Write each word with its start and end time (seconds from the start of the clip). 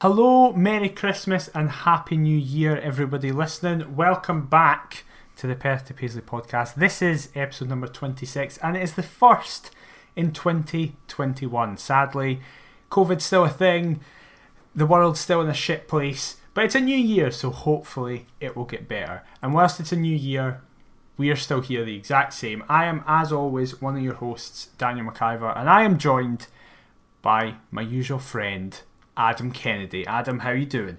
Hello, 0.00 0.52
Merry 0.52 0.90
Christmas, 0.90 1.48
and 1.56 1.70
Happy 1.70 2.16
New 2.16 2.38
Year, 2.38 2.76
everybody 2.76 3.32
listening. 3.32 3.96
Welcome 3.96 4.46
back 4.46 5.02
to 5.38 5.48
the 5.48 5.56
Perth 5.56 5.86
to 5.86 5.92
Paisley 5.94 6.22
podcast. 6.22 6.76
This 6.76 7.02
is 7.02 7.30
episode 7.34 7.68
number 7.68 7.88
26, 7.88 8.58
and 8.58 8.76
it 8.76 8.82
is 8.84 8.94
the 8.94 9.02
first 9.02 9.72
in 10.14 10.30
2021. 10.30 11.78
Sadly, 11.78 12.40
COVID's 12.92 13.24
still 13.24 13.42
a 13.42 13.48
thing, 13.48 13.98
the 14.72 14.86
world's 14.86 15.18
still 15.18 15.40
in 15.40 15.48
a 15.48 15.52
shit 15.52 15.88
place, 15.88 16.36
but 16.54 16.64
it's 16.64 16.76
a 16.76 16.80
new 16.80 16.96
year, 16.96 17.32
so 17.32 17.50
hopefully 17.50 18.26
it 18.38 18.56
will 18.56 18.66
get 18.66 18.86
better. 18.86 19.24
And 19.42 19.52
whilst 19.52 19.80
it's 19.80 19.90
a 19.90 19.96
new 19.96 20.16
year, 20.16 20.60
we 21.16 21.28
are 21.28 21.36
still 21.36 21.60
here 21.60 21.84
the 21.84 21.96
exact 21.96 22.34
same. 22.34 22.62
I 22.68 22.84
am, 22.84 23.02
as 23.08 23.32
always, 23.32 23.82
one 23.82 23.96
of 23.96 24.02
your 24.04 24.14
hosts, 24.14 24.68
Daniel 24.78 25.10
McIver, 25.10 25.58
and 25.58 25.68
I 25.68 25.82
am 25.82 25.98
joined 25.98 26.46
by 27.20 27.56
my 27.72 27.82
usual 27.82 28.20
friend, 28.20 28.80
Adam 29.18 29.50
Kennedy. 29.50 30.06
Adam, 30.06 30.38
how 30.38 30.50
are 30.50 30.54
you 30.54 30.64
doing? 30.64 30.98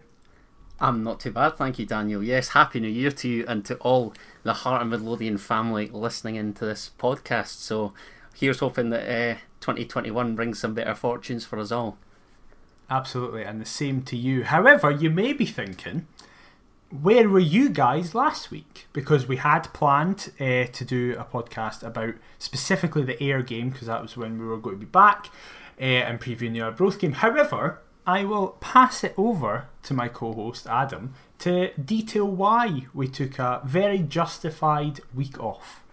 I'm 0.82 1.04
not 1.04 1.22
too 1.22 1.32
bad, 1.32 1.58
thank 1.58 1.80
you, 1.80 1.86
Daniel. 1.86 2.22
Yes, 2.22 2.50
happy 2.50 2.80
New 2.82 2.90
Year 2.90 3.12
to 3.12 3.28
you 3.30 3.46
and 3.48 3.64
to 3.66 3.76
all 3.78 4.14
the 4.44 4.54
Heart 4.54 4.82
and 4.82 4.92
Midlothian 4.92 5.38
family 5.38 5.88
listening 5.88 6.36
into 6.36 6.66
this 6.66 6.92
podcast. 7.00 7.60
So, 7.60 7.94
here's 8.36 8.60
hoping 8.60 8.90
that 8.90 9.04
uh, 9.04 9.40
2021 9.62 10.36
brings 10.36 10.60
some 10.60 10.74
better 10.74 10.96
fortunes 10.96 11.46
for 11.46 11.60
us 11.60 11.72
all. 11.72 11.98
Absolutely, 12.90 13.44
and 13.44 13.62
the 13.62 13.66
same 13.66 14.02
to 14.04 14.18
you. 14.18 14.44
However, 14.44 14.92
you 14.92 15.10
may 15.10 15.32
be 15.32 15.46
thinking, 15.46 16.08
where 16.90 17.30
were 17.30 17.40
you 17.40 17.70
guys 17.70 18.16
last 18.16 18.52
week? 18.52 18.88
Because 18.94 19.28
we 19.28 19.38
had 19.38 19.72
planned 19.74 20.32
uh, 20.40 20.66
to 20.66 20.86
do 20.86 21.16
a 21.18 21.24
podcast 21.24 21.84
about 21.84 22.16
specifically 22.38 23.04
the 23.04 23.22
Ayr 23.24 23.44
game, 23.44 23.70
because 23.70 23.88
that 23.88 24.02
was 24.02 24.18
when 24.18 24.40
we 24.40 24.46
were 24.46 24.58
going 24.58 24.76
to 24.76 24.86
be 24.86 24.90
back 24.90 25.30
uh, 25.80 25.84
and 25.84 26.20
previewing 26.20 26.54
the 26.54 26.62
Arbroath 26.62 27.00
game. 27.00 27.14
However, 27.14 27.80
I 28.06 28.24
will 28.26 28.50
pass 28.60 29.04
it 29.04 29.14
over 29.18 29.68
to 29.84 29.94
my 29.94 30.08
co 30.08 30.34
host 30.34 30.68
Adam 30.68 31.14
to 31.40 31.72
detail 31.74 32.26
why 32.26 32.88
we 32.94 33.08
took 33.08 33.40
a 33.40 33.62
very 33.64 34.00
justified 34.00 35.02
week 35.14 35.40
off. 35.40 35.84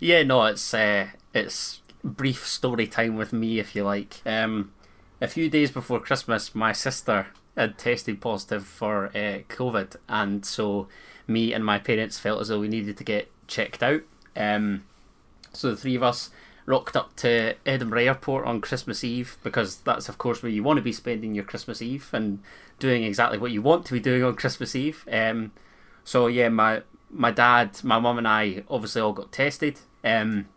Yeah, 0.00 0.22
no, 0.22 0.44
it's 0.44 0.74
uh, 0.74 1.08
it's 1.34 1.80
brief 2.02 2.46
story 2.46 2.86
time 2.86 3.16
with 3.16 3.32
me, 3.32 3.58
if 3.58 3.74
you 3.74 3.84
like. 3.84 4.20
Um, 4.26 4.72
a 5.20 5.28
few 5.28 5.48
days 5.48 5.70
before 5.70 6.00
Christmas, 6.00 6.54
my 6.54 6.72
sister 6.72 7.28
had 7.56 7.78
tested 7.78 8.20
positive 8.20 8.66
for 8.66 9.06
uh, 9.06 9.40
COVID, 9.48 9.96
and 10.08 10.44
so 10.44 10.88
me 11.26 11.52
and 11.52 11.64
my 11.64 11.78
parents 11.78 12.18
felt 12.18 12.40
as 12.40 12.48
though 12.48 12.60
we 12.60 12.68
needed 12.68 12.96
to 12.98 13.04
get 13.04 13.30
checked 13.46 13.82
out. 13.82 14.02
Um, 14.36 14.84
so 15.52 15.70
the 15.70 15.76
three 15.76 15.96
of 15.96 16.02
us 16.02 16.30
rocked 16.66 16.96
up 16.96 17.14
to 17.16 17.54
Edinburgh 17.64 18.02
Airport 18.02 18.44
on 18.44 18.60
Christmas 18.60 19.02
Eve 19.04 19.38
because 19.42 19.78
that's, 19.78 20.08
of 20.08 20.18
course, 20.18 20.42
where 20.42 20.52
you 20.52 20.62
want 20.62 20.76
to 20.78 20.82
be 20.82 20.92
spending 20.92 21.34
your 21.34 21.44
Christmas 21.44 21.80
Eve 21.80 22.10
and 22.12 22.40
doing 22.78 23.04
exactly 23.04 23.38
what 23.38 23.52
you 23.52 23.62
want 23.62 23.86
to 23.86 23.92
be 23.92 24.00
doing 24.00 24.22
on 24.22 24.34
Christmas 24.34 24.74
Eve. 24.74 25.06
Um, 25.10 25.52
so 26.04 26.26
yeah, 26.26 26.48
my 26.48 26.82
my 27.10 27.30
dad, 27.30 27.82
my 27.82 27.98
mum, 27.98 28.18
and 28.18 28.28
I 28.28 28.64
obviously 28.68 29.00
all 29.00 29.12
got 29.12 29.32
tested. 29.32 29.80
Um, 30.04 30.48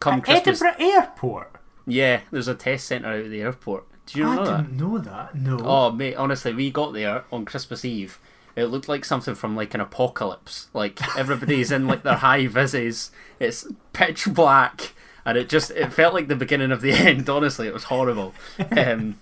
come 0.00 0.14
At 0.14 0.24
Christmas, 0.24 0.62
Edinburgh 0.62 0.86
Airport. 0.86 1.52
Yeah, 1.86 2.20
there's 2.30 2.48
a 2.48 2.54
test 2.54 2.86
centre 2.86 3.08
out 3.08 3.24
at 3.24 3.30
the 3.30 3.40
airport. 3.40 3.86
Do 4.06 4.18
you 4.18 4.26
I 4.26 4.36
know 4.36 4.44
that? 4.44 4.54
I 4.54 4.60
didn't 4.62 4.76
know 4.76 4.98
that. 4.98 5.34
No. 5.34 5.58
Oh 5.62 5.92
mate, 5.92 6.16
honestly, 6.16 6.52
we 6.52 6.70
got 6.70 6.92
there 6.92 7.24
on 7.30 7.44
Christmas 7.44 7.84
Eve. 7.84 8.18
It 8.56 8.66
looked 8.66 8.88
like 8.88 9.04
something 9.04 9.34
from 9.34 9.54
like 9.54 9.74
an 9.74 9.80
apocalypse. 9.80 10.68
Like 10.72 11.00
everybody's 11.16 11.70
in 11.70 11.86
like 11.86 12.02
their 12.02 12.14
high 12.16 12.46
vises. 12.46 13.10
It's 13.38 13.66
pitch 13.92 14.26
black, 14.32 14.92
and 15.24 15.38
it 15.38 15.48
just 15.48 15.70
it 15.70 15.92
felt 15.92 16.14
like 16.14 16.28
the 16.28 16.36
beginning 16.36 16.72
of 16.72 16.80
the 16.80 16.92
end. 16.92 17.28
Honestly, 17.28 17.66
it 17.66 17.74
was 17.74 17.84
horrible. 17.84 18.34
Um, 18.76 19.18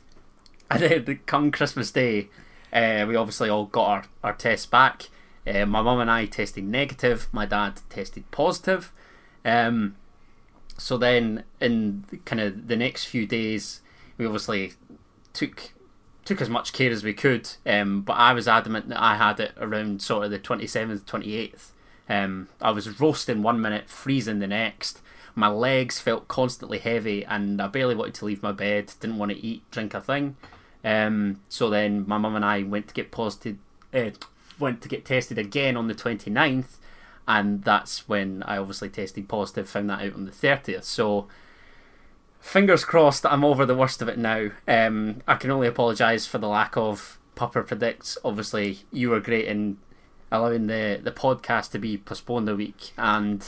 and 0.68 0.82
then 0.82 1.20
come 1.26 1.52
Christmas 1.52 1.92
Day, 1.92 2.28
uh, 2.72 3.04
we 3.06 3.14
obviously 3.14 3.48
all 3.48 3.66
got 3.66 3.86
our, 3.86 4.04
our 4.24 4.32
tests 4.32 4.66
back. 4.66 5.08
Uh, 5.46 5.64
my 5.64 5.80
mum 5.80 6.00
and 6.00 6.10
I 6.10 6.26
tested 6.26 6.64
negative. 6.64 7.28
My 7.32 7.46
dad 7.46 7.80
tested 7.88 8.28
positive. 8.32 8.92
Um, 9.44 9.94
so 10.76 10.98
then, 10.98 11.44
in 11.60 12.04
kind 12.24 12.40
of 12.40 12.68
the 12.68 12.76
next 12.76 13.04
few 13.04 13.26
days, 13.26 13.80
we 14.18 14.26
obviously 14.26 14.72
took 15.32 15.72
took 16.24 16.40
as 16.40 16.50
much 16.50 16.72
care 16.72 16.90
as 16.90 17.04
we 17.04 17.14
could. 17.14 17.48
Um, 17.64 18.02
but 18.02 18.14
I 18.14 18.32
was 18.32 18.48
adamant 18.48 18.88
that 18.88 19.00
I 19.00 19.16
had 19.16 19.38
it 19.38 19.52
around 19.58 20.02
sort 20.02 20.24
of 20.24 20.30
the 20.30 20.38
twenty 20.38 20.66
seventh, 20.66 21.06
twenty 21.06 21.36
eighth. 21.36 21.72
Um, 22.08 22.48
I 22.60 22.72
was 22.72 23.00
roasting 23.00 23.42
one 23.42 23.60
minute, 23.60 23.88
freezing 23.88 24.40
the 24.40 24.46
next. 24.46 25.00
My 25.38 25.48
legs 25.48 26.00
felt 26.00 26.28
constantly 26.28 26.78
heavy, 26.78 27.24
and 27.24 27.60
I 27.60 27.68
barely 27.68 27.94
wanted 27.94 28.14
to 28.14 28.24
leave 28.24 28.42
my 28.42 28.52
bed. 28.52 28.94
Didn't 28.98 29.18
want 29.18 29.32
to 29.32 29.38
eat, 29.38 29.70
drink 29.70 29.92
a 29.92 30.00
thing. 30.00 30.36
Um, 30.82 31.40
so 31.48 31.68
then 31.68 32.04
my 32.08 32.16
mum 32.16 32.34
and 32.34 32.44
I 32.44 32.62
went 32.62 32.88
to 32.88 32.94
get 32.94 33.10
positive, 33.10 33.58
uh, 33.92 34.10
went 34.58 34.80
to 34.82 34.88
get 34.88 35.04
tested 35.04 35.36
again 35.36 35.76
on 35.76 35.88
the 35.88 35.94
29th, 35.94 36.78
and 37.28 37.62
that's 37.62 38.08
when 38.08 38.42
I 38.44 38.56
obviously 38.56 38.88
tested 38.88 39.28
positive. 39.28 39.68
Found 39.68 39.90
that 39.90 40.02
out 40.02 40.14
on 40.14 40.24
the 40.24 40.30
30th. 40.30 40.84
So 40.84 41.28
fingers 42.40 42.84
crossed 42.84 43.24
that 43.24 43.32
I'm 43.32 43.44
over 43.44 43.66
the 43.66 43.74
worst 43.76 44.00
of 44.00 44.08
it 44.08 44.18
now. 44.18 44.50
Um, 44.66 45.22
I 45.28 45.34
can 45.34 45.50
only 45.50 45.68
apologise 45.68 46.26
for 46.26 46.38
the 46.38 46.48
lack 46.48 46.76
of 46.76 47.18
Pupper 47.34 47.66
Predicts. 47.66 48.16
Obviously, 48.24 48.80
you 48.90 49.10
were 49.10 49.20
great 49.20 49.46
in 49.46 49.76
allowing 50.30 50.66
the, 50.66 51.00
the 51.02 51.12
podcast 51.12 51.72
to 51.72 51.78
be 51.78 51.98
postponed 51.98 52.48
a 52.48 52.56
week. 52.56 52.92
And 52.96 53.44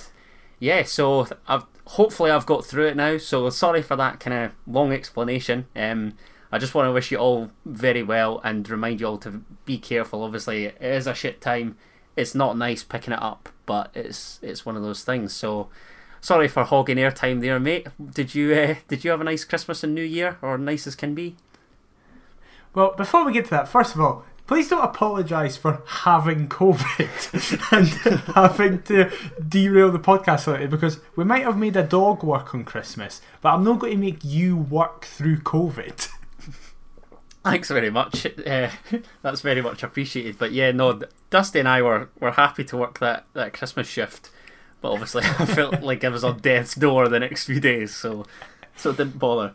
yeah, 0.59 0.83
so 0.83 1.29
I've 1.47 1.65
hopefully 1.89 2.31
I've 2.31 2.47
got 2.47 2.67
through 2.67 2.89
it 2.89 2.97
now. 2.97 3.17
So 3.17 3.49
sorry 3.51 3.83
for 3.83 3.97
that 3.97 4.21
kind 4.21 4.45
of 4.45 4.53
long 4.67 4.93
explanation. 4.93 5.67
Um, 5.75 6.15
I 6.53 6.59
just 6.59 6.75
want 6.75 6.87
to 6.87 6.93
wish 6.93 7.11
you 7.11 7.19
all 7.19 7.51
very 7.65 8.03
well 8.03 8.41
and 8.45 8.69
remind 8.69 9.01
you 9.01 9.07
all 9.07 9.19
to 9.19 9.43
be 9.65 9.79
careful. 9.79 10.23
Obviously, 10.23 10.67
it 10.67 10.77
is 10.81 11.07
a 11.07 11.15
shit 11.15 11.41
time. 11.41 11.77
It's 12.17 12.35
not 12.35 12.59
nice 12.59 12.83
picking 12.83 13.15
it 13.15 13.23
up, 13.23 13.49
but 13.65 13.91
it's 13.95 14.39
it's 14.43 14.67
one 14.67 14.77
of 14.77 14.83
those 14.83 15.03
things. 15.03 15.33
So 15.33 15.69
sorry 16.21 16.49
for 16.49 16.65
hogging 16.65 16.97
airtime 16.99 17.41
there, 17.41 17.61
mate. 17.61 17.87
Did 18.13 18.35
you 18.35 18.55
uh, 18.55 18.75
did 18.89 19.05
you 19.05 19.11
have 19.11 19.21
a 19.21 19.25
nice 19.25 19.45
Christmas 19.45 19.83
and 19.83 19.95
New 19.95 20.03
Year, 20.03 20.39
or 20.43 20.59
nice 20.59 20.87
as 20.87 20.95
can 20.95 21.15
be? 21.15 21.37
Well, 22.75 22.95
before 22.97 23.25
we 23.25 23.33
get 23.33 23.45
to 23.47 23.51
that, 23.53 23.69
first 23.69 23.95
of 23.95 24.01
all, 24.01 24.25
please 24.49 24.69
don't 24.69 24.83
apologise 24.83 25.57
for 25.57 25.83
having 25.87 26.49
COVID 26.49 27.73
and 27.73 27.89
having 28.35 28.83
to 28.83 29.13
derail 29.47 29.93
the 29.93 30.01
podcast 30.01 30.41
slightly 30.41 30.67
because 30.67 30.99
we 31.15 31.23
might 31.23 31.45
have 31.45 31.57
made 31.57 31.77
a 31.77 31.85
dog 31.85 32.25
work 32.25 32.53
on 32.55 32.65
Christmas, 32.65 33.21
but 33.41 33.51
I'm 33.51 33.63
not 33.63 33.79
going 33.79 33.93
to 33.93 33.99
make 33.99 34.25
you 34.25 34.57
work 34.57 35.05
through 35.05 35.39
COVID. 35.39 36.09
Thanks 37.45 37.69
very 37.69 37.91
much. 37.91 38.27
Uh, 38.27 38.71
that's 39.23 39.43
very 39.43 39.63
much 39.63 39.85
appreciated. 39.85 40.39
But 40.39 40.51
yeah, 40.51 40.73
no, 40.73 41.03
Dusty 41.31 41.61
and 41.61 41.69
I 41.69 41.83
were, 41.83 42.09
were 42.19 42.33
happy 42.33 42.65
to 42.65 42.77
work 42.77 42.99
that, 42.99 43.27
that 43.35 43.53
Christmas 43.53 43.87
shift 43.87 44.31
but 44.81 44.93
obviously 44.93 45.25
I 45.25 45.45
felt 45.45 45.83
like 45.83 46.05
I 46.05 46.09
was 46.09 46.23
on 46.23 46.39
death's 46.39 46.77
door 46.77 47.09
the 47.09 47.19
next 47.19 47.47
few 47.47 47.59
days, 47.59 47.95
so 47.95 48.25
so 48.77 48.91
it 48.91 48.97
didn't 48.97 49.19
bother. 49.19 49.55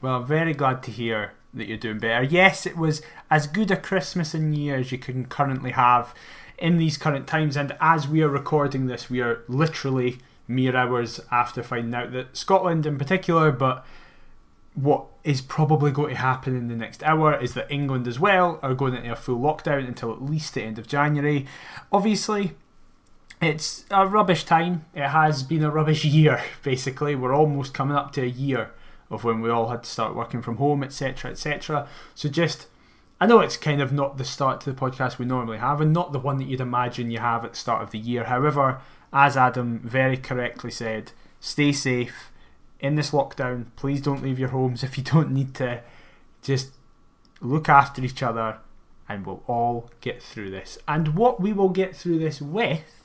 Well, 0.00 0.16
I'm 0.16 0.26
very 0.26 0.54
glad 0.54 0.82
to 0.84 0.90
hear 0.90 1.34
that 1.54 1.66
you're 1.66 1.76
doing 1.76 1.98
better. 1.98 2.24
Yes, 2.24 2.66
it 2.66 2.76
was 2.76 3.02
as 3.30 3.46
good 3.46 3.70
a 3.70 3.76
Christmas 3.76 4.34
and 4.34 4.50
New 4.50 4.62
Year 4.62 4.76
as 4.76 4.92
you 4.92 4.98
can 4.98 5.26
currently 5.26 5.72
have 5.72 6.14
in 6.58 6.76
these 6.76 6.98
current 6.98 7.26
times, 7.26 7.56
and 7.56 7.74
as 7.80 8.06
we 8.06 8.22
are 8.22 8.28
recording 8.28 8.86
this, 8.86 9.08
we 9.08 9.20
are 9.20 9.42
literally 9.48 10.18
mere 10.46 10.76
hours 10.76 11.20
after 11.30 11.62
finding 11.62 11.94
out 11.94 12.12
that 12.12 12.36
Scotland, 12.36 12.84
in 12.84 12.98
particular, 12.98 13.50
but 13.50 13.84
what 14.74 15.06
is 15.24 15.40
probably 15.40 15.90
going 15.90 16.10
to 16.10 16.20
happen 16.20 16.56
in 16.56 16.68
the 16.68 16.76
next 16.76 17.02
hour 17.02 17.34
is 17.34 17.54
that 17.54 17.70
England 17.70 18.06
as 18.06 18.20
well 18.20 18.58
are 18.62 18.74
going 18.74 18.94
into 18.94 19.12
a 19.12 19.16
full 19.16 19.38
lockdown 19.38 19.86
until 19.86 20.12
at 20.12 20.22
least 20.22 20.54
the 20.54 20.62
end 20.62 20.78
of 20.78 20.86
January. 20.86 21.46
Obviously, 21.90 22.52
it's 23.40 23.84
a 23.90 24.06
rubbish 24.06 24.44
time. 24.44 24.84
It 24.94 25.08
has 25.08 25.42
been 25.42 25.64
a 25.64 25.70
rubbish 25.70 26.04
year, 26.04 26.42
basically. 26.62 27.14
We're 27.14 27.34
almost 27.34 27.74
coming 27.74 27.96
up 27.96 28.12
to 28.12 28.22
a 28.22 28.26
year 28.26 28.70
of 29.10 29.24
when 29.24 29.40
we 29.40 29.50
all 29.50 29.68
had 29.68 29.82
to 29.82 29.90
start 29.90 30.14
working 30.14 30.42
from 30.42 30.56
home, 30.56 30.82
etc., 30.82 31.30
etc. 31.30 31.88
So 32.14 32.28
just, 32.28 32.66
I 33.20 33.26
know 33.26 33.40
it's 33.40 33.56
kind 33.56 33.82
of 33.82 33.92
not 33.92 34.18
the 34.18 34.24
start 34.24 34.60
to 34.62 34.72
the 34.72 34.80
podcast 34.80 35.18
we 35.18 35.26
normally 35.26 35.58
have, 35.58 35.80
and 35.80 35.92
not 35.92 36.12
the 36.12 36.18
one 36.18 36.38
that 36.38 36.46
you'd 36.46 36.60
imagine 36.60 37.10
you 37.10 37.18
have 37.18 37.44
at 37.44 37.52
the 37.52 37.58
start 37.58 37.82
of 37.82 37.90
the 37.90 37.98
year. 37.98 38.24
However, 38.24 38.80
as 39.12 39.36
Adam 39.36 39.80
very 39.80 40.16
correctly 40.16 40.70
said, 40.70 41.12
stay 41.40 41.72
safe 41.72 42.30
in 42.78 42.94
this 42.94 43.10
lockdown. 43.10 43.66
Please 43.76 44.00
don't 44.00 44.22
leave 44.22 44.38
your 44.38 44.50
homes 44.50 44.82
if 44.84 44.96
you 44.96 45.04
don't 45.04 45.32
need 45.32 45.54
to. 45.56 45.82
Just 46.42 46.70
look 47.40 47.68
after 47.68 48.02
each 48.02 48.22
other, 48.22 48.58
and 49.08 49.26
we'll 49.26 49.42
all 49.46 49.90
get 50.00 50.22
through 50.22 50.50
this. 50.50 50.78
And 50.86 51.14
what 51.16 51.40
we 51.40 51.52
will 51.52 51.68
get 51.68 51.96
through 51.96 52.18
this 52.18 52.40
with 52.40 53.00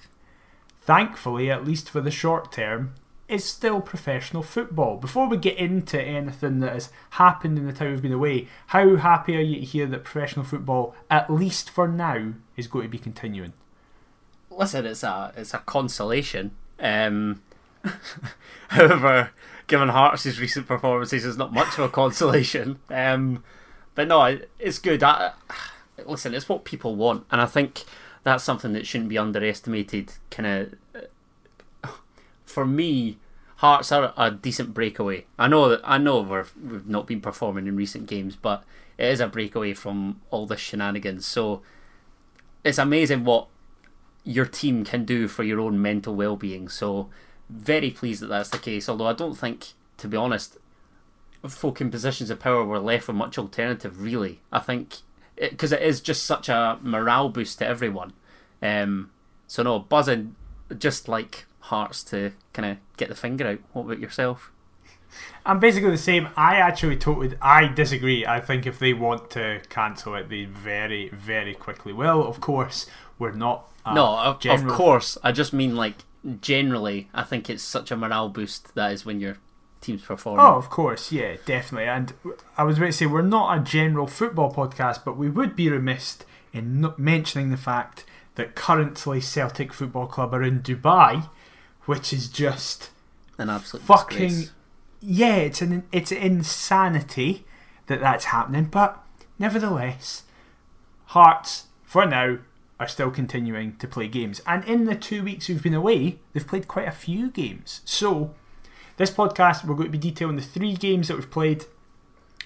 thankfully, 0.86 1.50
at 1.50 1.66
least 1.66 1.90
for 1.90 2.00
the 2.00 2.12
short 2.12 2.52
term, 2.52 2.94
is 3.28 3.44
still 3.44 3.82
professional 3.82 4.44
football. 4.44 4.98
Before 4.98 5.28
we 5.28 5.38
get 5.38 5.58
into 5.58 6.00
anything 6.00 6.60
that 6.60 6.74
has 6.74 6.90
happened 7.12 7.58
in 7.58 7.66
the 7.66 7.74
time 7.74 7.92
we've 7.92 8.02
been 8.02 8.12
away, 8.12 8.48
how 8.68 8.96
happy 8.98 9.36
are 9.36 9.42
you 9.42 9.60
to 9.62 9.66
hear 9.66 9.88
that 9.88 10.04
professional 10.04 10.46
football, 10.46 10.96
at 11.10 11.30
least 11.30 11.70
for 11.70 11.88
now, 11.88 12.34
is 12.56 12.68
going 12.68 12.86
to 12.86 12.90
be 12.90 13.00
continuing? 13.00 13.54
Listen, 14.52 14.86
it's 14.86 15.04
a 15.04 15.34
it's 15.36 15.54
a 15.54 15.60
consolation. 15.60 16.52
Um, 16.80 17.42
however, 18.70 19.32
given 19.68 19.90
Hearts' 19.90 20.40
recent 20.40 20.68
performances, 20.68 21.26
it's 21.26 21.38
not 21.38 21.54
much 21.54 21.78
of 21.78 21.86
a 21.86 21.90
consolation. 21.90 22.80
Um, 22.90 23.44
but 23.96 24.08
no, 24.08 24.40
it's 24.60 24.80
good. 24.80 25.04
I, 25.04 25.32
listen, 26.06 26.34
it's 26.34 26.48
what 26.48 26.64
people 26.64 26.96
want, 26.96 27.26
and 27.32 27.42
I 27.42 27.48
think 27.48 27.84
that's 28.24 28.44
something 28.44 28.74
that 28.74 28.86
shouldn't 28.86 29.10
be 29.10 29.18
underestimated. 29.18 30.14
Kind 30.30 30.48
of, 30.48 30.76
for 32.46 32.66
me, 32.66 33.18
Hearts 33.58 33.92
are 33.92 34.14
a 34.18 34.32
decent 34.32 34.74
breakaway. 34.74 35.26
I 35.40 35.48
know 35.48 35.70
that 35.70 35.82
I 35.86 35.98
know 35.98 36.22
we're, 36.22 36.46
we've 36.62 36.88
not 36.88 37.08
been 37.08 37.22
performing 37.22 37.68
in 37.68 37.78
recent 37.78 38.06
games, 38.06 38.36
but 38.36 38.66
it 38.98 39.06
is 39.06 39.22
a 39.22 39.28
breakaway 39.28 39.74
from 39.74 40.22
all 40.30 40.46
the 40.46 40.58
shenanigans. 40.58 41.26
So 41.26 41.62
it's 42.66 42.78
amazing 42.78 43.24
what 43.24 43.48
your 44.26 44.46
team 44.46 44.84
can 44.84 45.06
do 45.06 45.30
for 45.30 45.44
your 45.44 45.62
own 45.62 45.82
mental 45.82 46.14
well-being. 46.16 46.68
So 46.68 47.10
very 47.50 47.92
pleased 47.92 48.22
that 48.24 48.28
that's 48.28 48.50
the 48.50 48.58
case. 48.58 48.90
Although 48.90 49.08
I 49.08 49.14
don't 49.14 49.36
think, 49.36 49.68
to 49.98 50.10
be 50.10 50.18
honest, 50.18 50.58
folk 51.48 51.80
in 51.80 51.90
positions 51.90 52.30
of 52.30 52.42
power 52.42 52.66
were 52.66 52.80
left 52.80 53.08
with 53.08 53.16
much 53.16 53.38
alternative. 53.38 54.02
Really, 54.02 54.42
I 54.52 54.60
think 54.60 54.98
because 55.38 55.72
it, 55.72 55.82
it 55.82 55.88
is 55.88 56.02
just 56.02 56.24
such 56.24 56.50
a 56.50 56.78
morale 56.82 57.30
boost 57.30 57.60
to 57.60 57.68
everyone. 57.68 58.12
Um, 58.62 59.12
so 59.48 59.64
no, 59.64 59.80
buzzing, 59.80 60.36
just 60.78 61.08
like 61.08 61.46
Hearts 61.66 62.04
to 62.06 62.32
kind 62.54 62.72
of 62.72 62.78
get 62.98 63.10
the 63.10 63.16
finger 63.16 63.48
out. 63.48 63.60
What 63.74 63.84
about 63.84 64.00
yourself? 64.00 64.52
I'm 65.46 65.60
basically 65.60 65.92
the 65.92 65.98
same. 65.98 66.30
I 66.36 66.56
actually 66.56 66.98
totally 66.98 67.36
I 67.42 67.68
disagree. 67.68 68.26
I 68.26 68.40
think 68.40 68.66
if 68.66 68.80
they 68.80 68.94
want 68.94 69.30
to 69.32 69.62
cancel 69.70 70.16
it, 70.16 70.30
they 70.30 70.46
very 70.46 71.10
very 71.10 71.54
quickly 71.54 71.94
will. 71.94 72.28
Of 72.28 72.42
course, 72.42 72.86
we're 73.18 73.32
not. 73.32 73.72
no, 73.86 74.18
of, 74.18 74.40
general... 74.40 74.72
of 74.72 74.78
course. 74.78 75.18
I 75.24 75.32
just 75.32 75.54
mean 75.54 75.76
like 75.76 76.04
generally. 76.42 77.10
I 77.14 77.24
think 77.24 77.50
it's 77.50 77.64
such 77.64 77.92
a 77.92 77.98
morale 77.98 78.30
boost 78.30 78.76
that 78.76 78.92
is 78.92 79.06
when 79.06 79.20
your 79.20 79.38
team's 79.82 80.02
performing. 80.02 80.46
Oh, 80.46 80.56
of 80.56 80.70
course, 80.70 81.12
yeah, 81.12 81.38
definitely. 81.46 81.88
And 81.88 82.14
I 82.58 82.64
was 82.64 82.78
about 82.78 82.88
to 82.88 82.92
say 82.94 83.06
we're 83.06 83.22
not 83.22 83.58
a 83.58 83.64
general 83.64 84.08
football 84.08 84.54
podcast, 84.54 85.04
but 85.06 85.18
we 85.18 85.30
would 85.30 85.56
be 85.56 85.70
remiss 85.70 86.18
in 86.52 86.94
mentioning 86.98 87.52
the 87.52 87.58
fact 87.58 88.06
that 88.36 88.56
currently 88.56 89.22
Celtic 89.22 89.72
Football 89.74 90.08
Club 90.08 90.34
are 90.34 90.44
in 90.44 90.62
Dubai, 90.62 91.30
which 91.86 92.12
is 92.12 92.28
just 92.28 92.90
an 93.38 93.50
absolute 93.50 93.84
fucking 93.84 94.30
disgrace 94.30 94.52
yeah, 95.06 95.36
it's 95.36 95.62
an 95.62 95.84
it's 95.92 96.12
insanity 96.12 97.46
that 97.88 98.00
that's 98.00 98.26
happening, 98.26 98.66
but 98.66 99.04
nevertheless, 99.38 100.24
Hearts 101.10 101.66
for 101.84 102.06
now 102.06 102.40
are 102.80 102.88
still 102.88 103.12
continuing 103.12 103.78
to 103.78 103.88
play 103.88 104.08
games, 104.08 104.42
and 104.48 104.64
in 104.66 104.86
the 104.86 104.96
two 104.96 105.24
weeks 105.24 105.48
we've 105.48 105.62
been 105.62 105.76
away, 105.76 106.18
they've 106.34 106.48
played 106.48 106.68
quite 106.68 106.88
a 106.88 106.92
few 106.92 107.30
games. 107.30 107.82
So, 107.86 108.34
this 108.98 109.12
podcast 109.12 109.64
we're 109.64 109.76
going 109.76 109.92
to 109.92 109.98
be 109.98 110.10
detailing 110.10 110.38
the 110.38 110.42
three 110.42 110.74
games 110.74 111.08
that 111.08 111.16
we've 111.16 111.30
played, 111.30 111.66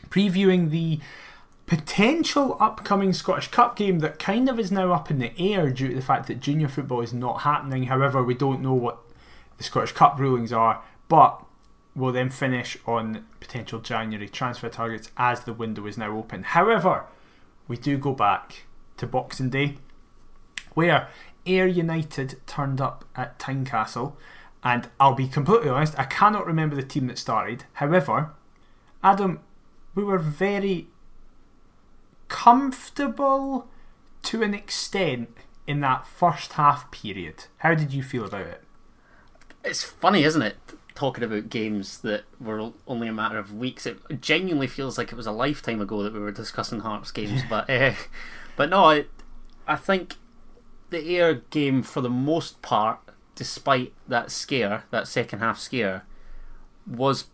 previewing 0.10 0.70
the 0.70 1.00
potential 1.66 2.58
upcoming 2.60 3.14
Scottish 3.14 3.48
Cup 3.48 3.78
game 3.78 4.00
that 4.00 4.20
kind 4.20 4.50
of 4.50 4.60
is 4.60 4.72
now 4.72 4.92
up 4.92 5.10
in 5.10 5.20
the 5.20 5.32
air 5.40 5.70
due 5.70 5.88
to 5.90 5.96
the 5.96 6.02
fact 6.02 6.28
that 6.28 6.42
junior 6.42 6.68
football 6.68 7.02
is 7.02 7.14
not 7.14 7.42
happening. 7.42 7.84
However, 7.84 8.22
we 8.22 8.34
don't 8.34 8.62
know 8.62 8.74
what 8.74 9.00
the 9.60 9.64
Scottish 9.66 9.92
Cup 9.92 10.18
rulings 10.18 10.52
are, 10.52 10.82
but 11.10 11.46
will 11.94 12.14
then 12.14 12.30
finish 12.30 12.78
on 12.88 13.26
potential 13.40 13.80
January 13.80 14.30
transfer 14.30 14.70
targets 14.70 15.12
as 15.18 15.42
the 15.42 15.54
window 15.54 15.86
is 15.86 15.98
now 15.98 16.18
open. 16.18 16.44
However, 16.44 17.06
we 17.68 17.78
do 17.78 17.98
go 17.98 18.14
back 18.14 18.64
to 18.98 19.06
Boxing 19.06 19.50
Day, 19.50 19.76
where 20.74 21.10
Ayr 21.46 21.68
United 21.68 22.40
turned 22.48 22.80
up 22.80 23.04
at 23.16 23.38
Tynecastle, 23.38 24.14
and 24.64 24.90
I'll 24.98 25.14
be 25.14 25.28
completely 25.28 25.70
honest, 25.70 26.00
I 26.00 26.06
cannot 26.06 26.48
remember 26.48 26.76
the 26.76 26.84
team 26.84 27.08
that 27.08 27.18
started. 27.18 27.66
However, 27.74 28.32
Adam, 29.04 29.42
we 29.94 30.04
were 30.04 30.18
very 30.18 30.88
comfortable 32.30 33.68
to 34.24 34.42
an 34.42 34.54
extent 34.54 35.30
in 35.68 35.82
that 35.82 36.08
first 36.08 36.54
half 36.54 36.90
period. 36.92 37.46
How 37.58 37.76
did 37.76 37.94
you 37.94 38.04
feel 38.04 38.24
about 38.26 38.48
it? 38.48 38.64
It's 39.70 39.84
funny, 39.84 40.24
isn't 40.24 40.42
it? 40.42 40.58
talking 41.00 41.24
about 41.24 41.50
games 41.50 42.00
that 42.00 42.26
were 42.42 42.74
only 42.86 43.08
a 43.08 43.14
matter 43.14 43.38
of 43.38 43.54
weeks. 43.54 43.86
It 43.86 44.20
genuinely 44.20 44.68
feels 44.68 44.98
like 44.98 45.14
it 45.14 45.16
was 45.16 45.26
a 45.26 45.32
lifetime 45.32 45.80
ago 45.80 46.04
that 46.04 46.12
we 46.12 46.20
were 46.20 46.34
discussing 46.34 46.82
Hearts 46.82 47.10
games, 47.12 47.42
but 47.50 47.70
uh, 47.70 47.94
but 48.58 48.70
no, 48.70 48.84
I, 48.84 49.06
I 49.66 49.78
think 49.78 50.16
the 50.90 51.00
Ayr 51.16 51.36
game 51.52 51.84
for 51.84 52.02
the 52.02 52.10
most 52.10 52.62
part, 52.62 53.00
despite 53.34 53.94
that 54.10 54.30
scare, 54.30 54.84
that 54.92 55.08
second 55.08 55.40
half 55.40 55.58
scare, 55.58 56.04
was 56.86 57.28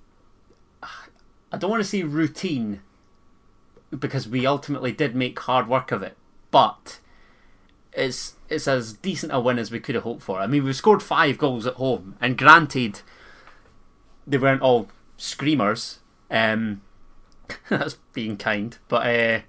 I 1.52 1.58
don't 1.58 1.72
want 1.72 1.82
to 1.82 1.90
say 1.90 2.04
routine 2.04 2.82
because 3.98 4.28
we 4.28 4.46
ultimately 4.46 4.92
did 4.92 5.16
make 5.16 5.40
hard 5.40 5.68
work 5.68 5.92
of 5.92 6.04
it, 6.04 6.16
but 6.52 7.00
it's 7.94 8.35
it's 8.50 8.68
as 8.68 8.94
decent 8.94 9.34
a 9.34 9.40
win 9.40 9.60
as 9.60 9.72
we 9.72 9.80
could 9.80 9.96
have 9.96 10.04
hoped 10.04 10.24
for. 10.24 10.40
I 10.40 10.48
mean, 10.48 10.64
we 10.64 10.74
scored 10.74 11.02
five 11.02 11.38
goals 11.38 11.66
at 11.66 11.76
home, 11.76 12.16
and 12.22 12.38
granted, 12.38 13.02
they 14.28 14.38
weren't 14.38 14.62
all 14.62 14.90
screamers. 15.18 16.00
Um, 16.30 16.82
that's 17.70 17.98
being 18.14 18.38
kind, 18.38 18.78
but 18.88 19.06
uh, 19.06 19.42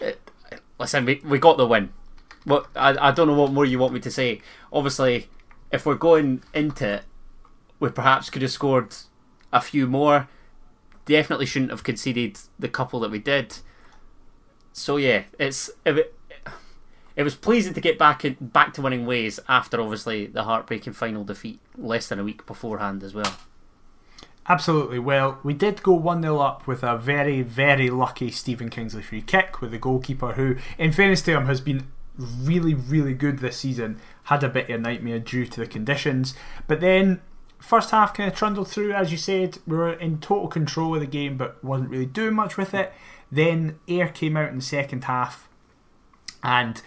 it, 0.00 0.30
listen, 0.78 1.04
we 1.04 1.20
we 1.24 1.38
got 1.38 1.56
the 1.56 1.66
win. 1.66 1.92
What 2.44 2.68
I 2.74 3.08
I 3.08 3.10
don't 3.10 3.28
know 3.28 3.34
what 3.34 3.52
more 3.52 3.64
you 3.64 3.78
want 3.78 3.94
me 3.94 4.00
to 4.00 4.10
say. 4.10 4.40
Obviously, 4.72 5.28
if 5.70 5.86
we're 5.86 5.94
going 5.94 6.42
into 6.54 6.88
it, 6.94 7.02
we 7.80 7.90
perhaps 7.90 8.30
could 8.30 8.42
have 8.42 8.50
scored 8.50 8.94
a 9.52 9.60
few 9.60 9.86
more. 9.86 10.28
Definitely 11.04 11.46
shouldn't 11.46 11.70
have 11.70 11.84
conceded 11.84 12.38
the 12.58 12.68
couple 12.68 13.00
that 13.00 13.10
we 13.10 13.18
did. 13.18 13.58
So 14.72 14.96
yeah, 14.96 15.24
it's 15.38 15.70
it, 15.84 16.15
it 17.16 17.22
was 17.22 17.34
pleasing 17.34 17.74
to 17.74 17.80
get 17.80 17.98
back 17.98 18.24
back 18.40 18.74
to 18.74 18.82
winning 18.82 19.06
ways 19.06 19.40
after 19.48 19.80
obviously 19.80 20.26
the 20.26 20.44
heartbreaking 20.44 20.92
final 20.92 21.24
defeat 21.24 21.58
less 21.76 22.08
than 22.08 22.18
a 22.18 22.24
week 22.24 22.46
beforehand 22.46 23.02
as 23.02 23.14
well. 23.14 23.36
Absolutely. 24.48 24.98
Well, 24.98 25.40
we 25.42 25.54
did 25.54 25.82
go 25.82 25.92
1 25.94 26.22
0 26.22 26.38
up 26.38 26.66
with 26.66 26.82
a 26.84 26.96
very, 26.96 27.42
very 27.42 27.90
lucky 27.90 28.30
Stephen 28.30 28.70
Kingsley 28.70 29.02
free 29.02 29.22
kick 29.22 29.60
with 29.60 29.72
the 29.72 29.78
goalkeeper, 29.78 30.34
who, 30.34 30.56
in 30.78 30.92
fairness 30.92 31.22
to 31.22 31.32
him, 31.32 31.46
has 31.46 31.60
been 31.60 31.88
really, 32.16 32.74
really 32.74 33.12
good 33.12 33.40
this 33.40 33.56
season. 33.56 33.98
Had 34.24 34.44
a 34.44 34.48
bit 34.48 34.70
of 34.70 34.76
a 34.76 34.78
nightmare 34.78 35.18
due 35.18 35.46
to 35.46 35.60
the 35.60 35.66
conditions. 35.66 36.34
But 36.68 36.80
then, 36.80 37.22
first 37.58 37.90
half 37.90 38.14
kind 38.14 38.30
of 38.30 38.36
trundled 38.36 38.68
through, 38.68 38.92
as 38.92 39.10
you 39.10 39.18
said. 39.18 39.58
We 39.66 39.76
were 39.76 39.94
in 39.94 40.18
total 40.18 40.46
control 40.46 40.94
of 40.94 41.00
the 41.00 41.06
game, 41.06 41.36
but 41.36 41.62
wasn't 41.64 41.90
really 41.90 42.06
doing 42.06 42.34
much 42.34 42.56
with 42.56 42.72
it. 42.72 42.92
Then, 43.32 43.80
Ayr 43.88 44.08
came 44.08 44.36
out 44.36 44.50
in 44.50 44.56
the 44.56 44.62
second 44.62 45.04
half, 45.04 45.48
and 46.44 46.80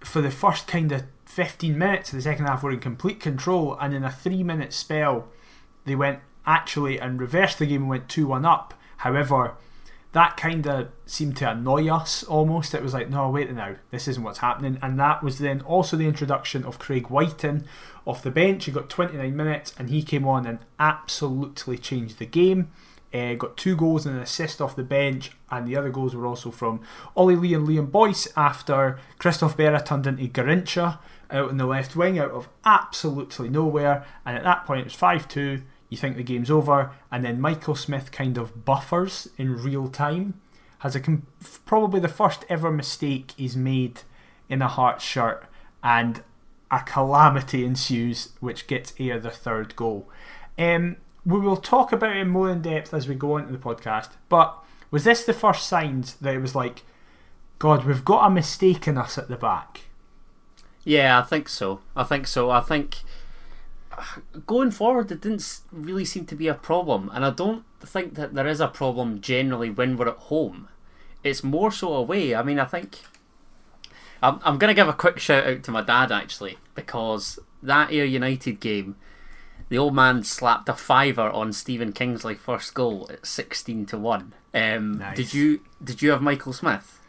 for 0.00 0.20
the 0.20 0.30
first 0.30 0.66
kind 0.66 0.92
of 0.92 1.04
15 1.24 1.76
minutes 1.76 2.12
of 2.12 2.16
the 2.16 2.22
second 2.22 2.46
half, 2.46 2.62
we're 2.62 2.72
in 2.72 2.80
complete 2.80 3.20
control. 3.20 3.76
And 3.80 3.94
in 3.94 4.04
a 4.04 4.10
three 4.10 4.42
minute 4.42 4.72
spell, 4.72 5.28
they 5.84 5.94
went 5.94 6.20
actually 6.46 6.98
and 6.98 7.20
reversed 7.20 7.58
the 7.58 7.66
game 7.66 7.82
and 7.82 7.90
went 7.90 8.08
2 8.08 8.26
1 8.26 8.44
up. 8.44 8.74
However, 8.98 9.54
that 10.12 10.36
kind 10.36 10.66
of 10.66 10.88
seemed 11.04 11.36
to 11.36 11.50
annoy 11.50 11.88
us 11.92 12.24
almost. 12.24 12.74
It 12.74 12.82
was 12.82 12.94
like, 12.94 13.10
no, 13.10 13.28
wait 13.28 13.50
a 13.50 13.52
now, 13.52 13.76
this 13.90 14.08
isn't 14.08 14.22
what's 14.22 14.38
happening. 14.38 14.78
And 14.80 14.98
that 14.98 15.22
was 15.22 15.38
then 15.38 15.60
also 15.60 15.96
the 15.96 16.06
introduction 16.06 16.64
of 16.64 16.78
Craig 16.78 17.10
Wighton 17.10 17.66
off 18.06 18.22
the 18.22 18.30
bench. 18.30 18.64
He 18.64 18.72
got 18.72 18.88
29 18.88 19.36
minutes 19.36 19.74
and 19.78 19.90
he 19.90 20.02
came 20.02 20.26
on 20.26 20.46
and 20.46 20.60
absolutely 20.78 21.76
changed 21.76 22.18
the 22.18 22.26
game. 22.26 22.70
Uh, 23.12 23.34
got 23.34 23.56
two 23.56 23.74
goals 23.74 24.04
and 24.04 24.16
an 24.16 24.22
assist 24.22 24.60
off 24.60 24.76
the 24.76 24.82
bench, 24.82 25.30
and 25.50 25.66
the 25.66 25.76
other 25.76 25.90
goals 25.90 26.14
were 26.14 26.26
also 26.26 26.50
from 26.50 26.80
Ollie 27.16 27.36
Lee 27.36 27.54
and 27.54 27.66
Liam 27.66 27.90
Boyce 27.90 28.28
after 28.36 28.98
Christophe 29.18 29.56
Berra 29.56 29.84
turned 29.84 30.06
into 30.06 30.28
Garrincha 30.28 30.98
out 31.30 31.50
in 31.50 31.56
the 31.56 31.66
left 31.66 31.96
wing 31.96 32.18
out 32.18 32.30
of 32.30 32.48
absolutely 32.64 33.48
nowhere. 33.48 34.04
And 34.26 34.36
at 34.36 34.44
that 34.44 34.66
point, 34.66 34.80
it 34.80 34.84
was 34.84 34.94
5 34.94 35.28
2 35.28 35.62
you 35.88 35.96
think 35.96 36.16
the 36.16 36.22
game's 36.22 36.50
over, 36.50 36.92
and 37.10 37.24
then 37.24 37.40
Michael 37.40 37.74
Smith 37.74 38.12
kind 38.12 38.36
of 38.36 38.64
buffers 38.64 39.28
in 39.36 39.62
real 39.62 39.88
time. 39.88 40.40
Has 40.80 40.94
a 40.94 41.02
probably 41.64 41.98
the 41.98 42.08
first 42.08 42.44
ever 42.48 42.70
mistake 42.70 43.32
he's 43.36 43.56
made 43.56 44.02
in 44.48 44.62
a 44.62 44.68
Hearts 44.68 45.04
shirt, 45.04 45.44
and 45.82 46.22
a 46.70 46.80
calamity 46.80 47.64
ensues, 47.64 48.30
which 48.40 48.66
gets 48.66 48.92
Ayr 49.00 49.18
the 49.18 49.30
third 49.30 49.74
goal. 49.76 50.08
Um, 50.58 50.96
we 51.28 51.38
will 51.38 51.58
talk 51.58 51.92
about 51.92 52.16
it 52.16 52.24
more 52.24 52.50
in 52.50 52.62
depth 52.62 52.94
as 52.94 53.06
we 53.06 53.14
go 53.14 53.34
on 53.34 53.46
to 53.46 53.52
the 53.52 53.58
podcast, 53.58 54.10
but 54.30 54.56
was 54.90 55.04
this 55.04 55.24
the 55.24 55.34
first 55.34 55.66
signs 55.66 56.14
that 56.14 56.34
it 56.34 56.40
was 56.40 56.54
like, 56.54 56.84
God, 57.58 57.84
we've 57.84 58.04
got 58.04 58.26
a 58.26 58.30
mistake 58.30 58.88
in 58.88 58.96
us 58.96 59.18
at 59.18 59.28
the 59.28 59.36
back? 59.36 59.82
Yeah, 60.84 61.18
I 61.18 61.22
think 61.22 61.50
so. 61.50 61.80
I 61.94 62.04
think 62.04 62.26
so. 62.26 62.50
I 62.50 62.60
think 62.60 63.00
uh, 63.92 64.04
going 64.46 64.70
forward, 64.70 65.12
it 65.12 65.20
didn't 65.20 65.60
really 65.70 66.06
seem 66.06 66.24
to 66.26 66.34
be 66.34 66.48
a 66.48 66.54
problem, 66.54 67.10
and 67.12 67.26
I 67.26 67.30
don't 67.30 67.64
think 67.80 68.14
that 68.14 68.32
there 68.32 68.46
is 68.46 68.60
a 68.60 68.68
problem 68.68 69.20
generally 69.20 69.68
when 69.68 69.98
we're 69.98 70.08
at 70.08 70.16
home. 70.16 70.68
It's 71.22 71.44
more 71.44 71.70
so 71.70 71.92
away. 71.92 72.34
I 72.34 72.42
mean, 72.42 72.58
I 72.58 72.64
think 72.64 73.00
I'm, 74.22 74.40
I'm 74.44 74.56
going 74.56 74.70
to 74.70 74.80
give 74.80 74.88
a 74.88 74.94
quick 74.94 75.18
shout 75.18 75.46
out 75.46 75.62
to 75.64 75.70
my 75.70 75.82
dad 75.82 76.10
actually 76.10 76.56
because 76.74 77.38
that 77.62 77.92
Ayr 77.92 78.06
United 78.06 78.60
game, 78.60 78.96
the 79.68 79.78
old 79.78 79.94
man 79.94 80.24
slapped 80.24 80.68
a 80.68 80.74
fiver 80.74 81.28
on 81.30 81.52
Stephen 81.52 81.92
Kingsley 81.92 82.34
first 82.34 82.74
goal 82.74 83.08
at 83.10 83.26
sixteen 83.26 83.86
to 83.86 83.98
one. 83.98 84.32
Um, 84.54 84.98
Nice. 84.98 85.16
Did 85.16 85.34
you 85.34 85.60
did 85.82 86.02
you 86.02 86.10
have 86.10 86.22
Michael 86.22 86.52
Smith? 86.52 87.00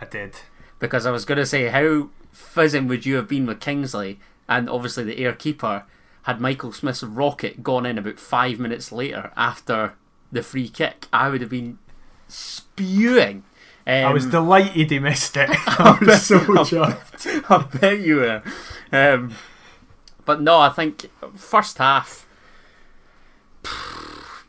I 0.00 0.04
did. 0.06 0.36
Because 0.78 1.06
I 1.06 1.10
was 1.10 1.24
going 1.24 1.38
to 1.38 1.46
say, 1.46 1.68
how 1.68 2.10
fizzing 2.32 2.86
would 2.88 3.06
you 3.06 3.16
have 3.16 3.28
been 3.28 3.46
with 3.46 3.60
Kingsley 3.60 4.20
and 4.48 4.68
obviously 4.68 5.04
the 5.04 5.18
Ayr 5.24 5.32
keeper 5.32 5.84
had 6.24 6.40
Michael 6.40 6.72
Smith's 6.72 7.02
rocket 7.02 7.62
gone 7.62 7.86
in 7.86 7.96
about 7.96 8.18
five 8.18 8.58
minutes 8.58 8.92
later 8.92 9.32
after 9.36 9.94
the 10.30 10.42
free 10.42 10.68
kick? 10.68 11.06
I 11.12 11.28
would 11.30 11.40
have 11.40 11.50
been 11.50 11.78
spewing. 12.28 13.44
Um, 13.86 14.04
I 14.06 14.12
was 14.12 14.26
delighted 14.26 14.90
he 14.90 14.98
missed 14.98 15.36
it. 15.36 15.48
I 15.66 15.96
was 16.00 16.26
so 16.26 16.40
chuffed. 16.40 17.44
I 17.48 17.78
bet 17.78 18.00
you 18.00 18.16
were. 18.16 18.42
Um, 18.92 19.34
but 20.26 20.42
no, 20.42 20.58
I 20.58 20.68
think 20.68 21.10
first 21.34 21.78
half 21.78 22.26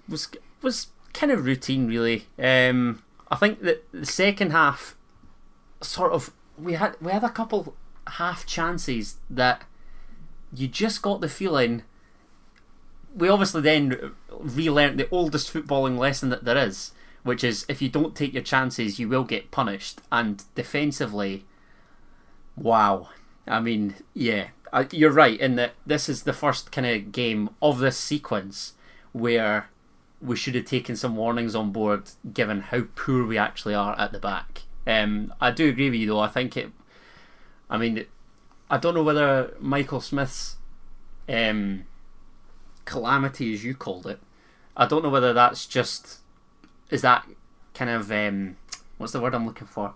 was 0.10 0.27
was 0.62 0.88
kind 1.13 1.31
of 1.31 1.46
routine, 1.46 1.88
really. 1.88 2.27
Um, 2.38 3.03
I 3.29 3.36
think 3.36 3.62
that 3.62 3.86
the 3.91 4.05
second 4.05 4.51
half, 4.51 4.96
sort 5.81 6.12
of, 6.12 6.34
we 6.57 6.74
had 6.74 6.96
we 7.01 7.12
had 7.12 7.24
a 7.24 7.29
couple 7.29 7.75
half 8.07 8.46
chances 8.46 9.17
that 9.29 9.63
you 10.53 10.67
just 10.67 11.01
got 11.01 11.22
the 11.22 11.29
feeling. 11.29 11.84
We 13.15 13.29
obviously 13.29 13.62
then 13.62 14.13
relearned 14.29 15.00
the 15.00 15.10
oldest 15.10 15.51
footballing 15.51 15.98
lesson 15.98 16.29
that 16.29 16.46
there 16.46 16.57
is, 16.57 16.91
which 17.24 17.43
is 17.43 17.65
if 17.67 17.81
you 17.81 17.89
don't 17.89 18.15
take 18.15 18.34
your 18.34 18.43
chances, 18.43 19.00
you 19.00 19.07
will 19.07 19.24
get 19.24 19.51
punished. 19.51 20.01
And 20.12 20.43
defensively, 20.55 21.46
wow. 22.55 23.10
I 23.48 23.60
mean, 23.60 23.96
yeah, 24.13 24.48
uh, 24.74 24.86
you're 24.91 25.12
right 25.12 25.39
in 25.39 25.55
that 25.55 25.74
this 25.86 26.09
is 26.09 26.24
the 26.24 26.33
first 26.33 26.71
kind 26.71 26.88
of 26.88 27.12
game 27.12 27.50
of 27.62 27.79
this 27.79 27.97
sequence 27.97 28.74
where 29.12 29.69
we 30.21 30.36
should 30.36 30.55
have 30.55 30.65
taken 30.65 30.95
some 30.95 31.15
warnings 31.15 31.55
on 31.55 31.71
board 31.71 32.09
given 32.33 32.62
how 32.62 32.83
poor 32.95 33.25
we 33.25 33.38
actually 33.38 33.74
are 33.74 33.97
at 34.00 34.12
the 34.12 34.19
back. 34.19 34.63
Um, 34.86 35.33
I 35.39 35.51
do 35.51 35.69
agree 35.69 35.89
with 35.89 36.00
you 36.00 36.07
though. 36.07 36.19
I 36.19 36.27
think 36.27 36.57
it. 36.57 36.71
I 37.69 37.77
mean, 37.77 38.05
I 38.69 38.77
don't 38.77 38.95
know 38.95 39.03
whether 39.03 39.53
Michael 39.59 40.01
Smith's 40.01 40.55
um, 41.27 41.86
calamity, 42.86 43.53
as 43.53 43.63
you 43.63 43.75
called 43.75 44.07
it, 44.07 44.19
I 44.75 44.86
don't 44.86 45.03
know 45.03 45.09
whether 45.09 45.33
that's 45.33 45.65
just 45.65 46.19
is 46.89 47.01
that 47.01 47.25
kind 47.74 47.89
of 47.89 48.12
um, 48.12 48.55
what's 48.97 49.13
the 49.13 49.19
word 49.19 49.36
I'm 49.36 49.45
looking 49.45 49.67
for? 49.67 49.93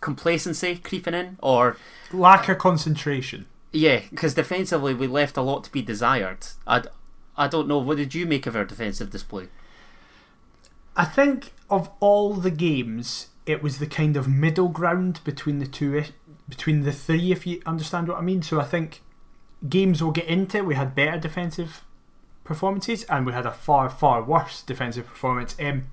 Complacency 0.00 0.76
creeping 0.76 1.14
in, 1.14 1.38
or 1.42 1.76
Lack 2.12 2.48
of 2.48 2.58
concentration. 2.58 3.46
Yeah, 3.72 4.02
because 4.10 4.34
defensively 4.34 4.94
we 4.94 5.06
left 5.06 5.36
a 5.36 5.42
lot 5.42 5.64
to 5.64 5.72
be 5.72 5.82
desired. 5.82 6.46
I, 6.66 6.82
I 7.36 7.48
don't 7.48 7.68
know. 7.68 7.78
What 7.78 7.96
did 7.96 8.14
you 8.14 8.26
make 8.26 8.46
of 8.46 8.54
our 8.54 8.64
defensive 8.64 9.10
display? 9.10 9.48
I 10.94 11.06
think 11.06 11.52
of 11.70 11.90
all 12.00 12.34
the 12.34 12.50
games, 12.50 13.28
it 13.46 13.62
was 13.62 13.78
the 13.78 13.86
kind 13.86 14.16
of 14.16 14.28
middle 14.28 14.68
ground 14.68 15.20
between 15.24 15.58
the 15.58 15.66
two, 15.66 16.04
between 16.48 16.82
the 16.82 16.92
three, 16.92 17.32
if 17.32 17.46
you 17.46 17.62
understand 17.64 18.08
what 18.08 18.18
I 18.18 18.20
mean. 18.20 18.42
So 18.42 18.60
I 18.60 18.64
think 18.64 19.00
games 19.66 20.02
we'll 20.02 20.12
get 20.12 20.26
into, 20.26 20.62
we 20.62 20.74
had 20.74 20.94
better 20.94 21.18
defensive 21.18 21.82
performances, 22.44 23.04
and 23.04 23.24
we 23.24 23.32
had 23.32 23.46
a 23.46 23.52
far, 23.52 23.88
far 23.88 24.22
worse 24.22 24.62
defensive 24.62 25.06
performance. 25.06 25.56
Um, 25.58 25.86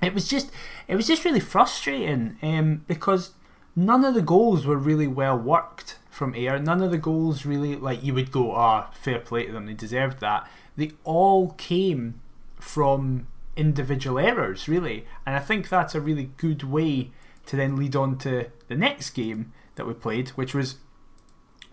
it 0.00 0.14
was 0.14 0.28
just, 0.28 0.52
it 0.86 0.94
was 0.94 1.08
just 1.08 1.24
really 1.24 1.40
frustrating 1.40 2.38
um, 2.40 2.84
because 2.86 3.32
none 3.74 4.04
of 4.04 4.14
the 4.14 4.22
goals 4.22 4.64
were 4.64 4.76
really 4.76 5.08
well 5.08 5.36
worked 5.36 5.96
from 6.20 6.34
Ayr. 6.34 6.58
None 6.58 6.82
of 6.82 6.90
the 6.90 6.98
goals 6.98 7.46
really, 7.46 7.76
like 7.76 8.04
you 8.04 8.12
would 8.12 8.30
go, 8.30 8.52
ah, 8.52 8.90
fair 8.92 9.18
play 9.18 9.46
to 9.46 9.52
them, 9.52 9.64
they 9.64 9.72
deserved 9.72 10.20
that. 10.20 10.46
They 10.76 10.92
all 11.02 11.52
came 11.52 12.20
from 12.58 13.26
individual 13.56 14.18
errors, 14.18 14.68
really. 14.68 15.06
And 15.24 15.34
I 15.34 15.38
think 15.38 15.70
that's 15.70 15.94
a 15.94 16.00
really 16.00 16.28
good 16.36 16.62
way 16.62 17.10
to 17.46 17.56
then 17.56 17.74
lead 17.74 17.96
on 17.96 18.18
to 18.18 18.50
the 18.68 18.74
next 18.74 19.10
game 19.10 19.54
that 19.76 19.86
we 19.86 19.94
played, 19.94 20.28
which 20.30 20.52
was 20.52 20.76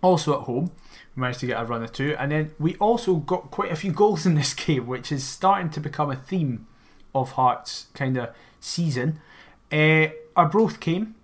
also 0.01 0.39
at 0.39 0.45
home. 0.45 0.71
We 1.13 1.19
managed 1.19 1.41
to 1.41 1.47
get 1.47 1.61
a 1.61 1.65
run 1.65 1.83
or 1.83 1.89
two. 1.89 2.15
And 2.17 2.31
then 2.31 2.51
we 2.57 2.77
also 2.77 3.15
got 3.15 3.51
quite 3.51 3.73
a 3.73 3.75
few 3.75 3.91
goals 3.91 4.25
in 4.25 4.35
this 4.35 4.53
game, 4.65 4.87
which 4.87 5.11
is 5.11 5.25
starting 5.25 5.69
to 5.71 5.81
become 5.81 6.09
a 6.09 6.15
theme 6.15 6.67
of 7.13 7.33
Hearts' 7.33 7.87
kind 7.93 8.15
of 8.15 8.29
season. 8.61 9.19
Uh, 9.73 10.07
Arbroath 10.37 10.79
came 10.79 11.15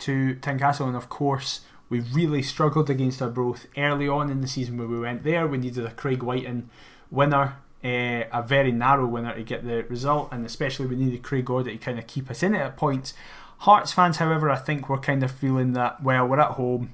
to 0.00 0.34
Tynecastle, 0.42 0.86
and 0.86 0.94
of 0.94 1.08
course, 1.08 1.62
we 1.88 2.00
really 2.00 2.42
struggled 2.42 2.90
against 2.90 3.22
Arbroath 3.22 3.66
early 3.76 4.08
on 4.08 4.30
in 4.30 4.40
the 4.40 4.48
season 4.48 4.76
when 4.76 4.90
we 4.90 4.98
went 4.98 5.22
there. 5.22 5.46
We 5.46 5.58
needed 5.58 5.84
a 5.86 5.92
Craig 5.92 6.22
Wighton 6.22 6.68
winner, 7.10 7.56
uh, 7.84 8.24
a 8.32 8.42
very 8.44 8.72
narrow 8.72 9.06
winner 9.06 9.34
to 9.34 9.42
get 9.42 9.64
the 9.64 9.84
result, 9.84 10.28
and 10.32 10.44
especially 10.44 10.86
we 10.86 10.96
needed 10.96 11.22
Craig 11.22 11.44
Gordon 11.44 11.72
to 11.72 11.78
kind 11.78 11.98
of 11.98 12.06
keep 12.06 12.30
us 12.30 12.42
in 12.42 12.54
it 12.54 12.60
at 12.60 12.76
points. 12.76 13.14
Hearts 13.58 13.92
fans, 13.92 14.16
however, 14.16 14.50
I 14.50 14.56
think 14.56 14.88
were 14.88 14.98
kind 14.98 15.22
of 15.22 15.30
feeling 15.30 15.72
that, 15.72 16.02
well, 16.02 16.26
we're 16.26 16.40
at 16.40 16.52
home, 16.52 16.92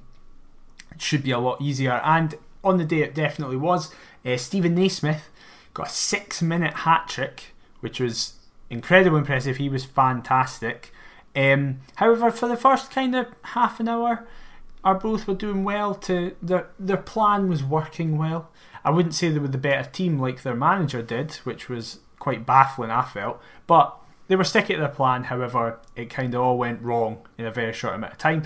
it 0.91 1.01
should 1.01 1.23
be 1.23 1.31
a 1.31 1.39
lot 1.39 1.59
easier. 1.59 1.99
And 2.03 2.35
on 2.63 2.77
the 2.77 2.85
day, 2.85 3.01
it 3.01 3.15
definitely 3.15 3.57
was. 3.57 3.93
Uh, 4.23 4.37
Steven 4.37 4.75
Naismith 4.75 5.29
got 5.73 5.87
a 5.87 5.91
six 5.91 6.41
minute 6.41 6.73
hat 6.73 7.07
trick, 7.07 7.53
which 7.79 7.99
was 7.99 8.33
incredibly 8.69 9.19
impressive. 9.19 9.57
He 9.57 9.69
was 9.69 9.85
fantastic. 9.85 10.93
Um, 11.35 11.79
however, 11.95 12.29
for 12.31 12.47
the 12.47 12.55
first 12.55 12.91
kind 12.91 13.15
of 13.15 13.27
half 13.41 13.79
an 13.79 13.89
hour, 13.89 14.25
Arbroath 14.83 15.27
were 15.27 15.35
doing 15.35 15.63
well. 15.63 15.95
To 15.95 16.35
their 16.41 16.67
their 16.79 16.97
plan 16.97 17.47
was 17.47 17.63
working 17.63 18.17
well. 18.17 18.49
I 18.83 18.91
wouldn't 18.91 19.15
say 19.15 19.29
they 19.29 19.39
were 19.39 19.47
the 19.47 19.57
better 19.57 19.89
team 19.89 20.19
like 20.19 20.43
their 20.43 20.55
manager 20.55 21.01
did, 21.01 21.35
which 21.45 21.69
was 21.69 21.99
quite 22.19 22.45
baffling. 22.45 22.91
I 22.91 23.03
felt, 23.03 23.41
but 23.67 23.97
they 24.27 24.35
were 24.35 24.43
sticking 24.43 24.75
to 24.75 24.81
their 24.81 24.89
plan. 24.89 25.25
However, 25.25 25.79
it 25.95 26.09
kind 26.09 26.33
of 26.33 26.41
all 26.41 26.57
went 26.57 26.81
wrong 26.81 27.19
in 27.37 27.45
a 27.45 27.51
very 27.51 27.73
short 27.73 27.95
amount 27.95 28.13
of 28.13 28.19
time. 28.19 28.43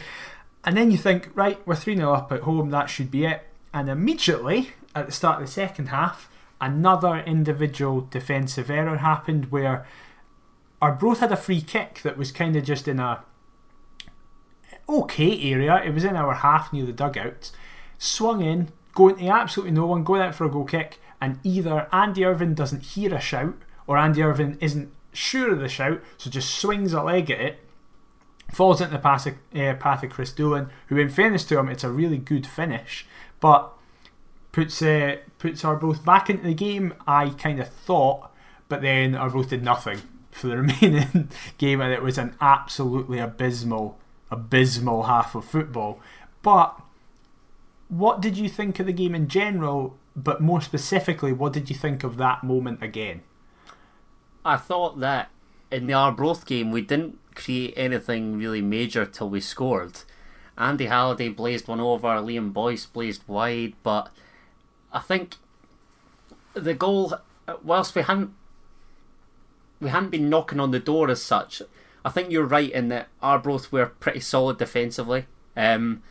And 0.63 0.75
then 0.75 0.91
you 0.91 0.98
think, 0.98 1.29
right, 1.34 1.65
we're 1.65 1.75
3 1.75 1.96
0 1.96 2.12
up 2.12 2.32
at 2.32 2.41
home, 2.41 2.72
that 2.72 2.89
should 2.89 3.10
be 3.10 3.25
it. 3.25 3.44
And 3.74 3.89
immediately, 3.89 4.72
at 4.94 5.06
the 5.06 5.12
start 5.12 5.41
of 5.41 5.48
the 5.48 5.51
second 5.51 5.88
half, 5.88 6.29
another 6.60 7.20
individual 7.20 8.01
defensive 8.01 8.70
error 8.70 8.98
happened 8.98 9.51
where 9.51 9.86
Arbroath 10.82 11.20
had 11.20 11.32
a 11.32 11.38
free 11.38 11.62
kick 11.62 12.01
that 12.03 12.17
was 12.17 12.32
kind 12.32 12.56
of 12.56 12.63
just 12.63 12.88
in 12.88 13.00
a 13.00 13.24
okay 14.89 15.51
area. 15.51 15.82
It 15.84 15.94
was 15.94 16.03
in 16.03 16.15
our 16.15 16.34
half 16.34 16.72
near 16.72 16.86
the 16.86 16.94
dugouts. 16.94 17.51
Swung 17.98 18.41
in, 18.41 18.70
going 18.94 19.17
to 19.17 19.27
absolutely 19.27 19.72
no 19.72 19.86
one, 19.86 20.03
going 20.03 20.22
out 20.22 20.36
for 20.36 20.46
a 20.46 20.51
goal 20.51 20.65
kick, 20.65 21.00
and 21.20 21.39
either 21.44 21.88
Andy 21.91 22.25
Irving 22.25 22.53
doesn't 22.53 22.84
hear 22.84 23.13
a 23.13 23.20
shout 23.20 23.56
or 23.88 23.98
Andy 23.98 24.22
Irving 24.22 24.58
isn't 24.60 24.91
sure 25.13 25.53
of 25.53 25.60
the 25.60 25.70
shout, 25.70 26.01
so 26.17 26.29
just 26.29 26.53
swings 26.53 26.94
a 26.94 27.01
leg 27.01 27.32
at 27.32 27.39
it, 27.39 27.60
falls 28.53 28.82
into 28.82 28.94
the 28.94 29.00
path 29.00 29.25
of, 29.25 29.34
uh, 29.56 29.74
path 29.75 30.03
of 30.03 30.12
Chris 30.12 30.32
Doolan, 30.32 30.70
who, 30.88 30.98
in 30.98 31.10
fairness 31.10 31.44
to 31.46 31.58
him, 31.58 31.70
it's 31.70 31.84
a 31.84 31.89
really 31.89 32.17
good 32.17 32.46
finish, 32.46 33.06
but 33.39 33.72
puts 34.51 34.82
uh, 34.82 35.17
puts 35.39 35.63
Arbroath 35.63 36.03
back 36.03 36.29
into 36.29 36.44
the 36.44 36.53
game. 36.53 36.94
I 37.06 37.29
kind 37.29 37.60
of 37.60 37.70
thought, 37.70 38.32
but 38.67 38.82
then 38.82 39.15
Arbroath 39.15 39.50
did 39.50 39.63
nothing 39.63 40.00
for 40.32 40.48
the 40.48 40.58
remaining 40.63 41.29
game, 41.58 41.82
and 41.82 41.94
it 41.94 42.03
was 42.03 42.17
an 42.17 42.36
absolutely 42.41 43.20
abysmal, 43.20 43.98
abysmal 44.29 45.03
half 45.03 45.36
of 45.36 45.46
football. 45.46 46.00
But 46.41 46.79
what 47.89 48.22
did 48.22 48.38
you 48.38 48.50
think 48.50 48.79
of 48.79 48.86
the 48.86 48.93
game 48.93 49.15
in 49.15 49.27
general? 49.27 49.98
But 50.15 50.41
more 50.41 50.62
specifically, 50.62 51.31
what 51.31 51.53
did 51.53 51.69
you 51.69 51.75
think 51.75 52.03
of 52.03 52.17
that 52.17 52.43
moment 52.43 52.81
again? 52.81 53.22
I 54.43 54.57
thought 54.57 55.00
that 55.00 55.29
in 55.72 55.88
the 55.88 55.93
Arbroath 55.93 56.46
game 56.46 56.72
we 56.72 56.81
didn't 56.81 57.19
create 57.36 57.74
anything 57.77 58.38
really 58.38 58.62
major 58.62 59.05
till 59.05 59.29
we 59.29 59.41
scored. 59.41 60.00
Andy 60.57 60.88
Halliday 60.88 61.29
blazed 61.29 61.67
one 61.67 61.79
over, 61.79 62.07
Liam 62.07 62.51
Boyce 62.51 62.86
blazed 62.86 63.22
wide, 63.27 63.74
but 63.84 64.10
I 64.91 65.00
think 65.00 65.36
the 66.53 66.74
goal, 66.74 67.13
whilst 67.63 67.93
we 67.93 68.01
hadn't 68.01 68.34
we 69.79 69.89
hadn't 69.89 70.10
been 70.10 70.29
knocking 70.29 70.60
on 70.60 70.72
the 70.72 70.79
door 70.79 71.10
as 71.10 71.22
such, 71.22 71.62
I 72.07 72.09
think 72.09 72.31
you're 72.31 72.45
right 72.45 72.71
in 72.71 72.87
that 72.87 73.09
Arbroath 73.21 73.69
were 73.69 73.87
pretty 73.87 74.21
solid 74.21 74.57
defensively. 74.57 75.25
Um, 75.57 76.03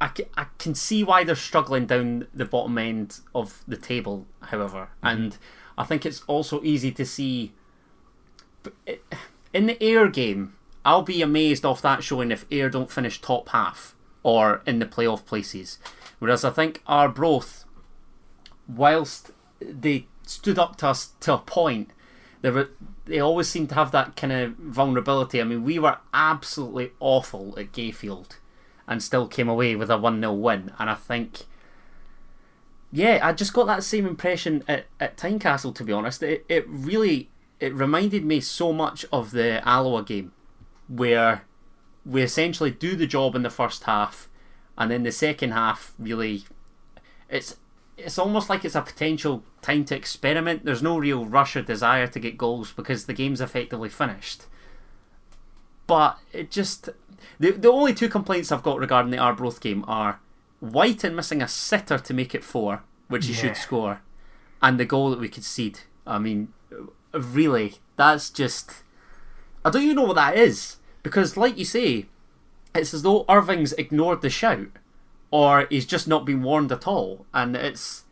I, 0.00 0.10
I 0.36 0.46
can 0.58 0.74
see 0.74 1.04
why 1.04 1.22
they're 1.22 1.36
struggling 1.36 1.86
down 1.86 2.26
the 2.34 2.44
bottom 2.44 2.76
end 2.78 3.20
of 3.32 3.62
the 3.68 3.76
table, 3.76 4.26
however, 4.40 4.88
and 5.04 5.38
I 5.78 5.84
think 5.84 6.04
it's 6.04 6.22
also 6.26 6.60
easy 6.64 6.90
to 6.90 7.06
see. 7.06 7.52
In 9.54 9.66
the 9.66 9.80
Ayr 9.80 10.08
game, 10.08 10.56
I'll 10.84 11.02
be 11.02 11.22
amazed 11.22 11.64
off 11.64 11.80
that 11.82 12.02
showing 12.02 12.32
if 12.32 12.44
Ayr 12.50 12.68
don't 12.68 12.90
finish 12.90 13.20
top 13.20 13.50
half 13.50 13.94
or 14.24 14.62
in 14.66 14.80
the 14.80 14.84
playoff 14.84 15.24
places. 15.24 15.78
Whereas 16.18 16.44
I 16.44 16.50
think 16.50 16.82
Arbroath, 16.88 17.66
whilst 18.66 19.30
they 19.60 20.08
stood 20.24 20.58
up 20.58 20.74
to 20.78 20.88
us 20.88 21.12
to 21.20 21.34
a 21.34 21.38
point, 21.38 21.90
they 22.42 22.50
were 22.50 22.70
they 23.06 23.20
always 23.20 23.48
seem 23.48 23.66
to 23.68 23.74
have 23.74 23.92
that 23.92 24.16
kind 24.16 24.32
of 24.32 24.52
vulnerability. 24.56 25.40
I 25.40 25.44
mean, 25.44 25.64
we 25.64 25.78
were 25.78 25.98
absolutely 26.12 26.92
awful 27.00 27.58
at 27.58 27.72
Gayfield 27.72 28.38
and 28.86 29.02
still 29.02 29.26
came 29.26 29.48
away 29.48 29.74
with 29.74 29.90
a 29.90 29.96
1 29.96 30.20
0 30.20 30.32
win. 30.34 30.72
And 30.78 30.90
I 30.90 30.94
think 30.94 31.44
yeah, 32.92 33.20
I 33.22 33.32
just 33.32 33.52
got 33.52 33.66
that 33.66 33.82
same 33.82 34.06
impression 34.06 34.64
at, 34.68 34.86
at 35.00 35.16
Tynecastle. 35.16 35.74
To 35.74 35.84
be 35.84 35.92
honest, 35.92 36.22
it 36.22 36.44
it 36.48 36.64
really 36.68 37.28
it 37.60 37.74
reminded 37.74 38.24
me 38.24 38.40
so 38.40 38.72
much 38.72 39.04
of 39.12 39.32
the 39.32 39.66
Alloa 39.68 40.02
game, 40.02 40.32
where 40.88 41.42
we 42.04 42.22
essentially 42.22 42.70
do 42.70 42.96
the 42.96 43.06
job 43.06 43.34
in 43.34 43.42
the 43.42 43.50
first 43.50 43.84
half, 43.84 44.28
and 44.78 44.90
then 44.90 45.02
the 45.02 45.12
second 45.12 45.52
half 45.52 45.92
really, 45.98 46.44
it's 47.28 47.56
it's 47.96 48.18
almost 48.18 48.50
like 48.50 48.64
it's 48.64 48.74
a 48.74 48.82
potential 48.82 49.42
time 49.62 49.84
to 49.86 49.96
experiment. 49.96 50.64
There's 50.64 50.82
no 50.82 50.98
real 50.98 51.24
rush 51.24 51.56
or 51.56 51.62
desire 51.62 52.06
to 52.08 52.20
get 52.20 52.36
goals 52.38 52.72
because 52.72 53.06
the 53.06 53.12
game's 53.14 53.40
effectively 53.40 53.88
finished. 53.88 54.44
But 55.86 56.18
it 56.32 56.50
just 56.50 56.88
the 57.38 57.52
the 57.52 57.70
only 57.70 57.94
two 57.94 58.08
complaints 58.08 58.50
I've 58.50 58.62
got 58.62 58.78
regarding 58.78 59.10
the 59.10 59.18
Arbroath 59.18 59.60
game 59.60 59.84
are 59.86 60.20
White 60.60 61.04
and 61.04 61.14
missing 61.14 61.42
a 61.42 61.48
sitter 61.48 61.98
to 61.98 62.14
make 62.14 62.34
it 62.34 62.42
four, 62.42 62.82
which 63.08 63.26
he 63.26 63.32
Yeah. 63.34 63.40
should 63.40 63.56
score, 63.56 64.00
and 64.62 64.80
the 64.80 64.84
goal 64.86 65.10
that 65.10 65.20
we 65.20 65.28
concede. 65.28 65.80
I 66.06 66.18
mean, 66.18 66.48
really, 67.12 67.74
that's 67.96 68.30
just 68.30 68.82
I 69.64 69.70
don't 69.70 69.82
even 69.82 69.96
know 69.96 70.04
what 70.04 70.16
that 70.16 70.36
is 70.36 70.76
because, 71.02 71.36
like 71.36 71.58
you 71.58 71.64
say, 71.64 72.06
it's 72.74 72.94
as 72.94 73.02
though 73.02 73.24
Irving's 73.28 73.72
ignored 73.74 74.22
the 74.22 74.30
shout, 74.30 74.68
or 75.36 75.66
he's 75.68 75.84
just 75.84 76.08
not 76.08 76.24
been 76.24 76.42
warned 76.42 76.72
at 76.72 76.86
all, 76.86 77.26
and 77.34 77.54
it's 77.54 78.04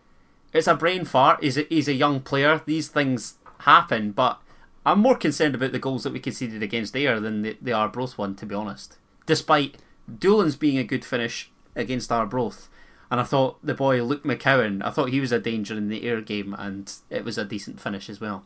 it's 0.52 0.66
a 0.66 0.74
brain 0.74 1.06
fart. 1.06 1.42
He's 1.42 1.56
a, 1.56 1.62
he's 1.70 1.88
a 1.88 1.94
young 1.94 2.20
player. 2.20 2.60
These 2.66 2.88
things 2.88 3.36
happen, 3.60 4.12
but 4.12 4.42
I'm 4.84 4.98
more 4.98 5.16
concerned 5.16 5.54
about 5.54 5.72
the 5.72 5.78
goals 5.78 6.02
that 6.02 6.12
we 6.12 6.20
conceded 6.20 6.62
against 6.62 6.94
Ayr 6.94 7.20
than 7.20 7.40
the, 7.40 7.56
the 7.62 7.72
Arbroath 7.72 8.18
one, 8.18 8.34
to 8.34 8.44
be 8.44 8.54
honest. 8.54 8.98
Despite 9.24 9.78
Doolan's 10.06 10.56
being 10.56 10.76
a 10.76 10.84
good 10.84 11.02
finish 11.02 11.50
against 11.74 12.12
Arbroath, 12.12 12.68
and 13.10 13.18
I 13.18 13.24
thought 13.24 13.56
the 13.64 13.72
boy 13.72 14.02
Luke 14.02 14.24
McCowan, 14.24 14.84
I 14.84 14.90
thought 14.90 15.08
he 15.08 15.20
was 15.20 15.32
a 15.32 15.38
danger 15.38 15.74
in 15.78 15.88
the 15.88 16.06
Ayr 16.06 16.20
game, 16.20 16.54
and 16.58 16.92
it 17.08 17.24
was 17.24 17.38
a 17.38 17.46
decent 17.46 17.80
finish 17.80 18.10
as 18.10 18.20
well. 18.20 18.44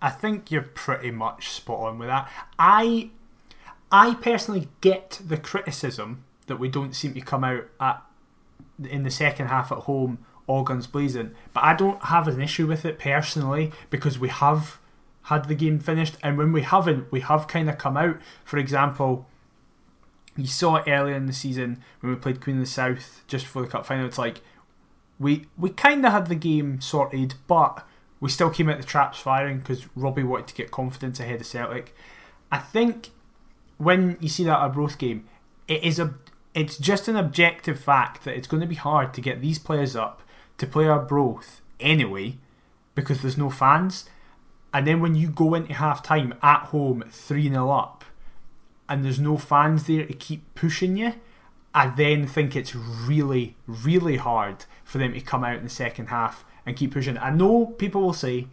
I 0.00 0.10
think 0.10 0.52
you're 0.52 0.62
pretty 0.62 1.10
much 1.10 1.48
spot 1.48 1.80
on 1.80 1.98
with 1.98 2.10
that. 2.10 2.30
I 2.60 3.10
I 3.90 4.14
personally 4.14 4.68
get 4.80 5.20
the 5.26 5.36
criticism 5.36 6.22
that 6.46 6.58
we 6.58 6.68
don't 6.68 6.94
seem 6.94 7.14
to 7.14 7.20
come 7.20 7.44
out 7.44 7.64
at 7.80 8.02
in 8.82 9.02
the 9.02 9.10
second 9.10 9.48
half 9.48 9.72
at 9.72 9.78
home 9.78 10.18
all 10.46 10.62
guns 10.62 10.86
blazing, 10.86 11.32
but 11.52 11.64
I 11.64 11.74
don't 11.74 12.04
have 12.04 12.28
an 12.28 12.40
issue 12.40 12.66
with 12.66 12.84
it 12.84 12.98
personally 12.98 13.72
because 13.90 14.18
we 14.18 14.28
have 14.28 14.78
had 15.22 15.48
the 15.48 15.54
game 15.56 15.80
finished. 15.80 16.16
And 16.22 16.38
when 16.38 16.52
we 16.52 16.62
haven't 16.62 17.10
we 17.10 17.20
have 17.20 17.48
kind 17.48 17.68
of 17.68 17.78
come 17.78 17.96
out. 17.96 18.18
For 18.44 18.58
example 18.58 19.26
you 20.36 20.46
saw 20.46 20.76
it 20.76 20.84
earlier 20.86 21.14
in 21.14 21.26
the 21.26 21.32
season 21.32 21.82
when 22.00 22.12
we 22.12 22.18
played 22.18 22.42
Queen 22.42 22.56
of 22.56 22.62
the 22.62 22.70
South 22.70 23.24
just 23.26 23.46
before 23.46 23.62
the 23.62 23.68
cup 23.68 23.86
final. 23.86 24.06
It's 24.06 24.18
like 24.18 24.42
we 25.18 25.46
we 25.56 25.70
kind 25.70 26.04
of 26.04 26.12
had 26.12 26.26
the 26.26 26.34
game 26.34 26.80
sorted 26.80 27.34
but 27.46 27.86
we 28.20 28.30
still 28.30 28.50
came 28.50 28.68
out 28.68 28.78
the 28.78 28.84
traps 28.84 29.18
firing 29.18 29.58
because 29.58 29.86
Robbie 29.94 30.22
wanted 30.22 30.46
to 30.48 30.54
get 30.54 30.70
confidence 30.70 31.20
ahead 31.20 31.40
of 31.40 31.46
Celtic. 31.46 31.94
I 32.50 32.58
think 32.58 33.10
when 33.78 34.16
you 34.20 34.28
see 34.28 34.44
that 34.44 34.58
Arbroath 34.58 34.96
game, 34.98 35.26
it 35.68 35.82
is 35.82 35.98
a 35.98 36.14
it's 36.56 36.78
just 36.78 37.06
an 37.06 37.16
objective 37.16 37.78
fact 37.78 38.24
that 38.24 38.34
it's 38.34 38.48
going 38.48 38.62
to 38.62 38.66
be 38.66 38.74
hard 38.74 39.12
to 39.12 39.20
get 39.20 39.42
these 39.42 39.58
players 39.58 39.94
up 39.94 40.22
to 40.56 40.66
play 40.66 40.86
Arbroath 40.86 41.60
anyway 41.78 42.38
because 42.94 43.20
there's 43.20 43.36
no 43.36 43.50
fans. 43.50 44.08
And 44.72 44.86
then 44.86 45.00
when 45.00 45.14
you 45.14 45.28
go 45.28 45.54
into 45.54 45.74
half 45.74 46.02
time 46.02 46.32
at 46.42 46.62
home 46.64 47.04
3 47.10 47.50
0 47.50 47.70
up 47.70 48.06
and 48.88 49.04
there's 49.04 49.20
no 49.20 49.36
fans 49.36 49.84
there 49.84 50.06
to 50.06 50.14
keep 50.14 50.54
pushing 50.54 50.96
you, 50.96 51.12
I 51.74 51.88
then 51.88 52.26
think 52.26 52.56
it's 52.56 52.74
really, 52.74 53.54
really 53.66 54.16
hard 54.16 54.64
for 54.82 54.96
them 54.96 55.12
to 55.12 55.20
come 55.20 55.44
out 55.44 55.58
in 55.58 55.64
the 55.64 55.70
second 55.70 56.06
half 56.06 56.42
and 56.64 56.74
keep 56.74 56.92
pushing. 56.94 57.18
I 57.18 57.28
know 57.28 57.66
people 57.66 58.00
will 58.00 58.14
say 58.14 58.46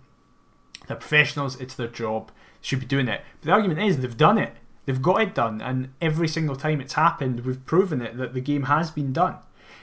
they're 0.88 0.98
professionals, 0.98 1.60
it's 1.62 1.76
their 1.76 1.88
job, 1.88 2.34
should 2.60 2.82
be 2.82 2.86
doing 2.86 3.08
it. 3.08 3.22
But 3.40 3.46
the 3.46 3.54
argument 3.54 3.80
is 3.80 3.98
they've 3.98 4.18
done 4.18 4.38
it. 4.38 4.58
They've 4.86 5.02
got 5.02 5.22
it 5.22 5.34
done, 5.34 5.62
and 5.62 5.90
every 6.02 6.28
single 6.28 6.56
time 6.56 6.82
it's 6.82 6.94
happened, 6.94 7.46
we've 7.46 7.66
proven 7.66 8.02
it 8.02 8.18
that 8.18 8.34
the 8.34 8.42
game 8.42 8.64
has 8.64 8.92
been 8.92 9.14
done. 9.14 9.38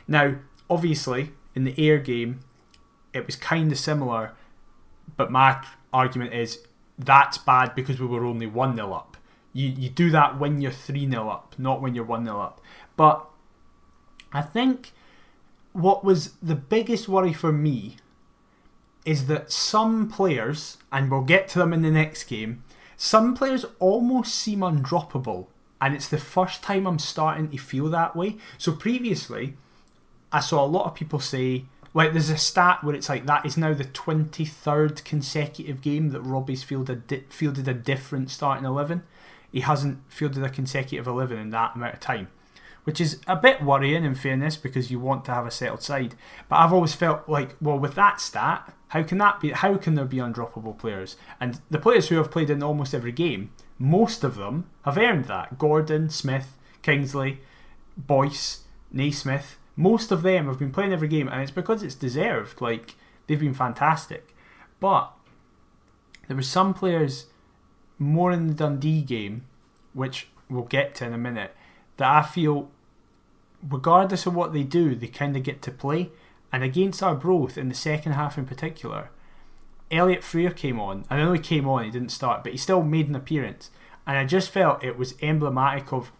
Now, 0.06 0.36
obviously, 0.68 1.30
in 1.54 1.64
the 1.64 1.74
Ayr 1.78 1.98
game, 1.98 2.40
it 3.12 3.26
was 3.26 3.36
kind 3.36 3.72
of 3.72 3.78
similar, 3.78 4.32
but 5.16 5.30
my 5.30 5.64
argument 5.92 6.34
is 6.34 6.60
that's 6.98 7.38
bad 7.38 7.74
because 7.74 7.98
we 7.98 8.06
were 8.06 8.24
only 8.24 8.46
1 8.46 8.76
0 8.76 8.92
up. 8.92 9.16
You, 9.52 9.68
you 9.68 9.88
do 9.88 10.10
that 10.10 10.38
when 10.38 10.60
you're 10.60 10.70
3 10.70 11.10
0 11.10 11.28
up, 11.28 11.54
not 11.58 11.80
when 11.80 11.94
you're 11.94 12.04
1 12.04 12.24
0 12.24 12.38
up. 12.38 12.60
But 12.96 13.26
I 14.32 14.42
think 14.42 14.92
what 15.72 16.04
was 16.04 16.32
the 16.42 16.54
biggest 16.54 17.08
worry 17.08 17.32
for 17.32 17.52
me 17.52 17.96
is 19.04 19.26
that 19.26 19.50
some 19.50 20.08
players, 20.08 20.76
and 20.92 21.10
we'll 21.10 21.22
get 21.22 21.48
to 21.48 21.58
them 21.58 21.72
in 21.72 21.82
the 21.82 21.90
next 21.90 22.24
game, 22.24 22.62
some 23.02 23.34
players 23.34 23.64
almost 23.78 24.34
seem 24.34 24.60
undroppable. 24.60 25.46
And 25.80 25.94
it's 25.94 26.06
the 26.06 26.18
first 26.18 26.62
time 26.62 26.86
I'm 26.86 26.98
starting 26.98 27.48
to 27.48 27.56
feel 27.56 27.88
that 27.88 28.14
way. 28.14 28.36
So 28.58 28.72
previously, 28.72 29.54
I 30.30 30.40
saw 30.40 30.62
a 30.62 30.66
lot 30.66 30.84
of 30.84 30.94
people 30.94 31.18
say, 31.18 31.64
like, 31.94 32.12
there's 32.12 32.28
a 32.28 32.36
stat 32.36 32.84
where 32.84 32.94
it's 32.94 33.08
like 33.08 33.24
that 33.24 33.46
is 33.46 33.56
now 33.56 33.72
the 33.72 33.86
23rd 33.86 35.02
consecutive 35.02 35.80
game 35.80 36.10
that 36.10 36.20
Robbie's 36.20 36.62
fielded, 36.62 37.06
di- 37.06 37.24
fielded 37.30 37.66
a 37.66 37.72
different 37.72 38.28
starting 38.30 38.66
11. 38.66 39.02
He 39.50 39.60
hasn't 39.60 40.00
fielded 40.12 40.44
a 40.44 40.50
consecutive 40.50 41.06
11 41.06 41.38
in 41.38 41.50
that 41.50 41.76
amount 41.76 41.94
of 41.94 42.00
time 42.00 42.28
which 42.84 42.98
is 42.98 43.20
a 43.26 43.36
bit 43.36 43.62
worrying 43.62 44.04
in 44.04 44.14
fairness 44.14 44.56
because 44.56 44.90
you 44.90 44.98
want 44.98 45.22
to 45.22 45.30
have 45.30 45.46
a 45.46 45.50
settled 45.50 45.82
side. 45.82 46.14
But 46.48 46.56
I've 46.56 46.72
always 46.72 46.94
felt 46.94 47.28
like, 47.28 47.54
well, 47.60 47.78
with 47.78 47.94
that 47.94 48.22
stat, 48.22 48.72
how 48.90 49.04
can 49.04 49.18
that 49.18 49.40
be? 49.40 49.50
How 49.50 49.76
can 49.76 49.94
there 49.94 50.04
be 50.04 50.16
undroppable 50.16 50.76
players? 50.76 51.16
And 51.40 51.60
the 51.70 51.78
players 51.78 52.08
who 52.08 52.16
have 52.16 52.30
played 52.30 52.50
in 52.50 52.62
almost 52.62 52.92
every 52.92 53.12
game, 53.12 53.52
most 53.78 54.24
of 54.24 54.34
them 54.34 54.68
have 54.84 54.98
earned 54.98 55.26
that. 55.26 55.58
Gordon, 55.58 56.10
Smith, 56.10 56.56
Kingsley, 56.82 57.40
Boyce, 57.96 58.64
Naismith, 58.90 59.58
most 59.76 60.10
of 60.10 60.22
them 60.22 60.46
have 60.46 60.58
been 60.58 60.72
playing 60.72 60.92
every 60.92 61.06
game, 61.06 61.28
and 61.28 61.40
it's 61.40 61.52
because 61.52 61.84
it's 61.84 61.94
deserved. 61.94 62.60
Like 62.60 62.96
they've 63.26 63.38
been 63.38 63.54
fantastic, 63.54 64.34
but 64.80 65.12
there 66.26 66.36
were 66.36 66.42
some 66.42 66.74
players 66.74 67.26
more 67.96 68.32
in 68.32 68.48
the 68.48 68.54
Dundee 68.54 69.02
game, 69.02 69.46
which 69.94 70.28
we'll 70.48 70.64
get 70.64 70.96
to 70.96 71.06
in 71.06 71.14
a 71.14 71.18
minute, 71.18 71.54
that 71.96 72.10
I 72.10 72.22
feel, 72.22 72.70
regardless 73.68 74.26
of 74.26 74.34
what 74.34 74.52
they 74.52 74.64
do, 74.64 74.96
they 74.96 75.06
kind 75.06 75.36
of 75.36 75.44
get 75.44 75.62
to 75.62 75.70
play. 75.70 76.10
And 76.52 76.64
against 76.64 77.02
our 77.02 77.10
Arbroath 77.10 77.56
in 77.56 77.68
the 77.68 77.74
second 77.74 78.12
half 78.12 78.36
in 78.36 78.46
particular, 78.46 79.10
Elliott 79.90 80.24
Frear 80.24 80.50
came 80.50 80.80
on. 80.80 81.04
I 81.10 81.16
know 81.16 81.32
he 81.32 81.38
came 81.38 81.68
on, 81.68 81.84
he 81.84 81.90
didn't 81.90 82.10
start, 82.10 82.42
but 82.42 82.52
he 82.52 82.58
still 82.58 82.82
made 82.82 83.08
an 83.08 83.14
appearance. 83.14 83.70
And 84.06 84.18
I 84.18 84.24
just 84.24 84.50
felt 84.50 84.82
it 84.82 84.98
was 84.98 85.14
emblematic 85.22 85.92
of. 85.92 86.10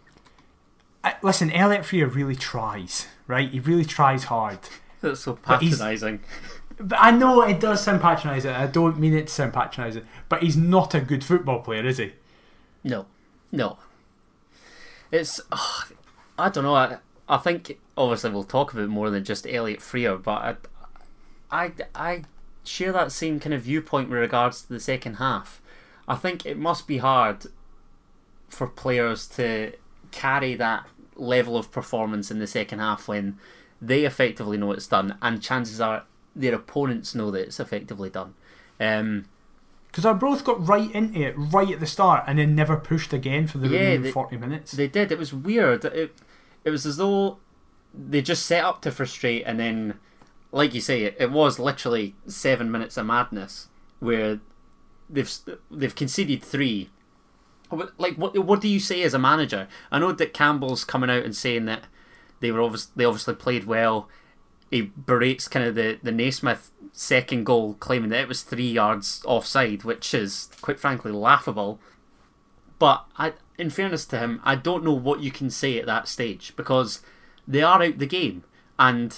I, 1.03 1.15
listen, 1.23 1.51
Elliott 1.51 1.87
Frear 1.87 2.07
really 2.07 2.37
tries, 2.37 3.09
right? 3.27 3.51
He 3.51 3.59
really 3.59 3.85
tries 3.85 4.25
hard. 4.25 4.59
That's 5.01 5.21
so 5.21 5.35
patronising. 5.35 6.21
But 6.79 6.99
I 7.01 7.11
know 7.11 7.43
it 7.43 7.59
does 7.61 7.83
sound 7.83 8.01
patronising. 8.01 8.51
I 8.51 8.67
don't 8.67 8.99
mean 8.99 9.15
it 9.15 9.29
to 9.29 9.33
sound 9.33 9.53
patronising. 9.53 10.07
But 10.29 10.43
he's 10.43 10.57
not 10.57 10.95
a 10.95 11.01
good 11.01 11.25
football 11.25 11.61
player, 11.61 11.87
is 11.87 11.99
he? 11.99 12.13
No, 12.85 13.07
no. 13.51 13.79
It's 15.11 15.41
ugh, 15.51 15.93
I 16.39 16.49
don't 16.49 16.65
know. 16.65 16.75
I 16.75 16.99
I 17.31 17.37
think 17.39 17.79
obviously 17.97 18.31
we'll 18.31 18.43
talk 18.45 18.73
about 18.75 18.89
more 18.89 19.09
than 19.09 19.25
just 19.25 19.47
Elliott 19.47 19.81
Frear, 19.81 20.17
but 20.19 20.67
I 21.51 21.65
I 21.65 21.73
I 21.95 22.23
share 22.65 22.93
that 22.93 23.13
same 23.13 23.41
kind 23.41 23.55
of 23.55 23.63
viewpoint 23.63 24.11
with 24.11 24.19
regards 24.19 24.63
to 24.63 24.69
the 24.69 24.81
second 24.81 25.15
half. 25.15 25.63
I 26.09 26.17
think 26.17 26.45
it 26.45 26.59
must 26.59 26.87
be 26.87 26.99
hard 26.99 27.47
for 28.49 28.67
players 28.67 29.27
to 29.29 29.73
carry 30.11 30.55
that 30.57 30.87
level 31.15 31.57
of 31.57 31.71
performance 31.71 32.31
in 32.33 32.41
the 32.41 32.47
second 32.49 32.81
half 32.81 33.07
when 33.07 33.39
they 33.81 34.05
effectively 34.05 34.59
know 34.59 34.73
it's 34.73 34.89
done, 34.89 35.17
and 35.23 35.41
chances 35.41 35.81
are 35.81 36.05
their 36.35 36.55
opponents 36.55 37.15
know 37.15 37.31
that 37.31 37.43
it's 37.43 37.61
effectively 37.61 38.11
done. 38.11 38.35
Um, 38.81 39.27
Because 39.89 40.05
Arbroath 40.07 40.45
got 40.45 40.65
right 40.67 40.91
into 40.93 41.21
it 41.21 41.35
right 41.37 41.71
at 41.73 41.81
the 41.81 41.87
start 41.87 42.25
and 42.29 42.39
then 42.39 42.55
never 42.55 42.77
pushed 42.77 43.13
again 43.13 43.47
for 43.49 43.59
the 43.59 43.69
Yeah, 43.69 43.79
remaining 43.81 44.03
they- 44.03 44.11
40 44.13 44.37
minutes. 44.37 44.73
They 44.73 44.87
did. 44.89 45.11
It 45.13 45.19
was 45.19 45.33
weird. 45.35 45.85
It 45.85 46.15
it 46.65 46.71
was 46.71 46.87
as 46.87 46.97
though 46.97 47.39
they 47.95 48.23
just 48.23 48.47
set 48.47 48.65
up 48.65 48.83
to 48.83 48.91
frustrate, 48.91 49.43
and 49.47 49.59
then, 49.59 49.95
like 50.53 50.75
you 50.75 50.81
say, 50.81 51.03
it, 51.03 51.17
it 51.19 51.31
was 51.31 51.59
literally 51.59 52.15
seven 52.27 52.71
minutes 52.71 52.97
of 52.97 53.07
madness 53.07 53.69
where 53.99 54.41
they've 55.09 55.33
they've 55.71 55.95
conceded 55.95 56.43
three. 56.43 56.91
Like 57.99 58.17
what 58.17 58.37
what 58.45 58.61
do 58.61 58.69
you 58.69 58.81
say 58.81 59.03
as 59.03 59.15
a 59.15 59.19
manager? 59.19 59.69
I 59.93 59.99
know 59.99 60.13
Dick 60.13 60.35
Campbell's 60.35 60.85
coming 60.85 61.11
out 61.11 61.25
and 61.25 61.37
saying 61.37 61.67
that 61.67 61.85
they 62.41 62.51
were 62.51 62.61
obviously 62.61 62.93
they 62.97 63.05
obviously 63.05 63.35
played 63.35 63.65
well. 63.65 64.09
He 64.71 64.83
berates 64.83 65.49
kind 65.49 65.67
of 65.67 65.75
the 65.75 65.99
the 66.03 66.13
Naismith 66.13 66.71
second 66.93 67.45
goal, 67.45 67.75
claiming 67.75 68.11
that 68.11 68.23
it 68.23 68.29
was 68.29 68.43
three 68.43 68.71
yards 68.71 69.23
offside, 69.25 69.85
which 69.85 70.13
is 70.15 70.49
quite 70.61 70.81
frankly 70.81 71.13
laughable. 71.13 71.81
But 72.81 73.05
I, 73.19 73.35
in 73.59 73.69
fairness 73.71 74.07
to 74.07 74.19
him, 74.19 74.41
I 74.43 74.57
don't 74.57 74.83
know 74.83 74.95
what 74.95 75.21
you 75.21 75.31
can 75.31 75.51
say 75.51 75.79
at 75.79 75.85
that 75.87 76.09
stage 76.09 76.55
because 76.57 77.03
they 77.47 77.63
are 77.63 77.83
out 77.83 77.99
the 77.99 78.07
game, 78.07 78.43
and 78.79 79.17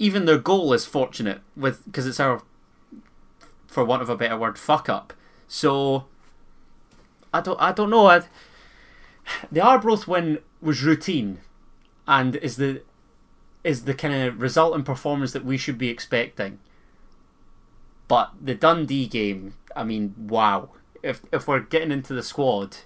even 0.00 0.24
their 0.24 0.36
goal 0.36 0.72
is 0.72 0.84
fortunate 0.84 1.40
with 1.56 1.84
because 1.86 2.08
it's 2.08 2.18
our, 2.18 2.42
for 3.68 3.84
want 3.84 4.02
of 4.02 4.10
a 4.10 4.16
better 4.16 4.36
word, 4.36 4.58
fuck 4.58 4.88
up. 4.88 5.14
So 5.46 6.06
I 7.32 7.40
don't 7.40 7.60
I 7.60 7.70
don't 7.70 7.88
know. 7.88 8.06
I, 8.06 8.22
the 9.52 9.60
Arbroath 9.60 10.08
win 10.08 10.40
was 10.60 10.82
routine, 10.82 11.38
and 12.08 12.34
is 12.36 12.56
the 12.56 12.82
is 13.62 13.84
the 13.84 13.94
kind 13.94 14.12
of 14.12 14.40
result 14.40 14.74
and 14.74 14.84
performance 14.84 15.32
that 15.32 15.44
we 15.44 15.56
should 15.56 15.78
be 15.78 15.88
expecting. 15.88 16.58
But 18.08 18.32
the 18.40 18.56
Dundee 18.56 19.06
game, 19.06 19.54
I 19.76 19.84
mean, 19.84 20.16
wow! 20.18 20.70
If 21.02 21.22
if 21.32 21.48
we're 21.48 21.60
getting 21.60 21.90
into 21.90 22.14
the 22.14 22.22
squad, 22.22 22.78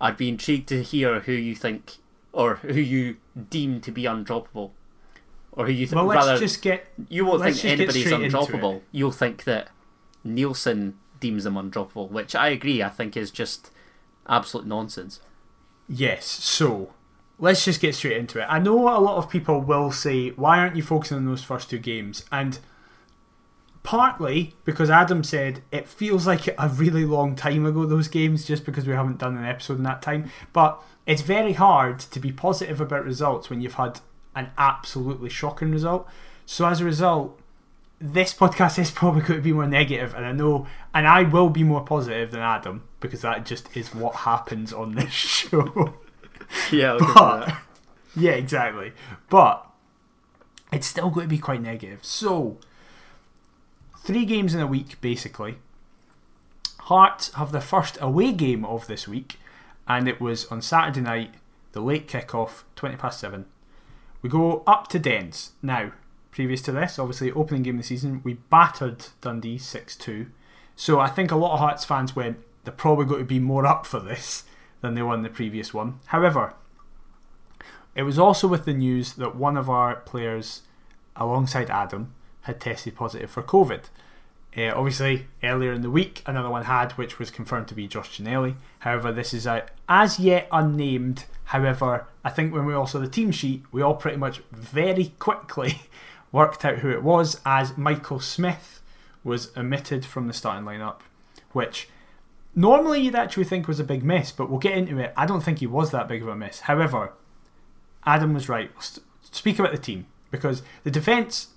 I'd 0.00 0.16
be 0.16 0.28
intrigued 0.28 0.68
to 0.68 0.82
hear 0.82 1.20
who 1.20 1.32
you 1.32 1.54
think 1.54 1.96
or 2.32 2.56
who 2.56 2.80
you 2.80 3.16
deem 3.50 3.80
to 3.82 3.92
be 3.92 4.04
undroppable, 4.04 4.70
or 5.52 5.66
who 5.66 5.72
you 5.72 5.86
think. 5.86 5.96
Well, 5.96 6.06
let's 6.06 6.26
rather, 6.26 6.38
just 6.38 6.62
get 6.62 6.86
you 7.08 7.26
won't 7.26 7.42
think 7.42 7.64
anybody's 7.64 8.06
undroppable. 8.06 8.80
You'll 8.90 9.12
think 9.12 9.44
that 9.44 9.68
Neilson 10.26 10.94
deems 11.20 11.44
them 11.44 11.54
undroppable, 11.54 12.10
which 12.10 12.34
I 12.34 12.48
agree. 12.48 12.82
I 12.82 12.88
think 12.88 13.16
is 13.16 13.30
just 13.30 13.70
absolute 14.26 14.66
nonsense. 14.66 15.20
Yes, 15.88 16.24
so 16.24 16.94
let's 17.38 17.64
just 17.64 17.80
get 17.80 17.94
straight 17.94 18.16
into 18.16 18.40
it. 18.40 18.46
I 18.48 18.58
know 18.58 18.88
a 18.88 18.98
lot 18.98 19.18
of 19.18 19.28
people 19.28 19.60
will 19.60 19.90
say, 19.90 20.30
why 20.30 20.58
aren't 20.58 20.76
you 20.76 20.82
focusing 20.82 21.18
on 21.18 21.26
those 21.26 21.42
first 21.42 21.68
two 21.68 21.78
games? 21.78 22.24
And 22.32 22.58
partly 23.82 24.54
because 24.64 24.90
Adam 24.90 25.24
said 25.24 25.62
it 25.72 25.88
feels 25.88 26.26
like 26.26 26.46
a 26.48 26.68
really 26.68 27.04
long 27.04 27.34
time 27.34 27.66
ago, 27.66 27.84
those 27.84 28.08
games, 28.08 28.44
just 28.44 28.64
because 28.64 28.86
we 28.86 28.92
haven't 28.92 29.18
done 29.18 29.36
an 29.36 29.44
episode 29.44 29.78
in 29.78 29.82
that 29.84 30.02
time. 30.02 30.30
But 30.52 30.80
it's 31.06 31.22
very 31.22 31.52
hard 31.54 31.98
to 32.00 32.20
be 32.20 32.32
positive 32.32 32.80
about 32.80 33.04
results 33.04 33.50
when 33.50 33.60
you've 33.60 33.74
had 33.74 34.00
an 34.34 34.50
absolutely 34.56 35.30
shocking 35.30 35.70
result. 35.70 36.08
So 36.46 36.66
as 36.66 36.80
a 36.80 36.84
result, 36.84 37.40
this 38.00 38.34
podcast 38.34 38.78
is 38.78 38.90
probably 39.00 39.22
going 39.22 39.40
to 39.40 39.44
be 39.44 39.52
more 39.52 39.66
negative, 39.66 40.14
and 40.14 40.24
I 40.24 40.32
know, 40.32 40.66
and 40.94 41.06
I 41.06 41.22
will 41.22 41.48
be 41.50 41.64
more 41.64 41.84
positive 41.84 42.30
than 42.30 42.40
Adam 42.40 42.84
because 43.00 43.22
that 43.22 43.44
just 43.44 43.76
is 43.76 43.94
what 43.94 44.14
happens 44.16 44.72
on 44.72 44.94
this 44.94 45.12
show. 45.12 45.94
Yeah, 46.70 46.98
But, 47.14 47.56
yeah, 48.14 48.32
exactly. 48.32 48.92
But 49.30 49.66
it's 50.70 50.86
still 50.86 51.08
going 51.08 51.24
to 51.26 51.30
be 51.30 51.38
quite 51.38 51.62
negative. 51.62 52.00
So, 52.04 52.58
three 54.02 54.24
games 54.24 54.54
in 54.54 54.60
a 54.60 54.66
week, 54.66 55.00
basically. 55.00 55.56
Hearts 56.80 57.32
have 57.34 57.52
their 57.52 57.60
first 57.60 57.96
away 58.00 58.32
game 58.32 58.64
of 58.64 58.86
this 58.86 59.06
week, 59.06 59.38
and 59.86 60.08
it 60.08 60.20
was 60.20 60.46
on 60.46 60.60
Saturday 60.60 61.00
night, 61.00 61.34
the 61.72 61.80
late 61.80 62.08
kickoff, 62.08 62.64
20 62.74 62.96
past 62.96 63.20
7. 63.20 63.46
We 64.20 64.28
go 64.28 64.62
up 64.66 64.88
to 64.88 64.98
Dens. 64.98 65.52
Now, 65.62 65.92
previous 66.32 66.62
to 66.62 66.72
this, 66.72 66.98
obviously, 66.98 67.30
opening 67.30 67.62
game 67.62 67.76
of 67.76 67.82
the 67.82 67.86
season, 67.86 68.20
we 68.24 68.34
battered 68.34 69.06
Dundee 69.20 69.58
6 69.58 69.96
2. 69.96 70.26
So 70.74 70.98
I 70.98 71.08
think 71.08 71.30
a 71.30 71.36
lot 71.36 71.54
of 71.54 71.60
Hearts 71.60 71.84
fans 71.84 72.16
went, 72.16 72.38
they're 72.64 72.72
probably 72.72 73.04
going 73.04 73.20
to 73.20 73.26
be 73.26 73.38
more 73.38 73.66
up 73.66 73.86
for 73.86 74.00
this 74.00 74.44
than 74.80 74.94
they 74.94 75.02
were 75.02 75.14
in 75.14 75.22
the 75.22 75.28
previous 75.28 75.72
one. 75.72 76.00
However, 76.06 76.54
it 77.94 78.02
was 78.02 78.18
also 78.18 78.48
with 78.48 78.64
the 78.64 78.72
news 78.72 79.14
that 79.14 79.36
one 79.36 79.56
of 79.56 79.70
our 79.70 79.96
players, 79.96 80.62
alongside 81.14 81.70
Adam, 81.70 82.14
had 82.42 82.60
tested 82.60 82.94
positive 82.94 83.30
for 83.30 83.42
COVID. 83.42 83.84
Uh, 84.56 84.72
obviously, 84.74 85.26
earlier 85.42 85.72
in 85.72 85.80
the 85.80 85.90
week, 85.90 86.22
another 86.26 86.50
one 86.50 86.64
had, 86.64 86.92
which 86.92 87.18
was 87.18 87.30
confirmed 87.30 87.68
to 87.68 87.74
be 87.74 87.88
Josh 87.88 88.18
Ginnelly. 88.18 88.56
However, 88.80 89.10
this 89.10 89.32
is 89.32 89.46
a 89.46 89.66
as 89.88 90.18
yet 90.20 90.46
unnamed. 90.52 91.24
However, 91.44 92.06
I 92.22 92.30
think 92.30 92.52
when 92.52 92.66
we 92.66 92.74
all 92.74 92.86
saw 92.86 92.98
the 92.98 93.08
team 93.08 93.30
sheet, 93.30 93.62
we 93.72 93.80
all 93.80 93.94
pretty 93.94 94.18
much 94.18 94.42
very 94.52 95.12
quickly 95.18 95.82
worked 96.32 96.64
out 96.64 96.78
who 96.78 96.90
it 96.90 97.02
was, 97.02 97.40
as 97.46 97.78
Michael 97.78 98.20
Smith 98.20 98.82
was 99.24 99.56
omitted 99.56 100.04
from 100.04 100.26
the 100.26 100.32
starting 100.32 100.64
lineup, 100.64 101.00
which 101.52 101.88
normally 102.54 103.00
you'd 103.00 103.14
actually 103.14 103.44
think 103.44 103.68
was 103.68 103.80
a 103.80 103.84
big 103.84 104.02
miss, 104.02 104.32
but 104.32 104.50
we'll 104.50 104.58
get 104.58 104.76
into 104.76 104.98
it. 104.98 105.12
I 105.16 105.26
don't 105.26 105.42
think 105.42 105.60
he 105.60 105.66
was 105.66 105.90
that 105.92 106.08
big 106.08 106.22
of 106.22 106.28
a 106.28 106.36
miss. 106.36 106.60
However, 106.60 107.12
Adam 108.04 108.34
was 108.34 108.48
right. 108.48 108.70
We'll 108.74 109.02
speak 109.22 109.58
about 109.58 109.72
the 109.72 109.78
team 109.78 110.06
because 110.30 110.62
the 110.84 110.90
defence, 110.90 111.48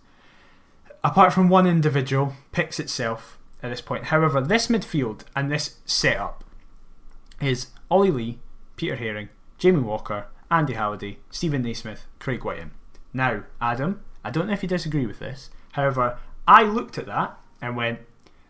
apart 1.06 1.32
from 1.32 1.50
one 1.50 1.68
individual, 1.68 2.34
picks 2.52 2.80
itself 2.80 3.38
at 3.62 3.70
this 3.70 3.80
point. 3.82 4.06
However, 4.06 4.41
this 4.41 4.68
midfield 4.68 5.22
and 5.36 5.52
this 5.52 5.76
setup 5.86 6.44
is 7.39 7.68
Ollie 7.91 8.10
Lee, 8.10 8.39
Peter 8.76 8.98
Haring, 8.98 9.30
Jamie 9.60 9.82
Walker, 9.82 10.26
Andy 10.50 10.74
Halliday, 10.74 11.20
Steven 11.30 11.62
Naismith, 11.62 12.06
Craig 12.18 12.44
Wighton. 12.44 12.72
Now, 13.13 13.44
Adam, 13.62 14.02
I 14.24 14.32
don't 14.32 14.48
know 14.48 14.54
if 14.54 14.63
you 14.63 14.70
disagree 14.70 15.06
with 15.06 15.20
this. 15.20 15.52
However, 15.74 16.18
I 16.48 16.63
looked 16.63 16.98
at 16.98 17.06
that 17.06 17.38
and 17.62 17.78
went, 17.78 18.00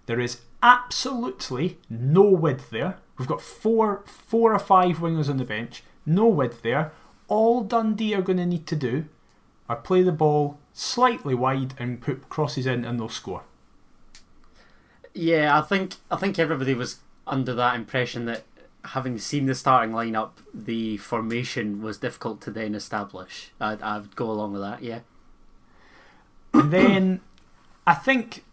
there 0.06 0.22
is 0.22 0.39
absolutely 0.63 1.78
no 1.89 2.24
width 2.24 2.70
there. 2.70 3.00
We've 3.18 3.28
got 3.28 3.41
four, 3.41 4.04
four 4.06 4.54
or 4.54 4.60
five 4.60 4.98
wingers 5.00 5.30
on 5.30 5.38
the 5.38 5.44
bench, 5.44 5.84
no 6.06 6.26
width 6.26 6.62
there. 6.62 6.94
All 7.28 7.63
Dundee 7.63 8.15
are 8.15 8.22
going 8.22 8.38
to 8.38 8.46
need 8.46 8.65
to 8.68 8.78
do 8.78 9.06
are 9.68 9.76
play 9.76 10.04
the 10.04 10.12
ball 10.12 10.60
slightly 10.78 11.34
wide 11.34 11.74
and 11.80 12.02
put 12.02 12.28
crosses 12.30 12.68
in, 12.68 12.84
and 12.86 13.00
they'll 13.00 13.10
score. 13.10 13.44
Yeah, 15.14 15.58
I 15.58 15.62
think 15.62 15.96
I 16.12 16.18
think 16.18 16.38
everybody 16.38 16.76
was 16.76 17.00
under 17.26 17.56
that 17.56 17.76
impression 17.76 18.26
that 18.26 18.44
having 18.84 19.18
seen 19.18 19.46
the 19.48 19.56
starting 19.56 19.96
lineup, 19.96 20.32
the 20.54 20.98
formation 20.98 21.82
was 21.82 21.98
difficult 21.98 22.42
to 22.42 22.52
then 22.52 22.76
establish. 22.76 23.52
I'd, 23.60 23.82
I'd 23.82 24.16
go 24.16 24.30
along 24.30 24.52
with 24.54 24.62
that. 24.62 24.84
Yeah. 24.84 25.00
And 26.54 26.72
then 26.72 27.22
I 27.88 27.94
think 27.94 28.44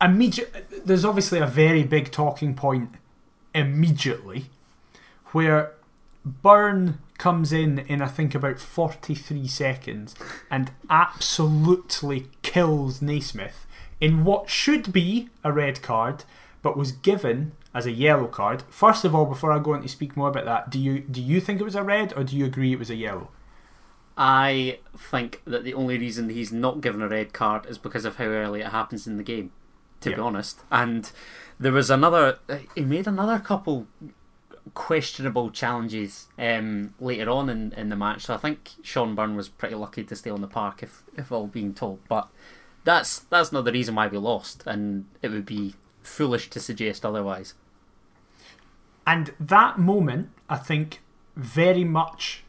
immediate. 0.00 0.84
There's 0.86 1.04
obviously 1.04 1.38
a 1.38 1.46
very 1.46 1.84
big 1.84 2.12
talking 2.12 2.54
point 2.54 2.90
immediately 3.54 4.50
where 5.32 5.72
Byrne 6.26 6.98
comes 7.18 7.52
in 7.52 7.78
in 7.78 8.02
I 8.02 8.08
think 8.08 8.34
about 8.34 8.58
43 8.58 9.46
seconds 9.46 10.14
and 10.50 10.72
absolutely 10.90 12.26
kills 12.42 13.00
Naismith 13.00 13.66
in 14.00 14.24
what 14.24 14.50
should 14.50 14.92
be 14.92 15.28
a 15.44 15.52
red 15.52 15.80
card 15.82 16.24
but 16.62 16.76
was 16.76 16.90
given 16.92 17.52
as 17.72 17.86
a 17.86 17.92
yellow 17.92 18.26
card. 18.26 18.64
First 18.68 19.04
of 19.04 19.14
all, 19.14 19.24
before 19.24 19.52
I 19.52 19.60
go 19.60 19.74
on 19.74 19.82
to 19.82 19.88
speak 19.88 20.16
more 20.16 20.28
about 20.28 20.44
that, 20.46 20.68
do 20.70 20.80
you 20.80 20.98
do 21.00 21.22
you 21.22 21.40
think 21.40 21.60
it 21.60 21.64
was 21.64 21.76
a 21.76 21.82
red 21.84 22.12
or 22.16 22.24
do 22.24 22.36
you 22.36 22.44
agree 22.44 22.72
it 22.72 22.78
was 22.78 22.90
a 22.90 22.96
yellow? 22.96 23.30
I 24.18 24.78
think 24.96 25.42
that 25.46 25.62
the 25.62 25.74
only 25.74 25.98
reason 25.98 26.28
he's 26.30 26.50
not 26.52 26.80
given 26.80 27.02
a 27.02 27.08
red 27.08 27.32
card 27.32 27.66
is 27.66 27.78
because 27.78 28.04
of 28.04 28.16
how 28.16 28.24
early 28.24 28.62
it 28.62 28.68
happens 28.68 29.06
in 29.06 29.16
the 29.18 29.22
game, 29.22 29.52
to 30.00 30.10
Yeah. 30.10 30.16
be 30.16 30.22
honest. 30.22 30.64
And 30.70 31.10
there 31.60 31.72
was 31.72 31.90
another, 31.90 32.38
he 32.74 32.80
made 32.80 33.06
another 33.06 33.38
couple 33.38 33.86
questionable 34.74 35.50
challenges 35.50 36.26
um, 36.38 36.94
later 37.00 37.30
on 37.30 37.48
in, 37.48 37.72
in 37.72 37.88
the 37.88 37.96
match. 37.96 38.26
So 38.26 38.34
I 38.34 38.38
think 38.38 38.72
Sean 38.82 39.14
Byrne 39.14 39.36
was 39.36 39.48
pretty 39.48 39.74
lucky 39.74 40.04
to 40.04 40.16
stay 40.16 40.30
on 40.30 40.40
the 40.40 40.46
park, 40.46 40.82
if, 40.82 41.02
if 41.16 41.30
all 41.30 41.46
being 41.46 41.74
told. 41.74 42.00
But 42.08 42.28
that's 42.84 43.18
that's 43.18 43.52
not 43.52 43.64
the 43.64 43.72
reason 43.72 43.94
why 43.94 44.06
we 44.06 44.18
lost, 44.18 44.62
and 44.66 45.06
it 45.22 45.30
would 45.30 45.46
be 45.46 45.74
foolish 46.02 46.48
to 46.50 46.60
suggest 46.60 47.04
otherwise. 47.04 47.54
And 49.06 49.34
that 49.38 49.78
moment, 49.78 50.30
I 50.48 50.56
think, 50.56 51.02
very 51.36 51.84
much 51.84 52.44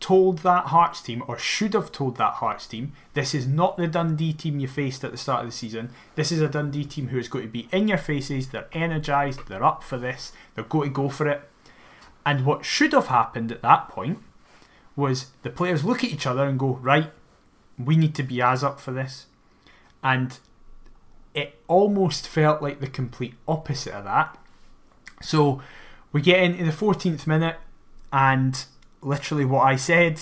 told 0.00 0.38
that 0.38 0.66
Hearts 0.66 1.02
team, 1.02 1.22
or 1.28 1.38
should 1.38 1.74
have 1.74 1.92
told 1.92 2.16
that 2.16 2.34
Hearts 2.34 2.66
team, 2.66 2.92
this 3.14 3.34
is 3.34 3.46
not 3.46 3.76
the 3.76 3.86
Dundee 3.86 4.32
team 4.32 4.58
you 4.58 4.66
faced 4.66 5.04
at 5.04 5.12
the 5.12 5.18
start 5.18 5.44
of 5.44 5.50
the 5.50 5.56
season. 5.56 5.90
This 6.14 6.32
is 6.32 6.40
a 6.40 6.48
Dundee 6.48 6.84
team 6.84 7.08
who 7.08 7.18
is 7.18 7.28
going 7.28 7.44
to 7.44 7.50
be 7.50 7.68
in 7.70 7.86
your 7.86 7.98
faces, 7.98 8.48
they're 8.48 8.68
energised, 8.72 9.46
they're 9.48 9.64
up 9.64 9.82
for 9.82 9.98
this, 9.98 10.32
they're 10.54 10.64
going 10.64 10.88
to 10.88 10.94
go 10.94 11.08
for 11.10 11.28
it. 11.28 11.42
And 12.24 12.44
what 12.46 12.64
should 12.64 12.92
have 12.92 13.06
happened 13.06 13.52
at 13.52 13.62
that 13.62 13.88
point 13.88 14.18
was 14.96 15.26
the 15.42 15.50
players 15.50 15.84
look 15.84 16.02
at 16.02 16.10
each 16.10 16.26
other 16.26 16.44
and 16.44 16.58
go, 16.58 16.78
right, 16.82 17.10
we 17.78 17.96
need 17.96 18.14
to 18.14 18.22
be 18.22 18.42
as 18.42 18.64
up 18.64 18.80
for 18.80 18.92
this. 18.92 19.26
And 20.02 20.38
it 21.34 21.58
almost 21.68 22.26
felt 22.26 22.62
like 22.62 22.80
the 22.80 22.88
complete 22.88 23.34
opposite 23.46 23.94
of 23.94 24.04
that. 24.04 24.36
So 25.22 25.62
we 26.12 26.20
get 26.20 26.42
into 26.42 26.64
the 26.64 26.72
14th 26.72 27.26
minute, 27.26 27.56
and 28.12 28.64
literally 29.02 29.44
what 29.44 29.62
I 29.62 29.76
said, 29.76 30.20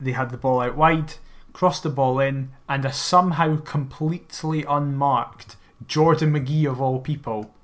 they 0.00 0.12
had 0.12 0.30
the 0.30 0.36
ball 0.36 0.60
out 0.60 0.76
wide, 0.76 1.14
crossed 1.52 1.82
the 1.82 1.90
ball 1.90 2.20
in, 2.20 2.50
and 2.68 2.84
a 2.84 2.92
somehow 2.92 3.56
completely 3.58 4.64
unmarked 4.64 5.56
Jordan 5.86 6.32
McGhee, 6.32 6.70
of 6.70 6.80
all 6.80 7.00
people, 7.00 7.54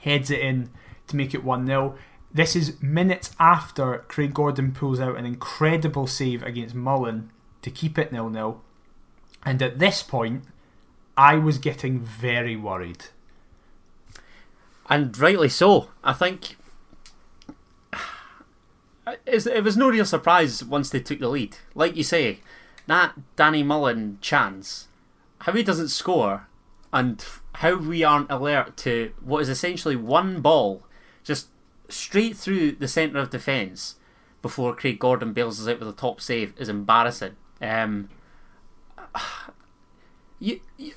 heads 0.00 0.30
it 0.30 0.40
in 0.40 0.70
to 1.06 1.16
make 1.16 1.34
it 1.34 1.44
1 1.44 1.66
0. 1.66 1.96
This 2.32 2.54
is 2.54 2.80
minutes 2.80 3.34
after 3.38 4.04
Craig 4.08 4.34
Gordon 4.34 4.72
pulls 4.72 5.00
out 5.00 5.16
an 5.16 5.26
incredible 5.26 6.06
save 6.06 6.42
against 6.42 6.74
Mullen 6.74 7.30
to 7.62 7.70
keep 7.70 7.98
it 7.98 8.10
0 8.10 8.32
0. 8.32 8.60
And 9.44 9.62
at 9.62 9.78
this 9.78 10.02
point, 10.02 10.44
I 11.16 11.36
was 11.36 11.58
getting 11.58 12.00
very 12.00 12.56
worried. 12.56 13.06
And 14.88 15.16
rightly 15.18 15.48
so. 15.48 15.88
I 16.02 16.12
think 16.12 16.56
it 19.26 19.64
was 19.64 19.76
no 19.76 19.88
real 19.88 20.04
surprise 20.04 20.64
once 20.64 20.90
they 20.90 21.00
took 21.00 21.18
the 21.18 21.28
lead. 21.28 21.56
Like 21.74 21.96
you 21.96 22.02
say, 22.02 22.40
that 22.86 23.14
Danny 23.36 23.62
Mullen 23.62 24.18
chance, 24.20 24.88
how 25.40 25.52
he 25.52 25.62
doesn't 25.62 25.88
score, 25.88 26.48
and 26.92 27.24
how 27.54 27.76
we 27.76 28.02
aren't 28.02 28.30
alert 28.30 28.76
to 28.78 29.12
what 29.22 29.40
is 29.40 29.48
essentially 29.48 29.96
one 29.96 30.40
ball, 30.40 30.82
just 31.22 31.48
straight 31.88 32.36
through 32.36 32.72
the 32.72 32.88
centre 32.88 33.18
of 33.18 33.30
defence 33.30 33.96
before 34.42 34.74
Craig 34.74 34.98
Gordon 34.98 35.32
bails 35.32 35.60
us 35.60 35.68
out 35.68 35.80
with 35.80 35.88
a 35.88 35.92
top 35.92 36.20
save 36.20 36.54
is 36.56 36.68
embarrassing. 36.68 37.36
Um, 37.60 38.08
you, 40.38 40.60
you, 40.76 40.94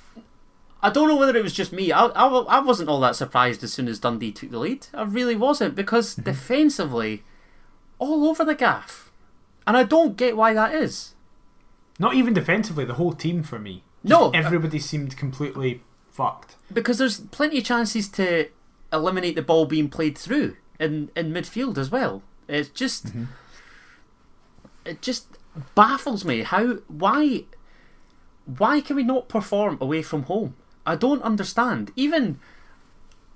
I 0.81 0.89
don't 0.89 1.07
know 1.07 1.15
whether 1.15 1.37
it 1.37 1.43
was 1.43 1.53
just 1.53 1.73
me. 1.73 1.91
I, 1.91 2.05
I, 2.07 2.27
I 2.27 2.59
wasn't 2.59 2.89
all 2.89 2.99
that 3.01 3.15
surprised 3.15 3.63
as 3.63 3.73
soon 3.73 3.87
as 3.87 3.99
Dundee 3.99 4.31
took 4.31 4.51
the 4.51 4.59
lead. 4.59 4.87
I 4.93 5.03
really 5.03 5.35
wasn't 5.35 5.75
because 5.75 6.13
mm-hmm. 6.13 6.23
defensively, 6.23 7.23
all 8.03 8.27
over 8.27 8.43
the 8.43 8.55
gaff, 8.55 9.11
and 9.65 9.77
I 9.77 9.83
don't 9.83 10.17
get 10.17 10.37
why 10.37 10.53
that 10.53 10.73
is. 10.73 11.15
Not 11.99 12.15
even 12.15 12.33
defensively, 12.33 12.85
the 12.85 12.95
whole 12.95 13.13
team 13.13 13.43
for 13.43 13.59
me. 13.59 13.83
Just 14.05 14.19
no, 14.19 14.31
everybody 14.31 14.79
seemed 14.79 15.15
completely 15.15 15.81
fucked. 16.11 16.57
Because 16.71 16.97
there's 16.97 17.19
plenty 17.19 17.59
of 17.59 17.63
chances 17.63 18.09
to 18.09 18.49
eliminate 18.91 19.35
the 19.35 19.41
ball 19.41 19.65
being 19.65 19.89
played 19.89 20.17
through 20.17 20.57
in 20.79 21.09
in 21.15 21.31
midfield 21.31 21.77
as 21.77 21.89
well. 21.89 22.21
It's 22.47 22.69
just 22.69 23.07
mm-hmm. 23.07 23.25
it 24.85 25.01
just 25.01 25.37
baffles 25.75 26.25
me 26.25 26.41
how 26.41 26.75
why 26.87 27.43
why 28.45 28.81
can 28.81 28.95
we 28.95 29.03
not 29.03 29.29
perform 29.29 29.77
away 29.79 30.01
from 30.01 30.23
home? 30.23 30.55
I 30.85 30.95
don't 30.95 31.21
understand. 31.21 31.91
Even 31.95 32.39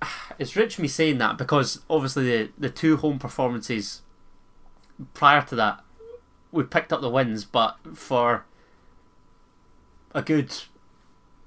it's 0.39 0.55
rich 0.55 0.77
me 0.79 0.87
saying 0.87 1.17
that 1.19 1.37
because 1.37 1.81
obviously 1.89 2.25
the 2.25 2.49
the 2.57 2.69
two 2.69 2.97
home 2.97 3.19
performances 3.19 4.01
prior 5.13 5.41
to 5.43 5.55
that 5.55 5.83
we 6.51 6.63
picked 6.63 6.93
up 6.93 7.01
the 7.01 7.09
wins, 7.09 7.45
but 7.45 7.77
for 7.93 8.45
a 10.13 10.21
good 10.21 10.55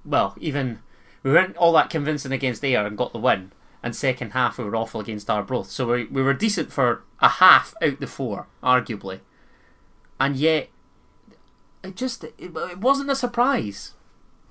well, 0.05 0.35
even 0.39 0.81
we 1.23 1.33
weren't 1.33 1.57
all 1.57 1.73
that 1.73 1.91
convincing 1.91 2.33
against 2.33 2.65
Ayr 2.65 2.87
and 2.87 2.97
got 2.97 3.13
the 3.13 3.19
win. 3.19 3.53
And 3.83 3.97
second 3.97 4.33
half 4.33 4.59
we 4.59 4.65
were 4.65 4.77
awful 4.77 5.01
against 5.01 5.31
Arbroath. 5.31 5.71
So 5.71 5.87
we 5.87 6.05
we 6.05 6.23
were 6.23 6.35
decent 6.35 6.73
for 6.73 7.03
a 7.21 7.29
half 7.29 7.75
out 7.83 8.01
the 8.01 8.07
four, 8.07 8.47
arguably. 8.63 9.21
And 10.19 10.37
yet 10.37 10.69
it 11.83 11.97
just 11.97 12.25
it, 12.25 12.35
it 12.39 12.79
wasn't 12.79 13.11
a 13.11 13.17
surprise, 13.17 13.95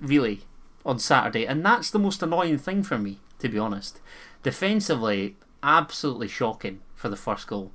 really 0.02 0.42
on 0.86 0.98
Saturday, 0.98 1.46
and 1.46 1.64
that's 1.64 1.92
the 1.92 2.00
most 2.00 2.24
annoying 2.24 2.58
thing 2.58 2.84
for 2.84 2.98
me, 2.98 3.20
to 3.40 3.50
be 3.50 3.60
honest. 3.60 4.00
Defensively, 4.42 5.36
absolutely 5.62 6.28
shocking 6.28 6.80
for 6.96 7.10
the 7.10 7.18
first 7.18 7.46
goal. 7.48 7.72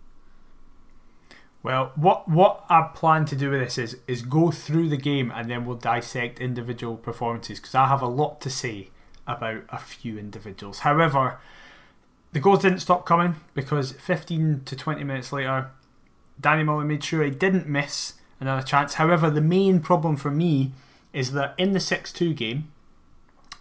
Well, 1.64 1.92
what 1.96 2.28
what 2.28 2.62
I 2.68 2.90
plan 2.94 3.24
to 3.24 3.34
do 3.34 3.50
with 3.50 3.60
this 3.60 3.78
is 3.78 3.96
is 4.06 4.20
go 4.20 4.50
through 4.50 4.90
the 4.90 4.98
game 4.98 5.32
and 5.34 5.50
then 5.50 5.64
we'll 5.64 5.78
dissect 5.78 6.38
individual 6.38 6.96
performances 6.96 7.58
because 7.58 7.74
I 7.74 7.88
have 7.88 8.02
a 8.02 8.06
lot 8.06 8.42
to 8.42 8.50
say 8.50 8.90
about 9.26 9.62
a 9.70 9.78
few 9.78 10.18
individuals. 10.18 10.80
However, 10.80 11.38
the 12.32 12.40
goals 12.40 12.60
didn't 12.60 12.80
stop 12.80 13.06
coming 13.06 13.36
because 13.54 13.92
15 13.92 14.64
to 14.66 14.76
20 14.76 15.04
minutes 15.04 15.32
later, 15.32 15.70
Danny 16.38 16.64
Mullen 16.64 16.86
made 16.86 17.02
sure 17.02 17.24
he 17.24 17.30
didn't 17.30 17.66
miss 17.66 18.14
another 18.40 18.60
chance. 18.60 18.94
However, 18.94 19.30
the 19.30 19.40
main 19.40 19.80
problem 19.80 20.16
for 20.16 20.30
me 20.30 20.72
is 21.14 21.32
that 21.32 21.54
in 21.56 21.72
the 21.72 21.80
6 21.80 22.12
2 22.12 22.34
game, 22.34 22.70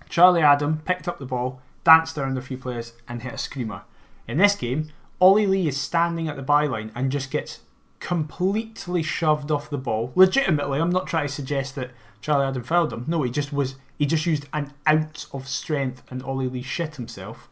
Charlie 0.09 0.41
Adam 0.41 0.81
picked 0.83 1.07
up 1.07 1.19
the 1.19 1.25
ball, 1.25 1.61
danced 1.85 2.17
around 2.17 2.37
a 2.37 2.41
few 2.41 2.57
players, 2.57 2.91
and 3.07 3.21
hit 3.21 3.33
a 3.33 3.37
screamer. 3.37 3.83
In 4.27 4.39
this 4.39 4.55
game, 4.55 4.91
Ollie 5.21 5.47
Lee 5.47 5.69
is 5.69 5.79
standing 5.79 6.27
at 6.27 6.35
the 6.35 6.43
byline 6.43 6.91
and 6.93 7.09
just 7.09 7.31
gets 7.31 7.61
completely 8.03 9.01
shoved 9.01 9.49
off 9.49 9.69
the 9.69 9.77
ball. 9.77 10.11
Legitimately, 10.13 10.81
I'm 10.81 10.89
not 10.89 11.07
trying 11.07 11.27
to 11.27 11.33
suggest 11.33 11.75
that 11.75 11.91
Charlie 12.19 12.45
Adam 12.45 12.61
fouled 12.61 12.91
him. 12.91 13.05
No, 13.07 13.23
he 13.23 13.31
just 13.31 13.53
was. 13.53 13.75
He 13.97 14.05
just 14.05 14.25
used 14.25 14.45
an 14.51 14.73
ounce 14.87 15.27
of 15.31 15.47
strength, 15.47 16.03
and 16.11 16.21
Ollie 16.21 16.49
Lee 16.49 16.61
shit 16.61 16.97
himself. 16.97 17.47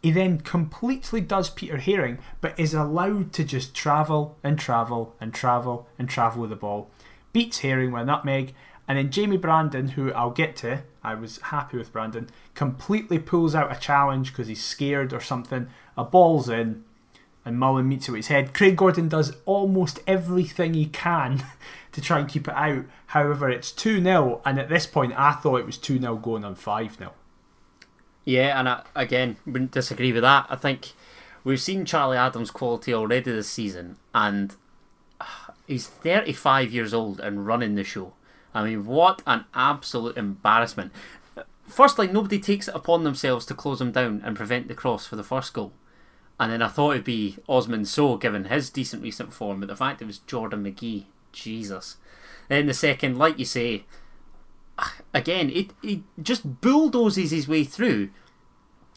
He 0.00 0.12
then 0.12 0.38
completely 0.38 1.20
does 1.20 1.50
Peter 1.50 1.78
Haring, 1.78 2.20
but 2.40 2.58
is 2.58 2.72
allowed 2.72 3.32
to 3.32 3.42
just 3.42 3.74
travel 3.74 4.38
and 4.44 4.60
travel 4.60 5.16
and 5.20 5.34
travel 5.34 5.88
and 5.98 6.08
travel 6.08 6.42
with 6.42 6.50
the 6.50 6.56
ball. 6.56 6.88
Beats 7.32 7.62
Haring 7.62 7.90
with 7.90 8.02
a 8.02 8.04
nutmeg, 8.04 8.54
and 8.86 8.96
then 8.96 9.10
Jamie 9.10 9.38
Brandon, 9.38 9.88
who 9.88 10.12
I'll 10.12 10.30
get 10.30 10.54
to, 10.56 10.84
I 11.02 11.16
was 11.16 11.38
happy 11.38 11.78
with 11.78 11.92
Brandon, 11.92 12.28
completely 12.54 13.18
pulls 13.18 13.56
out 13.56 13.76
a 13.76 13.80
challenge 13.80 14.30
because 14.30 14.46
he's 14.46 14.62
scared 14.62 15.12
or 15.12 15.20
something. 15.20 15.66
A 15.96 16.04
ball's 16.04 16.48
in, 16.48 16.84
and 17.44 17.58
Mullen 17.58 17.88
meets 17.88 18.08
it 18.08 18.12
with 18.12 18.20
his 18.20 18.28
head. 18.28 18.54
Craig 18.54 18.76
Gordon 18.76 19.08
does 19.08 19.36
almost 19.44 20.00
everything 20.06 20.74
he 20.74 20.86
can 20.86 21.44
to 21.92 22.00
try 22.00 22.18
and 22.18 22.28
keep 22.28 22.48
it 22.48 22.54
out. 22.54 22.84
However, 23.08 23.50
it's 23.50 23.72
2 23.72 24.02
0, 24.02 24.40
and 24.44 24.58
at 24.58 24.68
this 24.68 24.86
point, 24.86 25.12
I 25.16 25.32
thought 25.32 25.60
it 25.60 25.66
was 25.66 25.78
2 25.78 26.00
0 26.00 26.16
going 26.16 26.44
on 26.44 26.54
5 26.54 26.96
0. 26.96 27.12
Yeah, 28.24 28.58
and 28.58 28.68
I, 28.68 28.82
again, 28.94 29.36
wouldn't 29.46 29.70
disagree 29.70 30.12
with 30.12 30.22
that. 30.22 30.46
I 30.48 30.56
think 30.56 30.92
we've 31.44 31.60
seen 31.60 31.84
Charlie 31.84 32.16
Adams' 32.16 32.50
quality 32.50 32.94
already 32.94 33.30
this 33.30 33.48
season, 33.48 33.96
and 34.14 34.54
ah, 35.20 35.52
he's 35.66 35.86
35 35.86 36.72
years 36.72 36.94
old 36.94 37.20
and 37.20 37.46
running 37.46 37.74
the 37.74 37.84
show. 37.84 38.14
I 38.54 38.64
mean, 38.64 38.86
what 38.86 39.20
an 39.26 39.44
absolute 39.52 40.16
embarrassment. 40.16 40.92
Firstly, 41.66 42.06
nobody 42.06 42.38
takes 42.38 42.68
it 42.68 42.74
upon 42.74 43.04
themselves 43.04 43.44
to 43.46 43.54
close 43.54 43.80
him 43.80 43.90
down 43.90 44.22
and 44.24 44.36
prevent 44.36 44.68
the 44.68 44.74
cross 44.74 45.06
for 45.06 45.16
the 45.16 45.24
first 45.24 45.52
goal. 45.52 45.72
And 46.38 46.50
then 46.50 46.62
I 46.62 46.68
thought 46.68 46.92
it'd 46.92 47.04
be 47.04 47.38
Osman 47.48 47.84
Sow, 47.84 48.16
given 48.16 48.46
his 48.46 48.70
decent 48.70 49.02
recent 49.02 49.32
form, 49.32 49.60
but 49.60 49.68
the 49.68 49.76
fact 49.76 50.02
it 50.02 50.06
was 50.06 50.18
Jordan 50.18 50.64
McGhee, 50.64 51.04
Jesus. 51.32 51.96
Then 52.48 52.66
the 52.66 52.74
second, 52.74 53.16
like 53.16 53.38
you 53.38 53.44
say, 53.44 53.84
again, 55.14 55.48
he, 55.48 55.70
he 55.80 56.02
just 56.20 56.60
bulldozes 56.60 57.30
his 57.30 57.46
way 57.46 57.64
through. 57.64 58.10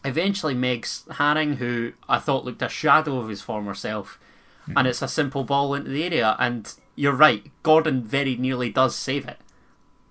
Eventually, 0.03 0.55
Megs 0.55 1.05
Haring, 1.07 1.55
who 1.55 1.93
I 2.07 2.19
thought 2.19 2.45
looked 2.45 2.61
a 2.61 2.69
shadow 2.69 3.19
of 3.19 3.29
his 3.29 3.41
former 3.41 3.73
self, 3.73 4.19
mm. 4.67 4.73
and 4.75 4.87
it's 4.87 5.01
a 5.01 5.07
simple 5.07 5.43
ball 5.43 5.73
into 5.73 5.91
the 5.91 6.03
area. 6.03 6.35
And 6.39 6.71
you're 6.95 7.13
right, 7.13 7.51
Gordon 7.61 8.03
very 8.03 8.35
nearly 8.35 8.69
does 8.69 8.95
save 8.95 9.27
it 9.27 9.39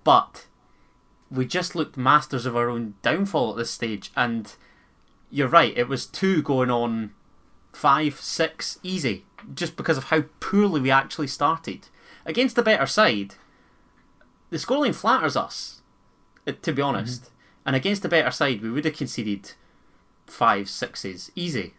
but 0.07 0.47
we 1.29 1.45
just 1.45 1.75
looked 1.75 1.97
masters 1.97 2.45
of 2.45 2.55
our 2.55 2.69
own 2.69 2.93
downfall 3.01 3.51
at 3.51 3.57
this 3.57 3.71
stage. 3.71 4.09
And 4.15 4.55
you're 5.29 5.49
right, 5.49 5.77
it 5.77 5.89
was 5.89 6.05
two 6.05 6.41
going 6.41 6.71
on 6.71 7.11
five, 7.77 8.19
six, 8.19 8.79
easy, 8.81 9.23
just 9.53 9.77
because 9.77 9.97
of 9.97 10.05
how 10.05 10.23
poorly 10.39 10.81
we 10.81 10.89
actually 10.89 11.27
started. 11.27 11.87
Against 12.25 12.55
the 12.55 12.63
better 12.63 12.87
side, 12.87 13.35
the 14.49 14.57
scoreline 14.57 14.95
flatters 14.95 15.37
us, 15.37 15.81
uh, 16.47 16.53
to 16.63 16.73
be 16.73 16.81
honest. 16.81 17.23
Mm-hmm. 17.23 17.33
And 17.67 17.75
against 17.75 18.01
the 18.01 18.09
better 18.09 18.31
side, 18.31 18.61
we 18.61 18.71
would 18.71 18.85
have 18.85 18.97
conceded 18.97 19.51
five, 20.25 20.69
sixes, 20.69 21.31
easy. 21.35 21.75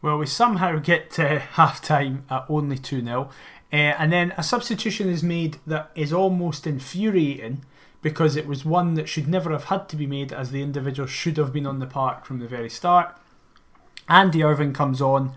Well, 0.00 0.18
we 0.18 0.26
somehow 0.26 0.78
get 0.78 1.10
to 1.12 1.38
half 1.58 1.82
time 1.82 2.24
at 2.30 2.46
only 2.48 2.78
2 2.78 3.04
0. 3.04 3.30
Uh, 3.72 3.76
and 3.76 4.12
then 4.12 4.32
a 4.36 4.42
substitution 4.44 5.08
is 5.08 5.22
made 5.22 5.58
that 5.66 5.90
is 5.96 6.12
almost 6.12 6.66
infuriating 6.66 7.64
because 8.02 8.36
it 8.36 8.46
was 8.46 8.64
one 8.64 8.94
that 8.94 9.08
should 9.08 9.26
never 9.26 9.50
have 9.50 9.64
had 9.64 9.88
to 9.88 9.96
be 9.96 10.06
made 10.06 10.32
as 10.32 10.52
the 10.52 10.62
individual 10.62 11.08
should 11.08 11.36
have 11.36 11.52
been 11.52 11.66
on 11.66 11.80
the 11.80 11.86
park 11.86 12.24
from 12.24 12.38
the 12.38 12.46
very 12.46 12.70
start. 12.70 13.18
Andy 14.08 14.42
Irving 14.42 14.72
comes 14.72 15.00
on 15.00 15.34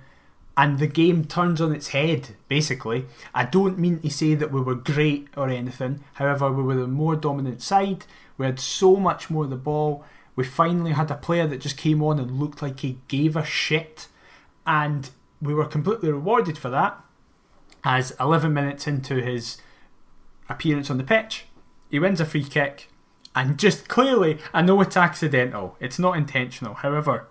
and 0.58 0.80
the 0.80 0.88
game 0.88 1.26
turns 1.26 1.62
on 1.62 1.74
its 1.74 1.90
head, 1.90 2.36
basically. 2.48 3.06
I 3.34 3.46
don't 3.46 3.80
mean 3.80 4.00
to 4.00 4.10
say 4.10 4.36
that 4.36 4.52
we 4.52 4.62
were 4.62 4.76
great 4.76 5.28
or 5.36 5.50
anything, 5.50 6.04
however, 6.14 6.52
we 6.52 6.64
were 6.64 6.76
the 6.76 6.88
more 6.88 7.16
dominant 7.16 7.62
side. 7.62 8.06
We 8.38 8.46
had 8.46 8.60
so 8.60 8.96
much 8.96 9.30
more 9.30 9.46
of 9.46 9.50
the 9.50 9.56
ball. 9.56 10.04
We 10.36 10.44
finally 10.44 10.92
had 10.92 11.12
a 11.12 11.16
player 11.16 11.48
that 11.48 11.62
just 11.62 11.78
came 11.78 12.02
on 12.02 12.20
and 12.20 12.40
looked 12.40 12.62
like 12.62 12.80
he 12.80 13.00
gave 13.08 13.36
a 13.36 13.46
shit, 13.46 14.08
and 14.66 15.10
we 15.42 15.54
were 15.54 15.66
completely 15.66 16.12
rewarded 16.12 16.58
for 16.58 16.70
that 16.70 17.04
as 17.84 18.14
11 18.20 18.54
minutes 18.54 18.88
into 18.88 19.16
his 19.16 19.58
appearance 20.50 20.90
on 20.90 20.98
the 20.98 21.04
pitch, 21.04 21.46
he 21.90 22.00
wins 22.00 22.22
a 22.22 22.26
free 22.26 22.44
kick, 22.44 22.90
and 23.36 23.58
just 23.58 23.88
clearly, 23.88 24.38
I 24.54 24.62
know 24.62 24.82
it's 24.82 24.98
accidental, 24.98 25.78
it's 25.80 26.00
not 26.00 26.18
intentional. 26.18 26.76
However, 26.76 27.28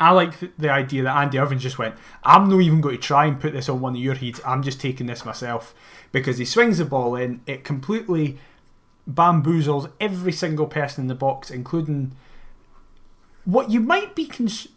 I 0.00 0.12
like 0.12 0.56
the 0.56 0.70
idea 0.70 1.02
that 1.02 1.16
Andy 1.16 1.38
Irving 1.38 1.58
just 1.58 1.78
went, 1.78 1.96
I'm 2.22 2.48
not 2.48 2.60
even 2.60 2.80
going 2.80 2.96
to 2.96 3.02
try 3.02 3.26
and 3.26 3.40
put 3.40 3.52
this 3.52 3.68
on 3.68 3.80
one 3.80 3.94
of 3.94 4.00
your 4.00 4.14
heads, 4.14 4.40
I'm 4.46 4.62
just 4.62 4.80
taking 4.80 5.06
this 5.06 5.24
myself. 5.24 5.74
Because 6.12 6.38
he 6.38 6.44
swings 6.44 6.78
the 6.78 6.84
ball 6.84 7.16
in, 7.16 7.40
it 7.46 7.64
completely 7.64 8.38
bamboozles 9.10 9.90
every 10.00 10.32
single 10.32 10.66
person 10.66 11.04
in 11.04 11.08
the 11.08 11.14
box, 11.14 11.50
including 11.50 12.12
what 13.44 13.70
you 13.70 13.80
might 13.80 14.14
be 14.14 14.26
cons- 14.26 14.68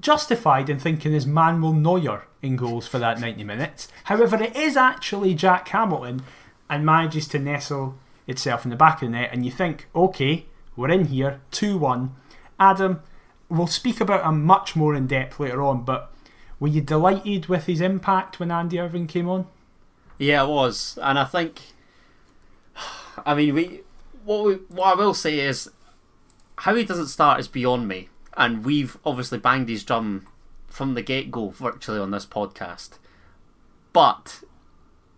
justified 0.00 0.70
in 0.70 0.78
thinking 0.78 1.12
is 1.12 1.26
Manuel 1.26 1.72
Neuer 1.72 2.26
in 2.42 2.56
goals 2.56 2.86
for 2.86 2.98
that 2.98 3.20
90 3.20 3.44
minutes. 3.44 3.88
However, 4.04 4.42
it 4.42 4.56
is 4.56 4.76
actually 4.76 5.34
Jack 5.34 5.68
Hamilton 5.68 6.22
and 6.70 6.84
manages 6.84 7.28
to 7.28 7.38
nestle 7.38 7.96
itself 8.26 8.64
in 8.64 8.70
the 8.70 8.76
back 8.76 9.02
of 9.02 9.08
the 9.08 9.12
net. 9.12 9.30
And 9.32 9.44
you 9.44 9.50
think, 9.50 9.88
okay, 9.94 10.46
we're 10.76 10.90
in 10.90 11.06
here, 11.06 11.40
2 11.50 11.78
1. 11.78 12.14
Adam, 12.60 13.02
we'll 13.48 13.66
speak 13.66 14.00
about 14.00 14.24
him 14.24 14.44
much 14.44 14.76
more 14.76 14.94
in 14.94 15.06
depth 15.06 15.40
later 15.40 15.62
on, 15.62 15.84
but 15.84 16.12
were 16.60 16.68
you 16.68 16.80
delighted 16.80 17.46
with 17.46 17.66
his 17.66 17.80
impact 17.80 18.40
when 18.40 18.50
Andy 18.50 18.78
Irving 18.78 19.06
came 19.06 19.28
on? 19.28 19.46
Yeah, 20.18 20.44
it 20.44 20.48
was, 20.48 20.98
and 21.00 21.18
I 21.18 21.24
think, 21.24 21.60
I 23.24 23.34
mean, 23.34 23.54
we 23.54 23.80
what 24.24 24.44
we 24.44 24.54
what 24.68 24.88
I 24.88 24.94
will 24.94 25.14
say 25.14 25.38
is, 25.40 25.70
how 26.56 26.74
he 26.74 26.84
doesn't 26.84 27.06
start 27.06 27.40
is 27.40 27.48
beyond 27.48 27.86
me, 27.86 28.08
and 28.36 28.64
we've 28.64 28.98
obviously 29.04 29.38
banged 29.38 29.68
his 29.68 29.84
drum 29.84 30.26
from 30.66 30.94
the 30.94 31.02
get 31.02 31.30
go 31.30 31.50
virtually 31.50 32.00
on 32.00 32.10
this 32.10 32.26
podcast, 32.26 32.98
but 33.92 34.42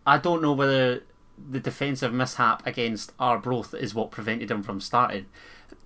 I 0.06 0.18
don't 0.18 0.42
know 0.42 0.52
whether 0.52 1.02
the 1.50 1.60
defensive 1.60 2.12
mishap 2.12 2.66
against 2.66 3.12
Arbroath 3.18 3.72
is 3.72 3.94
what 3.94 4.10
prevented 4.10 4.50
him 4.50 4.62
from 4.62 4.80
starting. 4.80 5.26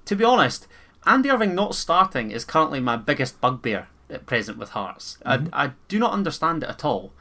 To 0.07 0.17
be 0.17 0.25
honest, 0.25 0.67
Andy 1.07 1.31
Irving 1.31 1.55
not 1.55 1.75
starting 1.75 2.31
is 2.31 2.45
currently 2.45 2.81
my 2.81 2.97
biggest 2.97 3.41
bugbear 3.41 3.89
at 4.11 4.27
present 4.27 4.59
with 4.59 4.71
Hearts. 4.71 5.19
Mm-hmm. 5.25 5.49
I, 5.53 5.67
I 5.67 5.71
do 5.89 5.99
not 5.99 6.13
understand 6.13 6.63
it 6.63 6.69
at 6.69 6.85
all. 6.85 7.13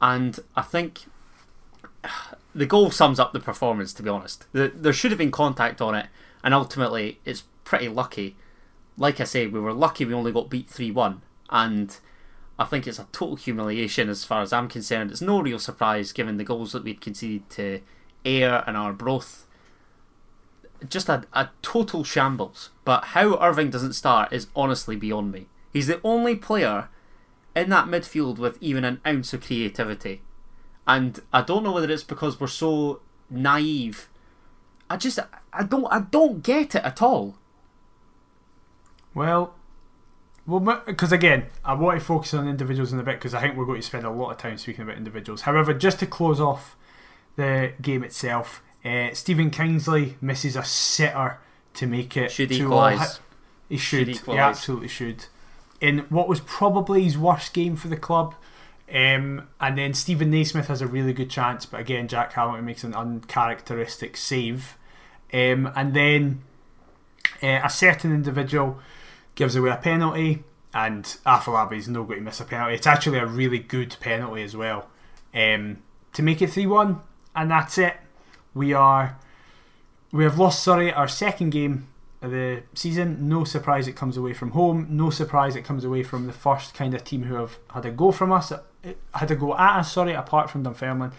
And 0.00 0.38
I 0.56 0.62
think 0.62 1.06
the 2.54 2.66
goal 2.66 2.90
sums 2.90 3.18
up 3.18 3.32
the 3.32 3.40
performance, 3.40 3.92
to 3.94 4.02
be 4.02 4.10
honest. 4.10 4.46
The, 4.52 4.72
there 4.74 4.92
should 4.92 5.10
have 5.10 5.18
been 5.18 5.30
contact 5.30 5.80
on 5.80 5.94
it, 5.94 6.06
and 6.42 6.54
ultimately, 6.54 7.20
it's 7.24 7.44
pretty 7.64 7.88
lucky. 7.88 8.36
Like 8.96 9.20
I 9.20 9.24
say, 9.24 9.46
we 9.46 9.60
were 9.60 9.72
lucky 9.72 10.04
we 10.04 10.14
only 10.14 10.32
got 10.32 10.50
beat 10.50 10.68
3 10.68 10.90
1, 10.90 11.22
and 11.50 11.96
I 12.58 12.64
think 12.64 12.86
it's 12.86 12.98
a 12.98 13.08
total 13.12 13.36
humiliation 13.36 14.08
as 14.08 14.24
far 14.24 14.42
as 14.42 14.52
I'm 14.52 14.68
concerned. 14.68 15.10
It's 15.10 15.20
no 15.20 15.40
real 15.40 15.58
surprise 15.58 16.12
given 16.12 16.36
the 16.36 16.44
goals 16.44 16.72
that 16.72 16.84
we'd 16.84 17.00
conceded 17.00 17.48
to 17.50 17.80
Ayr 18.24 18.64
and 18.66 18.76
Arbroath. 18.76 19.46
Just 20.88 21.08
a, 21.08 21.24
a 21.32 21.50
total 21.62 22.04
shambles. 22.04 22.70
But 22.84 23.06
how 23.06 23.40
Irving 23.40 23.70
doesn't 23.70 23.94
start 23.94 24.32
is 24.32 24.48
honestly 24.54 24.96
beyond 24.96 25.32
me. 25.32 25.46
He's 25.72 25.86
the 25.86 26.00
only 26.04 26.36
player 26.36 26.88
in 27.54 27.70
that 27.70 27.86
midfield 27.86 28.38
with 28.38 28.58
even 28.60 28.84
an 28.84 29.00
ounce 29.06 29.32
of 29.32 29.44
creativity. 29.44 30.22
And 30.86 31.20
I 31.32 31.42
don't 31.42 31.62
know 31.62 31.72
whether 31.72 31.90
it's 31.90 32.02
because 32.02 32.40
we're 32.40 32.46
so 32.46 33.00
naive. 33.28 34.08
I 34.88 34.96
just 34.96 35.18
I 35.52 35.62
don't 35.64 35.86
I 35.86 36.00
don't 36.00 36.42
get 36.42 36.74
it 36.74 36.84
at 36.84 37.02
all. 37.02 37.36
Well, 39.14 39.54
well, 40.46 40.82
because 40.86 41.12
again, 41.12 41.46
I 41.64 41.74
want 41.74 41.98
to 41.98 42.04
focus 42.04 42.32
on 42.32 42.48
individuals 42.48 42.92
in 42.92 42.98
a 42.98 43.02
bit 43.02 43.16
because 43.16 43.34
I 43.34 43.40
think 43.42 43.56
we're 43.56 43.66
going 43.66 43.80
to 43.80 43.86
spend 43.86 44.06
a 44.06 44.10
lot 44.10 44.30
of 44.30 44.38
time 44.38 44.56
speaking 44.56 44.82
about 44.82 44.96
individuals. 44.96 45.42
However, 45.42 45.74
just 45.74 45.98
to 45.98 46.06
close 46.06 46.40
off 46.40 46.74
the 47.36 47.72
game 47.82 48.02
itself, 48.02 48.62
uh, 48.84 49.08
Stephen 49.12 49.50
Kingsley 49.50 50.16
misses 50.20 50.56
a 50.56 50.64
sitter 50.64 51.38
to 51.74 51.86
make 51.86 52.16
it. 52.16 52.30
Should 52.30 52.52
equalise. 52.52 53.20
He 53.68 53.76
should. 53.76 54.16
Should 54.16 54.26
he 54.26 54.38
absolutely 54.38 54.88
should. 54.88 55.26
In 55.80 56.00
what 56.08 56.28
was 56.28 56.40
probably 56.40 57.04
his 57.04 57.16
worst 57.16 57.52
game 57.52 57.76
for 57.76 57.88
the 57.88 57.96
club. 57.96 58.34
Um, 58.92 59.48
and 59.60 59.76
then 59.76 59.92
Steven 59.92 60.30
Naismith 60.30 60.68
has 60.68 60.80
a 60.80 60.86
really 60.86 61.12
good 61.12 61.28
chance, 61.28 61.66
but 61.66 61.78
again, 61.78 62.08
Jack 62.08 62.32
Hamilton 62.32 62.64
makes 62.64 62.84
an 62.84 62.94
uncharacteristic 62.94 64.16
save. 64.16 64.78
Um, 65.32 65.70
and 65.76 65.92
then 65.92 66.42
uh, 67.42 67.60
a 67.62 67.68
certain 67.68 68.14
individual 68.14 68.78
gives 69.34 69.54
away 69.54 69.70
a 69.70 69.76
penalty, 69.76 70.42
and 70.72 71.04
Afolabi's 71.26 71.86
no 71.86 72.04
going 72.04 72.20
to 72.20 72.24
miss 72.24 72.40
a 72.40 72.44
penalty. 72.44 72.74
It's 72.74 72.86
actually 72.86 73.18
a 73.18 73.26
really 73.26 73.58
good 73.58 73.94
penalty 74.00 74.42
as 74.42 74.56
well 74.56 74.88
um, 75.34 75.82
to 76.14 76.22
make 76.22 76.40
it 76.40 76.50
3 76.50 76.66
1, 76.66 77.00
and 77.36 77.50
that's 77.50 77.76
it. 77.76 77.94
We 78.54 78.72
are 78.72 79.18
we 80.12 80.24
have 80.24 80.38
lost 80.38 80.62
Surrey 80.62 80.92
our 80.92 81.08
second 81.08 81.50
game 81.50 81.88
of 82.22 82.30
the 82.30 82.62
season. 82.74 83.28
No 83.28 83.44
surprise 83.44 83.86
it 83.86 83.94
comes 83.96 84.16
away 84.16 84.32
from 84.32 84.52
home. 84.52 84.86
No 84.90 85.10
surprise 85.10 85.54
it 85.56 85.64
comes 85.64 85.84
away 85.84 86.02
from 86.02 86.26
the 86.26 86.32
first 86.32 86.74
kind 86.74 86.94
of 86.94 87.04
team 87.04 87.24
who 87.24 87.34
have 87.34 87.58
had 87.72 87.84
a 87.84 87.90
go 87.90 88.10
from 88.10 88.32
us, 88.32 88.50
uh, 88.50 88.60
had 89.14 89.30
a 89.30 89.36
go 89.36 89.54
at 89.54 89.78
us. 89.80 89.92
Sorry, 89.92 90.12
apart 90.12 90.50
from 90.50 90.62
Dunfermline. 90.64 91.12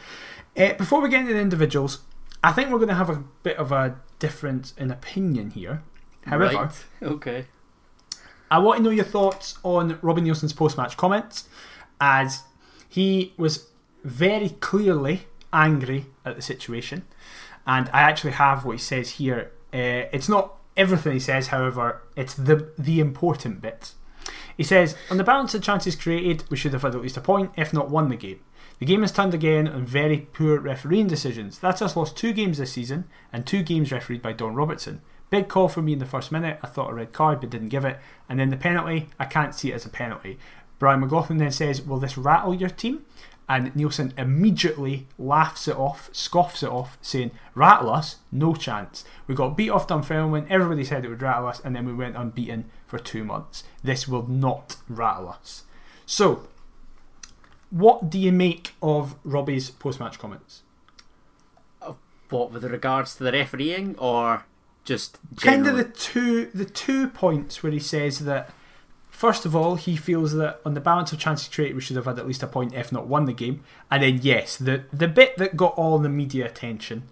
Uh, 0.58 0.74
before 0.74 1.02
we 1.02 1.10
get 1.10 1.22
into 1.22 1.34
the 1.34 1.39
individuals, 1.39 2.00
I 2.44 2.52
think 2.52 2.70
we're 2.70 2.78
going 2.78 2.89
to 2.89 2.96
have 2.96 3.10
a 3.10 3.24
bit 3.44 3.58
of 3.58 3.72
a 3.72 4.00
difference 4.18 4.74
in 4.78 4.92
opinion 4.92 5.52
here. 5.52 5.84
However, 6.26 6.54
Right. 6.56 6.86
Okay. 7.02 7.46
I 8.52 8.58
want 8.58 8.78
to 8.78 8.84
know 8.84 8.89
your 8.89 9.06
thoughts 9.06 9.60
on 9.63 10.00
Robin 10.02 10.24
Neilson's 10.24 10.54
post 10.54 10.76
match 10.76 10.98
comments, 10.98 11.48
as 12.02 12.44
he 12.89 13.34
was 13.38 13.68
very 14.04 14.50
clearly 14.50 15.28
angry 15.53 16.05
at 16.25 16.35
the 16.35 16.41
situation. 16.41 17.05
And 17.65 17.89
I 17.89 18.01
actually 18.01 18.33
have 18.33 18.65
what 18.65 18.73
he 18.73 18.79
says 18.79 19.12
here. 19.12 19.51
Uh, 19.73 20.09
it's 20.12 20.29
not 20.29 20.55
everything 20.75 21.13
he 21.13 21.19
says, 21.19 21.47
however, 21.47 22.01
it's 22.15 22.33
the, 22.33 22.71
the 22.77 22.99
important 22.99 23.62
bits. 23.62 23.95
He 24.55 24.63
says, 24.63 24.95
On 25.09 25.17
the 25.17 25.23
balance 25.23 25.53
of 25.53 25.62
chances 25.62 25.95
created, 25.95 26.43
we 26.49 26.57
should 26.57 26.73
have 26.73 26.81
had 26.81 26.95
at 26.95 27.01
least 27.01 27.17
a 27.17 27.21
point, 27.21 27.51
if 27.55 27.73
not 27.73 27.89
won 27.89 28.09
the 28.09 28.15
game. 28.15 28.39
The 28.79 28.85
game 28.85 29.01
has 29.01 29.12
turned 29.12 29.33
again 29.33 29.67
on 29.67 29.85
very 29.85 30.27
poor 30.33 30.59
refereeing 30.59 31.07
decisions. 31.07 31.59
That's 31.59 31.81
us 31.81 31.97
lost 31.97 32.17
two 32.17 32.33
games 32.33 32.57
this 32.57 32.71
season, 32.71 33.05
and 33.31 33.45
two 33.45 33.62
games 33.62 33.91
refereed 33.91 34.21
by 34.21 34.33
Don 34.33 34.55
Robertson. 34.55 35.01
Big 35.29 35.47
call 35.47 35.67
for 35.67 35.81
me 35.81 35.93
in 35.93 35.99
the 35.99 36.05
first 36.05 36.31
minute. 36.31 36.59
I 36.63 36.67
thought 36.67 36.89
a 36.89 36.93
red 36.93 37.12
card, 37.12 37.41
but 37.41 37.49
didn't 37.49 37.69
give 37.69 37.85
it. 37.85 37.99
And 38.27 38.39
then 38.39 38.49
the 38.49 38.57
penalty, 38.57 39.09
I 39.19 39.25
can't 39.25 39.53
see 39.53 39.71
it 39.71 39.75
as 39.75 39.85
a 39.85 39.89
penalty. 39.89 40.39
Brian 40.79 41.01
McLauchlin 41.01 41.39
then 41.39 41.51
says, 41.51 41.81
Will 41.81 41.99
this 41.99 42.17
rattle 42.17 42.53
your 42.53 42.69
team? 42.69 43.05
And 43.49 43.73
Neilson 43.73 44.13
immediately 44.15 45.07
laughs 45.17 45.67
it 45.67 45.75
off, 45.75 46.12
scoffs 46.13 46.62
it 46.62 46.69
off, 46.69 46.99
saying, 47.01 47.31
Rattle 47.55 47.89
us? 47.89 48.17
No 48.31 48.53
chance. 48.53 49.03
We 49.25 49.33
got 49.33 49.57
beat 49.57 49.71
off 49.71 49.88
Dunfermline, 49.88 50.45
everybody 50.51 50.83
said 50.85 51.03
it 51.03 51.09
would 51.09 51.23
rattle 51.23 51.47
us, 51.47 51.59
and 51.59 51.75
then 51.75 51.88
we 51.88 51.93
went 51.93 52.15
unbeaten 52.15 52.69
for 52.85 52.99
two 52.99 53.23
months. 53.23 53.63
This 53.83 54.07
will 54.07 54.27
not 54.27 54.75
rattle 54.88 55.29
us. 55.29 55.63
So, 56.05 56.47
what 57.71 58.09
do 58.09 58.19
you 58.19 58.31
make 58.31 58.73
of 58.83 59.15
Robbie's 59.23 59.71
post 59.71 59.99
match 59.99 60.19
comments? 60.19 60.62
Uh, 61.81 61.93
what 62.29 62.51
with 62.51 62.63
regards 62.63 63.15
to 63.15 63.23
the 63.23 63.31
refereeing 63.31 63.95
or 63.97 64.45
just 64.83 65.17
kind 65.38 65.67
of 65.67 65.75
the 65.75 65.83
two 65.83 66.45
the 66.47 66.65
two 66.65 67.07
points 67.07 67.62
where 67.62 67.71
he 67.71 67.79
says 67.79 68.19
that 68.19 68.51
first 69.19 69.45
of 69.45 69.53
all 69.53 69.75
he 69.75 69.97
feels 69.97 70.34
that 70.34 70.62
on 70.65 70.73
the 70.75 70.79
balance 70.79 71.12
of 71.12 71.19
chances 71.19 71.49
created 71.49 71.75
we 71.75 71.82
should 71.82 71.97
have 71.97 72.05
had 72.05 72.17
at 72.17 72.25
least 72.25 72.41
a 72.41 72.47
point 72.47 72.73
if 72.73 72.89
not 72.89 73.05
won 73.05 73.25
the 73.25 73.34
game 73.34 73.62
and 73.91 74.01
then 74.01 74.17
yes 74.21 74.55
the 74.55 74.84
the 74.93 75.10
bit 75.10 75.36
that 75.38 75.58
got 75.58 75.73
all 75.75 75.99
the 75.99 76.08
media 76.08 76.45
attention 76.45 77.03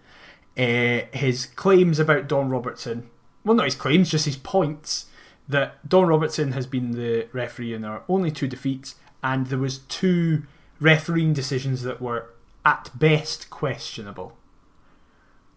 uh, 0.57 1.01
his 1.11 1.47
claims 1.55 1.99
about 1.99 2.29
Don 2.29 2.49
Robertson 2.49 3.09
well 3.43 3.55
not 3.55 3.65
his 3.65 3.75
claims 3.75 4.09
just 4.09 4.23
his 4.25 4.37
points 4.37 5.07
that 5.49 5.87
Don 5.87 6.07
Robertson 6.07 6.53
has 6.53 6.65
been 6.65 6.91
the 6.91 7.27
referee 7.33 7.73
in 7.73 7.83
our 7.83 8.03
only 8.07 8.31
two 8.31 8.47
defeats 8.47 8.95
and 9.21 9.47
there 9.47 9.59
was 9.59 9.79
two 9.79 10.43
refereeing 10.79 11.33
decisions 11.33 11.81
that 11.83 12.01
were 12.01 12.29
at 12.65 12.89
best 12.97 13.49
questionable 13.49 14.37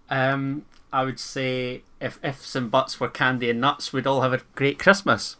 Um, 0.08 0.64
I 0.92 1.04
would 1.04 1.20
say 1.20 1.82
if 2.00 2.18
ifs 2.24 2.56
and 2.56 2.70
buts 2.70 2.98
were 2.98 3.08
candy 3.08 3.48
and 3.50 3.60
nuts, 3.60 3.92
we'd 3.92 4.08
all 4.08 4.22
have 4.22 4.32
a 4.32 4.40
great 4.56 4.78
Christmas. 4.80 5.36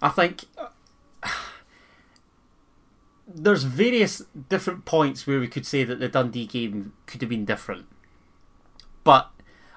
I 0.00 0.08
think 0.08 0.44
there's 3.26 3.64
various 3.64 4.22
different 4.48 4.84
points 4.84 5.26
where 5.26 5.40
we 5.40 5.48
could 5.48 5.66
say 5.66 5.84
that 5.84 6.00
the 6.00 6.08
Dundee 6.08 6.46
game 6.46 6.92
could 7.06 7.20
have 7.20 7.30
been 7.30 7.44
different, 7.44 7.86
but 9.04 9.30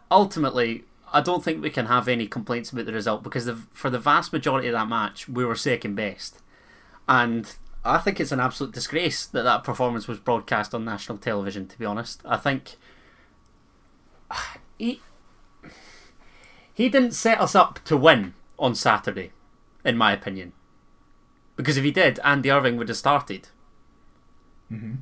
ultimately, 0.10 0.84
I 1.14 1.22
don't 1.22 1.44
think 1.44 1.62
we 1.62 1.70
can 1.70 1.88
have 1.88 2.08
any 2.08 2.28
complaints 2.28 2.72
about 2.72 2.86
the 2.86 2.94
result 2.94 3.24
because 3.24 3.46
the, 3.46 3.56
for 3.74 3.90
the 3.90 4.00
vast 4.00 4.32
majority 4.32 4.68
of 4.68 4.74
that 4.74 4.88
match, 4.88 5.28
we 5.28 5.44
were 5.44 5.56
second 5.56 5.96
best, 5.96 6.40
and 7.08 7.54
I 7.84 7.98
think 7.98 8.20
it's 8.20 8.32
an 8.32 8.40
absolute 8.40 8.74
disgrace 8.74 9.26
that 9.26 9.44
that 9.44 9.64
performance 9.64 10.08
was 10.08 10.20
broadcast 10.20 10.76
on 10.76 10.86
national 10.86 11.18
television. 11.18 11.68
To 11.68 11.80
be 11.80 11.86
honest, 11.86 12.22
I 12.26 12.38
think 12.38 12.78
he 14.78 15.02
he 16.74 16.90
didn't 16.90 17.12
set 17.12 17.40
us 17.40 17.56
up 17.56 17.80
to 17.86 17.98
win 17.98 18.34
on 18.58 18.76
Saturday, 18.76 19.32
in 19.84 19.98
my 19.98 20.12
opinion. 20.12 20.54
Because 21.56 21.78
if 21.78 21.84
he 21.84 21.92
did, 21.92 22.20
Andy 22.24 22.50
Irving 22.50 22.78
would 22.78 22.90
have 22.90 22.98
started. 22.98 23.50
mm-hmm. 24.72 24.96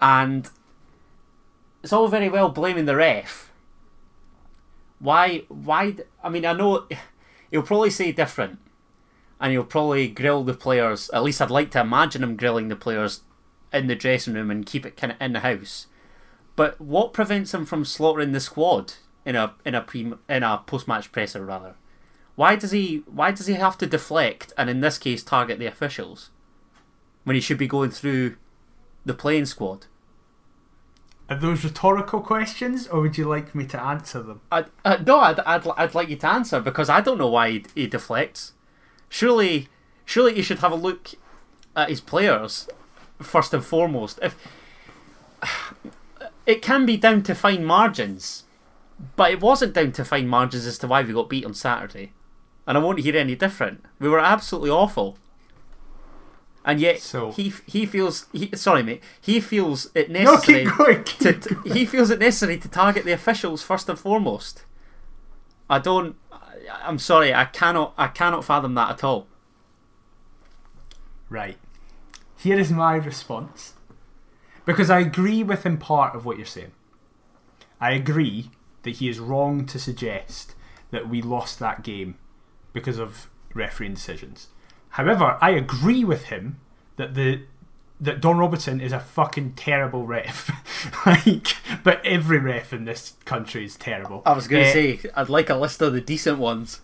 And 0.00 0.50
it's 1.82 1.92
all 1.92 2.08
very 2.08 2.28
well 2.28 2.48
blaming 2.48 2.86
the 2.86 2.96
ref. 2.96 3.52
Why? 4.98 5.44
Why? 5.48 5.96
I 6.22 6.28
mean, 6.28 6.44
I 6.44 6.52
know 6.52 6.86
he'll 7.50 7.62
probably 7.62 7.90
say 7.90 8.12
different, 8.12 8.58
and 9.40 9.52
he'll 9.52 9.64
probably 9.64 10.08
grill 10.08 10.44
the 10.44 10.54
players. 10.54 11.10
At 11.12 11.22
least 11.22 11.40
I'd 11.40 11.50
like 11.50 11.70
to 11.72 11.80
imagine 11.80 12.22
him 12.22 12.36
grilling 12.36 12.68
the 12.68 12.76
players 12.76 13.20
in 13.72 13.86
the 13.86 13.94
dressing 13.94 14.34
room 14.34 14.50
and 14.50 14.66
keep 14.66 14.86
it 14.86 14.96
kind 14.96 15.12
of 15.12 15.20
in 15.20 15.32
the 15.32 15.40
house. 15.40 15.86
But 16.56 16.80
what 16.80 17.12
prevents 17.12 17.52
him 17.52 17.66
from 17.66 17.84
slaughtering 17.84 18.32
the 18.32 18.40
squad 18.40 18.94
in 19.24 19.36
a 19.36 19.54
in 19.64 19.74
a 19.74 19.80
pre 19.80 20.12
in 20.28 20.42
a 20.42 20.62
post 20.66 20.88
match 20.88 21.12
presser 21.12 21.44
rather? 21.44 21.74
Why 22.36 22.56
does 22.56 22.72
he 22.72 23.04
why 23.06 23.30
does 23.30 23.46
he 23.46 23.54
have 23.54 23.78
to 23.78 23.86
deflect 23.86 24.52
and 24.58 24.68
in 24.68 24.80
this 24.80 24.98
case 24.98 25.22
target 25.22 25.58
the 25.58 25.66
officials 25.66 26.30
when 27.22 27.34
he 27.34 27.40
should 27.40 27.58
be 27.58 27.68
going 27.68 27.90
through 27.90 28.36
the 29.04 29.14
playing 29.14 29.46
squad? 29.46 29.86
Are 31.28 31.38
those 31.38 31.64
rhetorical 31.64 32.20
questions, 32.20 32.86
or 32.86 33.00
would 33.00 33.16
you 33.16 33.24
like 33.24 33.54
me 33.54 33.64
to 33.68 33.82
answer 33.82 34.22
them? 34.22 34.42
I, 34.52 34.66
uh, 34.84 34.98
no, 35.06 35.20
I'd, 35.20 35.40
I'd, 35.40 35.66
I'd 35.76 35.94
like 35.94 36.10
you 36.10 36.16
to 36.16 36.28
answer 36.28 36.60
because 36.60 36.90
I 36.90 37.00
don't 37.00 37.16
know 37.16 37.30
why 37.30 37.50
he, 37.50 37.64
he 37.74 37.86
deflects. 37.86 38.52
Surely, 39.08 39.68
surely 40.04 40.34
he 40.34 40.42
should 40.42 40.58
have 40.58 40.72
a 40.72 40.76
look 40.76 41.12
at 41.74 41.88
his 41.88 42.02
players 42.02 42.68
first 43.22 43.54
and 43.54 43.64
foremost. 43.64 44.18
If 44.22 44.36
it 46.46 46.60
can 46.60 46.84
be 46.84 46.98
down 46.98 47.22
to 47.22 47.34
fine 47.34 47.64
margins, 47.64 48.44
but 49.16 49.30
it 49.30 49.40
wasn't 49.40 49.72
down 49.72 49.92
to 49.92 50.04
fine 50.04 50.28
margins 50.28 50.66
as 50.66 50.76
to 50.78 50.86
why 50.86 51.02
we 51.02 51.14
got 51.14 51.30
beat 51.30 51.46
on 51.46 51.54
Saturday, 51.54 52.12
and 52.66 52.76
I 52.78 52.80
won't 52.80 53.00
hear 53.00 53.16
any 53.16 53.34
different. 53.34 53.84
We 53.98 54.08
were 54.08 54.20
absolutely 54.20 54.70
awful, 54.70 55.18
and 56.64 56.80
yet 56.80 57.00
So- 57.00 57.32
he 57.32 57.52
he 57.66 57.86
feels 57.86 58.26
he, 58.32 58.50
sorry 58.54 58.82
mate 58.82 59.02
he 59.20 59.40
feels 59.40 59.90
it 59.94 60.10
No, 60.10 60.22
necessary 60.32 60.64
keep 60.64 60.76
going. 60.76 61.04
to, 61.04 61.32
Keep 61.32 61.40
to- 61.42 61.54
going. 61.54 61.76
he 61.76 61.84
feels 61.86 62.10
it 62.10 62.18
necessary 62.20 62.58
to 62.58 62.68
target 62.68 63.04
the 63.04 63.12
officials 63.12 63.62
first 63.62 63.88
and 63.88 63.98
foremost. 63.98 64.64
I 65.68 65.78
don't. 65.78 66.16
I'm 66.82 66.98
sorry. 66.98 67.34
I 67.34 67.44
cannot. 67.46 67.94
I 67.98 68.08
cannot 68.08 68.44
fathom 68.44 68.74
that 68.74 68.90
at 68.90 69.04
all. 69.04 69.26
Right. 71.28 71.56
Here 72.38 72.58
is 72.58 72.70
my 72.70 72.96
response. 72.96 73.74
Because 74.66 74.88
I 74.90 75.00
agree 75.00 75.42
with 75.42 75.66
in 75.66 75.76
part 75.78 76.14
of 76.14 76.24
what 76.24 76.36
you're 76.36 76.46
saying. 76.46 76.72
I 77.80 77.90
agree 77.92 78.50
that 78.82 78.92
he 78.96 79.08
is 79.08 79.18
wrong 79.18 79.66
to 79.66 79.78
suggest 79.78 80.54
that 80.90 81.08
we 81.08 81.20
lost 81.20 81.58
that 81.58 81.82
game 81.82 82.16
because 82.74 82.98
of 82.98 83.28
refereeing 83.54 83.94
decisions. 83.94 84.48
However, 84.90 85.38
I 85.40 85.50
agree 85.50 86.04
with 86.04 86.24
him 86.24 86.60
that 86.96 87.14
the 87.14 87.42
that 88.00 88.20
Don 88.20 88.36
Robertson 88.38 88.80
is 88.80 88.92
a 88.92 89.00
fucking 89.00 89.52
terrible 89.54 90.06
ref. 90.06 90.50
like, 91.06 91.54
but 91.82 92.04
every 92.04 92.38
ref 92.38 92.72
in 92.72 92.84
this 92.84 93.14
country 93.24 93.64
is 93.64 93.76
terrible. 93.76 94.20
I 94.26 94.32
was 94.34 94.46
going 94.48 94.64
to 94.64 94.68
Eh, 94.68 94.72
say 94.98 95.10
I'd 95.16 95.28
like 95.30 95.48
a 95.48 95.54
list 95.54 95.80
of 95.80 95.92
the 95.94 96.00
decent 96.00 96.38
ones. 96.38 96.80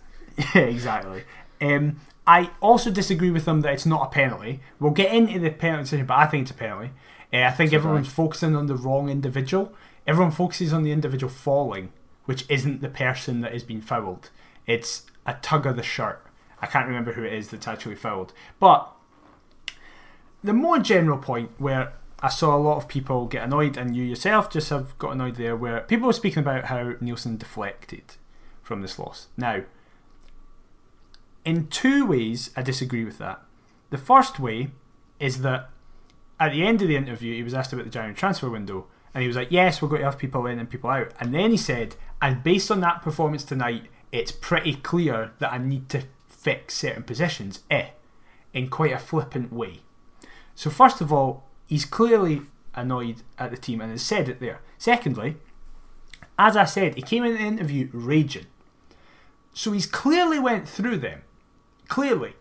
yeah, 0.55 0.61
exactly. 0.61 1.23
Um, 1.61 1.99
I 2.25 2.49
also 2.61 2.89
disagree 2.89 3.29
with 3.29 3.45
them 3.45 3.61
that 3.61 3.73
it's 3.73 3.85
not 3.85 4.07
a 4.07 4.09
penalty. 4.09 4.61
We'll 4.79 4.91
get 4.93 5.13
into 5.13 5.37
the 5.37 5.51
penalty 5.51 5.83
decision, 5.83 6.05
but 6.05 6.17
I 6.17 6.25
think 6.27 6.43
it's 6.43 6.51
a 6.51 6.55
penalty. 6.55 6.91
Uh, 7.31 7.41
I 7.43 7.51
think 7.51 7.71
So 7.71 7.75
everyone's 7.77 8.11
focusing 8.11 8.55
on 8.55 8.67
the 8.67 8.75
wrong 8.75 9.09
individual. 9.09 9.73
Everyone 10.07 10.31
focuses 10.31 10.71
on 10.73 10.83
the 10.83 10.91
individual 10.91 11.29
falling, 11.31 11.91
which 12.25 12.45
isn't 12.49 12.81
the 12.81 12.89
person 12.89 13.41
that 13.41 13.51
has 13.53 13.63
been 13.63 13.81
fouled. 13.81 14.29
It's 14.65 15.03
a 15.25 15.33
tug 15.41 15.65
of 15.65 15.75
the 15.75 15.83
shirt. 15.83 16.25
I 16.61 16.67
can't 16.67 16.87
remember 16.87 17.13
who 17.13 17.23
it 17.23 17.33
is 17.33 17.49
that's 17.49 17.67
actually 17.67 17.95
fouled. 17.95 18.33
But 18.59 18.91
the 20.43 20.53
more 20.53 20.79
general 20.79 21.17
point 21.17 21.51
where 21.57 21.93
I 22.21 22.29
saw 22.29 22.55
a 22.55 22.57
lot 22.57 22.77
of 22.77 22.87
people 22.87 23.25
get 23.25 23.43
annoyed, 23.43 23.77
and 23.77 23.95
you 23.95 24.03
yourself 24.03 24.49
just 24.51 24.69
have 24.69 24.97
got 24.99 25.13
annoyed 25.13 25.35
there, 25.35 25.55
where 25.55 25.81
people 25.81 26.07
were 26.07 26.13
speaking 26.13 26.39
about 26.39 26.65
how 26.65 26.93
Neilson 26.93 27.39
deflected 27.39 28.15
from 28.61 28.81
this 28.81 28.99
loss. 28.99 29.27
Now, 29.35 29.63
in 31.43 31.67
two 31.67 32.05
ways, 32.05 32.51
I 32.55 32.61
disagree 32.61 33.03
with 33.03 33.17
that. 33.17 33.41
The 33.89 33.97
first 33.97 34.39
way 34.39 34.69
is 35.19 35.41
that 35.41 35.69
at 36.39 36.51
the 36.51 36.63
end 36.63 36.81
of 36.81 36.87
the 36.87 36.95
interview, 36.95 37.35
he 37.35 37.43
was 37.43 37.53
asked 37.53 37.73
about 37.73 37.85
the 37.85 37.91
January 37.91 38.15
transfer 38.15 38.49
window, 38.49 38.85
and 39.13 39.21
he 39.23 39.27
was 39.27 39.35
like, 39.35 39.51
"Yes, 39.51 39.81
we're 39.81 39.89
going 39.89 40.01
to 40.01 40.05
have 40.05 40.19
people 40.19 40.45
in 40.45 40.59
and 40.59 40.69
people 40.69 40.89
out." 40.91 41.11
And 41.19 41.33
then 41.33 41.51
he 41.51 41.57
said, 41.57 41.95
"And 42.21 42.43
based 42.43 42.69
on 42.69 42.81
that 42.81 43.01
performance 43.01 43.43
tonight, 43.43 43.87
it's 44.11 44.31
pretty 44.31 44.75
clear 44.75 45.31
that 45.39 45.53
I 45.53 45.57
need 45.57 45.89
to 45.89 46.03
fix 46.27 46.75
certain 46.75 47.03
positions." 47.03 47.61
Eh, 47.69 47.89
in 48.53 48.69
quite 48.69 48.93
a 48.93 48.99
flippant 48.99 49.51
way. 49.53 49.81
So 50.55 50.69
first 50.69 51.01
of 51.01 51.11
all, 51.11 51.47
he's 51.67 51.85
clearly 51.85 52.41
annoyed 52.73 53.23
at 53.37 53.51
the 53.51 53.57
team 53.57 53.81
and 53.81 53.91
has 53.91 54.01
said 54.01 54.29
it 54.29 54.39
there. 54.39 54.61
Secondly, 54.77 55.37
as 56.37 56.57
I 56.57 56.65
said, 56.65 56.95
he 56.95 57.01
came 57.01 57.23
in 57.23 57.33
the 57.33 57.39
interview 57.39 57.89
raging. 57.93 58.47
So 59.53 59.71
he's 59.71 59.85
clearly 59.85 60.39
went 60.39 60.67
through 60.67 60.97
them. 60.97 61.21
Clearly. 61.87 62.33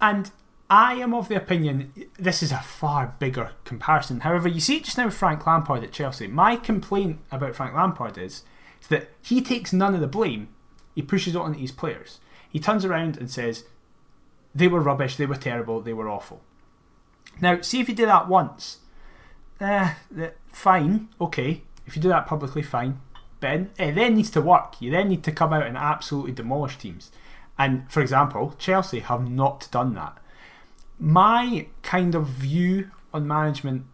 And 0.00 0.30
I 0.70 0.94
am 0.94 1.14
of 1.14 1.28
the 1.28 1.36
opinion 1.36 1.92
this 2.18 2.42
is 2.42 2.50
a 2.50 2.58
far 2.58 3.14
bigger 3.18 3.52
comparison. 3.64 4.20
However, 4.20 4.48
you 4.48 4.60
see 4.60 4.80
just 4.80 4.98
now 4.98 5.10
Frank 5.10 5.46
Lampard 5.46 5.84
at 5.84 5.92
Chelsea. 5.92 6.26
My 6.26 6.56
complaint 6.56 7.20
about 7.30 7.54
Frank 7.54 7.74
Lampard 7.74 8.18
is 8.18 8.42
that 8.88 9.10
he 9.22 9.40
takes 9.40 9.72
none 9.72 9.94
of 9.94 10.00
the 10.00 10.06
blame. 10.06 10.48
He 10.94 11.02
pushes 11.02 11.34
it 11.34 11.40
on 11.40 11.54
his 11.54 11.72
players. 11.72 12.20
He 12.50 12.60
turns 12.60 12.84
around 12.84 13.16
and 13.16 13.30
says, 13.30 13.64
they 14.54 14.68
were 14.68 14.80
rubbish, 14.80 15.16
they 15.16 15.26
were 15.26 15.34
terrible, 15.34 15.80
they 15.80 15.92
were 15.92 16.08
awful. 16.08 16.40
Now, 17.40 17.60
see 17.60 17.80
if 17.80 17.88
you 17.88 17.94
do 17.94 18.06
that 18.06 18.28
once. 18.28 18.78
Eh, 19.60 19.94
fine, 20.48 21.08
okay. 21.20 21.62
If 21.86 21.96
you 21.96 22.02
do 22.02 22.08
that 22.08 22.26
publicly, 22.26 22.62
fine. 22.62 23.00
But 23.40 23.52
it 23.52 23.70
it 23.78 23.94
then 23.94 24.14
needs 24.14 24.30
to 24.30 24.40
work. 24.40 24.80
You 24.80 24.90
then 24.90 25.08
need 25.08 25.24
to 25.24 25.32
come 25.32 25.52
out 25.52 25.66
and 25.66 25.76
absolutely 25.76 26.32
demolish 26.32 26.78
teams. 26.78 27.10
And 27.58 27.90
for 27.90 28.00
example, 28.00 28.54
Chelsea 28.58 29.00
have 29.00 29.28
not 29.28 29.68
done 29.70 29.94
that. 29.94 30.18
My 30.98 31.66
kind 31.82 32.14
of 32.14 32.26
view 32.26 32.90
on 33.12 33.26
management 33.26 33.84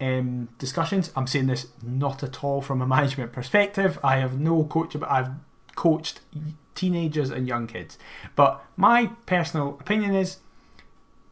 um, 0.00 0.48
discussions, 0.58 1.10
I'm 1.16 1.26
saying 1.26 1.46
this 1.46 1.68
not 1.82 2.22
at 2.22 2.42
all 2.44 2.60
from 2.60 2.82
a 2.82 2.86
management 2.86 3.32
perspective. 3.32 3.98
I 4.02 4.16
have 4.16 4.38
no 4.38 4.64
coach, 4.64 4.98
but 4.98 5.10
I've 5.10 5.30
coached 5.74 6.20
teenagers 6.74 7.30
and 7.30 7.46
young 7.46 7.66
kids. 7.66 7.98
But 8.34 8.64
my 8.76 9.10
personal 9.26 9.76
opinion 9.80 10.14
is, 10.14 10.38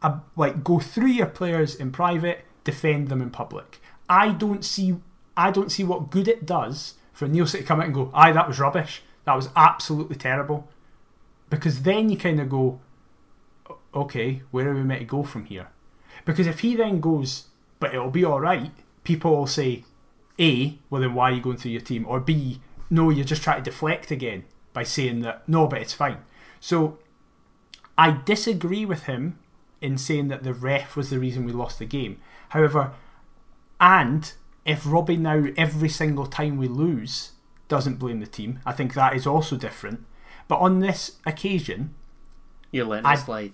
uh, 0.02 0.20
like, 0.36 0.62
go 0.64 0.78
through 0.78 1.08
your 1.08 1.26
players 1.26 1.74
in 1.74 1.90
private, 1.90 2.44
defend 2.64 3.08
them 3.08 3.22
in 3.22 3.30
public. 3.30 3.80
I 4.08 4.32
don't 4.32 4.64
see, 4.64 4.96
I 5.36 5.50
don't 5.50 5.72
see 5.72 5.84
what 5.84 6.10
good 6.10 6.28
it 6.28 6.46
does 6.46 6.94
for 7.12 7.28
Neilson 7.28 7.58
to 7.58 7.62
come 7.62 7.80
out 7.80 7.86
and 7.86 7.94
go, 7.94 8.10
"Aye, 8.14 8.32
that 8.32 8.48
was 8.48 8.58
rubbish. 8.58 9.02
That 9.24 9.36
was 9.36 9.50
absolutely 9.54 10.16
terrible," 10.16 10.68
because 11.48 11.82
then 11.82 12.08
you 12.08 12.16
kind 12.16 12.40
of 12.40 12.48
go, 12.48 12.80
"Okay, 13.94 14.42
where 14.50 14.70
are 14.70 14.74
we 14.74 14.82
meant 14.82 15.00
to 15.00 15.06
go 15.06 15.22
from 15.22 15.44
here?" 15.44 15.68
Because 16.24 16.46
if 16.46 16.60
he 16.60 16.76
then 16.76 17.00
goes, 17.00 17.48
"But 17.78 17.94
it'll 17.94 18.10
be 18.10 18.24
all 18.24 18.40
right," 18.40 18.72
people 19.04 19.36
will 19.36 19.46
say, 19.46 19.84
"A, 20.38 20.78
well 20.88 21.00
then 21.02 21.14
why 21.14 21.30
are 21.30 21.34
you 21.34 21.42
going 21.42 21.56
through 21.56 21.72
your 21.72 21.80
team?" 21.80 22.04
Or 22.06 22.20
B, 22.20 22.60
no, 22.90 23.10
you're 23.10 23.24
just 23.24 23.42
trying 23.42 23.62
to 23.62 23.70
deflect 23.70 24.10
again 24.10 24.44
by 24.72 24.82
saying 24.82 25.20
that 25.22 25.48
no, 25.48 25.66
but 25.66 25.80
it's 25.80 25.92
fine. 25.94 26.18
So 26.60 26.98
I 27.96 28.18
disagree 28.24 28.84
with 28.84 29.04
him 29.04 29.38
in 29.80 29.96
saying 29.96 30.28
that 30.28 30.42
the 30.42 30.52
ref 30.54 30.96
was 30.96 31.08
the 31.10 31.18
reason 31.18 31.44
we 31.44 31.52
lost 31.52 31.78
the 31.78 31.86
game. 31.86 32.20
However, 32.50 32.92
and 33.80 34.32
if 34.64 34.82
Robbie 34.84 35.16
now 35.16 35.46
every 35.56 35.88
single 35.88 36.26
time 36.26 36.56
we 36.58 36.68
lose 36.68 37.32
doesn't 37.68 37.98
blame 37.98 38.20
the 38.20 38.26
team, 38.26 38.58
I 38.66 38.72
think 38.72 38.94
that 38.94 39.14
is 39.14 39.26
also 39.26 39.56
different. 39.56 40.04
But 40.48 40.56
on 40.60 40.80
this 40.80 41.16
occasion, 41.24 41.94
You're 42.72 42.86
letting 42.86 43.06
I- 43.06 43.14
slide. 43.14 43.52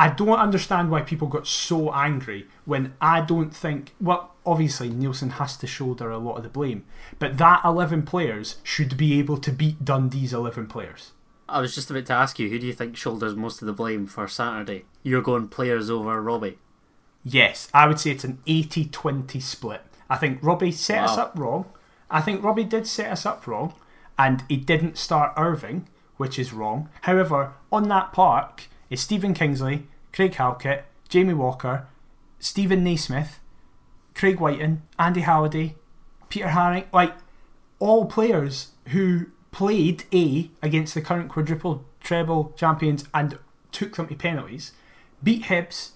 I 0.00 0.10
don't 0.10 0.38
understand 0.38 0.92
why 0.92 1.02
people 1.02 1.26
got 1.26 1.48
so 1.48 1.92
angry 1.92 2.46
when 2.64 2.94
I 3.00 3.20
don't 3.20 3.50
think. 3.52 3.96
Well, 4.00 4.32
obviously, 4.48 4.90
Neilson 4.90 5.32
has 5.32 5.56
to 5.58 5.66
shoulder 5.66 6.10
a 6.10 6.18
lot 6.18 6.36
of 6.36 6.42
the 6.42 6.48
blame, 6.48 6.84
but 7.18 7.38
that 7.38 7.60
11 7.64 8.02
players 8.02 8.56
should 8.62 8.96
be 8.96 9.18
able 9.18 9.36
to 9.38 9.52
beat 9.52 9.84
Dundee's 9.84 10.32
11 10.32 10.66
players. 10.66 11.12
I 11.48 11.60
was 11.60 11.74
just 11.74 11.90
about 11.90 12.06
to 12.06 12.12
ask 12.14 12.38
you, 12.38 12.48
who 12.48 12.58
do 12.58 12.66
you 12.66 12.72
think 12.72 12.96
shoulders 12.96 13.34
most 13.34 13.62
of 13.62 13.66
the 13.66 13.72
blame 13.72 14.06
for 14.06 14.26
Saturday? 14.26 14.84
You're 15.02 15.22
going 15.22 15.48
players 15.48 15.90
over 15.90 16.20
Robbie. 16.20 16.58
Yes, 17.24 17.68
I 17.74 17.86
would 17.86 18.00
say 18.00 18.10
it's 18.10 18.24
an 18.24 18.38
80 18.46 18.86
20 18.86 19.40
split. 19.40 19.82
I 20.08 20.16
think 20.16 20.42
Robbie 20.42 20.72
set 20.72 21.04
us 21.04 21.18
up 21.18 21.38
wrong. 21.38 21.66
I 22.10 22.22
think 22.22 22.42
Robbie 22.42 22.64
did 22.64 22.86
set 22.86 23.12
us 23.12 23.26
up 23.26 23.46
wrong, 23.46 23.74
and 24.18 24.44
he 24.48 24.56
didn't 24.56 24.96
start 24.96 25.34
Irving, 25.36 25.88
which 26.16 26.38
is 26.38 26.52
wrong. 26.52 26.88
However, 27.02 27.52
on 27.70 27.88
that 27.88 28.12
park 28.12 28.68
is 28.88 29.00
Stephen 29.00 29.34
Kingsley, 29.34 29.86
Craig 30.12 30.34
Halkett, 30.34 30.84
Jamie 31.08 31.34
Walker, 31.34 31.86
Steven 32.38 32.82
Naismith, 32.82 33.40
Craig 34.18 34.40
Wighton, 34.40 34.82
Andy 34.98 35.20
Halliday, 35.20 35.76
Peter 36.28 36.48
Haring, 36.48 36.86
like 36.92 37.14
all 37.78 38.06
players 38.06 38.72
who 38.88 39.26
played 39.52 40.04
A 40.12 40.50
against 40.60 40.94
the 40.94 41.00
current 41.00 41.28
quadruple 41.28 41.84
treble 42.00 42.52
champions 42.56 43.04
and 43.14 43.38
took 43.70 43.94
them 43.96 44.08
to 44.08 44.16
penalties, 44.16 44.72
beat 45.22 45.44
Hibs, 45.44 45.90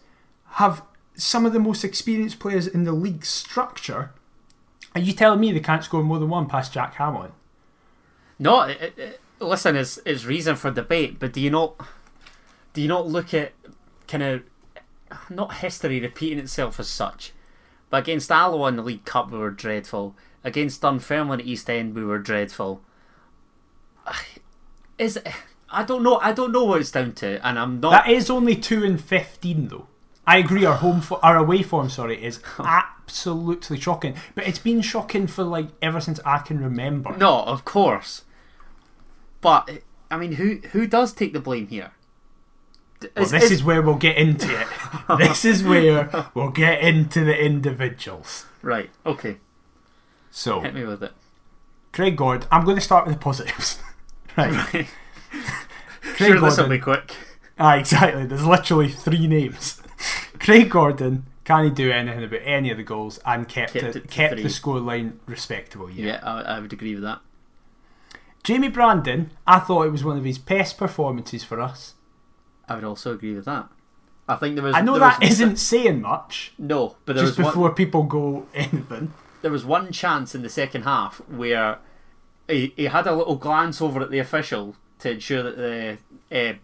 have 0.53 0.83
some 1.15 1.45
of 1.45 1.53
the 1.53 1.59
most 1.59 1.83
experienced 1.85 2.39
players 2.39 2.67
in 2.69 2.85
the 2.85 2.93
league 2.93 3.25
structure. 3.25 4.13
Are 4.95 5.01
you 5.01 5.13
telling 5.13 5.41
me 5.41 5.51
they 5.53 5.61
can't 5.61 5.83
score 5.83 6.03
more 6.05 6.19
than 6.21 6.29
one 6.29 6.47
past 6.47 6.73
Jack 6.73 6.95
Hamilton? 6.95 7.33
No, 8.39 8.63
it, 8.63 8.95
it- 8.97 9.21
listen, 9.41 9.75
it's, 9.75 9.99
it's 10.07 10.25
reason 10.25 10.55
for 10.55 10.71
debate, 10.71 11.19
but 11.19 11.33
do 11.33 11.41
you 11.41 11.51
not 11.51 11.75
do 12.73 12.81
you 12.81 12.89
not 12.89 13.07
look 13.09 13.35
at 13.35 13.53
kind 14.07 14.23
of 14.23 14.43
not 15.29 15.55
history 15.57 16.01
repeating 16.01 16.39
itself 16.39 16.79
as 16.81 16.89
such, 16.89 17.33
but 17.93 18.05
against 18.05 18.33
Alloa 18.33 18.69
in 18.69 18.77
the 18.77 18.83
League 18.83 19.05
Cup 19.05 19.31
we 19.31 19.37
were 19.39 19.51
dreadful. 19.51 20.17
Against 20.43 20.81
Dunfermline 20.81 21.41
at 21.41 21.47
East 21.47 21.69
End 21.69 21.95
we 21.95 22.03
were 22.03 22.19
dreadful. 22.19 22.81
Is 24.99 25.19
I 25.71 25.83
don't 25.83 26.03
know. 26.03 26.17
I 26.17 26.33
don't 26.33 26.53
know 26.53 26.65
what 26.65 26.81
it's 26.81 26.91
down 26.91 27.13
to, 27.17 27.47
and 27.47 27.59
I'm 27.59 27.81
not. 27.81 27.91
That 27.91 28.11
is 28.11 28.31
only 28.31 28.57
two 28.57 28.85
and 28.85 29.03
fifteen, 29.03 29.69
though. 29.69 29.89
I 30.27 30.39
agree. 30.39 30.65
Our 30.65 30.77
home, 30.77 31.01
fo- 31.01 31.19
our 31.23 31.37
away 31.37 31.63
form, 31.63 31.89
sorry, 31.89 32.23
is 32.23 32.41
absolutely 32.59 33.81
shocking. 33.81 34.15
But 34.35 34.47
it's 34.47 34.59
been 34.59 34.81
shocking 34.83 35.27
for 35.27 35.45
like 35.45 35.69
ever 35.81 36.01
since 36.01 36.21
I 36.25 36.39
can 36.39 36.61
remember. 36.61 37.17
No, 37.17 37.43
of 37.45 37.65
course. 37.65 38.25
But 39.41 39.83
I 40.11 40.19
mean, 40.19 40.33
who 40.33 40.61
who 40.73 40.87
does 40.87 41.13
take 41.13 41.33
the 41.33 41.41
blame 41.41 41.69
here? 41.69 41.93
Well, 43.17 43.27
this 43.27 43.51
is 43.51 43.63
where 43.65 43.83
we'll 43.83 43.97
get 43.97 44.17
into 44.17 44.49
it. 44.61 44.67
this 45.19 45.45
is 45.45 45.63
where 45.63 46.29
we'll 46.35 46.51
get 46.51 46.81
into 46.81 47.25
the 47.25 47.37
individuals. 47.37 48.47
right. 48.63 48.91
Okay. 49.05 49.39
So, 50.31 50.61
Hit 50.61 50.75
me 50.75 50.85
with 50.85 51.03
it. 51.03 51.13
Craig 51.93 52.17
Gordon. 52.17 52.49
I'm 52.51 52.65
going 52.65 52.77
to 52.79 52.83
start 52.83 53.07
with 53.07 53.17
the 53.17 53.21
positives. 53.21 53.79
right. 54.37 54.53
Craig 56.01 56.17
sure, 56.17 56.41
this 56.41 56.57
will 56.57 56.69
be 56.69 56.79
quick. 56.79 57.15
Ah, 57.59 57.77
exactly. 57.77 58.25
There's 58.25 58.47
literally 58.47 58.89
three 58.89 59.27
names. 59.27 59.81
Craig 60.39 60.71
Gordon 60.71 61.27
can't 61.45 61.65
he 61.65 61.71
do 61.71 61.91
anything 61.91 62.25
about 62.25 62.41
any 62.45 62.71
of 62.71 62.77
the 62.77 62.83
goals 62.83 63.19
and 63.27 63.49
kept 63.49 63.73
Kept 63.75 63.85
it, 63.85 63.97
it 63.97 64.11
kept 64.11 64.35
three. 64.35 64.43
the 64.43 64.49
scoreline 64.49 65.15
respectable. 65.27 65.91
Yeah. 65.91 66.07
Yeah, 66.07 66.21
I, 66.23 66.41
I 66.43 66.61
would 66.61 66.73
agree 66.73 66.95
with 66.95 67.03
that. 67.03 67.21
Jamie 68.43 68.69
Brandon, 68.69 69.31
I 69.47 69.59
thought 69.61 69.87
it 69.87 69.91
was 69.91 70.03
one 70.03 70.19
of 70.19 70.25
his 70.25 70.39
best 70.39 70.79
performances 70.79 71.45
for 71.45 71.61
us. 71.61 71.95
I 72.69 72.75
would 72.75 72.85
also 72.85 73.13
agree 73.15 73.35
with 73.35 73.45
that. 73.47 73.69
I 74.29 74.37
think 74.37 74.55
there 74.55 74.65
was. 74.65 74.75
I 74.75 74.81
know 74.81 74.99
that 74.99 75.23
isn't 75.23 75.57
saying 75.57 76.01
much. 76.01 76.53
No, 76.59 76.97
but 77.05 77.17
there 77.17 77.25
Just 77.25 77.39
was 77.39 77.45
one, 77.47 77.53
before 77.55 77.75
people 77.75 78.03
go 78.05 78.47
anything. 78.55 79.13
there 79.43 79.51
was 79.51 79.65
one 79.65 79.93
chance 79.93 80.35
in 80.35 80.43
the 80.43 80.49
second 80.49 80.83
half 80.83 81.17
where 81.29 81.79
he, 82.49 82.73
he 82.77 82.85
had 82.85 83.07
a 83.07 83.15
little 83.15 83.37
glance 83.37 83.83
over 83.83 84.01
at 84.01 84.11
the 84.11 84.19
official 84.21 84.77
to 85.01 85.11
ensure 85.11 85.43
that 85.43 85.57
the 85.57 85.99
uh, 86.31 86.55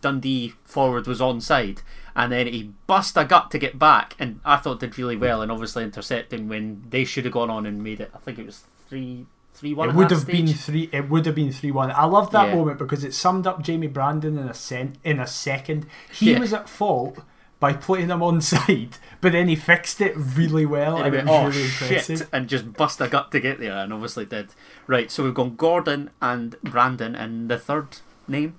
Dundee 0.00 0.54
forward 0.64 1.06
was 1.06 1.20
onside, 1.20 1.80
and 2.14 2.30
then 2.30 2.46
he 2.46 2.72
bust 2.86 3.16
a 3.16 3.24
gut 3.24 3.50
to 3.50 3.58
get 3.58 3.78
back, 3.78 4.14
and 4.18 4.40
I 4.44 4.56
thought 4.56 4.80
did 4.80 4.96
really 4.96 5.16
well, 5.16 5.42
and 5.42 5.50
obviously 5.50 5.82
intercepting 5.82 6.48
when 6.48 6.84
they 6.88 7.04
should 7.04 7.24
have 7.24 7.34
gone 7.34 7.50
on 7.50 7.66
and 7.66 7.82
made 7.82 8.00
it. 8.00 8.10
I 8.14 8.18
think 8.18 8.38
it 8.38 8.46
was 8.46 8.64
three 8.88 9.26
three 9.60 9.74
one. 9.74 9.90
It 9.90 9.94
would 9.94 10.10
have 10.10 10.26
been 10.26 10.46
three. 10.48 10.88
It 10.92 11.08
would 11.10 11.26
have 11.26 11.34
been 11.34 11.52
three 11.52 11.70
one. 11.70 11.90
I 11.90 12.06
love 12.06 12.30
that 12.32 12.48
Yeah. 12.48 12.54
moment 12.56 12.78
because 12.78 13.04
it 13.04 13.12
summed 13.14 13.46
up 13.46 13.62
Jamie 13.62 13.86
Brandon 13.86 14.38
in 14.38 14.48
a 14.48 14.54
cent 14.54 14.96
in 15.04 15.20
a 15.20 15.26
second. 15.26 15.86
He 16.10 16.32
Yeah. 16.32 16.38
was 16.40 16.52
at 16.52 16.68
fault 16.68 17.18
by 17.60 17.74
putting 17.74 18.08
him 18.08 18.22
on 18.22 18.40
side, 18.52 18.96
but 19.20 19.32
then 19.32 19.46
he 19.48 19.54
fixed 19.56 20.00
it 20.00 20.14
really 20.16 20.64
well. 20.64 20.96
And 20.96 21.06
And 21.06 21.14
it 21.14 21.18
went, 21.26 21.28
was 21.28 21.56
oh 21.56 21.58
really 21.60 21.68
shit, 21.68 22.28
and 22.32 22.48
just 22.48 22.72
bust 22.72 23.00
a 23.02 23.08
gut 23.08 23.30
to 23.32 23.40
get 23.40 23.60
there, 23.60 23.76
and 23.76 23.92
obviously 23.92 24.24
did. 24.24 24.48
Right, 24.86 25.10
so 25.10 25.24
we've 25.24 25.34
gone 25.34 25.56
Gordon 25.56 26.08
and 26.22 26.56
Brandon, 26.62 27.14
and 27.14 27.50
the 27.50 27.58
third 27.58 27.98
name. 28.26 28.54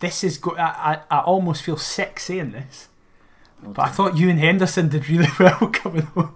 This 0.00 0.24
is. 0.24 0.38
good. 0.38 0.58
I, 0.58 0.98
I 1.10 1.16
I 1.18 1.20
almost 1.20 1.62
feel 1.62 1.76
sick 1.76 2.18
saying 2.18 2.50
this, 2.50 2.88
oh, 3.64 3.68
but 3.70 3.82
I 3.82 3.88
thought 3.90 4.14
Euan 4.14 4.38
Henderson 4.38 4.88
did 4.88 5.08
really 5.08 5.28
well 5.38 5.68
coming 5.72 6.08
on. 6.16 6.34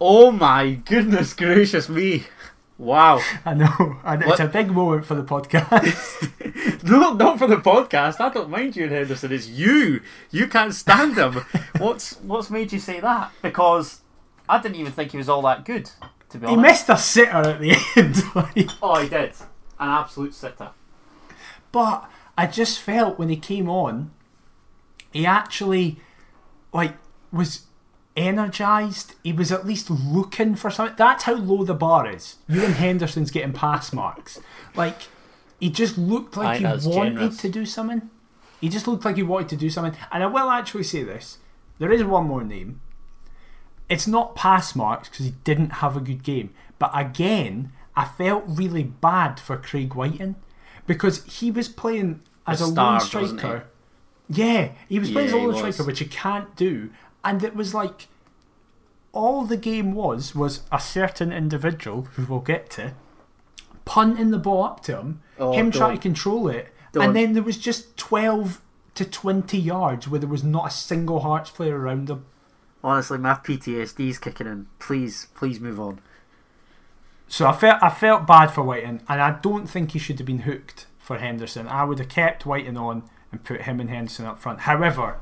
Oh 0.00 0.32
my 0.32 0.70
goodness 0.70 1.34
gracious 1.34 1.88
me! 1.90 2.24
Wow. 2.82 3.20
I 3.44 3.54
know, 3.54 3.96
and 4.04 4.24
it's 4.24 4.40
a 4.40 4.48
big 4.48 4.72
moment 4.72 5.06
for 5.06 5.14
the 5.14 5.22
podcast. 5.22 6.30
No, 6.84 7.12
not 7.12 7.38
for 7.38 7.46
the 7.46 7.58
podcast. 7.58 8.20
I 8.20 8.28
don't 8.28 8.50
mind 8.50 8.74
Euan 8.74 8.90
Henderson. 8.90 9.32
It's 9.32 9.46
you. 9.46 10.00
You 10.32 10.48
can't 10.48 10.74
stand 10.74 11.16
him. 11.16 11.34
what's 11.78 12.14
What's 12.16 12.50
made 12.50 12.72
you 12.72 12.80
say 12.80 12.98
that? 12.98 13.30
Because 13.40 14.00
I 14.48 14.60
didn't 14.60 14.74
even 14.76 14.90
think 14.90 15.12
he 15.12 15.16
was 15.16 15.28
all 15.28 15.42
that 15.42 15.64
good. 15.64 15.88
To 16.30 16.38
be 16.38 16.46
honest. 16.46 16.50
he 16.50 16.56
missed 16.56 16.88
a 16.88 16.96
sitter 16.96 17.30
at 17.30 17.60
the 17.60 17.76
end, 17.96 18.16
like, 18.34 18.68
oh, 18.82 19.00
he 19.00 19.08
did. 19.08 19.32
An 19.78 19.88
absolute 19.88 20.34
sitter. 20.34 20.70
but 21.70 22.10
I 22.36 22.48
just 22.48 22.80
felt 22.80 23.16
when 23.16 23.28
he 23.28 23.36
came 23.36 23.70
on, 23.70 24.10
he 25.12 25.24
actually 25.24 26.00
like 26.72 26.94
was 27.30 27.66
energized. 28.16 29.14
He 29.22 29.32
was 29.32 29.50
at 29.52 29.66
least 29.66 29.90
looking 29.90 30.54
for 30.54 30.70
something. 30.70 30.96
That's 30.96 31.24
how 31.24 31.34
low 31.34 31.64
the 31.64 31.74
bar 31.74 32.08
is. 32.10 32.36
Euan 32.48 32.72
Henderson's 32.74 33.30
getting 33.30 33.52
pass 33.52 33.92
marks. 33.92 34.40
Like 34.74 34.96
he 35.60 35.70
just 35.70 35.96
looked 35.98 36.36
like 36.36 36.58
he 36.58 36.64
wanted 36.64 36.82
generous. 37.14 37.36
to 37.38 37.48
do 37.48 37.64
something. 37.66 38.10
He 38.60 38.68
just 38.68 38.86
looked 38.86 39.04
like 39.04 39.16
he 39.16 39.22
wanted 39.22 39.48
to 39.50 39.56
do 39.56 39.70
something. 39.70 39.98
And 40.10 40.22
I 40.22 40.26
will 40.26 40.50
actually 40.50 40.84
say 40.84 41.02
this: 41.02 41.38
there 41.78 41.90
is 41.92 42.04
one 42.04 42.26
more 42.26 42.44
name. 42.44 42.80
It's 43.88 44.06
not 44.06 44.34
pass 44.34 44.74
marks 44.74 45.08
because 45.08 45.26
he 45.26 45.34
didn't 45.44 45.70
have 45.74 45.96
a 45.96 46.00
good 46.00 46.22
game. 46.22 46.54
But 46.78 46.90
again, 46.94 47.72
I 47.94 48.06
felt 48.06 48.44
really 48.46 48.84
bad 48.84 49.38
for 49.38 49.56
Craig 49.56 49.94
Wighton 49.94 50.36
because 50.86 51.24
he 51.24 51.50
was 51.50 51.68
playing 51.68 52.20
as 52.46 52.60
A 52.60 52.66
star, 52.66 52.92
lone 52.92 53.00
he? 53.00 53.06
striker. 53.06 53.64
Yeah, 54.28 54.72
he 54.88 54.98
was 54.98 55.10
playing 55.10 55.28
Yeah, 55.28 55.34
as 55.36 55.42
a 55.42 55.46
lone 55.46 55.56
striker, 55.72 55.84
which 55.84 56.00
you 56.00 56.06
can't 56.06 56.54
do. 56.56 56.90
And 57.24 57.42
it 57.42 57.54
was 57.54 57.72
like 57.74 58.08
all 59.12 59.44
the 59.44 59.56
game 59.56 59.94
was 59.94 60.34
was 60.34 60.62
a 60.72 60.80
certain 60.80 61.32
individual 61.32 62.02
who 62.12 62.24
we'll 62.24 62.40
get 62.40 62.70
to 62.70 62.94
punting 63.84 64.30
the 64.30 64.38
ball 64.38 64.64
up 64.64 64.82
to 64.84 64.96
him, 64.96 65.22
Oh, 65.38 65.52
him 65.52 65.70
trying 65.70 65.96
to 65.96 66.02
control 66.02 66.48
it, 66.48 66.72
Don't. 66.92 67.04
and 67.04 67.16
then 67.16 67.32
there 67.32 67.42
was 67.42 67.58
just 67.58 67.96
twelve 67.96 68.60
to 68.94 69.04
twenty 69.04 69.58
yards 69.58 70.08
where 70.08 70.20
there 70.20 70.28
was 70.28 70.44
not 70.44 70.68
a 70.68 70.70
single 70.70 71.20
Hearts 71.20 71.50
player 71.50 71.78
around 71.78 72.08
him. 72.10 72.24
Honestly, 72.84 73.18
my 73.18 73.34
PTSD's 73.34 74.18
kicking 74.18 74.46
in. 74.46 74.66
Please, 74.78 75.28
please 75.34 75.60
move 75.60 75.78
on. 75.80 76.00
So 77.28 77.46
I 77.46 77.52
felt 77.52 77.82
I 77.82 77.90
felt 77.90 78.26
bad 78.26 78.48
for 78.48 78.62
Wighton, 78.62 79.02
and 79.08 79.20
I 79.20 79.38
don't 79.40 79.66
think 79.68 79.92
he 79.92 79.98
should 79.98 80.18
have 80.18 80.26
been 80.26 80.40
hooked 80.40 80.86
for 80.98 81.18
Henderson. 81.18 81.66
I 81.68 81.84
would 81.84 81.98
have 81.98 82.08
kept 82.08 82.44
Wighton 82.46 82.76
on 82.76 83.04
and 83.30 83.42
put 83.44 83.62
him 83.62 83.80
and 83.80 83.88
Henderson 83.90 84.26
up 84.26 84.38
front. 84.38 84.60
However, 84.60 85.18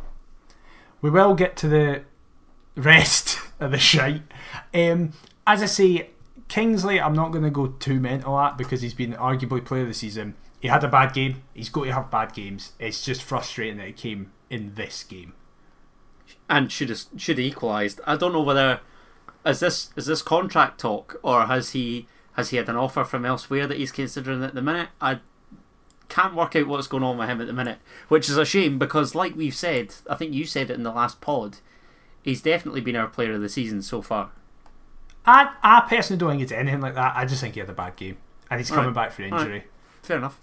we 1.00 1.10
will 1.10 1.34
get 1.34 1.56
to 1.58 1.68
the 1.68 2.02
rest 2.76 3.38
of 3.60 3.70
the 3.70 3.78
shite. 3.78 4.22
Um, 4.74 5.12
as 5.46 5.62
I 5.62 5.66
say, 5.66 6.10
Kingsley, 6.48 7.00
I'm 7.00 7.14
not 7.14 7.30
going 7.30 7.44
to 7.44 7.50
go 7.50 7.68
too 7.68 8.00
mental 8.00 8.38
at 8.38 8.58
because 8.58 8.82
he's 8.82 8.94
been 8.94 9.12
arguably 9.14 9.64
player 9.64 9.82
of 9.82 9.88
the 9.88 9.94
season. 9.94 10.34
He 10.58 10.68
had 10.68 10.84
a 10.84 10.88
bad 10.88 11.14
game. 11.14 11.42
He's 11.54 11.68
got 11.68 11.84
to 11.84 11.92
have 11.92 12.10
bad 12.10 12.34
games. 12.34 12.72
It's 12.78 13.04
just 13.04 13.22
frustrating 13.22 13.78
that 13.78 13.88
it 13.88 13.96
came 13.96 14.32
in 14.50 14.74
this 14.74 15.04
game. 15.04 15.32
And 16.48 16.70
should 16.70 16.90
have 16.90 17.02
should 17.16 17.38
equalised. 17.38 18.00
I 18.06 18.16
don't 18.16 18.32
know 18.32 18.42
whether 18.42 18.80
is 19.46 19.60
this 19.60 19.90
is 19.96 20.06
this 20.06 20.22
contract 20.22 20.80
talk 20.80 21.18
or 21.22 21.46
has 21.46 21.70
he 21.70 22.06
has 22.32 22.50
he 22.50 22.56
had 22.56 22.68
an 22.68 22.76
offer 22.76 23.04
from 23.04 23.24
elsewhere 23.24 23.66
that 23.66 23.78
he's 23.78 23.92
considering 23.92 24.42
at 24.42 24.54
the 24.54 24.62
minute. 24.62 24.90
I 25.00 25.20
can't 26.10 26.34
work 26.34 26.54
out 26.56 26.66
what's 26.66 26.86
going 26.86 27.02
on 27.02 27.16
with 27.16 27.28
him 27.28 27.40
at 27.40 27.46
the 27.46 27.52
minute, 27.52 27.78
which 28.08 28.28
is 28.28 28.36
a 28.36 28.44
shame 28.44 28.78
because, 28.78 29.14
like 29.14 29.34
we've 29.36 29.54
said, 29.54 29.94
I 30.08 30.14
think 30.16 30.34
you 30.34 30.44
said 30.44 30.70
it 30.70 30.74
in 30.74 30.82
the 30.82 30.92
last 30.92 31.20
pod. 31.20 31.58
He's 32.22 32.42
definitely 32.42 32.82
been 32.82 32.96
our 32.96 33.06
player 33.08 33.32
of 33.32 33.40
the 33.40 33.48
season 33.48 33.80
so 33.82 34.02
far. 34.02 34.30
I, 35.24 35.52
I 35.62 35.86
personally 35.88 36.18
don't 36.18 36.30
think 36.30 36.42
it's 36.42 36.52
anything 36.52 36.80
like 36.80 36.94
that. 36.94 37.14
I 37.16 37.24
just 37.24 37.40
think 37.40 37.54
he 37.54 37.60
had 37.60 37.68
a 37.70 37.74
bad 37.74 37.96
game. 37.96 38.18
And 38.50 38.60
he's 38.60 38.68
coming 38.70 38.86
Alright. 38.86 38.94
back 38.94 39.12
for 39.12 39.22
Alright. 39.22 39.40
injury. 39.40 39.64
Fair 40.02 40.16
enough. 40.18 40.40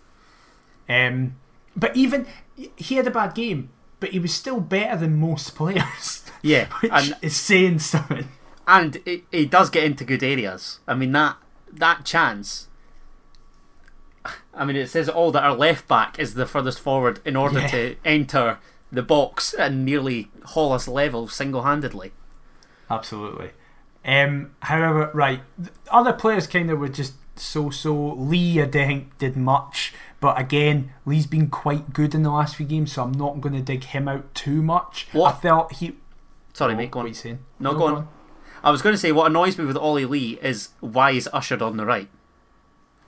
Um, 0.89 1.35
but 1.75 1.95
even 1.95 2.25
he 2.75 2.95
had 2.95 3.05
a 3.07 3.11
bad 3.11 3.35
game, 3.35 3.69
but 3.99 4.09
he 4.11 4.19
was 4.19 4.33
still 4.33 4.59
better 4.61 4.97
than 4.97 5.19
most 5.19 5.55
players, 5.55 6.23
Yeah, 6.41 6.67
which 6.81 6.91
and 6.91 7.15
is 7.21 7.35
saying 7.35 7.79
something. 7.79 8.27
and 8.67 9.01
it 9.05 9.49
does 9.51 9.69
get 9.69 9.83
into 9.83 10.05
good 10.05 10.23
areas. 10.23 10.79
I 10.87 10.93
mean 10.95 11.11
that 11.11 11.37
that 11.73 12.05
chance. 12.05 12.67
I 14.53 14.65
mean, 14.65 14.75
it 14.75 14.89
says 14.89 15.07
all 15.09 15.31
that 15.31 15.43
our 15.43 15.55
left 15.55 15.87
back 15.87 16.17
is 16.19 16.33
the 16.33 16.45
furthest 16.45 16.79
forward 16.79 17.19
in 17.25 17.35
order 17.35 17.59
Yeah. 17.61 17.67
to 17.67 17.95
enter 18.05 18.57
the 18.91 19.01
box 19.03 19.53
and 19.53 19.83
nearly 19.85 20.29
haul 20.45 20.71
us 20.73 20.87
level 20.87 21.27
single 21.27 21.63
handedly. 21.63 22.11
Absolutely. 22.89 23.51
Um, 24.05 24.51
however, 24.61 25.11
right, 25.13 25.41
other 25.91 26.13
players 26.13 26.47
kind 26.47 26.69
of 26.71 26.79
were 26.79 26.87
just 26.87 27.13
so-so. 27.35 28.13
Lee, 28.13 28.61
I 28.61 28.65
don't 28.65 28.87
think 28.87 29.17
did 29.17 29.35
much, 29.35 29.93
but 30.21 30.39
again, 30.39 30.93
Lee's 31.05 31.27
been 31.27 31.49
quite 31.49 31.91
good 31.93 32.15
in 32.15 32.23
the 32.23 32.31
last 32.31 32.55
few 32.55 32.65
games, 32.65 32.93
so 32.93 33.03
I'm 33.03 33.11
not 33.11 33.41
going 33.41 33.53
to 33.55 33.61
dig 33.61 33.83
him 33.83 34.07
out 34.07 34.33
too 34.33 34.61
much. 34.61 35.07
What? 35.11 35.35
I 35.35 35.37
felt 35.39 35.73
he. 35.73 35.97
Sorry, 36.53 36.73
Oh, 36.73 36.77
mate. 36.77 36.91
Go 36.91 36.99
what 36.99 37.05
are 37.05 37.09
you 37.09 37.13
saying? 37.13 37.39
No, 37.59 37.73
go 37.75 37.87
on. 37.87 38.07
I 38.63 38.71
was 38.71 38.81
going 38.81 38.93
to 38.93 38.97
say 38.97 39.11
what 39.11 39.27
annoys 39.27 39.57
me 39.57 39.65
with 39.65 39.77
Ollie 39.77 40.05
Lee 40.05 40.39
is 40.41 40.69
why 40.79 41.11
he's 41.13 41.27
ushered 41.33 41.61
on 41.61 41.77
the 41.77 41.85
right. 41.85 42.09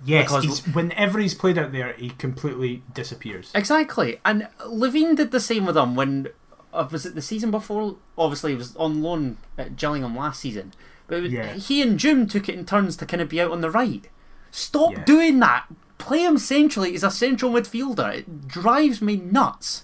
Yes, 0.06 0.26
Because- 0.28 0.44
he's, 0.66 0.74
whenever 0.76 1.20
he's 1.20 1.34
played 1.34 1.58
out 1.58 1.72
there, 1.72 1.94
he 1.94 2.10
completely 2.12 2.84
disappears. 2.94 3.52
Exactly, 3.54 4.20
and 4.24 4.48
Levein 4.66 5.16
did 5.16 5.32
the 5.32 5.40
same 5.40 5.66
with 5.66 5.76
him 5.78 5.96
when 5.96 6.28
uh, 6.72 6.88
was 6.92 7.06
it 7.06 7.16
the 7.16 7.22
season 7.22 7.50
before? 7.52 7.96
Obviously, 8.18 8.52
he 8.52 8.58
was 8.58 8.76
on 8.76 9.02
loan 9.02 9.38
at 9.58 9.76
Gillingham 9.76 10.16
last 10.16 10.40
season, 10.40 10.72
but 11.08 11.22
was, 11.22 11.32
Yeah. 11.34 11.54
he 11.54 11.82
and 11.82 11.98
Jim 12.00 12.28
took 12.28 12.48
it 12.48 12.56
in 12.56 12.66
turns 12.66 12.96
to 12.98 13.06
kind 13.06 13.22
of 13.22 13.30
be 13.30 13.42
out 13.42 13.52
on 13.52 13.62
the 13.62 13.72
right. 13.72 14.08
Stop 14.52 14.92
Yeah. 14.92 15.04
doing 15.04 15.40
that. 15.40 15.66
Play 15.98 16.24
him 16.24 16.38
centrally. 16.38 16.92
He's 16.92 17.04
a 17.04 17.12
central 17.12 17.52
midfielder. 17.52 18.14
It 18.20 18.48
drives 18.48 19.02
me 19.02 19.18
nuts. 19.18 19.84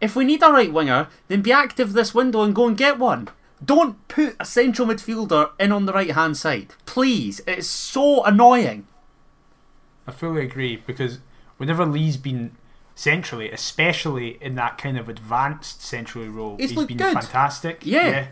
If 0.00 0.14
we 0.14 0.24
need 0.24 0.42
a 0.42 0.50
right 0.52 0.72
winger, 0.72 1.08
then 1.28 1.40
be 1.42 1.52
active 1.52 1.92
this 1.94 2.12
window 2.14 2.42
and 2.42 2.54
go 2.54 2.66
and 2.66 2.76
get 2.76 2.98
one. 2.98 3.28
Don't 3.64 4.06
put 4.08 4.36
a 4.38 4.44
central 4.44 4.86
midfielder 4.88 5.50
in 5.58 5.72
on 5.72 5.86
the 5.86 5.92
right 5.94 6.10
hand 6.10 6.36
side, 6.36 6.74
please. 6.84 7.40
It's 7.46 7.66
so 7.68 8.22
annoying. 8.24 8.86
I 10.06 10.12
fully 10.12 10.42
agree 10.44 10.76
because 10.76 11.18
whenever 11.56 11.84
Lee's 11.84 12.16
been 12.16 12.52
centrally, 12.94 13.50
especially 13.50 14.38
in 14.40 14.54
that 14.54 14.78
kind 14.78 14.96
of 14.98 15.08
advanced 15.08 15.82
centrally 15.82 16.28
role, 16.28 16.56
He's 16.58 16.70
he's 16.70 16.84
been 16.86 16.96
good. 16.96 17.12
fantastic. 17.14 17.84
Yeah. 17.84 18.28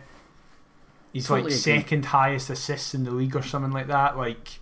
He's 1.13 1.27
Totally 1.27 1.43
like 1.43 1.61
agree. 1.61 1.61
second 1.81 2.05
highest 2.07 2.51
assists 2.51 2.95
in 2.95 3.05
the 3.05 3.11
league 3.11 3.37
or 3.37 3.43
something 3.43 3.73
like 3.73 3.87
that. 3.89 4.17
Like 4.17 4.59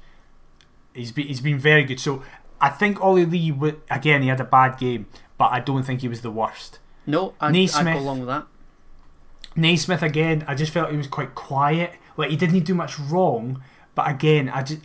he's 0.95 1.13
been 1.13 1.27
he's 1.27 1.41
been 1.41 1.59
very 1.59 1.85
good. 1.85 2.01
So 2.01 2.23
I 2.61 2.69
think 2.69 3.01
Ollie 3.01 3.25
Lee 3.27 3.55
again 3.91 4.23
he 4.23 4.29
had 4.29 4.41
a 4.41 4.45
bad 4.45 4.79
game, 4.79 5.07
but 5.39 5.47
I 5.53 5.61
don't 5.61 5.83
think 5.83 6.01
he 6.03 6.09
was 6.09 6.21
the 6.23 6.31
worst. 6.31 6.79
No, 7.07 7.35
I, 7.41 7.49
I 7.49 7.51
Naismith. 7.53 7.95
go 7.95 8.01
along 8.01 8.19
with 8.21 8.29
that. 8.29 8.47
Naismith 9.57 10.03
again, 10.03 10.45
I 10.49 10.55
just 10.55 10.73
felt 10.73 10.91
he 10.91 10.97
was 10.97 11.07
quite 11.09 11.35
quiet. 11.35 11.93
Like 12.17 12.31
he 12.31 12.37
didn't 12.37 12.61
do 12.61 12.75
much 12.75 12.99
wrong, 12.99 13.63
but 13.95 14.09
again, 14.09 14.49
I 14.49 14.63
just 14.63 14.81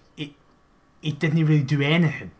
it, 1.01 1.07
it 1.13 1.19
didn't 1.19 1.45
really 1.45 1.63
do 1.63 1.81
anything. 1.81 2.31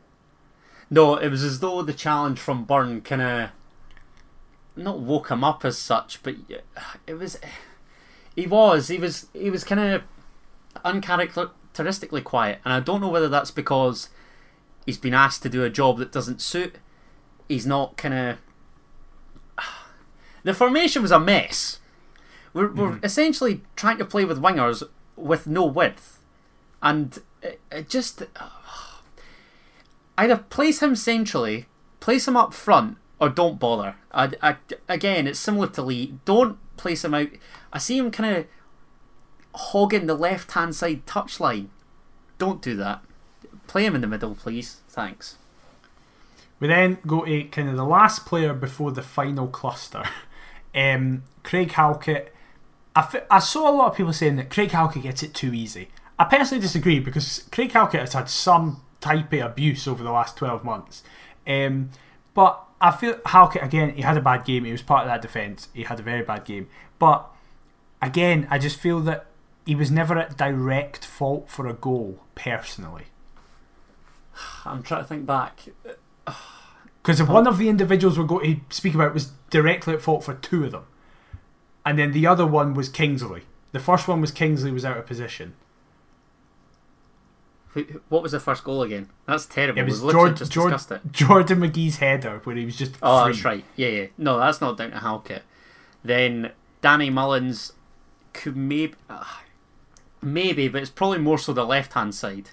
No, 0.90 1.16
it 1.16 1.30
was 1.30 1.44
as 1.44 1.60
though 1.60 1.82
the 1.82 1.94
challenge 1.94 2.40
from 2.40 2.64
Byrne 2.64 3.02
kind 3.02 3.22
of 3.22 3.50
not 4.76 5.00
woke 5.00 5.30
him 5.30 5.44
up 5.44 5.66
as 5.66 5.78
such, 5.78 6.22
but 6.24 6.36
it 7.06 7.14
was. 7.16 7.38
He 8.36 8.48
was. 8.48 8.88
He 8.88 8.98
was. 8.98 9.28
He 9.34 9.50
was 9.50 9.64
kind 9.64 9.82
of 9.82 10.04
uncharacteristically 10.86 12.22
quiet, 12.22 12.60
and 12.64 12.74
I 12.74 12.80
don't 12.80 13.02
know 13.02 13.10
whether 13.10 13.28
that's 13.30 13.52
because 13.52 14.10
he's 14.86 14.98
been 14.98 15.14
asked 15.14 15.44
to 15.44 15.50
do 15.50 15.64
a 15.64 15.70
job 15.70 15.98
that 15.98 16.12
doesn't 16.12 16.42
suit. 16.42 16.76
He's 17.50 17.66
not 17.66 17.98
kind 17.98 18.14
of. 18.14 18.38
The 20.44 20.54
formation 20.54 21.02
was 21.02 21.12
a 21.12 21.20
mess. 21.20 21.80
We're, 22.54 22.72
we're 22.72 22.92
Mm-hmm. 22.92 23.06
essentially 23.06 23.62
trying 23.76 23.98
to 23.98 24.06
play 24.06 24.24
with 24.24 24.42
wingers 24.42 24.82
with 25.18 25.46
no 25.48 25.66
width, 25.66 26.22
and 26.82 27.20
it, 27.42 27.60
it 27.72 27.90
just 27.90 28.22
uh, 28.22 28.50
either 30.18 30.38
place 30.38 30.82
him 30.82 30.96
centrally, 30.96 31.66
place 32.00 32.28
him 32.28 32.38
up 32.38 32.54
front, 32.54 32.98
or 33.20 33.30
don't 33.30 33.60
bother. 33.60 33.96
I, 34.12 34.32
I, 34.42 34.56
again, 34.88 35.28
it's 35.28 35.40
similar 35.40 35.68
to 35.68 35.82
Lee. 35.82 36.16
Don't 36.26 36.58
place 36.78 37.04
him 37.04 37.14
out. 37.14 37.30
I 37.74 37.78
see 37.78 37.98
him 37.98 38.12
kind 38.12 38.38
of 38.38 38.46
hogging 39.56 40.08
the 40.08 40.16
left 40.16 40.52
hand 40.52 40.76
side 40.76 41.06
touchline. 41.06 41.68
Don't 42.38 42.62
do 42.62 42.76
that. 42.76 43.04
Play 43.68 43.86
him 43.86 43.96
in 43.96 44.02
the 44.02 44.08
middle, 44.08 44.36
please. 44.36 44.82
Thanks. 44.90 45.38
We 46.60 46.68
then 46.68 46.98
go 47.06 47.26
to 47.26 47.44
kind 47.46 47.70
of 47.70 47.76
the 47.76 47.86
last 47.86 48.26
player 48.26 48.54
before 48.54 48.92
the 48.92 49.04
final 49.04 49.48
cluster. 49.48 50.04
Um, 50.76 51.24
Craig 51.42 51.72
Halkett. 51.72 52.32
I 52.96 53.40
saw 53.40 53.68
a 53.68 53.74
lot 53.74 53.92
of 53.92 53.98
people 53.98 54.14
saying 54.14 54.36
that 54.36 54.52
Craig 54.52 54.70
Halkett 54.70 55.02
gets 55.02 55.24
it 55.24 55.34
too 55.34 55.52
easy. 55.52 55.88
I 56.20 56.26
personally 56.26 56.62
disagree 56.62 57.00
because 57.00 57.48
Craig 57.52 57.72
Halkett 57.72 58.02
has 58.02 58.14
had 58.14 58.30
some 58.30 58.84
type 59.02 59.32
of 59.34 59.40
abuse 59.40 59.88
over 59.88 60.04
the 60.04 60.12
last 60.12 60.36
12 60.38 60.64
months. 60.64 61.04
Um, 61.46 61.92
but 62.34 62.64
I 62.82 62.92
feel 62.92 63.20
Halkett, 63.26 63.64
again, 63.64 63.94
he 63.94 64.02
had 64.02 64.18
a 64.18 64.22
bad 64.22 64.46
game. 64.46 64.66
He 64.66 64.72
was 64.72 64.82
part 64.82 65.04
of 65.04 65.08
that 65.08 65.22
defence. 65.22 65.70
He 65.74 65.84
had 65.84 66.00
a 66.00 66.04
very 66.04 66.24
bad 66.24 66.46
game. 66.46 66.70
But 67.00 67.28
again, 68.02 68.48
I 68.50 68.58
just 68.58 68.80
feel 68.80 69.00
that 69.02 69.28
he 69.66 69.76
was 69.76 69.92
never 69.92 70.18
at 70.18 70.38
direct 70.38 71.06
fault 71.06 71.50
for 71.50 71.68
a 71.68 71.74
goal, 71.74 72.20
personally. 72.36 73.06
I'm 74.66 74.84
trying 74.84 75.02
to 75.02 75.08
think 75.08 75.26
back. 75.26 75.66
Because 77.02 77.20
if 77.20 77.30
one 77.30 77.48
of 77.48 77.58
the 77.58 77.70
individuals 77.70 78.18
we're 78.18 78.26
going 78.26 78.66
to 78.70 78.76
speak 78.76 78.94
about 78.94 79.14
was 79.14 79.32
directly 79.50 79.94
at 79.94 80.02
fault 80.02 80.24
for 80.24 80.34
two 80.34 80.66
of 80.66 80.72
them. 80.72 80.86
And 81.86 81.98
then 81.98 82.12
the 82.12 82.28
other 82.28 82.46
one 82.46 82.74
was 82.74 82.90
Kingsley. 82.90 83.44
The 83.72 83.80
first 83.80 84.08
one 84.08 84.20
was 84.20 84.32
Kingsley 84.32 84.72
was 84.72 84.84
out 84.84 84.98
of 84.98 85.06
position. 85.06 85.56
Who- 87.86 88.02
What 88.10 88.24
was 88.24 88.32
the 88.32 88.40
first 88.40 88.64
goal 88.64 88.82
again? 88.84 89.10
That's 89.26 89.46
terrible. 89.46 89.80
It 89.80 89.86
was 89.86 90.02
We've 90.02 90.14
just 90.36 90.52
Jord- 90.52 90.72
discussed 90.72 90.92
it. 90.92 91.12
Jordan 91.12 91.60
McGhee's 91.60 91.98
header 91.98 92.42
where 92.44 92.56
he 92.56 92.66
was 92.66 92.76
just 92.76 92.96
Oh, 93.02 93.24
free. 93.26 93.34
that's 93.34 93.46
right. 93.46 93.66
Yeah, 93.76 93.88
yeah. 93.90 94.06
No, 94.18 94.40
that's 94.40 94.60
not 94.62 94.78
down 94.78 94.92
to 94.92 94.98
Halkett. 95.00 95.44
Then 96.04 96.52
Danny 96.82 97.10
Mullen 97.10 97.54
could 98.34 98.56
maybe, 98.58 98.94
uh, 99.10 99.24
maybe, 100.22 100.68
but 100.68 100.82
it's 100.82 100.92
probably 100.92 101.20
more 101.20 101.38
so 101.38 101.54
the 101.54 101.66
left 101.66 101.94
hand 101.94 102.16
side. 102.16 102.50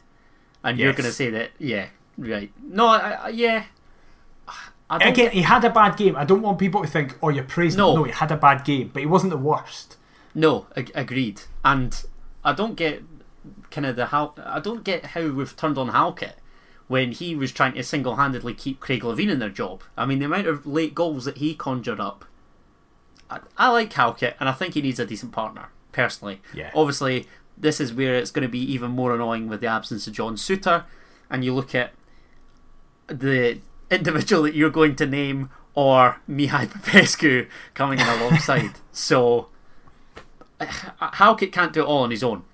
And 0.63 0.79
you're 0.79 0.93
going 0.93 1.05
to 1.05 1.13
say 1.13 1.29
that, 1.31 1.51
yeah, 1.59 1.87
right. 2.19 2.51
No, 2.63 2.87
I, 2.87 3.11
I, 3.25 3.29
yeah. 3.29 3.65
I 4.91 4.99
don't 4.99 5.09
Again, 5.09 5.31
he 5.31 5.43
had 5.43 5.65
a 5.65 5.71
bad 5.71 5.97
game. 5.97 6.15
I 6.17 6.25
don't 6.25 6.43
want 6.43 6.59
people 6.59 6.83
to 6.83 6.87
think, 6.89 7.17
oh, 7.23 7.31
you're 7.31 7.45
praising 7.45 7.79
No. 7.79 7.91
him. 7.93 7.97
No, 7.97 8.05
he 8.05 8.13
had 8.13 8.31
a 8.31 8.37
bad 8.37 8.65
game, 8.65 8.91
but 8.93 9.01
he 9.01 9.07
wasn't 9.07 9.31
the 9.31 9.37
worst. 9.39 9.97
No, 10.35 10.67
ag- 10.77 10.93
agreed. 10.95 11.43
And 11.65 12.03
I 12.45 12.53
don't 12.53 12.75
get 12.77 13.03
kind 13.75 13.87
of 13.87 13.97
the 13.97 14.07
how 14.07 14.35
I 14.43 14.61
don't 14.61 14.85
get 14.85 15.07
how 15.07 15.29
we've 15.29 15.57
turned 15.57 15.77
on 15.77 15.89
Halkett 15.89 16.37
when 16.87 17.13
he 17.13 17.35
was 17.35 17.51
trying 17.51 17.73
to 17.75 17.83
single-handedly 17.83 18.55
keep 18.55 18.79
Craig 18.79 19.03
Levein 19.03 19.31
in 19.31 19.39
their 19.39 19.49
job. 19.49 19.83
I 19.97 20.07
mean, 20.07 20.19
the 20.19 20.27
amount 20.27 20.47
of 20.47 20.67
late 20.67 20.95
goals 20.95 21.25
that 21.25 21.39
he 21.39 21.55
conjured 21.55 21.99
up. 21.99 22.27
I, 23.31 23.41
I 23.57 23.71
like 23.71 23.93
Halkett, 23.93 24.37
and 24.39 24.49
I 24.51 24.53
think 24.53 24.75
he 24.75 24.83
needs 24.83 25.01
a 25.01 25.07
decent 25.07 25.33
partner 25.33 25.71
personally. 25.93 26.43
Yeah. 26.53 26.71
Obviously, 26.75 27.27
this 27.57 27.81
is 27.81 27.93
where 27.93 28.15
it's 28.15 28.31
going 28.31 28.43
to 28.43 28.53
be 28.53 28.61
even 28.61 28.91
more 28.91 29.15
annoying 29.15 29.49
with 29.49 29.61
the 29.61 29.67
absence 29.67 30.07
of 30.07 30.13
John 30.13 30.37
Souttar, 30.37 30.85
and 31.31 31.45
you 31.45 31.55
look 31.55 31.75
at 31.75 31.93
the 33.07 33.61
individual 33.91 34.43
that 34.43 34.55
you're 34.55 34.71
going 34.71 34.95
to 34.97 35.07
name 35.07 35.51
or 35.75 36.21
Mihai 36.29 36.71
Popescu 36.71 37.47
coming 37.73 37.99
in 37.99 38.07
alongside. 38.21 38.73
so 38.93 39.49
Halkett 40.61 41.53
can't 41.53 41.73
do 41.73 41.81
it 41.81 41.87
all 41.87 42.03
on 42.03 42.11
his 42.11 42.23
own. 42.23 42.45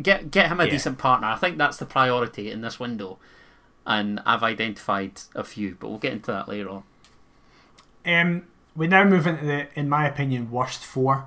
Get 0.00 0.30
get 0.30 0.48
him 0.48 0.60
a 0.60 0.64
Yeah. 0.64 0.70
decent 0.70 0.98
partner. 0.98 1.28
I 1.28 1.36
think 1.36 1.56
that's 1.58 1.76
the 1.76 1.86
priority 1.86 2.50
in 2.50 2.60
this 2.62 2.80
window. 2.80 3.18
And 3.86 4.20
I've 4.24 4.42
identified 4.42 5.20
a 5.34 5.44
few, 5.44 5.76
but 5.78 5.88
we'll 5.88 5.98
get 5.98 6.12
into 6.14 6.32
that 6.32 6.48
later 6.48 6.70
on. 6.70 6.82
Um, 8.06 8.44
we 8.74 8.86
now 8.86 9.04
move 9.04 9.26
into 9.26 9.44
the, 9.44 9.66
in 9.78 9.88
my 9.88 10.06
opinion, 10.08 10.50
worst 10.50 10.84
four. 10.84 11.26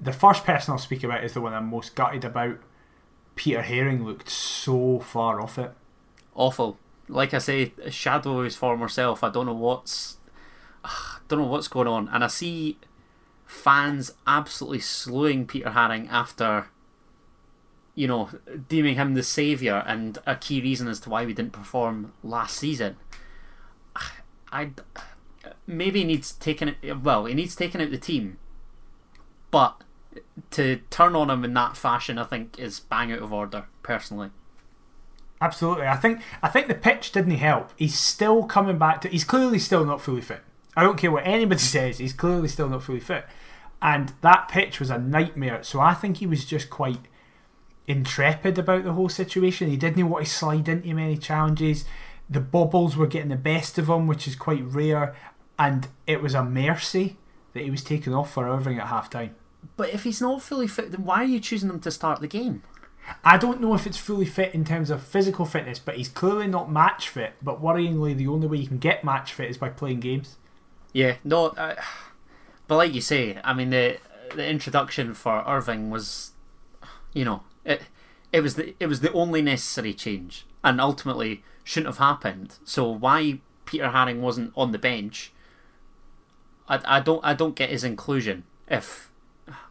The 0.00 0.12
first 0.12 0.44
person 0.44 0.72
I'll 0.72 0.78
speak 0.78 1.04
about 1.04 1.22
is 1.22 1.34
the 1.34 1.40
one 1.40 1.52
I'm 1.54 1.68
most 1.68 1.94
gutted 1.94 2.24
about. 2.24 2.56
Peter 3.36 3.62
Haring 3.62 4.04
looked 4.04 4.28
so 4.28 4.98
far 5.00 5.40
off 5.40 5.58
it. 5.58 5.72
Awful. 6.34 6.78
Like 7.08 7.34
I 7.34 7.38
say, 7.38 7.72
a 7.82 7.90
shadow 7.90 8.38
of 8.38 8.44
his 8.44 8.56
former 8.56 8.88
self. 8.88 9.22
I 9.22 9.30
don't 9.30 9.46
know 9.46 9.52
what's 9.54 10.16
don't 11.28 11.38
know 11.40 11.46
what's 11.46 11.68
going 11.68 11.88
on. 11.88 12.08
And 12.08 12.24
I 12.24 12.26
see 12.28 12.78
fans 13.46 14.12
absolutely 14.26 14.80
slewing 14.80 15.46
Peter 15.46 15.70
Haring 15.70 16.10
after 16.10 16.66
you 17.94 18.06
know, 18.06 18.30
deeming 18.68 18.96
him 18.96 19.14
the 19.14 19.22
saviour 19.22 19.82
and 19.86 20.18
a 20.26 20.36
key 20.36 20.60
reason 20.60 20.88
as 20.88 21.00
to 21.00 21.10
why 21.10 21.26
we 21.26 21.34
didn't 21.34 21.52
perform 21.52 22.12
last 22.22 22.56
season. 22.56 22.96
I 24.52 24.70
maybe 25.66 26.00
he 26.00 26.04
needs 26.04 26.32
taken 26.32 26.74
it 26.82 27.02
well, 27.02 27.26
he 27.26 27.34
needs 27.34 27.56
taken 27.56 27.80
out 27.80 27.90
the 27.90 27.98
team. 27.98 28.38
But 29.50 29.82
to 30.52 30.76
turn 30.90 31.14
on 31.14 31.30
him 31.30 31.44
in 31.44 31.54
that 31.54 31.76
fashion 31.76 32.18
I 32.18 32.24
think 32.24 32.58
is 32.58 32.80
bang 32.80 33.12
out 33.12 33.20
of 33.20 33.32
order, 33.32 33.66
personally. 33.82 34.30
Absolutely. 35.40 35.86
I 35.86 35.96
think 35.96 36.20
I 36.42 36.48
think 36.48 36.68
the 36.68 36.74
pitch 36.74 37.12
didn't 37.12 37.32
help. 37.32 37.70
He's 37.76 37.98
still 37.98 38.44
coming 38.44 38.78
back 38.78 39.00
to 39.02 39.08
he's 39.08 39.24
clearly 39.24 39.58
still 39.58 39.84
not 39.84 40.00
fully 40.00 40.20
fit. 40.20 40.40
I 40.76 40.82
don't 40.82 40.96
care 40.96 41.10
what 41.10 41.26
anybody 41.26 41.60
says, 41.60 41.98
he's 41.98 42.12
clearly 42.14 42.48
still 42.48 42.68
not 42.68 42.82
fully 42.82 43.00
fit. 43.00 43.26
And 43.82 44.12
that 44.22 44.48
pitch 44.48 44.78
was 44.78 44.90
a 44.90 44.98
nightmare. 44.98 45.62
So 45.64 45.80
I 45.80 45.92
think 45.92 46.18
he 46.18 46.26
was 46.26 46.44
just 46.44 46.70
quite 46.70 47.08
intrepid 47.86 48.58
about 48.58 48.84
the 48.84 48.92
whole 48.92 49.08
situation. 49.08 49.68
He 49.68 49.76
didn't 49.76 50.08
want 50.08 50.24
to 50.24 50.30
slide 50.30 50.68
into 50.68 50.94
many 50.94 51.16
challenges. 51.16 51.84
The 52.28 52.40
bubbles 52.40 52.96
were 52.96 53.06
getting 53.06 53.30
the 53.30 53.36
best 53.36 53.78
of 53.78 53.88
him, 53.88 54.06
which 54.06 54.26
is 54.26 54.36
quite 54.36 54.64
rare. 54.64 55.14
And 55.58 55.88
it 56.06 56.22
was 56.22 56.34
a 56.34 56.44
mercy 56.44 57.16
that 57.52 57.64
he 57.64 57.70
was 57.70 57.84
taken 57.84 58.12
off 58.12 58.32
for 58.32 58.48
Irving 58.48 58.78
at 58.78 58.88
half 58.88 59.10
time. 59.10 59.34
But 59.76 59.90
if 59.90 60.04
he's 60.04 60.20
not 60.20 60.42
fully 60.42 60.66
fit, 60.66 60.90
then 60.90 61.04
why 61.04 61.18
are 61.18 61.24
you 61.24 61.40
choosing 61.40 61.70
him 61.70 61.80
to 61.80 61.90
start 61.90 62.20
the 62.20 62.28
game? 62.28 62.62
I 63.24 63.36
don't 63.36 63.60
know 63.60 63.74
if 63.74 63.86
it's 63.86 63.98
fully 63.98 64.26
fit 64.26 64.54
in 64.54 64.64
terms 64.64 64.90
of 64.90 65.02
physical 65.02 65.44
fitness, 65.44 65.78
but 65.78 65.96
he's 65.96 66.08
clearly 66.08 66.46
not 66.46 66.70
match 66.70 67.08
fit. 67.08 67.34
But 67.42 67.60
worryingly, 67.60 68.16
the 68.16 68.28
only 68.28 68.46
way 68.46 68.58
you 68.58 68.68
can 68.68 68.78
get 68.78 69.04
match 69.04 69.32
fit 69.32 69.50
is 69.50 69.58
by 69.58 69.70
playing 69.70 70.00
games. 70.00 70.36
Yeah, 70.92 71.16
no, 71.24 71.46
uh, 71.46 71.76
but 72.68 72.76
like 72.76 72.94
you 72.94 73.00
say, 73.00 73.38
I 73.42 73.54
mean 73.54 73.70
the 73.70 73.98
the 74.34 74.46
introduction 74.46 75.14
for 75.14 75.44
Irving 75.46 75.90
was, 75.90 76.32
you 77.12 77.24
know, 77.24 77.42
it 77.64 77.82
it 78.32 78.40
was 78.40 78.54
the 78.54 78.74
it 78.80 78.86
was 78.86 79.00
the 79.00 79.12
only 79.12 79.42
necessary 79.42 79.92
change, 79.94 80.46
and 80.64 80.80
ultimately 80.80 81.42
shouldn't 81.64 81.94
have 81.94 81.98
happened. 81.98 82.58
So 82.64 82.88
why 82.88 83.40
Peter 83.66 83.88
Haring 83.88 84.20
wasn't 84.20 84.52
on 84.56 84.72
the 84.72 84.78
bench? 84.78 85.32
I, 86.68 86.80
I 86.84 87.00
don't 87.00 87.24
I 87.24 87.34
don't 87.34 87.56
get 87.56 87.70
his 87.70 87.84
inclusion. 87.84 88.44
If 88.68 89.10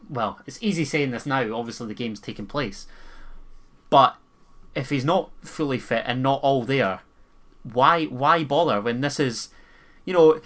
well, 0.10 0.40
it's 0.46 0.62
easy 0.62 0.86
saying 0.86 1.12
this 1.12 1.26
now. 1.26 1.56
Obviously, 1.56 1.88
the 1.88 1.94
game's 1.94 2.20
taking 2.20 2.46
place, 2.46 2.88
but 3.90 4.16
if 4.76 4.90
he's 4.90 5.06
not 5.06 5.32
fully 5.42 5.80
fit 5.80 6.04
and 6.06 6.22
not 6.22 6.42
all 6.42 6.64
there, 6.64 7.02
why 7.64 8.06
why 8.06 8.44
bother 8.44 8.82
when 8.82 9.02
this 9.02 9.20
is, 9.20 9.50
you 10.06 10.14
know. 10.14 10.42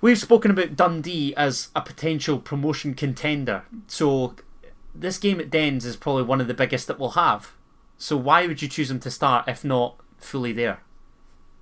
We've 0.00 0.16
spoken 0.16 0.52
about 0.52 0.76
Dundee 0.76 1.34
as 1.34 1.70
a 1.74 1.80
potential 1.80 2.38
promotion 2.38 2.94
contender, 2.94 3.64
so 3.88 4.36
this 4.94 5.18
game 5.18 5.40
at 5.40 5.50
Dens 5.50 5.84
is 5.84 5.96
probably 5.96 6.22
one 6.24 6.40
of 6.40 6.48
the 6.48 6.54
biggest 6.54 6.86
that 6.88 6.98
we'll 6.98 7.10
have. 7.10 7.52
So 7.96 8.16
why 8.16 8.46
would 8.46 8.62
you 8.62 8.68
choose 8.68 8.90
him 8.90 9.00
to 9.00 9.10
start 9.10 9.48
if 9.48 9.64
not 9.64 9.96
fully 10.18 10.52
there? 10.52 10.80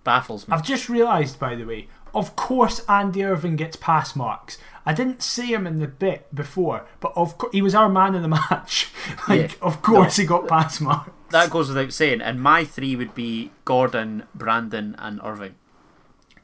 Baffles 0.04 0.46
me. 0.46 0.54
I've 0.54 0.62
just 0.64 0.88
realised, 0.88 1.38
by 1.40 1.54
the 1.54 1.64
way, 1.64 1.88
of 2.14 2.36
course 2.36 2.80
Andy 2.88 3.24
Irving 3.24 3.56
gets 3.56 3.76
pass 3.76 4.14
marks. 4.14 4.56
I 4.84 4.92
didn't 4.94 5.22
see 5.22 5.52
him 5.52 5.66
in 5.66 5.80
the 5.80 5.88
bit 5.88 6.32
before, 6.34 6.86
but 7.00 7.12
of 7.16 7.36
course 7.38 7.52
he 7.52 7.60
was 7.60 7.74
our 7.74 7.88
man 7.88 8.14
in 8.14 8.22
the 8.22 8.28
match. 8.28 8.90
like, 9.28 9.52
Yeah. 9.52 9.56
of 9.62 9.82
course 9.82 10.16
he 10.16 10.24
got 10.24 10.46
pass 10.46 10.80
marks. 10.80 11.10
That 11.30 11.50
goes 11.50 11.68
without 11.68 11.92
saying. 11.92 12.20
And 12.20 12.40
my 12.40 12.64
three 12.64 12.94
would 12.94 13.14
be 13.14 13.50
Gordon, 13.64 14.24
Brandon, 14.34 14.94
and 14.98 15.20
Irving. 15.24 15.56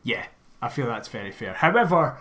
Yeah, 0.03 0.26
I 0.61 0.68
feel 0.68 0.87
that's 0.87 1.07
very 1.09 1.30
fair. 1.30 1.55
However, 1.55 2.18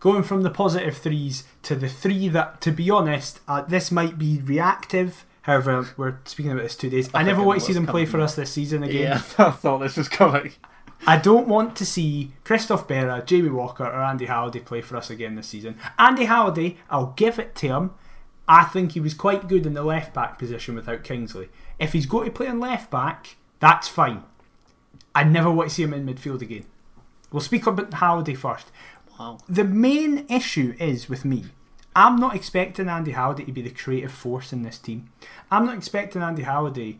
going 0.00 0.22
from 0.22 0.42
the 0.42 0.50
positive 0.50 0.96
threes 0.96 1.44
to 1.62 1.74
the 1.74 1.88
three 1.88 2.28
that, 2.28 2.60
to 2.62 2.70
be 2.70 2.90
honest, 2.90 3.40
uh, 3.48 3.62
this 3.62 3.90
might 3.90 4.18
be 4.18 4.40
reactive. 4.40 5.24
However, 5.42 5.88
we're 5.96 6.18
speaking 6.24 6.52
about 6.52 6.64
this 6.64 6.76
two 6.76 6.90
days. 6.90 7.08
I, 7.14 7.20
I 7.20 7.22
never 7.22 7.42
want 7.42 7.60
to 7.60 7.66
see 7.66 7.72
them 7.72 7.86
play 7.86 8.04
for 8.04 8.20
us 8.20 8.34
this 8.34 8.52
season 8.52 8.82
again. 8.82 9.02
Yeah, 9.02 9.22
I 9.46 9.50
thought 9.50 9.78
this 9.78 9.96
was 9.96 10.08
coming. 10.08 10.52
I 11.06 11.16
don't 11.16 11.48
want 11.48 11.76
to 11.76 11.86
see 11.86 12.32
Christophe 12.44 12.88
Berra, 12.88 13.24
Jamie 13.24 13.50
Walker, 13.50 13.84
or 13.84 14.02
Andy 14.02 14.26
Halliday 14.26 14.60
play 14.60 14.80
for 14.80 14.96
us 14.96 15.10
again 15.10 15.36
this 15.36 15.46
season. 15.46 15.78
Andy 15.98 16.24
Halliday, 16.24 16.76
I'll 16.90 17.14
give 17.16 17.38
it 17.38 17.54
to 17.56 17.68
him. 17.68 17.90
I 18.48 18.64
think 18.64 18.92
he 18.92 19.00
was 19.00 19.14
quite 19.14 19.48
good 19.48 19.66
in 19.66 19.74
the 19.74 19.82
left 19.82 20.12
back 20.12 20.38
position 20.38 20.74
without 20.74 21.04
Kingsley. 21.04 21.50
If 21.78 21.92
he's 21.92 22.06
going 22.06 22.26
to 22.26 22.32
play 22.32 22.48
on 22.48 22.60
left 22.60 22.90
back, 22.90 23.36
that's 23.60 23.88
fine. 23.88 24.24
I 25.14 25.24
never 25.24 25.50
want 25.50 25.68
to 25.68 25.74
see 25.74 25.82
him 25.82 25.94
in 25.94 26.06
midfield 26.06 26.42
again. 26.42 26.64
We'll 27.30 27.40
speak 27.40 27.66
about 27.66 27.92
Halliday 27.92 28.34
first. 28.34 28.70
Wow. 29.18 29.38
The 29.48 29.64
main 29.64 30.26
issue 30.28 30.74
is 30.78 31.08
with 31.08 31.24
me. 31.24 31.46
I'm 31.96 32.16
not 32.16 32.36
expecting 32.36 32.88
Andy 32.88 33.12
Halliday 33.12 33.44
to 33.44 33.52
be 33.52 33.62
the 33.62 33.70
creative 33.70 34.12
force 34.12 34.52
in 34.52 34.62
this 34.62 34.78
team. 34.78 35.10
I'm 35.50 35.66
not 35.66 35.76
expecting 35.76 36.22
Andy 36.22 36.42
Halliday 36.42 36.98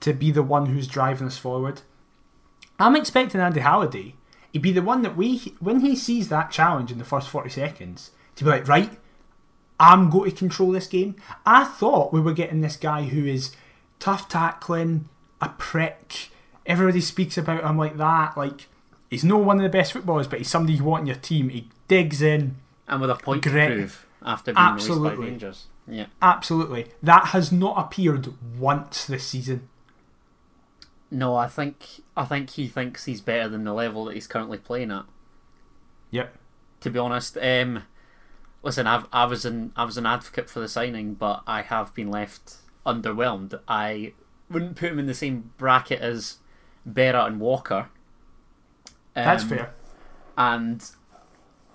to 0.00 0.12
be 0.12 0.30
the 0.30 0.42
one 0.42 0.66
who's 0.66 0.88
driving 0.88 1.28
us 1.28 1.38
forward. 1.38 1.82
I'm 2.78 2.96
expecting 2.96 3.40
Andy 3.40 3.60
Halliday 3.60 4.16
to 4.52 4.58
be 4.58 4.72
the 4.72 4.82
one 4.82 5.02
that 5.02 5.16
we, 5.16 5.54
when 5.60 5.80
he 5.80 5.94
sees 5.94 6.28
that 6.28 6.50
challenge 6.50 6.90
in 6.90 6.98
the 6.98 7.04
first 7.04 7.28
40 7.28 7.50
seconds, 7.50 8.10
to 8.36 8.44
be 8.44 8.50
like, 8.50 8.66
right, 8.66 8.98
I'm 9.78 10.10
going 10.10 10.30
to 10.30 10.36
control 10.36 10.72
this 10.72 10.86
game. 10.86 11.16
I 11.46 11.64
thought 11.64 12.12
we 12.12 12.20
were 12.20 12.32
getting 12.32 12.60
this 12.60 12.76
guy 12.76 13.04
who 13.04 13.24
is 13.24 13.54
tough 13.98 14.28
tackling, 14.28 15.08
a 15.40 15.50
prick. 15.50 16.30
Everybody 16.66 17.00
speaks 17.00 17.38
about 17.38 17.64
him 17.64 17.78
like 17.78 17.96
that. 17.98 18.36
Like, 18.36 18.66
he's 19.10 19.24
not 19.24 19.44
one 19.44 19.58
of 19.58 19.62
the 19.62 19.68
best 19.68 19.92
footballers, 19.92 20.26
but 20.26 20.38
he's 20.38 20.48
somebody 20.48 20.78
you 20.78 20.84
want 20.84 21.02
in 21.02 21.06
your 21.08 21.16
team. 21.16 21.50
He 21.50 21.68
digs 21.88 22.22
in. 22.22 22.56
And 22.88 23.00
with 23.00 23.10
a 23.10 23.16
point 23.16 23.42
Great. 23.42 23.68
to 23.68 23.74
prove 23.74 24.06
after 24.24 24.52
being 24.52 24.66
released 24.66 24.88
Absolutely. 24.88 25.16
by 25.16 25.22
Rangers. 25.30 25.66
Yeah. 25.86 26.06
Absolutely. 26.22 26.86
That 27.02 27.26
has 27.26 27.52
not 27.52 27.78
appeared 27.78 28.32
once 28.58 29.04
this 29.04 29.26
season. 29.26 29.68
No, 31.10 31.34
I 31.34 31.48
think 31.48 32.02
I 32.16 32.24
think 32.24 32.50
he 32.50 32.68
thinks 32.68 33.04
he's 33.04 33.20
better 33.20 33.48
than 33.48 33.64
the 33.64 33.74
level 33.74 34.04
that 34.04 34.14
he's 34.14 34.28
currently 34.28 34.58
playing 34.58 34.92
at. 34.92 35.04
Yep. 36.10 36.36
To 36.82 36.90
be 36.90 36.98
honest, 36.98 37.36
um, 37.40 37.84
listen, 38.62 38.86
I've, 38.86 39.06
I 39.12 39.24
was 39.24 39.44
an 39.44 39.72
I 39.76 39.84
was 39.84 39.96
an 39.96 40.06
advocate 40.06 40.48
for 40.48 40.60
the 40.60 40.68
signing, 40.68 41.14
but 41.14 41.42
I 41.46 41.62
have 41.62 41.94
been 41.94 42.10
left 42.10 42.56
underwhelmed. 42.86 43.58
I 43.66 44.12
wouldn't 44.48 44.76
put 44.76 44.92
him 44.92 44.98
in 44.98 45.06
the 45.06 45.14
same 45.14 45.52
bracket 45.58 46.00
as 46.00 46.38
Berra 46.88 47.26
and 47.26 47.40
Walker. 47.40 47.88
That's 49.24 49.42
Um, 49.44 49.48
fair. 49.48 49.74
and 50.36 50.90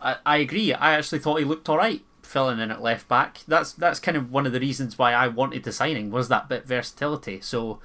I, 0.02 0.18
I 0.26 0.38
agree. 0.38 0.74
I 0.74 0.94
actually 0.94 1.20
thought 1.20 1.40
he 1.40 1.46
looked 1.46 1.70
all 1.70 1.78
right 1.78 2.02
filling 2.22 2.60
in 2.60 2.72
at 2.72 2.82
left 2.82 3.08
back. 3.08 3.40
That's 3.48 3.72
that's 3.72 4.00
kind 4.00 4.18
of 4.18 4.32
one 4.32 4.46
of 4.46 4.52
the 4.52 4.60
reasons 4.60 4.98
why 4.98 5.14
I 5.14 5.28
wanted 5.28 5.64
the 5.64 5.72
signing 5.72 6.12
was 6.12 6.28
that 6.30 6.50
bit 6.50 6.66
versatility. 6.66 7.40
So 7.42 7.80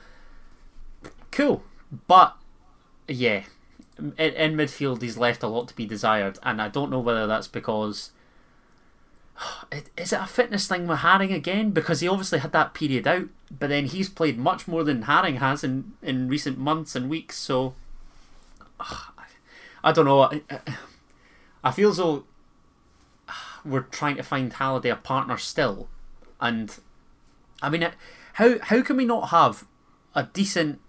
cool, 1.31 1.63
but 2.07 2.37
yeah, 3.07 3.43
in, 3.99 4.13
in 4.17 4.55
midfield 4.57 5.03
he's 5.03 5.17
left 5.19 5.43
a 5.43 5.49
lot 5.49 5.69
to 5.69 5.77
be 5.77 5.87
desired, 5.87 6.39
and 6.43 6.61
I 6.61 6.69
don't 6.69 6.91
know 6.91 7.01
whether 7.01 7.27
that's 7.27 7.49
because. 7.49 8.11
Is 9.97 10.13
it 10.13 10.21
a 10.21 10.27
fitness 10.27 10.67
thing 10.67 10.87
with 10.87 10.99
Haring 11.01 11.35
again? 11.35 11.71
Because 11.71 12.01
he 12.01 12.09
obviously 12.09 12.41
had 12.41 12.53
that 12.53 12.75
period 12.75 13.07
out, 13.07 13.29
but 13.59 13.69
then 13.69 13.87
he's 13.87 14.09
played 14.11 14.39
much 14.39 14.67
more 14.69 14.85
than 14.85 15.05
Haring 15.05 15.39
has 15.39 15.63
in, 15.65 15.93
in 16.03 16.29
recent 16.29 16.59
months 16.59 16.95
and 16.97 17.09
weeks. 17.09 17.39
So 17.39 17.75
I 19.83 19.93
don't 19.93 20.05
know. 20.05 20.23
I, 20.23 20.43
I 21.65 21.71
feel 21.71 21.91
as 21.91 21.97
though 21.97 22.25
we're 23.65 23.83
trying 23.83 24.17
to 24.17 24.23
find 24.23 24.53
Halliday 24.53 24.91
a 24.91 24.97
partner 24.97 25.37
still, 25.37 25.89
and 26.41 26.77
I 27.63 27.71
mean, 27.71 27.91
how 28.35 28.59
how 28.61 28.83
can 28.83 28.97
we 28.97 29.05
not 29.05 29.29
have 29.31 29.67
a 30.15 30.25
decent 30.25 30.81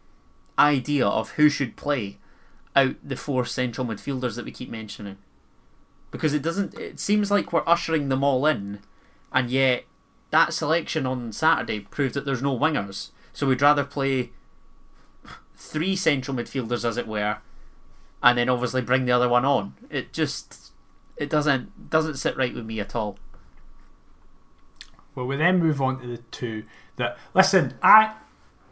idea 0.57 1.07
of 1.07 1.31
who 1.31 1.49
should 1.49 1.75
play 1.75 2.17
out 2.75 2.95
the 3.03 3.15
four 3.15 3.45
central 3.45 3.85
midfielders 3.87 4.35
that 4.35 4.45
we 4.45 4.51
keep 4.51 4.69
mentioning? 4.69 5.17
Because 6.11 6.33
it 6.33 6.41
doesn't. 6.41 6.73
It 6.77 6.99
seems 6.99 7.31
like 7.31 7.53
we're 7.53 7.67
ushering 7.67 8.09
them 8.09 8.23
all 8.23 8.45
in, 8.45 8.79
and 9.31 9.49
yet 9.49 9.85
that 10.31 10.53
selection 10.53 11.05
on 11.05 11.31
Saturday 11.31 11.81
proved 11.81 12.13
that 12.15 12.25
there's 12.25 12.41
no 12.41 12.57
wingers. 12.57 13.09
So 13.33 13.47
we'd 13.47 13.61
rather 13.61 13.83
play 13.83 14.31
three 15.55 15.95
central 15.95 16.35
midfielders, 16.35 16.83
as 16.83 16.97
it 16.97 17.07
were, 17.07 17.37
and 18.23 18.37
then 18.37 18.49
obviously 18.49 18.81
bring 18.81 19.05
the 19.05 19.11
other 19.11 19.29
one 19.29 19.45
on. 19.45 19.73
It 19.89 20.13
just 20.13 20.71
it 21.17 21.29
doesn't 21.29 21.89
doesn't 21.89 22.15
sit 22.15 22.37
right 22.37 22.53
with 22.53 22.65
me 22.65 22.79
at 22.79 22.95
all. 22.95 23.17
Well, 25.15 25.25
we 25.25 25.35
then 25.35 25.59
move 25.59 25.81
on 25.81 25.99
to 26.01 26.07
the 26.07 26.17
two 26.17 26.63
that. 26.95 27.17
Listen, 27.33 27.73
I 27.81 28.13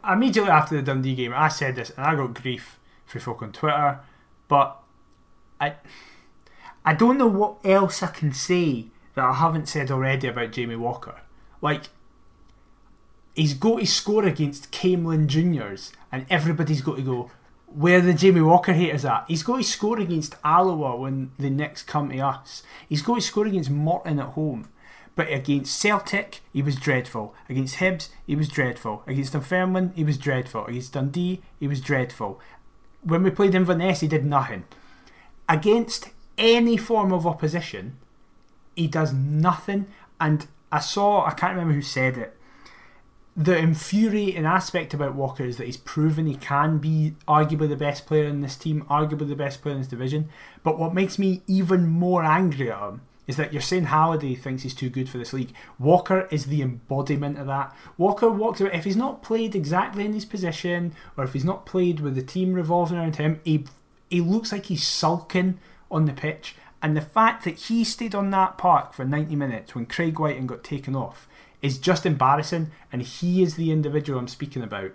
immediately 0.10 0.52
after 0.52 0.76
the 0.76 0.82
Dundee 0.82 1.16
game, 1.16 1.34
I 1.36 1.48
said 1.50 1.76
this 1.76 1.92
and 1.92 2.06
I 2.06 2.16
got 2.16 2.34
grief 2.34 2.80
for 3.06 3.20
folk 3.20 3.42
on 3.42 3.52
Twitter, 3.52 4.00
but 4.48 4.78
I 5.60 5.76
I 6.86 6.94
don't 6.94 7.18
know 7.18 7.28
what 7.28 7.58
else 7.64 8.02
I 8.02 8.08
can 8.08 8.34
say 8.34 8.88
that 9.16 9.26
I 9.26 9.34
haven't 9.34 9.68
said 9.68 9.92
already 9.92 10.28
about 10.28 10.52
Jamie 10.52 10.76
Walker. 10.76 11.22
Like, 11.62 11.90
he's 13.36 13.54
got 13.54 13.80
to 13.80 13.86
score 13.86 14.26
against 14.26 14.72
Camelon 14.72 15.28
Juniors, 15.28 15.92
and 16.12 16.26
everybody's 16.30 16.82
got 16.82 16.96
to 16.96 17.02
go. 17.02 17.32
Where 17.72 18.02
the 18.02 18.14
Jamie 18.14 18.42
Walker 18.42 18.74
haters 18.74 19.06
at? 19.06 19.26
He's 19.28 19.44
got 19.44 19.58
to 19.58 19.64
score 19.64 20.00
against 20.00 20.36
Alloa 20.44 20.98
when 20.98 21.32
the 21.38 21.50
Knicks 21.50 21.84
come 21.84 22.10
to 22.10 22.20
us. 22.20 22.64
He's 22.88 23.02
got 23.04 23.16
to 23.16 23.22
score 23.22 23.46
against 23.46 23.70
Morton 23.70 24.20
at 24.20 24.30
home. 24.30 24.70
But 25.16 25.32
against 25.32 25.78
Celtic, 25.78 26.40
he 26.54 26.62
was 26.62 26.78
dreadful. 26.78 27.36
Against 27.50 27.78
Hibs, 27.78 28.10
he 28.26 28.36
was 28.36 28.48
dreadful. 28.48 29.04
Against 29.06 29.34
Dunfermline, 29.34 29.92
he 29.96 30.04
was 30.04 30.18
dreadful. 30.18 30.66
Against 30.66 30.94
Dundee, 30.94 31.42
he 31.60 31.68
was 31.68 31.82
dreadful. 31.82 32.40
When 33.04 33.24
we 33.24 33.30
played 33.30 33.54
Inverness, 33.54 34.00
he 34.00 34.08
did 34.08 34.26
nothing. 34.26 34.64
Against 35.48 36.10
any 36.38 36.78
form 36.78 37.12
of 37.12 37.28
opposition, 37.28 37.98
he 38.76 38.88
does 38.88 39.14
nothing. 39.14 39.88
And 40.22 40.48
I 40.72 40.80
saw, 40.80 41.26
I 41.26 41.32
can't 41.32 41.54
remember 41.54 41.74
who 41.74 41.82
said 41.82 42.18
it, 42.18 42.38
the 43.40 43.58
infuriating 43.58 44.46
aspect 44.46 44.94
about 44.94 45.16
Walker 45.16 45.46
is 45.46 45.56
that 45.56 45.66
he's 45.66 45.78
proven 45.78 46.28
he 46.28 46.36
can 46.36 46.78
be 46.78 47.16
arguably 47.26 47.70
the 47.70 47.78
best 47.78 48.06
player 48.06 48.26
in 48.26 48.42
this 48.42 48.58
team, 48.58 48.86
arguably 48.90 49.30
the 49.30 49.36
best 49.36 49.62
player 49.62 49.76
in 49.76 49.80
this 49.80 49.88
division. 49.88 50.28
But 50.62 50.78
what 50.78 50.94
makes 50.94 51.18
me 51.18 51.42
even 51.48 51.88
more 51.88 52.22
angry 52.22 52.70
at 52.70 52.82
him 52.82 53.02
is 53.28 53.38
that 53.38 53.54
you're 53.54 53.62
saying 53.62 53.86
Halliday 53.86 54.36
thinks 54.36 54.64
he's 54.64 54.74
too 54.74 54.90
good 54.90 55.08
for 55.08 55.18
this 55.18 55.32
league. 55.32 55.54
Walker 55.78 56.28
is 56.30 56.48
the 56.48 56.62
embodiment 56.62 57.40
of 57.40 57.48
that. 57.48 57.74
Walker 57.98 58.30
walks 58.30 58.60
about, 58.60 58.74
if 58.74 58.84
he's 58.84 58.98
not 58.98 59.24
played 59.24 59.56
exactly 59.56 60.04
in 60.04 60.12
his 60.12 60.26
position, 60.26 60.94
or 61.16 61.24
if 61.24 61.32
he's 61.32 61.46
not 61.46 61.66
played 61.66 62.02
with 62.02 62.16
the 62.16 62.22
team 62.22 62.54
revolving 62.54 62.98
around 62.98 63.16
him, 63.16 63.40
he, 63.46 63.64
he 64.10 64.20
looks 64.20 64.52
like 64.52 64.66
he's 64.66 64.86
sulking 64.86 65.60
on 65.90 66.04
the 66.04 66.14
pitch. 66.14 66.56
And 66.82 66.98
the 66.98 67.02
fact 67.02 67.46
that 67.46 67.56
he 67.56 67.86
stayed 67.86 68.16
on 68.16 68.32
that 68.32 68.58
park 68.58 68.92
for 68.92 69.06
90 69.06 69.34
minutes 69.38 69.76
when 69.76 69.86
Craig 69.86 70.20
Wighton 70.20 70.46
got 70.46 70.62
taken 70.62 70.94
off 70.94 71.26
is 71.62 71.78
just 71.78 72.06
embarrassing. 72.06 72.72
And 72.92 73.02
he 73.02 73.42
is 73.42 73.56
the 73.56 73.72
individual 73.72 74.20
I'm 74.20 74.28
speaking 74.28 74.64
about. 74.64 74.92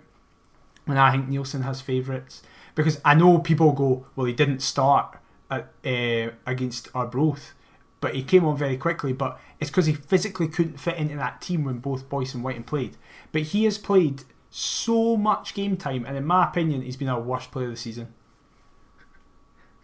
And 0.87 0.99
I 0.99 1.11
think 1.11 1.27
Neilson 1.27 1.63
has 1.63 1.81
favourites. 1.81 2.43
Because 2.75 2.99
I 3.05 3.15
know 3.15 3.39
people 3.39 3.71
go, 3.71 4.05
well, 4.15 4.25
he 4.25 4.33
didn't 4.33 4.59
start 4.59 5.17
at, 5.49 5.71
uh, 5.85 6.31
against 6.45 6.89
Arbroath, 6.93 7.53
but 8.01 8.15
he 8.15 8.23
came 8.23 8.43
on 8.45 8.57
very 8.57 8.77
quickly. 8.77 9.13
But 9.13 9.39
it's 9.59 9.69
because 9.69 9.85
he 9.85 9.93
physically 9.93 10.47
couldn't 10.47 10.79
fit 10.79 10.97
into 10.97 11.15
that 11.15 11.41
team 11.41 11.63
when 11.63 11.79
both 11.79 12.09
Boyce 12.09 12.33
and 12.33 12.43
Wighton 12.43 12.63
played. 12.63 12.97
But 13.31 13.43
he 13.43 13.63
has 13.63 13.77
played 13.77 14.23
so 14.49 15.17
much 15.17 15.53
game 15.53 15.75
time, 15.75 16.05
and 16.05 16.15
in 16.15 16.25
my 16.25 16.47
opinion, 16.47 16.81
he's 16.81 16.95
been 16.95 17.09
our 17.09 17.19
worst 17.19 17.51
player 17.51 17.65
of 17.65 17.71
the 17.71 17.77
season. 17.77 18.13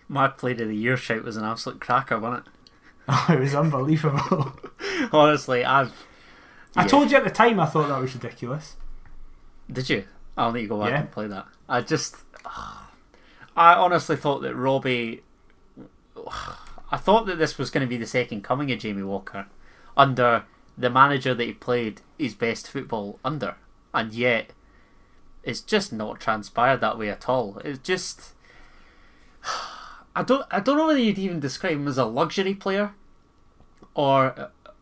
My 0.08 0.28
play 0.28 0.52
of 0.52 0.58
the 0.60 0.76
year 0.76 0.98
shout 0.98 1.24
was 1.24 1.38
an 1.38 1.44
absolute 1.44 1.80
cracker, 1.80 2.20
wasn't 2.20 2.48
it 2.48 2.54
It 3.30 3.40
was 3.40 3.56
unbelievable. 3.56 4.54
Honestly, 5.12 5.66
I've. 5.66 5.94
I 6.76 6.84
Yeah. 6.84 6.88
told 6.88 7.12
you 7.12 7.18
at 7.18 7.24
the 7.24 7.30
time 7.30 7.60
I 7.60 7.66
thought 7.66 7.88
that 7.90 8.00
was 8.00 8.14
ridiculous. 8.14 8.76
Did 9.72 9.90
you? 9.90 10.06
I'll 10.38 10.52
need 10.52 10.64
to 10.64 10.68
go 10.68 10.80
back 10.80 10.92
Yeah. 10.92 11.00
and 11.02 11.12
play 11.12 11.28
that. 11.28 11.48
I 11.68 11.82
just. 11.82 12.16
I 12.46 13.74
honestly 13.76 14.16
thought 14.16 14.42
that 14.44 14.56
Robbie. 14.56 15.24
I 16.92 16.98
thought 16.98 17.26
that 17.26 17.38
this 17.38 17.58
was 17.58 17.70
going 17.70 17.82
to 17.86 17.90
be 17.90 17.98
the 17.98 18.06
second 18.06 18.44
coming 18.44 18.72
of 18.72 18.80
Jamie 18.80 19.04
Walker 19.04 19.48
under 19.98 20.46
the 20.78 20.90
manager 20.90 21.34
that 21.34 21.44
he 21.44 21.54
played 21.54 22.02
his 22.18 22.34
best 22.34 22.70
football 22.70 23.20
under. 23.24 23.56
And 23.94 24.14
yet, 24.14 24.52
it's 25.44 25.62
just 25.62 25.92
not 25.92 26.20
transpired 26.20 26.78
that 26.82 26.98
way 26.98 27.10
at 27.10 27.28
all. 27.28 27.60
It's 27.66 27.80
just. 27.80 28.34
I 30.16 30.24
don't, 30.24 30.46
I 30.52 30.60
don't 30.60 30.78
know 30.78 30.88
whether 30.88 31.00
you'd 31.00 31.18
even 31.18 31.40
describe 31.40 31.74
him 31.74 31.88
as 31.88 31.98
a 31.98 32.04
luxury 32.06 32.54
player 32.54 32.92
or 33.96 34.34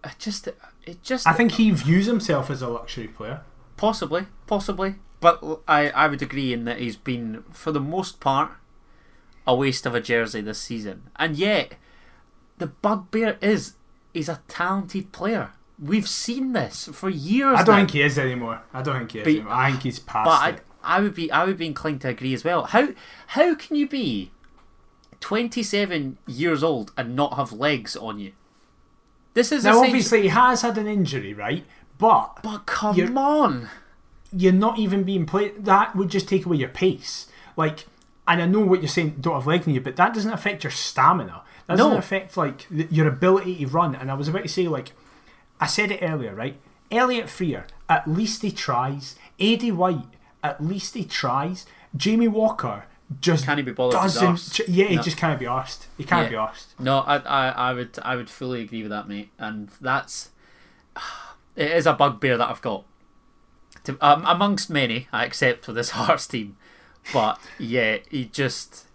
uh, 0.04 0.10
just 0.18 0.50
it 0.90 1.04
just 1.04 1.28
I 1.28 1.34
think 1.34 1.54
he 1.54 1.72
views 1.72 2.06
himself 2.08 2.50
as 2.50 2.62
a 2.62 2.68
luxury 2.68 3.08
player. 3.08 3.42
Possibly, 3.78 4.26
possibly. 4.48 4.96
But 5.22 5.62
I, 5.68 5.90
I 5.90 6.08
would 6.08 6.22
agree 6.22 6.54
in 6.54 6.64
that 6.66 6.80
he's 6.80 6.96
been, 6.96 7.44
for 7.52 7.72
the 7.74 7.80
most 7.82 8.20
part, 8.22 8.52
a 9.46 9.54
waste 9.56 9.86
of 9.86 9.94
a 9.94 10.00
jersey 10.02 10.40
this 10.42 10.60
season. 10.60 11.10
And 11.18 11.36
yet, 11.36 11.74
the 12.58 12.68
bugbear 12.68 13.38
is 13.42 13.74
he's 14.14 14.30
a 14.30 14.42
talented 14.48 15.12
player. 15.12 15.52
We've 15.82 16.08
seen 16.08 16.54
this 16.54 16.90
for 16.94 17.10
years. 17.10 17.60
I 17.60 17.64
don't 17.64 17.76
now. 17.76 17.82
think 17.82 17.92
he 17.92 18.02
is 18.02 18.18
anymore. 18.20 18.62
I 18.74 18.82
don't 18.82 18.98
think 19.00 19.12
he 19.12 19.20
is 19.20 19.24
But- 19.26 19.30
anymore. 19.32 19.54
I 19.54 19.72
think 19.72 19.84
he's 19.84 20.00
past 20.00 20.26
But 20.26 20.32
I, 20.42 20.50
it. 20.50 20.62
I 20.84 21.00
would 21.02 21.14
be 21.14 21.30
I 21.32 21.44
would 21.46 21.58
be 21.58 21.66
inclined 21.68 22.02
to 22.02 22.10
agree 22.10 22.34
as 22.34 22.44
well. 22.46 22.64
How 22.66 22.90
how 23.28 23.56
can 23.56 23.76
you 23.76 23.88
be 23.88 24.32
twenty 25.20 25.64
seven 25.64 26.18
years 26.28 26.64
old 26.64 26.92
and 26.98 27.16
not 27.16 27.36
have 27.36 27.52
legs 27.52 27.96
on 27.98 28.20
you? 28.20 28.32
This 29.34 29.52
is 29.52 29.64
Now, 29.64 29.80
obviously, 29.84 30.24
he 30.24 30.28
has 30.30 30.62
had 30.62 30.78
an 30.78 30.88
injury, 30.88 31.34
right? 31.34 31.66
But 31.98 32.40
But 32.44 32.66
come 32.66 32.96
You're- 32.96 33.14
on. 33.16 33.70
you're 34.32 34.54
not 34.54 34.78
even 34.80 35.04
being 35.04 35.26
played. 35.26 35.66
That 35.66 35.96
would 35.96 36.10
just 36.10 36.28
take 36.28 36.46
away 36.46 36.58
your 36.58 36.70
pace. 36.70 37.28
Like, 37.56 37.86
and 38.28 38.42
I 38.42 38.46
know 38.46 38.60
what 38.62 38.82
you're 38.82 38.88
saying, 38.90 39.18
don't 39.22 39.34
have 39.36 39.48
legs 39.48 39.68
in 39.68 39.74
you, 39.74 39.82
but 39.82 39.96
that 39.98 40.14
doesn't 40.14 40.32
affect 40.32 40.64
your 40.64 40.72
stamina. 40.72 41.42
That 41.68 41.78
doesn't 41.78 41.94
No. 41.94 41.98
affect 41.98 42.38
like 42.38 42.68
your 42.70 43.08
ability 43.08 43.56
to 43.58 43.68
run. 43.68 43.96
And 43.96 44.10
I 44.10 44.14
was 44.14 44.28
about 44.28 44.44
to 44.44 44.50
say, 44.50 44.68
like, 44.68 44.94
I 45.60 45.66
said 45.68 45.92
it 45.92 46.00
earlier, 46.02 46.34
right? 46.34 46.60
Elliott 46.92 47.30
Frear, 47.30 47.66
at 47.88 48.08
least 48.10 48.42
he 48.42 48.52
tries. 48.52 49.16
Eddie 49.40 49.72
White, 49.72 50.08
at 50.44 50.64
least 50.64 50.94
he 50.96 51.04
tries. 51.06 51.66
Jamie 51.96 52.28
Walker 52.28 52.86
just 53.22 53.46
Can't 53.46 53.58
he 53.58 53.64
be 53.64 53.72
bothered 53.72 53.94
doesn't. 54.00 54.60
yeah, 54.70 54.86
he 54.88 54.96
No. 54.98 55.02
just 55.02 55.18
can't 55.18 55.40
be 55.40 55.46
arsed. 55.46 55.88
He 55.98 56.04
can't 56.04 56.32
Yeah. 56.32 56.46
be 56.46 56.52
arsed. 56.52 56.68
No, 56.80 57.00
I, 57.00 57.18
I, 57.18 57.50
I 57.50 57.74
would, 57.74 57.98
I 58.04 58.16
would 58.16 58.30
fully 58.30 58.62
agree 58.62 58.82
with 58.84 58.92
that, 58.92 59.08
mate. 59.08 59.32
And 59.40 59.70
that's, 59.82 60.30
it 61.56 61.72
is 61.72 61.86
a 61.88 61.94
bugbear 61.94 62.38
that 62.38 62.48
I've 62.50 62.62
got. 62.62 62.86
To, 63.86 63.98
um, 64.02 64.24
amongst 64.28 64.70
many, 64.70 65.08
I 65.12 65.26
accept 65.26 65.66
with 65.68 65.76
this 65.76 65.90
Hearts 65.92 66.28
team, 66.28 66.58
but 67.14 67.40
yeah, 67.58 67.98
he 68.12 68.26
just, 68.26 68.86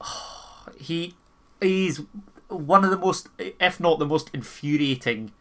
he, 0.78 1.14
he's 1.60 2.00
one 2.48 2.84
of 2.84 2.90
the 2.90 2.98
most, 2.98 3.28
if 3.38 3.80
not 3.80 3.98
the 3.98 4.06
most 4.06 4.30
infuriating, 4.34 5.32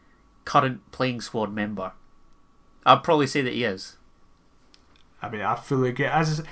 current 0.45 0.89
playing 0.91 1.21
squad 1.21 1.53
member. 1.53 1.91
I'd 2.85 3.03
probably 3.03 3.27
say 3.27 3.41
that 3.41 3.53
he 3.53 3.63
is. 3.65 3.97
I 5.21 5.29
mean, 5.29 5.41
I 5.41 5.55
fully 5.55 5.89
agree. 5.89 6.05
As 6.05 6.43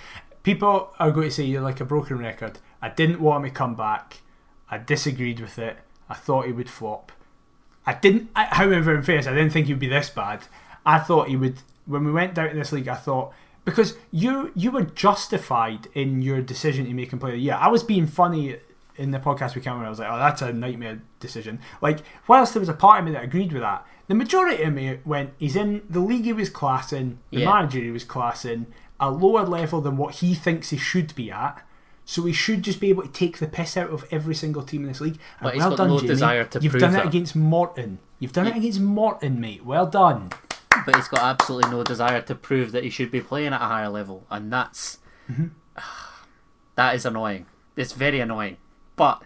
people 0.46 0.94
are 1.00 1.12
going 1.12 1.28
to 1.30 1.34
say, 1.36 1.44
you're 1.44 1.62
like 1.62 1.82
a 1.82 1.86
broken 1.86 2.20
record. 2.20 2.60
I 2.82 2.90
didn't 2.90 3.20
want 3.20 3.44
him 3.44 3.52
to 3.52 3.56
come 3.58 3.76
back. 3.76 4.22
I 4.70 4.78
disagreed 4.78 5.40
with 5.40 5.58
it. 5.60 5.78
I 6.08 6.14
thought 6.14 6.46
he 6.46 6.52
would 6.54 6.70
flop. 6.70 7.12
I 7.86 7.94
didn't. 7.96 8.30
I, 8.36 8.46
however, 8.46 8.96
in 8.96 9.04
fairness, 9.04 9.28
I 9.28 9.34
didn't 9.34 9.50
think 9.52 9.66
he 9.68 9.74
would 9.74 9.80
be 9.80 9.88
this 9.88 10.10
bad. 10.10 10.44
I 10.86 11.00
thought 11.00 11.28
he 11.30 11.36
would. 11.36 11.58
When 11.86 12.04
we 12.06 12.12
went 12.12 12.34
down 12.36 12.50
to 12.50 12.56
this 12.56 12.72
league, 12.72 12.88
I 12.88 12.96
thought 12.96 13.34
because 13.64 13.96
you 14.12 14.52
you 14.56 14.72
were 14.72 14.84
justified 14.84 15.88
in 15.94 16.22
your 16.22 16.42
decision 16.42 16.86
to 16.86 16.94
make 16.94 17.12
him 17.12 17.20
play 17.20 17.36
year. 17.38 17.58
I 17.60 17.68
was 17.68 17.84
being 17.84 18.08
funny 18.08 18.58
in 18.96 19.12
the 19.12 19.20
podcast 19.20 19.54
with 19.56 19.64
Cameron. 19.64 19.86
I 19.88 19.90
was 19.90 20.00
like, 20.00 20.12
"Oh, 20.12 20.18
that's 20.18 20.42
a 20.42 20.52
nightmare 20.54 21.02
decision." 21.20 21.60
Like, 21.82 22.00
whilst 22.28 22.54
there 22.54 22.60
was 22.60 22.70
a 22.70 22.74
part 22.74 23.00
of 23.00 23.06
me 23.06 23.12
that 23.12 23.24
agreed 23.24 23.52
with 23.54 23.62
that, 23.62 23.86
the 24.08 24.16
majority 24.16 24.64
of 24.64 24.74
me 24.74 25.00
went, 25.06 25.34
"He's 25.38 25.56
in 25.56 25.84
the 25.90 26.00
league 26.00 26.26
he 26.26 26.34
was 26.34 26.50
classing, 26.50 27.20
the 27.32 27.40
Yeah. 27.42 27.54
manager 27.54 27.80
he 27.80 27.92
was 27.92 28.04
classing, 28.04 28.68
a 29.00 29.12
lower 29.12 29.46
level 29.46 29.82
than 29.82 29.98
what 29.98 30.16
he 30.16 30.34
thinks 30.34 30.70
he 30.70 30.78
should 30.78 31.14
be 31.16 31.32
at." 31.32 31.66
So 32.08 32.24
he 32.26 32.34
should 32.34 32.62
just 32.62 32.80
be 32.80 32.90
able 32.90 33.02
to 33.02 33.10
take 33.10 33.40
the 33.40 33.48
piss 33.48 33.76
out 33.76 33.90
of 33.90 34.06
every 34.12 34.36
single 34.36 34.62
team 34.62 34.84
in 34.84 34.90
this 34.90 35.02
league. 35.02 35.20
And 35.40 35.44
But 35.44 35.54
he's 35.56 35.62
well 35.62 35.70
got 35.72 35.78
done, 35.78 35.88
no 35.90 35.98
Jamie. 35.98 36.08
desire 36.08 36.44
to 36.46 36.60
You've 36.60 36.74
done 36.74 36.96
it 36.96 37.06
against 37.06 37.36
Morton. 37.36 37.98
You've 38.20 38.32
done 38.32 38.46
it 38.48 38.56
against 38.56 38.80
Morton, 38.80 39.40
mate. 39.42 39.66
Well 39.66 39.88
done. 39.88 40.30
but 40.86 40.96
he's 40.96 41.08
got 41.08 41.22
absolutely 41.22 41.72
no 41.72 41.84
desire 41.84 42.22
to 42.22 42.36
prove 42.36 42.72
that 42.72 42.84
he 42.84 42.90
should 42.90 43.10
be 43.10 43.22
playing 43.22 43.54
at 43.54 43.62
a 43.62 43.66
higher 43.66 43.90
level, 43.90 44.26
and 44.30 44.54
that's 44.54 45.00
mm-hmm. 45.30 45.48
that 46.76 46.96
is 46.96 47.06
annoying. 47.06 47.48
It's 47.76 47.94
very 47.94 48.20
annoying. 48.20 48.58
But 48.96 49.24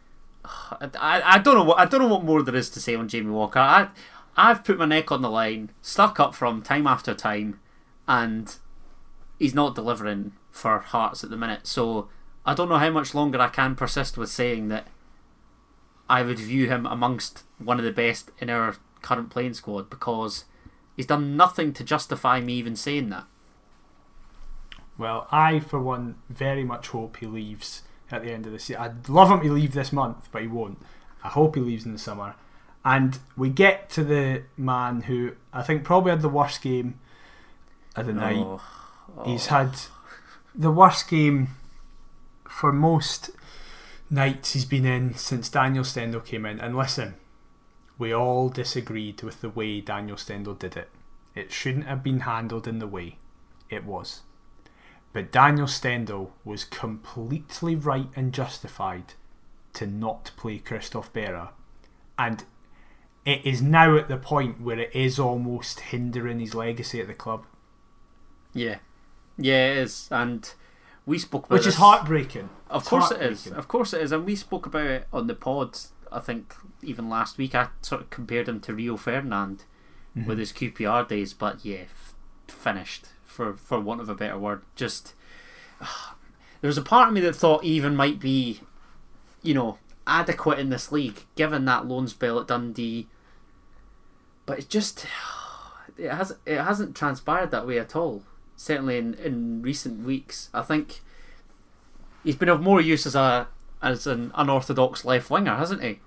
I, 0.44 1.22
I 1.24 1.38
don't 1.38 1.54
know 1.54 1.64
what 1.64 1.78
I 1.78 1.86
don't 1.86 2.00
know 2.00 2.08
what 2.08 2.24
more 2.24 2.42
there 2.42 2.54
is 2.54 2.70
to 2.70 2.80
say 2.80 2.94
on 2.94 3.08
Jamie 3.08 3.30
Walker. 3.30 3.58
I 3.58 3.88
I've 4.36 4.64
put 4.64 4.78
my 4.78 4.84
neck 4.84 5.10
on 5.10 5.22
the 5.22 5.30
line, 5.30 5.70
stuck 5.80 6.20
up 6.20 6.34
from 6.34 6.62
time 6.62 6.86
after 6.86 7.14
time, 7.14 7.58
and 8.06 8.54
he's 9.38 9.54
not 9.54 9.74
delivering 9.74 10.32
for 10.50 10.78
Hearts 10.78 11.24
at 11.24 11.30
the 11.30 11.36
minute. 11.36 11.66
So 11.66 12.08
I 12.44 12.54
don't 12.54 12.68
know 12.68 12.78
how 12.78 12.90
much 12.90 13.14
longer 13.14 13.40
I 13.40 13.48
can 13.48 13.74
persist 13.74 14.16
with 14.16 14.30
saying 14.30 14.68
that 14.68 14.86
I 16.08 16.22
would 16.22 16.38
view 16.38 16.68
him 16.68 16.86
amongst 16.86 17.42
one 17.58 17.78
of 17.78 17.84
the 17.84 17.92
best 17.92 18.30
in 18.38 18.50
our 18.50 18.76
current 19.02 19.30
playing 19.30 19.54
squad 19.54 19.90
because 19.90 20.44
he's 20.96 21.06
done 21.06 21.36
nothing 21.36 21.72
to 21.74 21.84
justify 21.84 22.40
me 22.40 22.54
even 22.54 22.76
saying 22.76 23.10
that. 23.10 23.26
Well, 24.98 25.26
I, 25.30 25.60
for 25.60 25.80
one, 25.80 26.16
very 26.30 26.64
much 26.64 26.88
hope 26.88 27.18
he 27.18 27.26
leaves 27.26 27.82
at 28.10 28.22
the 28.22 28.32
end 28.32 28.46
of 28.46 28.52
the 28.52 28.58
season. 28.58 28.82
I'd 28.82 29.08
love 29.08 29.30
him 29.30 29.40
to 29.40 29.52
leave 29.52 29.72
this 29.72 29.92
month, 29.92 30.28
but 30.32 30.42
he 30.42 30.48
won't. 30.48 30.78
I 31.22 31.28
hope 31.28 31.56
he 31.56 31.60
leaves 31.60 31.84
in 31.84 31.92
the 31.92 31.98
summer. 31.98 32.34
And 32.84 33.18
we 33.36 33.50
get 33.50 33.90
to 33.90 34.04
the 34.04 34.44
man 34.56 35.02
who 35.02 35.32
I 35.52 35.62
think 35.62 35.82
probably 35.84 36.12
had 36.12 36.22
the 36.22 36.28
worst 36.28 36.62
game 36.62 37.00
of 37.96 38.06
the 38.06 38.12
night. 38.12 38.36
Oh. 38.38 38.62
He's 39.24 39.46
had 39.46 39.72
the 40.54 40.70
worst 40.70 41.08
game 41.08 41.48
for 42.48 42.72
most 42.72 43.30
nights 44.10 44.52
he's 44.52 44.64
been 44.64 44.84
in 44.84 45.14
since 45.14 45.48
Daniel 45.48 45.84
Stendel 45.84 46.20
came 46.20 46.46
in. 46.46 46.60
And 46.60 46.76
listen, 46.76 47.14
we 47.98 48.12
all 48.12 48.48
disagreed 48.48 49.22
with 49.22 49.40
the 49.40 49.50
way 49.50 49.80
Daniel 49.80 50.16
Stendel 50.16 50.54
did 50.54 50.76
it. 50.76 50.90
It 51.34 51.52
shouldn't 51.52 51.86
have 51.86 52.02
been 52.02 52.20
handled 52.20 52.66
in 52.66 52.78
the 52.78 52.86
way 52.86 53.18
it 53.68 53.84
was. 53.84 54.22
But 55.12 55.32
Daniel 55.32 55.66
Stendel 55.66 56.32
was 56.44 56.64
completely 56.64 57.74
right 57.74 58.08
and 58.14 58.32
justified 58.32 59.14
to 59.74 59.86
not 59.86 60.30
play 60.36 60.58
Christophe 60.58 61.12
Berra. 61.12 61.50
And 62.18 62.44
it 63.24 63.44
is 63.44 63.60
now 63.60 63.96
at 63.96 64.08
the 64.08 64.16
point 64.16 64.60
where 64.60 64.78
it 64.78 64.94
is 64.94 65.18
almost 65.18 65.80
hindering 65.80 66.40
his 66.40 66.54
legacy 66.54 67.00
at 67.00 67.06
the 67.08 67.14
club. 67.14 67.44
yeah, 68.54 68.76
yeah, 69.38 69.72
it 69.72 69.78
is, 69.78 70.08
and 70.10 70.52
we 71.04 71.18
spoke 71.18 71.46
about 71.46 71.56
Which 71.58 71.66
is 71.66 71.76
heartbreaking. 71.76 72.48
Of 72.68 72.82
It's 72.82 72.88
course 72.88 73.10
it 73.10 73.22
is. 73.22 73.46
Of 73.48 73.68
course 73.68 73.92
it 73.94 74.02
is, 74.02 74.12
and 74.12 74.24
we 74.26 74.34
spoke 74.36 74.66
about 74.66 74.86
it 74.86 75.06
on 75.12 75.26
the 75.26 75.34
pod. 75.34 75.78
I 76.10 76.20
think 76.20 76.54
even 76.82 77.08
last 77.08 77.36
week 77.38 77.54
I 77.54 77.68
sort 77.82 78.00
of 78.02 78.10
compared 78.10 78.48
him 78.48 78.60
to 78.60 78.74
Rio 78.74 78.96
Ferdinand 78.96 79.64
Mm-hmm. 80.16 80.28
with 80.28 80.38
his 80.38 80.50
QPR 80.50 81.06
days, 81.06 81.34
but 81.34 81.62
yeah, 81.62 81.80
f- 81.82 82.14
finished 82.48 83.08
for 83.26 83.52
for 83.52 83.78
want 83.78 84.00
of 84.00 84.08
a 84.08 84.14
better 84.14 84.38
word. 84.38 84.62
Just 84.74 85.12
there 86.60 86.68
was 86.68 86.78
a 86.78 86.82
part 86.82 87.08
of 87.08 87.14
me 87.14 87.20
that 87.20 87.36
thought 87.36 87.64
even 87.64 87.94
might 87.94 88.18
be, 88.18 88.60
you 89.42 89.52
know, 89.52 89.76
adequate 90.06 90.58
in 90.58 90.70
this 90.70 90.90
league 90.90 91.24
given 91.34 91.66
that 91.66 91.86
loan 91.86 92.08
spell 92.08 92.40
at 92.40 92.46
Dundee, 92.48 93.08
but 94.46 94.58
it 94.60 94.68
just 94.70 95.06
it 95.98 96.10
has 96.10 96.34
it 96.46 96.62
hasn't 96.62 96.96
transpired 96.96 97.50
that 97.50 97.66
way 97.66 97.78
at 97.78 97.94
all. 97.94 98.22
Certainly 98.56 98.98
in, 98.98 99.14
in 99.14 99.62
recent 99.62 100.04
weeks, 100.04 100.48
I 100.54 100.62
think 100.62 101.00
he's 102.24 102.36
been 102.36 102.48
of 102.48 102.62
more 102.62 102.80
use 102.80 103.06
as 103.06 103.14
a 103.14 103.48
as 103.82 104.06
an 104.06 104.32
unorthodox 104.34 105.04
left 105.04 105.30
winger, 105.30 105.56
hasn't 105.56 105.82
he? 105.82 106.00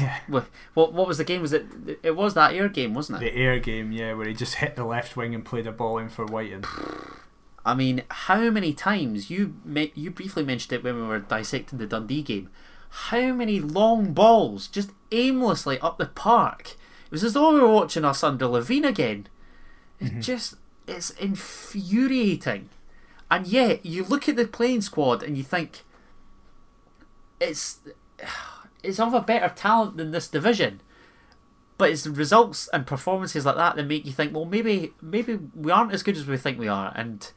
Yeah. 0.00 0.18
What 0.28 0.46
what 0.74 1.08
was 1.08 1.18
the 1.18 1.24
game? 1.24 1.42
Was 1.42 1.52
it? 1.52 1.66
It 2.02 2.16
was 2.16 2.34
that 2.34 2.52
Ayr 2.54 2.68
game, 2.68 2.94
wasn't 2.94 3.22
it? 3.22 3.32
The 3.32 3.40
Ayr 3.40 3.58
game, 3.58 3.90
yeah, 3.90 4.14
where 4.14 4.28
he 4.28 4.34
just 4.34 4.56
hit 4.56 4.76
the 4.76 4.84
left 4.84 5.16
wing 5.16 5.34
and 5.34 5.44
played 5.44 5.66
a 5.66 5.72
ball 5.72 5.98
in 5.98 6.08
for 6.08 6.24
Wighton. 6.24 6.64
I 7.64 7.74
mean, 7.74 8.02
how 8.10 8.50
many 8.50 8.72
times 8.72 9.30
you 9.30 9.54
me- 9.64 9.92
you 9.94 10.10
briefly 10.10 10.44
mentioned 10.44 10.72
it 10.72 10.84
when 10.84 10.96
we 10.96 11.02
were 11.02 11.18
dissecting 11.18 11.78
the 11.78 11.86
Dundee 11.86 12.22
game? 12.22 12.48
How 12.90 13.32
many 13.32 13.58
long 13.58 14.12
balls 14.12 14.68
just 14.68 14.90
aimlessly 15.10 15.80
up 15.80 15.98
the 15.98 16.06
park? 16.06 16.76
It 17.06 17.10
was 17.10 17.24
as 17.24 17.32
though 17.32 17.52
we 17.54 17.60
were 17.60 17.72
watching 17.72 18.04
us 18.04 18.22
under 18.22 18.46
Levein 18.46 18.86
again. 18.86 19.26
It 19.98 20.04
mm-hmm. 20.06 20.20
just 20.20 20.54
it's 20.86 21.10
infuriating. 21.10 22.68
And 23.30 23.46
yet 23.46 23.86
you 23.86 24.04
look 24.04 24.28
at 24.28 24.36
the 24.36 24.46
playing 24.46 24.82
squad 24.82 25.22
and 25.22 25.36
you 25.36 25.42
think 25.42 25.84
it's 27.40 27.80
it's 28.82 29.00
of 29.00 29.14
a 29.14 29.20
better 29.20 29.52
talent 29.54 29.96
than 29.96 30.10
this 30.10 30.28
division. 30.28 30.80
But 31.78 31.90
it's 31.90 32.06
results 32.06 32.68
and 32.72 32.86
performances 32.86 33.46
like 33.46 33.56
that 33.56 33.76
that 33.76 33.86
make 33.86 34.04
you 34.06 34.12
think, 34.12 34.34
well, 34.34 34.44
maybe 34.44 34.92
maybe 35.00 35.38
we 35.54 35.72
aren't 35.72 35.92
as 35.92 36.02
good 36.02 36.16
as 36.16 36.26
we 36.26 36.36
think 36.36 36.58
we 36.58 36.68
are. 36.68 36.92
And 36.94 37.30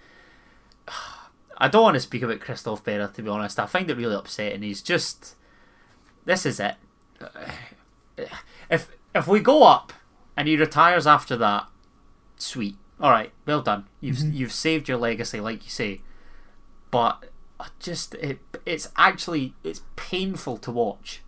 I 1.58 1.70
don't 1.70 1.84
want 1.84 1.96
to 1.96 2.02
speak 2.02 2.22
about 2.22 2.42
Christophe 2.42 2.84
Berra 2.84 3.14
to 3.14 3.22
be 3.22 3.30
honest. 3.30 3.60
I 3.60 3.66
find 3.66 3.90
it 3.90 3.98
really 3.98 4.16
upsetting. 4.16 4.62
He's 4.62 4.82
just 4.82 5.36
this 6.26 6.46
is 6.46 6.60
it. 6.60 6.76
If 8.68 8.88
if 9.14 9.28
we 9.28 9.42
go 9.42 9.64
up 9.64 9.94
and 10.36 10.48
he 10.48 10.58
retires 10.58 11.06
after 11.06 11.36
that, 11.38 11.68
sweet. 12.38 12.78
All 13.06 13.12
right, 13.12 13.32
well 13.46 13.62
done. 13.62 13.86
You've 14.02 14.16
mm-hmm. 14.16 14.34
you've 14.34 14.52
saved 14.52 14.90
your 14.90 14.98
legacy, 14.98 15.40
like 15.40 15.64
you 15.64 15.70
say. 15.70 16.02
But 16.90 17.26
just 17.78 18.16
it 18.16 18.40
it's 18.66 18.90
actually 18.98 19.54
it's 19.64 19.84
painful 19.96 20.58
to 20.58 20.72
watch. 20.72 21.22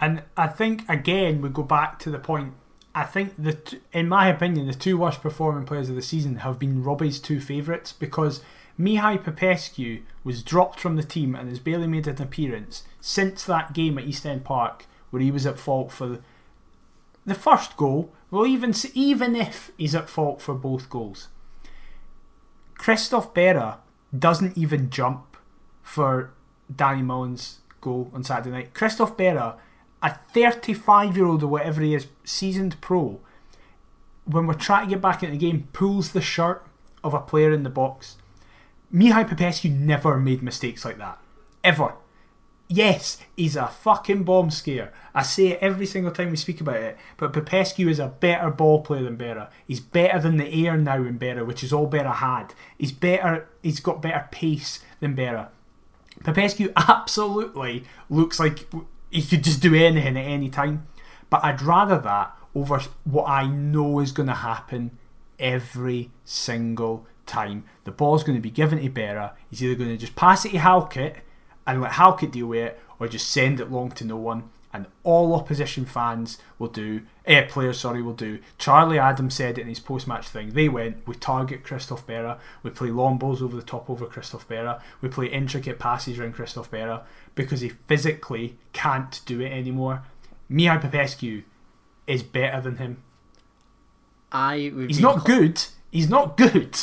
And 0.00 0.22
I 0.36 0.46
think 0.46 0.88
again 0.88 1.42
we 1.42 1.48
go 1.48 1.64
back 1.64 1.98
to 1.98 2.10
the 2.10 2.20
point. 2.20 2.52
I 2.94 3.02
think 3.02 3.34
the 3.36 3.54
t- 3.54 3.80
in 3.92 4.08
my 4.08 4.28
opinion 4.28 4.68
the 4.68 4.74
two 4.74 4.96
worst 4.96 5.22
performing 5.22 5.66
players 5.66 5.88
of 5.88 5.96
the 5.96 6.02
season 6.02 6.36
have 6.36 6.56
been 6.56 6.84
Robbie's 6.84 7.18
two 7.18 7.40
favourites 7.40 7.92
because 7.92 8.40
Mihai 8.78 9.24
Popescu 9.24 10.02
was 10.22 10.44
dropped 10.44 10.78
from 10.78 10.94
the 10.94 11.02
team 11.02 11.34
and 11.34 11.48
has 11.48 11.58
barely 11.58 11.88
made 11.88 12.06
an 12.06 12.22
appearance 12.22 12.84
since 13.00 13.42
that 13.42 13.72
game 13.72 13.98
at 13.98 14.04
East 14.04 14.24
End 14.24 14.44
Park 14.44 14.86
where 15.10 15.20
he 15.20 15.32
was 15.32 15.46
at 15.46 15.58
fault 15.58 15.90
for 15.90 16.20
the 17.26 17.34
first 17.34 17.76
goal, 17.76 18.12
well, 18.30 18.46
even 18.46 18.74
even 18.94 19.34
if 19.34 19.70
he's 19.76 19.94
at 19.94 20.08
fault 20.08 20.40
for 20.42 20.54
both 20.54 20.90
goals, 20.90 21.28
Christophe 22.74 23.32
Berra 23.34 23.78
doesn't 24.16 24.56
even 24.56 24.90
jump 24.90 25.36
for 25.82 26.32
Danny 26.74 27.02
Mullen's 27.02 27.60
goal 27.80 28.10
on 28.12 28.24
Saturday 28.24 28.50
night. 28.50 28.74
Christophe 28.74 29.16
Berra, 29.16 29.56
a 30.02 30.14
35 30.32 31.16
year 31.16 31.26
old 31.26 31.42
or 31.42 31.48
whatever 31.48 31.80
he 31.80 31.94
is, 31.94 32.06
seasoned 32.24 32.80
pro, 32.80 33.20
when 34.24 34.46
we're 34.46 34.54
trying 34.54 34.86
to 34.86 34.94
get 34.94 35.02
back 35.02 35.22
into 35.22 35.32
the 35.32 35.38
game, 35.38 35.68
pulls 35.72 36.12
the 36.12 36.20
shirt 36.20 36.64
of 37.02 37.14
a 37.14 37.20
player 37.20 37.52
in 37.52 37.62
the 37.62 37.70
box. 37.70 38.16
Mihai 38.92 39.28
Popescu 39.28 39.68
never 39.68 40.18
made 40.18 40.42
mistakes 40.42 40.84
like 40.84 40.98
that. 40.98 41.18
Ever. 41.64 41.94
Yes, 42.70 43.16
he's 43.34 43.56
a 43.56 43.66
fucking 43.66 44.24
bomb 44.24 44.50
scare. 44.50 44.92
I 45.14 45.22
say 45.22 45.48
it 45.48 45.58
every 45.62 45.86
single 45.86 46.12
time 46.12 46.30
we 46.30 46.36
speak 46.36 46.60
about 46.60 46.76
it, 46.76 46.98
but 47.16 47.32
Popescu 47.32 47.88
is 47.88 47.98
a 47.98 48.08
better 48.08 48.50
ball 48.50 48.82
player 48.82 49.04
than 49.04 49.16
Berra. 49.16 49.48
He's 49.66 49.80
better 49.80 50.20
than 50.20 50.36
the 50.36 50.66
air 50.66 50.76
now 50.76 50.96
in 50.96 51.18
Berra, 51.18 51.46
which 51.46 51.64
is 51.64 51.72
all 51.72 51.90
Berra 51.90 52.16
had. 52.16 52.52
He's 52.76 52.92
better. 52.92 53.48
He's 53.62 53.80
got 53.80 54.02
better 54.02 54.28
pace 54.30 54.80
than 55.00 55.16
Berra. 55.16 55.48
Popescu 56.22 56.70
absolutely 56.76 57.84
looks 58.10 58.38
like 58.38 58.66
he 59.10 59.22
could 59.22 59.44
just 59.44 59.62
do 59.62 59.74
anything 59.74 60.18
at 60.18 60.26
any 60.26 60.50
time. 60.50 60.86
But 61.30 61.42
I'd 61.44 61.62
rather 61.62 61.98
that 61.98 62.36
over 62.54 62.80
what 63.04 63.28
I 63.28 63.46
know 63.46 64.00
is 64.00 64.12
going 64.12 64.28
to 64.28 64.34
happen 64.34 64.90
every 65.38 66.10
single 66.24 67.06
time. 67.24 67.64
The 67.84 67.92
ball's 67.92 68.24
going 68.24 68.36
to 68.36 68.42
be 68.42 68.50
given 68.50 68.78
to 68.82 68.90
Berra. 68.90 69.32
He's 69.48 69.62
either 69.62 69.74
going 69.74 69.90
to 69.90 69.96
just 69.96 70.16
pass 70.16 70.44
it 70.44 70.50
to 70.50 70.58
Halkett 70.58 71.22
and 71.68 71.80
let 71.80 71.92
Halkett 71.92 72.32
deal 72.32 72.46
with 72.48 72.58
it, 72.60 72.80
or 72.98 73.06
just 73.06 73.30
send 73.30 73.60
it 73.60 73.70
long 73.70 73.92
to 73.92 74.04
no 74.04 74.16
one. 74.16 74.50
And 74.72 74.86
all 75.02 75.34
opposition 75.34 75.84
fans 75.86 76.38
will 76.58 76.68
do, 76.68 77.02
eh, 77.24 77.46
players, 77.48 77.78
sorry, 77.80 78.02
will 78.02 78.12
do. 78.12 78.38
Charlie 78.58 78.98
Adams 78.98 79.34
said 79.34 79.56
it 79.58 79.62
in 79.62 79.68
his 79.68 79.80
post 79.80 80.06
match 80.06 80.28
thing. 80.28 80.50
They 80.50 80.68
went, 80.68 81.06
we 81.06 81.14
target 81.14 81.64
Christophe 81.64 82.06
Berra, 82.06 82.38
we 82.62 82.70
play 82.70 82.90
long 82.90 83.16
balls 83.18 83.40
over 83.40 83.56
the 83.56 83.62
top 83.62 83.88
over 83.88 84.04
Christophe 84.06 84.48
Berra, 84.48 84.80
we 85.00 85.08
play 85.08 85.26
intricate 85.26 85.78
passes 85.78 86.18
around 86.18 86.34
Christophe 86.34 86.70
Berra 86.70 87.02
because 87.34 87.60
he 87.60 87.70
physically 87.70 88.58
can't 88.72 89.20
do 89.24 89.40
it 89.40 89.52
anymore. 89.52 90.02
Mihai 90.50 90.80
Popescu 90.80 91.42
is 92.06 92.22
better 92.22 92.60
than 92.60 92.76
him. 92.76 93.02
I 94.32 94.70
would 94.74 94.88
He's 94.90 95.00
not 95.00 95.18
incl- 95.18 95.24
good. 95.26 95.64
He's 95.90 96.10
not 96.10 96.36
good, 96.46 96.76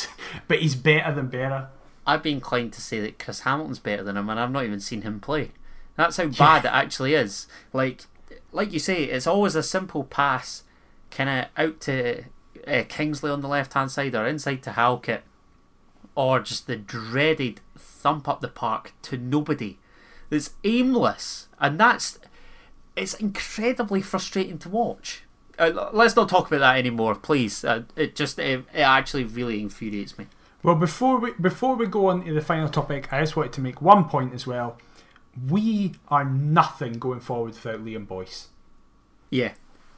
but 0.48 0.58
he's 0.60 0.74
better 0.74 1.14
than 1.14 1.28
Berra. 1.30 1.68
I'd 2.06 2.22
be 2.22 2.32
inclined 2.32 2.72
to 2.74 2.80
say 2.80 3.00
that 3.00 3.18
Chris 3.18 3.40
Hamilton's 3.40 3.78
better 3.78 4.04
than 4.04 4.16
him, 4.16 4.28
and 4.28 4.38
I've 4.38 4.50
not 4.50 4.64
even 4.64 4.80
seen 4.80 5.02
him 5.02 5.20
play. 5.20 5.50
That's 5.96 6.18
how 6.18 6.26
bad 6.26 6.64
it 6.64 6.72
actually 6.72 7.14
is. 7.14 7.46
Like, 7.72 8.04
like 8.52 8.72
you 8.72 8.78
say, 8.78 9.04
it's 9.04 9.26
always 9.26 9.54
a 9.56 9.62
simple 9.62 10.04
pass, 10.04 10.62
kind 11.10 11.28
of 11.28 11.46
out 11.56 11.80
to 11.82 12.24
uh, 12.66 12.84
Kingsley 12.88 13.30
on 13.30 13.40
the 13.40 13.48
left 13.48 13.72
hand 13.72 13.90
side 13.90 14.14
or 14.14 14.26
inside 14.26 14.62
to 14.64 14.72
Halkett, 14.72 15.22
or 16.14 16.40
just 16.40 16.66
the 16.66 16.76
dreaded 16.76 17.60
thump 17.76 18.28
up 18.28 18.40
the 18.40 18.48
park 18.48 18.92
to 19.02 19.16
nobody. 19.16 19.78
It's 20.30 20.50
aimless, 20.64 21.48
and 21.58 21.78
that's 21.78 22.18
it's 22.94 23.14
incredibly 23.14 24.02
frustrating 24.02 24.58
to 24.58 24.68
watch. 24.68 25.22
Uh, 25.58 25.88
let's 25.92 26.16
not 26.16 26.28
talk 26.28 26.48
about 26.48 26.60
that 26.60 26.76
anymore, 26.76 27.14
please. 27.14 27.64
Uh, 27.64 27.82
it 27.96 28.14
just 28.14 28.38
it, 28.38 28.64
it 28.72 28.80
actually 28.80 29.24
really 29.24 29.60
infuriates 29.60 30.18
me. 30.18 30.26
Well, 30.66 30.74
before 30.74 31.20
we 31.20 31.30
before 31.40 31.76
we 31.76 31.86
go 31.86 32.08
on 32.08 32.24
to 32.24 32.32
the 32.34 32.40
final 32.40 32.68
topic, 32.68 33.12
I 33.12 33.20
just 33.20 33.36
wanted 33.36 33.52
to 33.52 33.60
make 33.60 33.80
one 33.80 34.08
point 34.08 34.34
as 34.34 34.48
well. 34.48 34.78
We 35.48 35.94
are 36.08 36.24
nothing 36.24 36.94
going 36.94 37.20
forward 37.20 37.52
without 37.54 37.84
Liam 37.84 38.04
Boyce. 38.04 38.48
Yeah, 39.30 39.52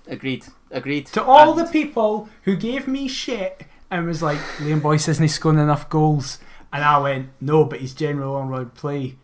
agreed, 0.07 0.45
agreed. 0.71 1.07
To 1.07 1.25
all 1.25 1.59
And- 1.59 1.67
the 1.67 1.73
people 1.73 2.29
who 2.43 2.55
gave 2.55 2.87
me 2.87 3.09
shit 3.09 3.63
and 3.91 4.05
was 4.07 4.23
like, 4.23 4.37
Liam 4.59 4.83
Boyce 4.83 5.09
isn't 5.09 5.29
scoring 5.29 5.59
enough 5.59 5.89
goals, 5.89 6.39
and 6.71 6.85
I 6.85 6.99
went, 6.99 7.31
no, 7.41 7.65
but 7.65 7.81
his 7.81 7.95
general 7.95 8.35
on-road 8.37 8.75
play 8.75 9.03
is 9.07 9.15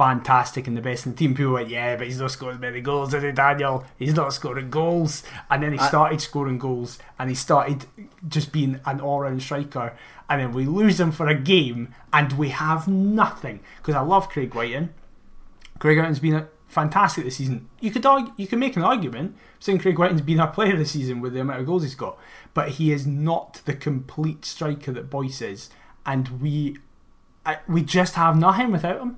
fantastic 0.00 0.66
and 0.66 0.74
the 0.74 0.80
best 0.80 1.04
in 1.04 1.12
the 1.12 1.18
team. 1.18 1.34
People 1.34 1.52
went, 1.52 1.68
yeah, 1.68 1.94
but 1.94 2.06
he's 2.06 2.18
not 2.18 2.30
scoring 2.30 2.58
many 2.58 2.80
goals, 2.80 3.12
is 3.12 3.22
he, 3.22 3.32
Daniel? 3.32 3.84
He's 3.98 4.14
not 4.14 4.32
scoring 4.32 4.70
goals. 4.70 5.22
And 5.50 5.62
then 5.62 5.72
he 5.72 5.78
started 5.78 6.22
scoring 6.22 6.58
goals, 6.58 6.98
and 7.18 7.28
he 7.28 7.34
started 7.34 7.84
just 8.26 8.50
being 8.50 8.80
an 8.86 8.98
all-round 8.98 9.42
striker. 9.42 9.94
And 10.30 10.40
then 10.40 10.52
we 10.52 10.64
lose 10.64 10.98
him 10.98 11.12
for 11.12 11.28
a 11.28 11.34
game, 11.34 11.94
and 12.14 12.32
we 12.38 12.48
have 12.48 12.88
nothing. 12.88 13.60
Because 13.76 13.94
I 13.94 14.00
love 14.00 14.30
Craig 14.30 14.54
Wighton. 14.54 14.94
Craig 15.78 15.98
Wighton's 15.98 16.18
been 16.18 16.46
fantastic 16.66 17.24
this 17.24 17.36
season. 17.36 17.68
You 17.80 17.90
could 17.90 18.06
argue, 18.06 18.32
you 18.38 18.46
can 18.46 18.58
make 18.58 18.76
an 18.76 18.82
argument 18.82 19.36
saying 19.58 19.80
Craig 19.80 19.98
Wighton's 19.98 20.22
been 20.22 20.40
our 20.40 20.50
player 20.50 20.78
this 20.78 20.92
season 20.92 21.20
with 21.20 21.34
the 21.34 21.42
amount 21.42 21.60
of 21.60 21.66
goals 21.66 21.82
he's 21.82 21.94
got, 21.94 22.18
but 22.54 22.70
he 22.70 22.90
is 22.90 23.06
not 23.06 23.60
the 23.66 23.74
complete 23.74 24.46
striker 24.46 24.92
that 24.92 25.10
Boyce 25.10 25.42
is, 25.42 25.68
and 26.06 26.40
we 26.40 26.78
we 27.68 27.82
just 27.82 28.14
have 28.14 28.38
nothing 28.38 28.72
without 28.72 29.00
him. 29.00 29.16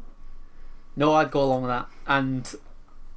No, 0.95 1.15
I'd 1.15 1.31
go 1.31 1.43
along 1.43 1.63
with 1.63 1.71
that. 1.71 1.89
And 2.07 2.55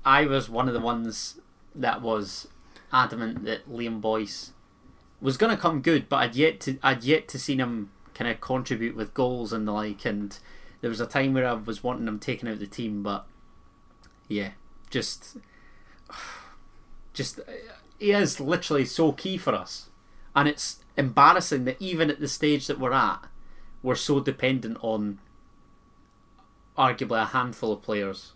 I 0.03 0.25
was 0.25 0.49
one 0.49 0.67
of 0.67 0.73
the 0.73 0.79
ones 0.79 1.39
that 1.73 2.01
was 2.01 2.47
adamant 2.91 3.43
that 3.45 3.69
Liam 3.69 3.99
Boyce 3.99 4.51
was 5.21 5.37
going 5.37 5.55
to 5.55 5.61
come 5.61 5.81
good, 5.81 6.07
but 6.07 6.17
I'd 6.17 6.35
yet 6.35 6.59
to 6.61 6.77
I'd 6.83 7.03
yet 7.03 7.27
to 7.29 7.39
seen 7.39 7.59
him 7.59 7.91
kind 8.13 8.29
of 8.29 8.39
contribute 8.39 8.95
with 8.95 9.13
goals 9.13 9.51
and 9.51 9.67
the 9.67 9.71
like. 9.71 10.05
And 10.05 10.37
there 10.81 10.89
was 10.89 11.01
a 11.01 11.05
time 11.05 11.33
where 11.33 11.47
I 11.47 11.53
was 11.53 11.83
wanting 11.83 12.07
him 12.07 12.19
taken 12.19 12.47
out 12.47 12.55
of 12.55 12.59
the 12.59 12.67
team, 12.67 13.03
but 13.03 13.25
yeah, 14.27 14.51
just 14.89 15.37
just 17.13 17.39
he 17.99 18.11
is 18.11 18.39
literally 18.39 18.85
so 18.85 19.11
key 19.11 19.37
for 19.37 19.53
us, 19.53 19.89
and 20.35 20.47
it's 20.47 20.83
embarrassing 20.97 21.65
that 21.65 21.81
even 21.81 22.09
at 22.09 22.19
the 22.19 22.27
stage 22.27 22.67
that 22.67 22.79
we're 22.79 22.93
at, 22.93 23.25
we're 23.81 23.95
so 23.95 24.19
dependent 24.19 24.77
on 24.81 25.19
arguably 26.77 27.21
a 27.21 27.25
handful 27.25 27.71
of 27.73 27.81
players. 27.81 28.33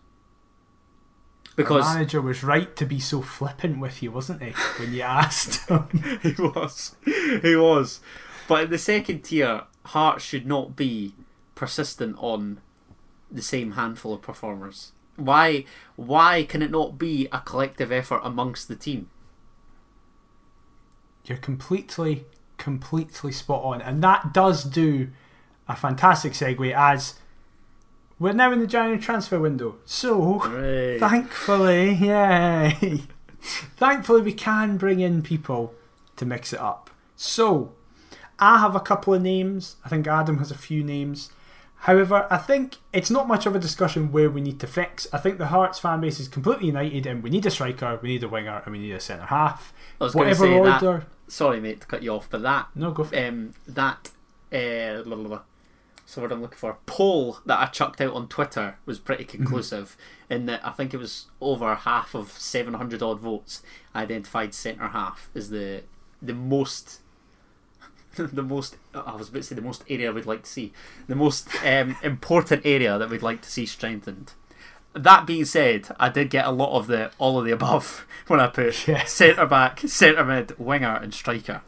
Because 1.55 1.85
The 1.85 1.93
manager 1.93 2.21
was 2.21 2.43
right 2.43 2.73
to 2.77 2.85
be 2.85 2.99
so 2.99 3.21
flippant 3.21 3.79
with 3.79 4.01
you, 4.01 4.11
wasn't 4.11 4.41
he, 4.41 4.51
when 4.77 4.93
you 4.93 5.01
asked 5.03 5.67
him? 5.67 5.87
he 6.23 6.33
was, 6.41 6.95
he 7.41 7.55
was. 7.55 7.99
But 8.47 8.63
in 8.63 8.69
the 8.69 8.77
second 8.77 9.23
tier, 9.23 9.63
Hearts 9.85 10.23
should 10.23 10.45
not 10.45 10.75
be 10.75 11.15
persistent 11.55 12.15
on 12.19 12.61
the 13.31 13.41
same 13.41 13.71
handful 13.71 14.13
of 14.13 14.21
performers. 14.21 14.91
Why? 15.15 15.65
Why 15.95 16.43
can 16.43 16.61
it 16.61 16.71
not 16.71 16.97
be 16.97 17.27
a 17.31 17.39
collective 17.39 17.91
effort 17.91 18.21
amongst 18.23 18.67
the 18.67 18.75
team? 18.75 19.09
You're 21.25 21.37
completely, 21.37 22.25
completely 22.57 23.31
spot 23.31 23.63
on, 23.63 23.81
and 23.81 24.03
that 24.03 24.33
does 24.33 24.63
do 24.63 25.09
a 25.67 25.75
fantastic 25.75 26.33
segue 26.33 26.73
as 26.73 27.15
we're 28.19 28.33
now 28.33 28.51
in 28.51 28.59
the 28.59 28.67
January 28.67 28.99
transfer 28.99 29.39
window. 29.39 29.77
So, 29.85 30.39
thankfully, 30.99 31.93
yay! 31.93 33.03
thankfully, 33.77 34.21
we 34.21 34.33
can 34.33 34.77
bring 34.77 34.99
in 34.99 35.21
people 35.21 35.73
to 36.17 36.25
mix 36.25 36.53
it 36.53 36.59
up. 36.59 36.89
So, 37.15 37.73
I 38.37 38.59
have 38.59 38.75
a 38.75 38.79
couple 38.79 39.13
of 39.13 39.21
names. 39.21 39.77
I 39.85 39.89
think 39.89 40.07
Adam 40.07 40.37
has 40.39 40.51
a 40.51 40.57
few 40.57 40.83
names. 40.83 41.31
However, 41.83 42.27
I 42.29 42.37
think 42.37 42.75
it's 42.91 43.09
not 43.09 43.25
much 43.27 43.45
of 43.45 43.55
a 43.55 43.59
discussion 43.59 44.11
where 44.11 44.29
we 44.29 44.41
need 44.41 44.59
to 44.59 44.67
fix. 44.67 45.07
I 45.13 45.17
think 45.17 45.37
the 45.37 45.47
Hearts 45.47 45.79
fan 45.79 46.01
base 46.01 46.19
is 46.19 46.27
completely 46.27 46.67
united, 46.67 47.05
and 47.05 47.23
we 47.23 47.29
need 47.29 47.45
a 47.45 47.51
striker, 47.51 47.97
we 48.01 48.09
need 48.09 48.23
a 48.23 48.27
winger, 48.27 48.61
and 48.65 48.73
we 48.73 48.79
need 48.79 48.91
a 48.91 48.99
centre 48.99 49.25
half. 49.27 49.73
I 49.99 50.03
was 50.03 50.13
going 50.13 50.33
to 50.33 50.41
Whatever 50.41 50.81
say 50.81 50.87
that. 50.87 51.03
Sorry, 51.29 51.59
mate, 51.61 51.79
to 51.81 51.87
cut 51.87 52.03
you 52.03 52.11
off, 52.11 52.27
but 52.29 52.41
that 52.41 52.67
No, 52.75 52.91
go 52.91 53.05
for 53.05 53.15
it. 53.15 53.27
um, 53.27 53.53
that 53.67 54.09
uh, 54.51 55.03
blah, 55.03 55.15
blah, 55.15 55.27
blah. 55.27 55.41
So 56.09 56.23
what 56.23 56.31
I'm 56.31 56.41
looking 56.41 56.57
for 56.57 56.75
poll 56.87 57.37
that 57.45 57.59
I 57.59 57.67
chucked 57.67 58.01
out 58.01 58.13
on 58.15 58.27
Twitter 58.27 58.77
was 58.87 58.97
pretty 58.97 59.25
conclusive 59.25 59.95
in 60.27 60.47
that 60.47 60.65
I 60.65 60.71
think 60.71 60.91
it 60.91 60.97
was 60.97 61.27
over 61.39 61.75
half 61.75 62.15
of 62.15 62.31
700 62.31 63.03
odd 63.03 63.19
votes 63.19 63.61
identified 63.95 64.55
centre 64.55 64.87
half 64.87 65.29
as 65.35 65.51
the 65.51 65.83
the 66.19 66.33
most 66.33 67.01
the 68.15 68.41
most 68.41 68.77
I 68.95 69.15
was 69.15 69.29
about 69.29 69.43
to 69.43 69.43
say 69.43 69.53
the 69.55 69.61
most 69.61 69.83
area 69.87 70.11
we'd 70.11 70.25
like 70.25 70.41
to 70.43 70.49
see 70.49 70.73
the 71.07 71.13
most 71.15 71.47
um, 71.63 71.95
important 72.03 72.65
area 72.65 72.97
that 72.97 73.11
we'd 73.11 73.21
like 73.21 73.43
to 73.43 73.51
see 73.51 73.67
strengthened. 73.67 74.33
That 74.93 75.27
being 75.27 75.45
said, 75.45 75.89
I 75.99 76.09
did 76.09 76.31
get 76.31 76.47
a 76.47 76.51
lot 76.51 76.75
of 76.75 76.87
the 76.87 77.11
all 77.19 77.37
of 77.37 77.45
the 77.45 77.51
above 77.51 78.07
when 78.27 78.39
I 78.39 78.47
put 78.47 78.87
Yeah. 78.87 79.03
centre 79.03 79.45
back, 79.45 79.81
centre 79.81 80.25
mid, 80.25 80.57
winger, 80.57 80.95
and 80.95 81.13
striker. 81.13 81.61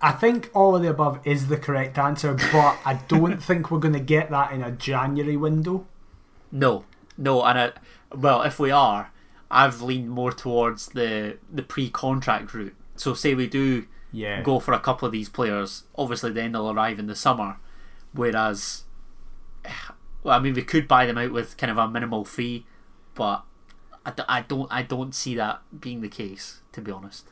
I 0.00 0.12
think 0.12 0.50
all 0.54 0.76
of 0.76 0.82
the 0.82 0.90
above 0.90 1.20
is 1.24 1.46
the 1.48 1.56
correct 1.56 1.96
answer, 1.98 2.34
but 2.34 2.78
I 2.84 3.00
don't 3.08 3.42
think 3.42 3.70
we're 3.70 3.78
going 3.78 3.94
to 3.94 4.00
get 4.00 4.30
that 4.30 4.52
in 4.52 4.62
a 4.62 4.70
January 4.70 5.36
window. 5.36 5.86
No, 6.52 6.84
no, 7.16 7.42
and 7.42 7.58
I, 7.58 7.72
well, 8.14 8.42
if 8.42 8.58
we 8.58 8.70
are, 8.70 9.10
I've 9.50 9.80
leaned 9.82 10.10
more 10.10 10.32
towards 10.32 10.88
the 10.88 11.38
the 11.52 11.62
pre-contract 11.62 12.52
route. 12.54 12.74
So, 12.96 13.14
say 13.14 13.34
we 13.34 13.46
do 13.48 13.86
Yeah. 14.12 14.42
go 14.42 14.58
for 14.60 14.72
a 14.72 14.80
couple 14.80 15.06
of 15.06 15.12
these 15.12 15.28
players, 15.28 15.84
obviously 15.96 16.30
then 16.32 16.52
they'll 16.52 16.70
arrive 16.70 16.98
in 16.98 17.06
the 17.06 17.16
summer. 17.16 17.56
Whereas, 18.12 18.84
well, 20.22 20.36
I 20.36 20.38
mean, 20.40 20.54
we 20.54 20.62
could 20.62 20.86
buy 20.88 21.06
them 21.06 21.18
out 21.18 21.32
with 21.32 21.56
kind 21.56 21.70
of 21.70 21.78
a 21.78 21.88
minimal 21.88 22.24
fee, 22.24 22.66
but 23.14 23.42
I, 24.06 24.10
d- 24.10 24.22
I 24.28 24.40
don't 24.42 24.70
I 24.72 24.82
don't 24.82 25.14
see 25.14 25.34
that 25.36 25.62
being 25.80 26.00
the 26.02 26.08
case, 26.08 26.60
to 26.72 26.80
be 26.80 26.90
honest. 26.92 27.28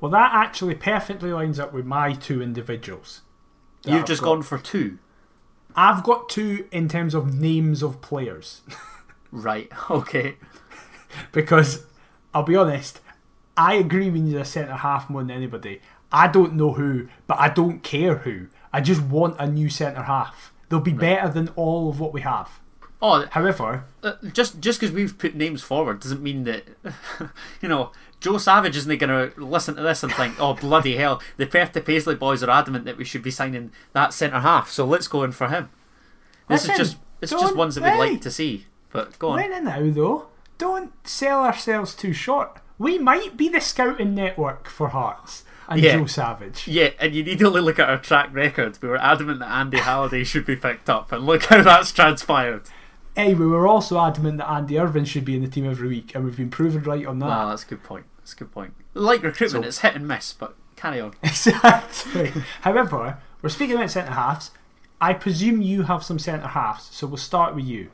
Well, 0.00 0.10
that 0.10 0.30
actually 0.32 0.74
perfectly 0.74 1.32
lines 1.32 1.58
up 1.58 1.72
with 1.72 1.86
my 1.86 2.12
two 2.12 2.42
individuals. 2.42 3.22
You've 3.84 4.00
I've 4.00 4.04
just 4.06 4.22
got. 4.22 4.34
gone 4.34 4.42
for 4.42 4.58
two. 4.58 4.98
I've 5.76 6.02
got 6.02 6.28
two 6.28 6.66
in 6.70 6.88
terms 6.88 7.14
of 7.14 7.34
names 7.34 7.82
of 7.82 8.00
players. 8.00 8.62
Right, 9.32 9.68
okay. 9.90 10.36
because 11.32 11.86
I'll 12.32 12.44
be 12.44 12.54
honest, 12.54 13.00
I 13.56 13.74
agree 13.74 14.08
we 14.10 14.20
need 14.20 14.36
a 14.36 14.44
centre 14.44 14.74
half 14.74 15.10
more 15.10 15.22
than 15.22 15.32
anybody. 15.32 15.80
I 16.12 16.28
don't 16.28 16.54
know 16.54 16.74
who, 16.74 17.08
but 17.26 17.40
I 17.40 17.48
don't 17.48 17.82
care 17.82 18.18
who. 18.18 18.46
I 18.72 18.80
just 18.80 19.02
want 19.02 19.34
a 19.40 19.48
new 19.48 19.68
centre 19.68 20.04
half. 20.04 20.52
They'll 20.68 20.78
be 20.78 20.92
better 20.92 21.28
than 21.28 21.48
all 21.56 21.90
of 21.90 21.98
what 21.98 22.12
we 22.12 22.20
have. 22.20 22.60
Oh, 23.02 23.26
However, 23.32 23.86
uh, 24.04 24.12
just 24.32 24.60
just 24.60 24.78
because 24.78 24.94
we've 24.94 25.18
put 25.18 25.34
names 25.34 25.62
forward 25.62 25.98
doesn't 25.98 26.22
mean 26.22 26.44
that 26.44 26.64
you 27.60 27.68
know 27.68 27.90
Joe 28.24 28.38
Savage 28.38 28.74
isn't 28.74 28.98
going 28.98 29.30
to 29.30 29.38
listen 29.38 29.74
to 29.76 29.82
this 29.82 30.02
and 30.02 30.10
think, 30.10 30.40
"Oh 30.40 30.54
bloody 30.54 30.96
hell!" 30.96 31.20
The 31.36 31.44
Perth 31.44 31.72
to 31.72 31.82
Paisley 31.82 32.14
boys 32.14 32.42
are 32.42 32.48
adamant 32.48 32.86
that 32.86 32.96
we 32.96 33.04
should 33.04 33.22
be 33.22 33.30
signing 33.30 33.70
that 33.92 34.14
centre 34.14 34.40
half, 34.40 34.70
so 34.70 34.86
let's 34.86 35.08
go 35.08 35.24
in 35.24 35.32
for 35.32 35.48
him. 35.48 35.68
This 36.48 36.66
Listen, 36.66 36.70
is 36.70 36.78
just 36.78 36.96
it's 37.20 37.32
just 37.32 37.54
ones 37.54 37.74
that 37.74 37.84
we'd 37.84 37.98
like 37.98 38.22
to 38.22 38.30
see. 38.30 38.64
But 38.92 39.18
go 39.18 39.28
on. 39.30 39.36
when 39.36 39.52
and 39.52 39.66
now 39.66 39.90
though, 39.90 40.26
don't 40.56 40.94
sell 41.06 41.44
ourselves 41.44 41.94
too 41.94 42.14
short. 42.14 42.60
We 42.78 42.98
might 42.98 43.36
be 43.36 43.50
the 43.50 43.60
scouting 43.60 44.14
network 44.14 44.68
for 44.68 44.88
Hearts 44.88 45.44
and 45.68 45.82
Yeah. 45.82 45.98
Joe 45.98 46.06
Savage. 46.06 46.66
Yeah, 46.66 46.90
and 46.98 47.14
you 47.14 47.22
need 47.24 47.40
to 47.40 47.46
only 47.48 47.60
look 47.60 47.78
at 47.78 47.90
our 47.90 47.98
track 47.98 48.30
record. 48.32 48.78
We 48.80 48.88
were 48.88 48.96
adamant 48.96 49.40
that 49.40 49.50
Andy 49.50 49.80
Halliday 49.80 50.24
should 50.24 50.46
be 50.46 50.56
picked 50.56 50.88
up, 50.88 51.12
and 51.12 51.26
look 51.26 51.42
how 51.44 51.60
that's 51.60 51.92
transpired. 51.92 52.70
Hey, 53.14 53.34
we 53.34 53.46
were 53.46 53.68
also 53.68 54.00
adamant 54.00 54.38
that 54.38 54.50
Andy 54.50 54.78
Irving 54.78 55.04
should 55.04 55.26
be 55.26 55.36
in 55.36 55.42
the 55.42 55.48
team 55.48 55.70
every 55.70 55.88
week, 55.88 56.14
and 56.14 56.24
we've 56.24 56.38
been 56.38 56.48
proven 56.50 56.82
right 56.84 57.04
on 57.04 57.18
that. 57.18 57.28
Ah, 57.28 57.50
that's 57.50 57.64
a 57.64 57.66
good 57.66 57.82
point. 57.82 58.06
A 58.34 58.38
good 58.38 58.52
point. 58.52 58.74
Like 58.94 59.22
recruitment, 59.22 59.64
So- 59.64 59.68
it's 59.68 59.78
hit 59.80 59.94
and 59.94 60.06
miss, 60.08 60.32
but 60.32 60.54
carry 60.76 61.00
on. 61.00 61.14
Exactly. 61.22 62.32
However, 62.62 63.18
we're 63.42 63.48
speaking 63.48 63.76
about 63.76 63.90
centre 63.90 64.12
halves. 64.12 64.50
I 65.00 65.12
presume 65.14 65.60
you 65.62 65.82
have 65.84 66.02
some 66.04 66.18
centre 66.18 66.48
halves, 66.48 66.88
so 66.92 67.06
we'll 67.06 67.16
start 67.16 67.54
with 67.54 67.64
you. 67.66 67.90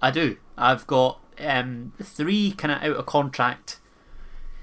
I 0.00 0.10
do. 0.10 0.36
I've 0.56 0.86
got 0.86 1.18
um, 1.38 1.92
three 2.02 2.52
kind 2.52 2.72
of 2.72 2.82
out 2.82 2.96
of 2.96 3.06
contract 3.06 3.78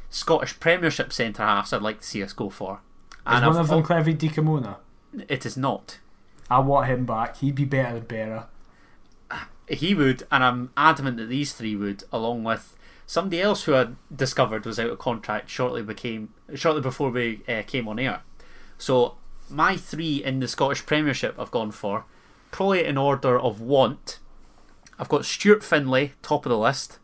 Scottish 0.10 0.60
Premiership 0.60 1.12
centre 1.14 1.44
halves 1.44 1.74
I'd 1.74 1.82
like 1.82 2.00
to 2.02 2.08
see 2.08 2.24
us 2.24 2.34
go 2.34 2.50
for. 2.50 2.80
Is 3.10 3.18
And 3.26 3.46
one 3.46 3.56
I've 3.58 3.62
of 3.62 3.68
them 3.68 3.84
Clevid 3.84 4.18
Dikamona? 4.18 4.78
it 5.28 5.46
is 5.46 5.58
not. 5.58 6.00
I 6.50 6.60
want 6.60 6.88
him 6.90 7.06
back. 7.06 7.38
He'd 7.38 7.56
be 7.56 7.66
better 7.66 8.00
than 8.00 8.06
Berra. 8.06 8.46
He 9.70 9.94
would, 9.94 10.26
and 10.32 10.44
I'm 10.46 10.72
adamant 10.78 11.18
that 11.18 11.26
these 11.28 11.52
three 11.52 11.76
would, 11.76 12.06
along 12.14 12.46
with 12.46 12.74
somebody 13.08 13.42
else 13.42 13.64
who 13.64 13.74
I 13.74 13.88
discovered 14.16 14.66
was 14.66 14.80
out 14.80 14.92
of 14.92 15.00
contract 15.00 15.50
shortly 15.50 15.82
became 15.82 16.34
shortly 16.54 16.82
before 16.82 17.10
we 17.10 17.42
uh, 17.48 17.64
came 17.66 17.88
on 17.88 17.98
air. 17.98 18.22
So 18.78 19.16
my 19.50 19.76
three 19.76 20.24
in 20.24 20.40
the 20.40 20.48
Scottish 20.48 20.86
Premiership 20.86 21.40
I've 21.40 21.50
gone 21.50 21.72
for, 21.72 22.06
probably 22.52 22.86
in 22.86 22.98
order 22.98 23.40
of 23.40 23.60
want. 23.60 24.20
I've 25.00 25.10
got 25.10 25.26
Stuart 25.26 25.64
Findlay, 25.64 26.14
top 26.22 26.46
of 26.46 26.50
the 26.52 26.58
list. 26.58 27.00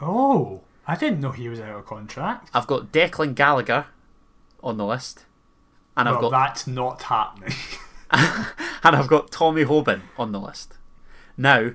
Oh, 0.00 0.62
I 0.86 0.96
didn't 0.96 1.20
know 1.20 1.32
he 1.32 1.48
was 1.48 1.60
out 1.60 1.78
of 1.78 1.86
contract. 1.86 2.50
I've 2.52 2.66
got 2.66 2.92
Declan 2.92 3.34
Gallagher 3.34 3.86
on 4.62 4.76
the 4.76 4.86
list, 4.86 5.24
and 5.96 6.08
I've 6.08 6.20
got 6.20 6.30
that's 6.30 6.66
not 6.66 7.02
happening. 7.02 7.54
and 8.10 8.96
I've 8.96 9.08
got 9.08 9.30
Tommy 9.30 9.64
Hoban 9.64 10.02
on 10.18 10.32
the 10.32 10.40
list. 10.40 10.74
Now 11.36 11.72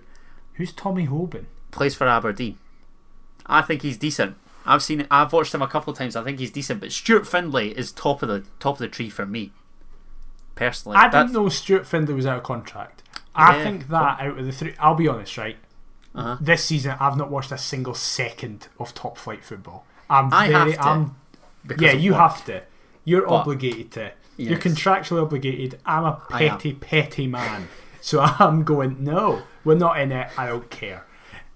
Who's 0.55 0.71
Tommy 0.71 1.07
Hoban? 1.07 1.45
plays 1.71 1.95
for 1.95 2.07
Aberdeen. 2.07 2.57
I 3.45 3.61
think 3.61 3.81
he's 3.81 3.97
decent. 3.97 4.35
I've 4.65 4.81
seen 4.83 5.01
it. 5.01 5.07
I've 5.11 5.33
watched 5.33 5.53
him 5.53 5.61
a 5.61 5.67
couple 5.67 5.91
of 5.91 5.97
times. 5.99 6.15
I 6.15 6.23
think 6.23 6.39
he's 6.39 6.51
decent. 6.51 6.79
But 6.79 6.91
Stuart 6.91 7.27
Findlay 7.27 7.69
is 7.69 7.91
top 7.91 8.21
of 8.23 8.29
the 8.29 8.43
top 8.59 8.75
of 8.75 8.79
the 8.79 8.87
tree 8.87 9.09
for 9.09 9.25
me. 9.25 9.51
Personally, 10.55 10.97
I 10.97 11.03
That's- 11.07 11.23
didn't 11.25 11.33
know 11.33 11.49
Stuart 11.49 11.87
Findlay 11.87 12.13
was 12.13 12.25
out 12.25 12.37
of 12.37 12.43
contract. 12.43 13.01
I 13.35 13.57
Yeah, 13.57 13.63
think 13.63 13.87
that 13.89 14.19
out 14.21 14.37
of 14.37 14.45
the 14.45 14.51
three, 14.51 14.75
I'll 14.79 14.93
be 14.95 15.07
honest, 15.07 15.37
right? 15.37 15.57
Uh-huh. 16.15 16.37
This 16.39 16.63
season, 16.63 16.95
I've 16.99 17.17
not 17.17 17.31
watched 17.31 17.51
a 17.51 17.57
single 17.57 17.95
second 17.95 18.67
of 18.79 18.93
top 18.93 19.17
flight 19.17 19.43
football. 19.43 19.85
I'm 20.09 20.31
I 20.31 20.47
very, 20.47 20.71
have 20.73 20.81
to, 20.81 20.87
I'm 20.87 21.15
Yeah, 21.79 21.93
you 21.93 22.11
work. 22.11 22.21
have 22.21 22.45
to. 22.45 22.61
You're 23.03 23.25
But- 23.25 23.33
obligated 23.33 23.91
to. 23.93 24.11
You're 24.37 24.59
contractually 24.59 25.21
obligated. 25.23 25.79
I'm 25.85 26.05
a 26.05 26.13
petty, 26.29 26.73
petty 26.73 27.27
man. 27.27 27.67
So 28.01 28.19
I'm 28.39 28.63
going, 28.63 29.03
no, 29.03 29.41
we're 29.63 29.75
not 29.75 29.99
in 29.99 30.11
it. 30.11 30.29
I 30.37 30.47
don't 30.47 30.69
care. 30.69 31.05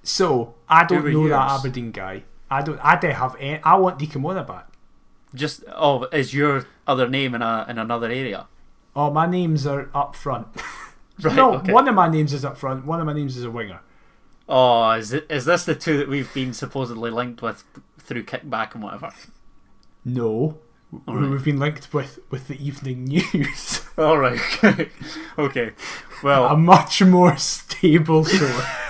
So 0.07 0.55
I 0.69 0.85
don't 0.85 1.05
know 1.05 1.27
that? 1.27 1.59
Aberdeen 1.59 1.91
guy. 1.91 2.23
I 2.49 2.61
don't. 2.61 2.79
I 2.81 2.95
don't 2.95 3.11
have. 3.11 3.35
Any, 3.39 3.61
I 3.61 3.75
want 3.75 3.99
Dikamona 3.99 4.47
back. 4.47 4.69
Just 5.35 5.65
oh, 5.75 6.03
is 6.13 6.33
your 6.33 6.65
other 6.87 7.09
name 7.09 7.35
in 7.35 7.41
a 7.41 7.65
in 7.67 7.77
another 7.77 8.07
area? 8.07 8.47
Oh, 8.95 9.11
my 9.11 9.27
names 9.27 9.67
are 9.67 9.89
up 9.93 10.15
front. 10.15 10.47
Right. 11.19 11.35
no, 11.35 11.55
okay. 11.55 11.73
one 11.73 11.87
of 11.87 11.95
my 11.95 12.07
names 12.07 12.31
is 12.31 12.45
up 12.45 12.59
front. 12.59 12.85
One 12.85 12.99
of 12.99 13.07
my 13.07 13.13
names 13.13 13.37
is 13.37 13.43
a 13.43 13.49
winger. 13.49 13.79
Oh, 14.47 14.91
is 14.91 15.13
it 15.13 15.25
is 15.31 15.45
this 15.45 15.65
the 15.65 15.73
two 15.73 15.97
that 15.97 16.07
we've 16.07 16.31
been 16.31 16.53
supposedly 16.53 17.09
linked 17.09 17.41
with 17.41 17.63
through 17.97 18.25
kickback 18.25 18.75
and 18.75 18.83
whatever? 18.83 19.11
No, 20.05 20.59
who 20.91 21.01
Alright. 21.07 21.29
we've 21.29 21.43
been 21.43 21.59
linked 21.59 21.93
with 21.93 22.19
with 22.29 22.47
the 22.47 22.63
evening 22.65 23.03
news. 23.33 23.81
All 23.97 24.17
right. 24.17 24.39
Okay. 24.63 24.89
okay. 25.37 25.71
Well, 26.23 26.45
a 26.47 26.57
much 26.57 27.01
more 27.03 27.37
stable 27.37 28.23
source. 28.25 28.65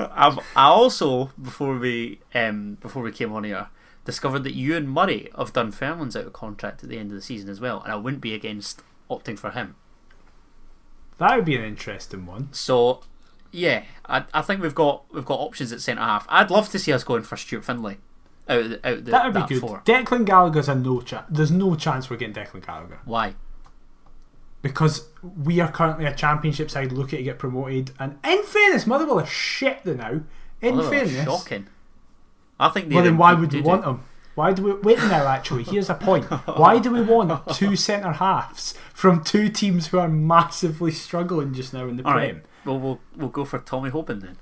I've, 0.00 0.38
I 0.56 0.66
also 0.66 1.30
before 1.40 1.76
we 1.78 2.20
um 2.34 2.76
before 2.80 3.02
we 3.02 3.12
came 3.12 3.32
on 3.32 3.44
here 3.44 3.68
discovered 4.04 4.44
that 4.44 4.54
you 4.54 4.74
and 4.76 4.88
Murray 4.88 5.28
have 5.36 5.52
done 5.52 5.70
Fairland's 5.72 6.16
out 6.16 6.24
of 6.26 6.32
contract 6.32 6.82
at 6.82 6.88
the 6.88 6.98
end 6.98 7.10
of 7.10 7.16
the 7.16 7.22
season 7.22 7.50
as 7.50 7.60
well, 7.60 7.82
and 7.82 7.92
I 7.92 7.96
wouldn't 7.96 8.22
be 8.22 8.34
against 8.34 8.82
opting 9.10 9.38
for 9.38 9.50
him. 9.50 9.74
that 11.18 11.36
would 11.36 11.44
be 11.44 11.56
an 11.56 11.64
interesting 11.64 12.24
one. 12.26 12.48
So 12.52 13.02
yeah, 13.50 13.84
I, 14.06 14.24
I 14.32 14.42
think 14.42 14.62
we've 14.62 14.74
got 14.74 15.04
we've 15.12 15.24
got 15.24 15.40
options 15.40 15.72
at 15.72 15.80
centre 15.80 16.02
half. 16.02 16.26
I'd 16.28 16.50
love 16.50 16.70
to 16.70 16.78
see 16.78 16.92
us 16.92 17.02
going 17.04 17.22
for 17.22 17.36
Stuart 17.36 17.64
Findlay 17.64 17.98
out 18.48 18.58
of 18.60 18.70
the, 18.70 18.86
out 18.86 18.92
of 18.94 19.04
the, 19.04 19.10
That 19.10 19.24
would 19.26 19.34
be 19.34 19.40
that 19.40 19.48
good. 19.48 19.60
four. 19.60 19.82
Declan 19.84 20.24
Gallagher's 20.24 20.68
a 20.68 20.74
no 20.74 21.00
chance. 21.00 21.26
There's 21.30 21.50
no 21.50 21.74
chance 21.74 22.08
we're 22.08 22.16
getting 22.16 22.34
Declan 22.34 22.64
Gallagher 22.66 23.00
Why? 23.04 23.34
because 24.62 25.08
we 25.22 25.60
are 25.60 25.70
currently 25.70 26.04
a 26.04 26.14
championship 26.14 26.70
side 26.70 26.92
looking 26.92 27.18
to 27.18 27.22
get 27.24 27.38
promoted. 27.38 27.92
And 27.98 28.18
in 28.24 28.42
fairness, 28.44 28.86
Motherwell 28.86 29.20
are 29.20 29.26
shit 29.26 29.82
the 29.84 29.94
now. 29.94 30.20
In 30.60 30.76
that's 30.76 30.88
fairness, 30.88 31.24
shocking. 31.24 31.68
I 32.58 32.68
think. 32.70 32.92
well 32.92 33.04
then 33.04 33.16
why 33.16 33.34
would 33.34 33.52
we 33.52 33.60
want 33.60 33.84
them? 33.84 34.02
Why 34.34 34.52
do 34.52 34.62
we 34.62 34.72
wait 34.74 34.98
now? 34.98 35.26
Actually, 35.26 35.64
here's 35.64 35.88
a 35.90 35.94
point. 35.94 36.24
Why 36.46 36.78
do 36.80 36.90
we 36.92 37.00
want 37.02 37.48
two 37.54 37.76
centre 37.76 38.12
halves 38.12 38.74
from 38.92 39.22
two 39.22 39.48
teams 39.48 39.88
who 39.88 39.98
are 39.98 40.08
massively 40.08 40.90
struggling 40.92 41.54
just 41.54 41.72
now 41.72 41.86
in 41.88 41.96
the 41.96 42.04
All 42.04 42.12
Prem? 42.12 42.36
right. 42.36 42.44
Well, 42.64 42.78
we'll 42.80 43.00
we'll 43.16 43.28
go 43.30 43.44
for 43.44 43.58
Tommy 43.60 43.90
Hoban 43.90 44.20
then. 44.20 44.38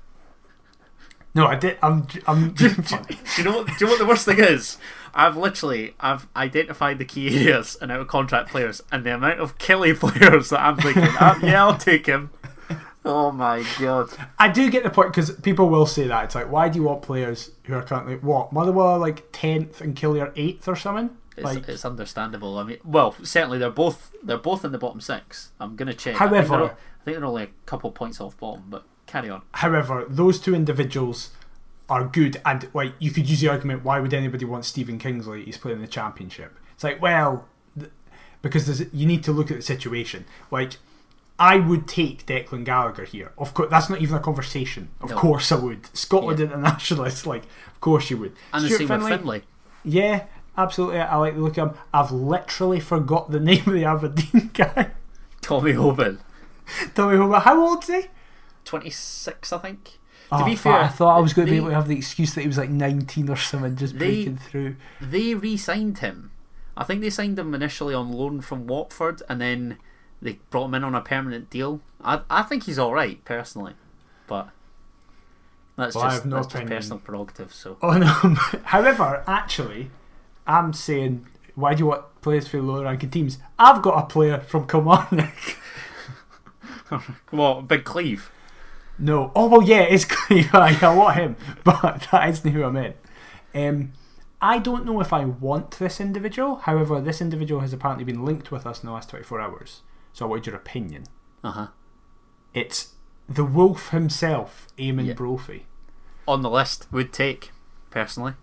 No, 1.37 1.47
I 1.47 1.55
did. 1.55 1.77
I'm. 1.81 2.07
I'm 2.27 2.53
funny. 2.55 3.05
Do 3.35 3.37
you 3.37 3.43
know 3.43 3.57
what? 3.59 3.67
Do 3.67 3.73
you 3.79 3.85
know 3.85 3.91
what 3.93 3.99
the 3.99 4.05
worst 4.05 4.25
thing 4.25 4.39
is? 4.39 4.77
I've 5.13 5.37
literally 5.37 5.95
I've 5.99 6.27
identified 6.35 6.97
the 6.99 7.05
key 7.05 7.27
areas 7.47 7.77
and 7.81 7.91
out 7.91 8.01
of 8.01 8.07
contract 8.07 8.49
players, 8.49 8.81
and 8.91 9.03
the 9.03 9.13
amount 9.15 9.39
of 9.39 9.57
Killie 9.57 9.95
players 9.99 10.49
that 10.49 10.59
I'm 10.61 10.77
thinking, 10.77 11.03
"Ah, 11.19 11.39
yeah, 11.41 11.63
I'll 11.65 11.77
take 11.77 12.05
him. 12.07 12.31
Oh 13.05 13.31
my 13.31 13.63
god! 13.79 14.09
I 14.37 14.49
do 14.49 14.69
get 14.69 14.83
the 14.83 14.89
point 14.89 15.09
because 15.13 15.31
people 15.31 15.69
will 15.69 15.85
say 15.85 16.07
that 16.07 16.25
it's 16.25 16.35
like, 16.35 16.51
why 16.51 16.67
do 16.69 16.77
you 16.77 16.83
want 16.83 17.01
players 17.03 17.51
who 17.63 17.73
are 17.73 17.81
currently 17.81 18.17
what 18.17 18.51
Motherwell 18.51 18.87
are 18.87 18.97
like 18.99 19.31
tenth 19.31 19.79
and 19.79 19.95
Killie 19.95 20.29
eighth 20.35 20.67
or 20.67 20.75
something? 20.75 21.11
It's, 21.37 21.43
Like, 21.45 21.69
it's 21.69 21.85
understandable. 21.85 22.57
I 22.57 22.63
mean, 22.63 22.79
well, 22.83 23.15
certainly 23.23 23.59
they're 23.59 23.69
both 23.69 24.11
they're 24.23 24.37
both 24.39 24.65
in 24.65 24.71
the 24.71 24.77
bottom 24.77 24.99
six. 24.99 25.51
I'm 25.59 25.75
gonna 25.75 25.93
check. 25.93 26.15
I 26.15 26.27
think 26.27 26.31
they're 26.31 26.43
However- 26.43 26.75
I 26.99 27.03
think 27.05 27.17
they're 27.17 27.25
only 27.25 27.43
a 27.43 27.49
couple 27.65 27.89
points 27.91 28.19
off 28.19 28.37
bottom, 28.37 28.63
but 28.69 28.83
carry 29.07 29.29
on. 29.29 29.41
however, 29.53 30.05
those 30.07 30.39
two 30.39 30.53
individuals 30.53 31.31
are 31.89 32.05
good, 32.05 32.39
and 32.45 32.69
like 32.73 32.93
you 32.99 33.09
could 33.11 33.29
use 33.29 33.39
the 33.41 33.47
argument, 33.49 33.83
why 33.83 33.99
would 33.99 34.13
anybody 34.13 34.45
want 34.45 34.65
Stephen 34.65 34.99
Kingsley? 34.99 35.43
He's 35.45 35.57
playing 35.57 35.81
the 35.81 35.87
championship. 35.87 36.53
It's 36.75 36.83
like, 36.83 37.01
well, 37.01 37.47
th- 37.79 37.91
because 38.41 38.65
there's, 38.65 38.93
you 38.93 39.05
need 39.07 39.23
to 39.23 39.31
look 39.31 39.49
at 39.49 39.57
the 39.57 39.63
situation. 39.63 40.25
Like, 40.51 40.73
I 41.39 41.57
would 41.57 41.87
take 41.87 42.25
Declan 42.25 42.65
Gallagher 42.65 43.05
here. 43.05 43.31
Of 43.37 43.53
course, 43.53 43.69
that's 43.69 43.89
not 43.89 44.01
even 44.01 44.17
a 44.17 44.19
conversation. 44.19 44.89
Of 45.01 45.11
No. 45.11 45.15
course, 45.17 45.51
I 45.51 45.55
would. 45.55 45.87
Scotland 45.95 46.39
internationalist, 46.39 47.25
like, 47.25 47.43
of 47.67 47.79
course 47.79 48.09
you 48.09 48.17
would. 48.17 48.33
And 48.53 48.63
the 48.63 48.67
Stuart 48.67 48.77
same 48.79 48.87
Findlay, 48.89 49.11
with 49.11 49.19
Findlay. 49.19 49.43
Yeah, 49.83 50.25
absolutely. 50.57 50.99
I 50.99 51.15
like 51.15 51.35
the 51.35 51.41
look 51.41 51.57
of 51.57 51.69
him. 51.69 51.77
I've 51.93 52.11
literally 52.11 52.79
forgot 52.79 53.31
the 53.31 53.39
name 53.51 53.63
of 53.65 53.73
the 53.73 53.85
Aberdeen 53.85 54.49
guy. 54.53 54.89
Tommy 55.41 55.73
Hoban, 55.73 56.17
Tommy 56.93 57.15
Homer. 57.17 57.39
How 57.39 57.59
old 57.65 57.83
is 57.83 57.89
he? 57.89 58.01
Twenty 58.67 58.89
six, 58.89 59.51
I 59.53 59.57
think. 59.59 59.97
Oh, 60.31 60.39
to 60.39 60.45
be 60.45 60.55
fair, 60.57 60.73
I 60.73 60.87
thought 60.89 61.15
I 61.17 61.21
was 61.21 61.33
going 61.33 61.45
to 61.47 61.51
be 61.51 61.57
able 61.57 61.69
to 61.69 61.73
have 61.75 61.87
the 61.87 61.95
excuse 61.95 62.33
that 62.33 62.41
he 62.41 62.47
was 62.47 62.57
like 62.57 62.69
19 62.69 63.29
or 63.29 63.37
something, 63.37 63.77
just 63.77 63.93
They- 63.97 64.25
breaking 64.25 64.37
through. 64.37 64.75
they 64.99 65.33
re-signed 65.35 65.99
him. 65.99 66.31
I 66.75 66.83
think 66.83 66.99
they 66.99 67.09
signed 67.09 67.39
him 67.39 67.55
initially 67.55 67.93
on 67.93 68.11
loan 68.11 68.41
from 68.41 68.67
Watford, 68.67 69.21
and 69.29 69.39
then 69.39 69.77
they 70.21 70.39
brought 70.49 70.65
him 70.65 70.75
in 70.75 70.83
on 70.83 70.93
a 70.95 70.99
permanent 71.01 71.49
deal. 71.49 71.79
I 72.03 72.21
I 72.29 72.43
think 72.43 72.63
he's 72.63 72.77
all 72.77 72.93
right 72.93 73.23
personally, 73.23 73.73
but 74.27 74.49
That's 75.77 75.95
Well, 75.95 76.03
just 76.05 76.15
have 76.17 76.25
no 76.25 76.35
that's 76.37 76.47
just 76.53 76.65
personal 76.65 76.99
prerogative. 76.99 77.53
So 77.53 77.77
On, 77.81 78.03
um, 78.03 78.35
however, 78.65 79.23
actually, 79.27 79.91
I'm 80.45 80.73
saying, 80.73 81.25
why 81.55 81.73
do 81.73 81.79
you 81.79 81.85
want 81.87 82.03
players 82.21 82.47
for 82.49 82.61
lower 82.61 82.83
ranking 82.83 83.11
teams? 83.11 83.37
I've 83.57 83.81
got 83.81 84.03
a 84.03 84.05
player 84.07 84.39
from 84.41 84.67
Kilmarnock. 84.67 85.33
well, 87.31 87.61
Big 87.61 87.83
Cleve. 87.85 88.29
No. 88.99 89.31
Oh 89.35 89.47
well, 89.47 89.63
yeah, 89.63 89.81
it's 89.81 90.05
Cleve. 90.09 90.53
I 90.53 90.95
want 90.95 91.15
him, 91.17 91.35
but 91.63 92.07
that 92.11 92.29
isn't 92.29 92.51
who 92.51 92.63
I 92.63 92.69
meant. 92.69 92.95
Um, 93.53 93.93
I 94.41 94.59
don't 94.59 94.85
know 94.85 94.99
if 95.01 95.11
I 95.13 95.25
want 95.25 95.71
this 95.79 95.99
individual. 95.99 96.57
However, 96.57 97.01
this 97.01 97.21
individual 97.21 97.61
has 97.61 97.73
apparently 97.73 98.03
been 98.05 98.23
linked 98.25 98.51
with 98.51 98.65
us 98.67 98.81
in 98.81 98.87
the 98.87 98.93
last 98.93 99.09
24 99.09 99.41
hours. 99.41 99.81
So 100.13 100.25
I 100.25 100.29
wanted 100.29 100.47
your 100.47 100.55
opinion. 100.55 101.05
Uh 101.43 101.51
huh. 101.51 101.67
It's 102.53 102.93
the 103.29 103.45
Wolf 103.45 103.89
himself, 103.89 104.67
Eamon 104.77 105.07
Yeah. 105.07 105.13
Brophy. 105.13 105.65
On 106.27 106.41
the 106.41 106.49
list 106.49 106.87
would 106.91 107.13
take 107.13 107.51
personally. 107.89 108.33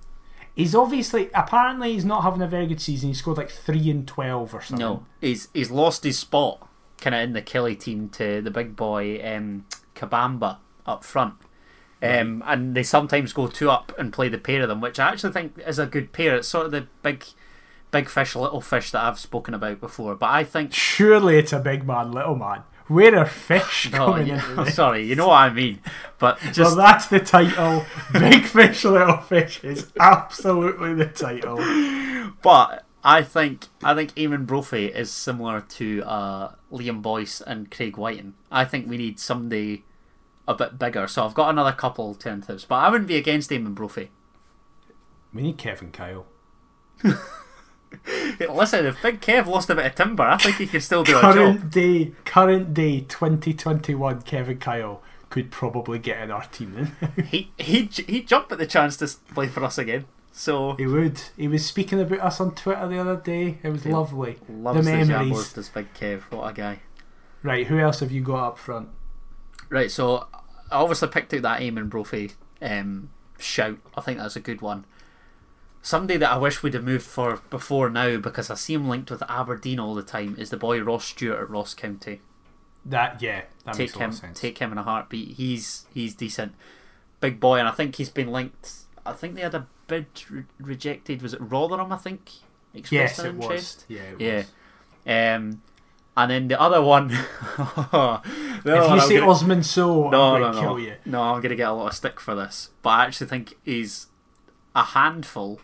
He's 0.54 0.74
obviously, 0.74 1.30
apparently, 1.34 1.92
he's 1.94 2.04
not 2.04 2.22
having 2.22 2.40
a 2.40 2.46
very 2.46 2.66
good 2.66 2.80
season. 2.80 3.08
He 3.08 3.14
scored 3.14 3.36
like 3.38 3.50
three 3.50 3.90
and 3.90 4.06
twelve 4.06 4.54
or 4.54 4.62
something. 4.62 4.86
No, 4.86 5.06
he's 5.20 5.48
he's 5.52 5.70
lost 5.70 6.04
his 6.04 6.18
spot 6.18 6.68
kind 7.00 7.14
of 7.14 7.22
in 7.22 7.32
the 7.32 7.42
Killie 7.42 7.78
team 7.78 8.08
to 8.10 8.40
the 8.40 8.50
big 8.52 8.76
boy 8.76 9.20
um, 9.24 9.66
Kabamba 9.94 10.58
up 10.86 11.04
front. 11.04 11.34
Um, 12.02 12.42
and 12.46 12.74
they 12.74 12.82
sometimes 12.82 13.32
go 13.32 13.46
two 13.46 13.70
up 13.70 13.92
and 13.98 14.12
play 14.12 14.28
the 14.28 14.36
pair 14.36 14.62
of 14.62 14.68
them, 14.68 14.82
which 14.82 14.98
I 14.98 15.08
actually 15.08 15.32
think 15.32 15.58
is 15.66 15.78
a 15.78 15.86
good 15.86 16.12
pair. 16.12 16.36
It's 16.36 16.48
sort 16.48 16.66
of 16.66 16.72
the 16.72 16.86
big, 17.02 17.24
big 17.90 18.10
fish, 18.10 18.36
little 18.36 18.60
fish 18.60 18.90
that 18.90 19.02
I've 19.02 19.18
spoken 19.18 19.54
about 19.54 19.80
before. 19.80 20.14
But 20.14 20.30
I 20.30 20.44
think 20.44 20.74
Surely 20.74 21.38
it's 21.38 21.52
a 21.52 21.60
big 21.60 21.86
man, 21.86 22.12
little 22.12 22.36
man. 22.36 22.64
Where 22.88 23.16
are 23.18 23.24
fish 23.24 23.88
no, 23.92 23.98
coming 23.98 24.26
yeah, 24.26 24.50
into 24.50 24.70
sorry, 24.70 25.06
you 25.06 25.16
know 25.16 25.28
what 25.28 25.36
I 25.36 25.50
mean. 25.50 25.80
But 26.18 26.42
Well, 26.42 26.52
just 26.52 26.76
that's 26.76 27.06
the 27.06 27.20
title. 27.20 27.86
Big 28.12 28.44
fish, 28.44 28.84
little 28.84 29.18
fish 29.18 29.64
is 29.64 29.90
absolutely 29.98 30.94
the 30.94 31.06
title. 31.06 31.58
But 32.42 32.84
I 33.04 33.22
think 33.22 33.66
I 33.82 33.94
think 33.94 34.14
Eamon 34.14 34.46
Brophy 34.46 34.86
is 34.86 35.10
similar 35.10 35.60
to 35.60 36.02
uh, 36.04 36.52
Liam 36.72 37.02
Boyce 37.02 37.42
and 37.42 37.70
Craig 37.70 37.98
Wighton. 37.98 38.34
I 38.50 38.64
think 38.64 38.88
we 38.88 38.96
need 38.96 39.20
somebody 39.20 39.84
a 40.48 40.54
bit 40.54 40.78
bigger. 40.78 41.06
So 41.06 41.24
I've 41.24 41.34
got 41.34 41.50
another 41.50 41.72
couple 41.72 42.06
alternatives, 42.06 42.64
but 42.64 42.76
I 42.76 42.88
wouldn't 42.88 43.08
be 43.08 43.16
against 43.16 43.50
Eamon 43.50 43.74
Brophy. 43.74 44.10
We 45.34 45.42
need 45.42 45.58
Kevin 45.58 45.92
Kyle. 45.92 46.26
Listen, 48.40 48.86
if 48.86 49.00
Big 49.02 49.20
Kev 49.20 49.46
lost 49.46 49.70
a 49.70 49.74
bit 49.74 49.86
of 49.86 49.94
timber, 49.94 50.24
I 50.24 50.38
think 50.38 50.56
he 50.56 50.66
can 50.66 50.80
still 50.80 51.04
do 51.04 51.18
a 51.18 51.20
job. 51.20 51.34
Current 51.34 51.70
day, 51.70 52.12
current 52.24 52.74
day, 52.74 53.00
2021 53.00 54.22
Kevin 54.22 54.58
Kyle 54.58 55.02
could 55.28 55.50
probably 55.50 55.98
get 55.98 56.22
in 56.22 56.30
our 56.30 56.44
team. 56.46 56.92
Then. 57.00 57.24
He 57.26 57.52
he 57.58 57.82
he 58.06 58.22
jumped 58.22 58.50
at 58.52 58.58
the 58.58 58.66
chance 58.66 58.96
to 58.98 59.08
play 59.34 59.48
for 59.48 59.62
us 59.62 59.78
again. 59.78 60.06
So 60.36 60.74
he 60.74 60.86
would. 60.86 61.22
He 61.36 61.46
was 61.46 61.64
speaking 61.64 62.00
about 62.00 62.18
us 62.18 62.40
on 62.40 62.56
Twitter 62.56 62.88
the 62.88 62.98
other 62.98 63.16
day. 63.16 63.58
It 63.62 63.68
was 63.68 63.86
lovely. 63.86 64.38
loves 64.48 64.84
The 64.84 64.90
the, 64.90 65.04
memories. 65.04 65.32
Jambos, 65.32 65.54
does 65.54 65.68
Big 65.68 65.94
Kev. 65.94 66.22
What 66.22 66.50
a 66.50 66.52
guy. 66.52 66.80
Right, 67.44 67.68
who 67.68 67.78
else 67.78 68.00
have 68.00 68.10
you 68.10 68.20
got 68.20 68.48
up 68.48 68.58
front? 68.58 68.88
Right, 69.68 69.92
so 69.92 70.26
I 70.72 70.78
obviously 70.78 71.06
picked 71.08 71.32
out 71.34 71.42
that 71.42 71.60
Eamon 71.60 71.88
Brophy 71.88 72.32
um, 72.60 73.10
shout. 73.38 73.78
I 73.96 74.00
think 74.00 74.18
that's 74.18 74.34
a 74.34 74.40
good 74.40 74.60
one. 74.60 74.86
Somebody 75.82 76.16
that 76.16 76.32
I 76.32 76.36
wish 76.36 76.64
we'd 76.64 76.74
have 76.74 76.82
moved 76.82 77.06
for 77.06 77.40
before 77.48 77.88
now 77.88 78.16
because 78.16 78.50
I 78.50 78.56
see 78.56 78.74
him 78.74 78.88
linked 78.88 79.12
with 79.12 79.22
Aberdeen 79.28 79.78
all 79.78 79.94
the 79.94 80.02
time 80.02 80.34
is 80.36 80.50
the 80.50 80.56
boy 80.56 80.82
Ross 80.82 81.04
Stewart 81.04 81.42
at 81.42 81.50
Ross 81.50 81.74
County. 81.74 82.22
That 82.84 83.22
yeah, 83.22 83.42
that 83.66 83.74
take 83.74 83.94
him, 83.94 84.00
lot 84.00 84.08
of 84.08 84.14
sense. 84.16 84.40
take 84.40 84.58
him 84.58 84.72
in 84.72 84.78
a 84.78 84.82
heartbeat. 84.82 85.36
He's 85.36 85.86
he's 85.94 86.16
decent, 86.16 86.54
big 87.20 87.38
boy, 87.38 87.60
and 87.60 87.68
I 87.68 87.70
think 87.70 87.94
he's 87.96 88.10
been 88.10 88.32
linked. 88.32 88.83
I 89.06 89.12
think 89.12 89.34
they 89.34 89.42
had 89.42 89.54
a 89.54 89.66
bid 89.86 90.06
re- 90.30 90.44
rejected. 90.58 91.22
Was 91.22 91.34
it 91.34 91.40
Rotherham? 91.40 91.92
I 91.92 91.96
think 91.96 92.30
expressed 92.72 92.90
yes, 92.92 93.18
an 93.18 93.26
it 93.26 93.34
was. 93.36 93.44
interest. 93.44 93.84
Yeah, 93.88 94.00
it 94.02 94.20
Yeah. 94.20 94.36
was. 94.36 94.46
Um, 95.06 95.62
and 96.16 96.30
then 96.30 96.48
the 96.48 96.60
other 96.60 96.80
one. 96.80 97.08
the 97.08 97.16
If 97.56 97.92
one 97.92 98.22
you 98.64 98.72
I'm 98.74 99.00
say 99.00 99.18
gonna- 99.18 99.30
Osman 99.30 99.62
Sow, 99.62 100.08
no, 100.10 100.34
I'm 100.36 100.40
no, 100.40 100.46
going 100.46 100.52
to 100.54 100.60
no. 100.60 100.66
kill 100.68 100.78
you. 100.78 100.94
No, 101.04 101.22
I'm 101.22 101.40
going 101.40 101.50
to 101.50 101.56
get 101.56 101.68
a 101.68 101.72
lot 101.72 101.88
of 101.88 101.94
stick 101.94 102.20
for 102.20 102.34
this. 102.34 102.70
But 102.82 102.90
I 102.90 103.04
actually 103.06 103.26
think 103.26 103.54
he's 103.64 104.06
a 104.74 104.82
handful 104.82 105.60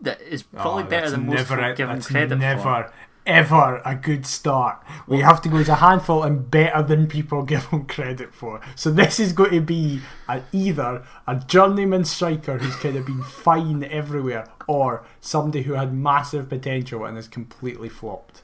that 0.00 0.20
is 0.22 0.42
probably 0.42 0.84
Oh, 0.84 0.86
better 0.86 1.10
than 1.10 1.26
most 1.26 1.36
never, 1.50 1.56
folk 1.62 1.76
give 1.76 1.90
him 1.90 2.00
credit 2.00 2.36
never, 2.38 2.60
for. 2.62 2.92
Ever 3.30 3.80
a 3.84 3.94
good 3.94 4.26
start. 4.26 4.82
We 5.06 5.20
have 5.20 5.40
to 5.42 5.48
go 5.48 5.58
as 5.58 5.68
a 5.68 5.76
handful 5.76 6.24
and 6.24 6.50
better 6.50 6.82
than 6.82 7.06
people 7.06 7.42
give 7.44 7.66
him 7.66 7.86
credit 7.86 8.34
for. 8.34 8.60
So 8.74 8.90
this 8.90 9.20
is 9.20 9.32
going 9.32 9.52
to 9.52 9.60
be 9.60 10.00
a, 10.28 10.42
either 10.50 11.06
a 11.28 11.36
journeyman 11.36 12.04
striker 12.04 12.58
who's 12.58 12.74
kind 12.74 12.96
of 12.96 13.06
been 13.06 13.22
fine 13.22 13.84
everywhere, 13.84 14.48
or 14.66 15.04
somebody 15.20 15.62
who 15.62 15.74
had 15.74 15.94
massive 15.94 16.48
potential 16.48 17.04
and 17.04 17.14
has 17.14 17.28
completely 17.28 17.88
flopped. 17.88 18.42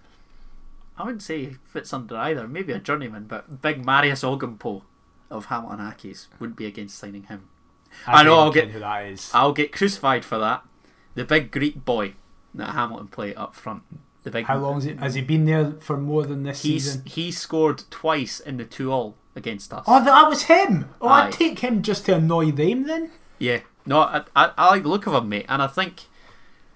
I 0.97 1.03
wouldn't 1.03 1.23
say 1.23 1.47
he 1.47 1.57
fits 1.65 1.93
under 1.93 2.17
either. 2.17 2.47
Maybe 2.47 2.73
a 2.73 2.79
journeyman, 2.79 3.25
but 3.25 3.61
big 3.61 3.85
Marios 3.85 4.23
Ogkmpoe 4.23 4.83
of 5.33 5.47
Hamilton 5.47 5.81
Accies 5.81 6.29
wouldn't 6.39 6.57
be 6.57 6.67
against 6.67 6.97
signing 6.97 7.25
him. 7.25 7.49
I 8.07 8.23
know, 8.23 8.39
I'll 8.39 8.53
get- 8.53 8.71
who 8.71 8.79
that 8.79 9.07
is. 9.07 9.33
I'll 9.35 9.53
get 9.53 9.73
crucified 9.73 10.25
for 10.25 10.39
that. 10.39 10.63
The 11.17 11.25
big 11.25 11.51
Greek 11.51 11.85
boy 11.85 12.15
that 12.55 12.71
Hamilton 12.71 13.09
play 13.09 13.35
up 13.35 13.57
front. 13.57 13.83
The 14.27 14.33
big. 14.33 14.47
How 14.47 14.59
long 14.59 14.75
has 14.75 14.85
he, 14.85 14.95
has 14.97 15.15
he 15.15 15.21
been 15.23 15.45
there 15.45 15.71
for 15.79 15.97
more 15.97 16.25
than 16.25 16.43
this 16.43 16.63
He's 16.63 16.83
season? 16.85 17.03
he 17.07 17.31
scored 17.31 17.85
twice 17.91 18.41
in 18.41 18.57
the 18.57 18.65
two 18.65 18.91
all 18.91 19.15
against 19.37 19.73
us. 19.73 19.85
Oh, 19.87 20.05
that 20.05 20.29
was 20.29 20.43
him. 20.43 20.89
Oh, 21.01 21.07
Aye. 21.07 21.27
I'd 21.27 21.33
take 21.33 21.61
him 21.61 21.81
just 21.81 22.07
to 22.07 22.17
annoy 22.17 22.51
them 22.51 22.89
then. 22.89 23.13
Yeah, 23.39 23.61
no, 23.87 24.01
I, 24.01 24.25
I, 24.35 24.51
I 24.59 24.71
like 24.71 24.83
the 24.83 24.89
look 24.89 25.07
of 25.07 25.15
him, 25.15 25.29
mate, 25.29 25.47
and 25.49 25.63
I 25.63 25.69
think 25.69 26.07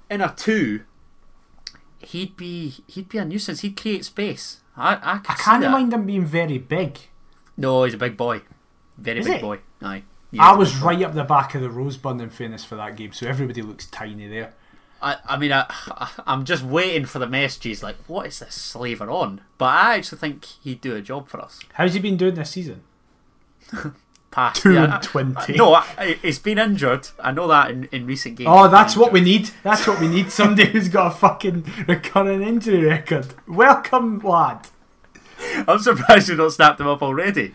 in 0.09 0.21
a 0.21 0.33
two, 0.37 0.83
he'd 1.99 2.37
be 2.37 2.77
he'd 2.87 3.09
be 3.09 3.19
a 3.19 3.25
nuisance. 3.25 3.63
He'd 3.63 3.77
create 3.77 4.05
space. 4.05 4.61
I 4.77 4.95
I, 4.95 5.15
I 5.15 5.35
can't 5.35 5.69
mind 5.73 5.93
him 5.93 6.07
being 6.07 6.25
very 6.27 6.59
big. 6.59 6.99
No, 7.57 7.83
he's 7.83 7.95
a 7.95 7.99
big 7.99 8.17
boy, 8.17 8.43
very 8.97 9.19
Is 9.19 9.27
big 9.27 9.41
boy. 9.41 9.59
Aye, 9.83 10.05
is 10.31 10.39
I 10.39 10.53
was 10.55 10.73
boy. 10.79 10.87
right 10.87 11.03
up 11.03 11.15
the 11.15 11.25
back 11.25 11.57
of 11.57 11.63
the 11.63 11.71
rosebud 11.71 12.21
in 12.21 12.31
fairness 12.31 12.65
for 12.65 12.77
that 12.77 12.95
game, 12.95 13.13
so 13.13 13.27
everybody 13.27 13.61
looks 13.63 13.87
tiny 13.87 14.29
there. 14.29 14.55
I, 15.03 15.17
I 15.27 15.37
mean, 15.37 15.53
I, 15.53 15.67
I'm 16.27 16.45
just 16.45 16.63
waiting 16.63 17.07
for 17.07 17.19
the 17.19 17.27
messages 17.27 17.83
like, 17.83 17.97
what 18.07 18.27
is 18.27 18.39
this 18.39 18.55
slaver 18.55 19.11
on? 19.11 19.41
But 19.59 19.67
I 19.67 19.97
actually 19.97 20.19
think 20.19 20.45
he'd 20.45 20.81
do 20.81 20.95
a 20.95 21.01
job 21.01 21.29
for 21.29 21.41
us. 21.41 21.61
How's 21.75 21.95
he 21.95 22.01
been 22.01 22.17
doing 22.17 22.35
this 22.35 22.51
season? 22.51 22.83
Past 24.31 24.63
Two 24.63 24.75
yeah, 24.75 24.85
and 24.85 24.93
I- 24.95 25.01
20. 25.01 25.55
No, 25.55 25.75
I, 25.75 26.17
he's 26.23 26.39
been 26.39 26.59
injured. 26.59 27.09
I 27.19 27.33
know 27.33 27.49
that 27.49 27.71
in, 27.71 27.85
in 27.91 28.07
recent 28.07 28.37
games. 28.37 28.49
Oh, 28.51 28.69
that's 28.69 28.97
what 28.97 29.13
we 29.13 29.21
need. 29.21 29.51
That's 29.65 29.87
what 29.87 30.01
we 30.01 30.07
need. 30.07 30.31
Somebody 30.33 30.71
who's 30.71 30.89
got 30.89 31.13
a 31.13 31.17
fucking 31.17 31.65
recurring 31.89 32.43
injury 32.43 32.85
record. 32.85 33.35
Welcome, 33.49 34.21
lad. 34.21 34.69
I'm 35.67 35.81
surprised 35.81 36.29
you 36.29 36.37
don't 36.37 36.51
snapped 36.51 36.79
him 36.81 36.87
up 36.87 37.03
already. 37.03 37.55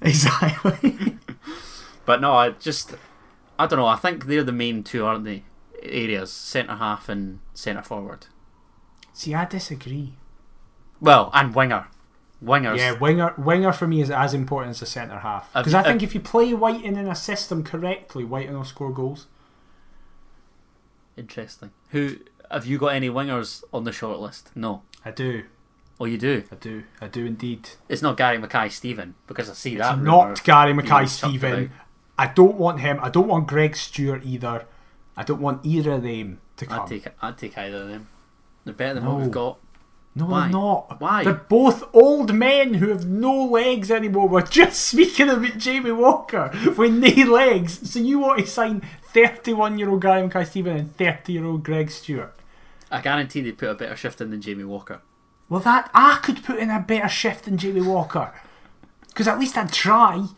Exactly. 0.00 1.18
But 2.06 2.20
no, 2.20 2.34
I 2.34 2.50
just 2.50 2.94
I 3.58 3.66
don't 3.66 3.80
know. 3.80 3.86
I 3.86 3.96
think 3.96 4.26
they're 4.26 4.44
the 4.44 4.52
main 4.52 4.84
two, 4.84 5.04
aren't 5.04 5.24
they? 5.24 5.42
Areas 5.82 6.32
centre 6.32 6.76
half 6.76 7.08
and 7.08 7.40
centre 7.54 7.82
forward. 7.82 8.26
See, 9.12 9.34
I 9.34 9.44
disagree. 9.44 10.14
Well, 11.00 11.30
and 11.34 11.54
winger, 11.54 11.88
wingers. 12.42 12.78
Yeah, 12.78 12.92
winger 12.92 13.34
winger 13.36 13.72
for 13.72 13.86
me 13.86 14.00
is 14.00 14.10
as 14.10 14.34
important 14.34 14.70
as 14.70 14.80
the 14.80 14.86
centre 14.86 15.18
half. 15.20 15.52
Because 15.52 15.74
I 15.74 15.82
think 15.82 16.02
if 16.02 16.14
you 16.14 16.20
play 16.20 16.52
Wighton 16.54 16.96
in 16.96 17.06
a 17.06 17.14
system 17.14 17.62
correctly, 17.62 18.24
Wighton 18.24 18.54
will 18.56 18.64
score 18.64 18.92
goals. 18.92 19.26
Interesting. 21.16 21.70
Who 21.90 22.16
have 22.50 22.66
you 22.66 22.78
got 22.78 22.88
any 22.88 23.08
wingers 23.08 23.64
on 23.72 23.84
the 23.84 23.92
short 23.92 24.20
list? 24.20 24.50
No. 24.54 24.82
I 25.04 25.10
do. 25.10 25.44
Oh, 25.98 26.04
you 26.04 26.18
do. 26.18 26.44
I 26.52 26.56
do. 26.56 26.84
I 27.00 27.08
do 27.08 27.24
indeed. 27.24 27.70
It's 27.88 28.02
not 28.02 28.18
Gary 28.18 28.36
Mackay-Steven 28.36 29.14
because 29.26 29.48
I 29.48 29.54
see 29.54 29.76
It's 29.76 29.80
that. 29.80 29.98
not 29.98 30.44
Gary 30.44 30.74
Mackay-Steven. 30.74 31.72
I 32.18 32.26
don't 32.26 32.56
want 32.56 32.80
him. 32.80 32.98
I 33.00 33.08
don't 33.08 33.28
want 33.28 33.46
Greg 33.46 33.76
Stewart 33.76 34.22
either. 34.24 34.66
I 35.16 35.22
don't 35.22 35.40
want 35.40 35.64
either 35.64 35.92
of 35.92 36.02
them 36.02 36.40
to 36.56 36.66
come. 36.66 36.80
I'd 36.82 36.88
take 36.88 37.06
I'd 37.22 37.38
take 37.38 37.56
either 37.58 37.82
of 37.82 37.88
them. 37.88 38.08
They're 38.64 38.74
better 38.74 38.94
than 38.94 39.04
No. 39.04 39.12
what 39.14 39.22
we've 39.22 39.30
got. 39.30 39.58
no, 40.14 40.26
Why? 40.26 40.40
they're 40.42 40.50
not. 40.50 41.00
Why? 41.00 41.24
They're 41.24 41.34
both 41.34 41.84
old 41.94 42.34
men 42.34 42.74
who 42.74 42.88
have 42.88 43.06
no 43.06 43.44
legs 43.44 43.90
anymore. 43.90 44.28
We're 44.28 44.42
just 44.42 44.80
speaking 44.90 45.28
about 45.28 45.58
Jamie 45.58 45.92
Walker 45.92 46.50
with 46.76 46.92
no 46.92 47.32
legs. 47.32 47.90
So 47.90 47.98
you 48.00 48.18
want 48.18 48.40
to 48.40 48.46
sign 48.46 48.82
31 49.12 49.78
year 49.78 49.88
old 49.90 50.02
Gary 50.02 50.22
Mackay-Steven 50.22 50.76
and 50.76 50.96
30 50.96 51.32
year 51.32 51.44
old 51.44 51.62
Greg 51.64 51.90
Stewart? 51.90 52.34
I 52.90 53.00
guarantee 53.00 53.40
they'd 53.40 53.58
put 53.58 53.68
a 53.70 53.74
better 53.74 53.96
shift 53.96 54.20
in 54.20 54.30
than 54.30 54.40
Jamie 54.40 54.64
Walker. 54.64 55.00
Well, 55.48 55.60
that 55.60 55.90
I 55.94 56.18
could 56.22 56.42
put 56.44 56.58
in 56.58 56.70
a 56.70 56.80
better 56.80 57.08
shift 57.08 57.44
than 57.44 57.56
Jamie 57.58 57.80
Walker. 57.80 58.32
Because 59.08 59.28
at 59.28 59.38
least 59.38 59.56
I'd 59.56 59.72
try. 59.72 60.26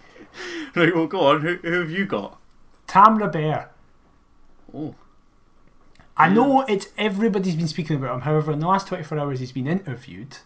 Right, 0.77 0.95
well, 0.95 1.07
go 1.09 1.21
on. 1.21 1.41
Who, 1.41 1.57
who 1.57 1.81
have 1.81 1.91
you 1.91 2.05
got? 2.07 2.39
Tam 2.87 3.19
Bear. 3.31 3.71
Oh, 4.75 4.95
I 6.17 6.29
know 6.29 6.63
it's 6.63 6.89
everybody's 6.99 7.55
been 7.55 7.69
speaking 7.69 7.97
about 7.97 8.15
him. 8.15 8.21
However, 8.23 8.53
in 8.53 8.59
the 8.59 8.67
last 8.67 8.89
24 8.89 9.19
hours, 9.19 9.41
he's 9.41 9.53
been 9.53 9.67
interviewed, 9.69 10.39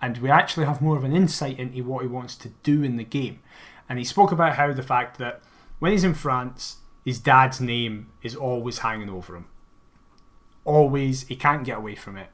and 0.00 0.18
we 0.18 0.30
actually 0.30 0.66
have 0.66 0.80
more 0.80 0.96
of 0.96 1.04
an 1.04 1.14
insight 1.14 1.58
into 1.58 1.82
what 1.84 2.02
he 2.02 2.08
wants 2.08 2.36
to 2.36 2.50
do 2.62 2.82
in 2.82 2.96
the 2.96 3.04
game. 3.04 3.40
And 3.88 3.98
he 3.98 4.04
spoke 4.04 4.30
about 4.32 4.56
how 4.56 4.72
the 4.72 4.82
fact 4.82 5.18
that 5.18 5.40
when 5.78 5.92
he's 5.92 6.04
in 6.04 6.14
France, 6.14 6.76
his 7.04 7.18
dad's 7.18 7.60
name 7.60 8.10
is 8.22 8.36
always 8.36 8.78
hanging 8.78 9.10
over 9.10 9.34
him. 9.34 9.46
Always, 10.64 11.26
he 11.26 11.36
can't 11.36 11.64
get 11.64 11.78
away 11.78 11.94
from 11.94 12.16
it. 12.16 12.28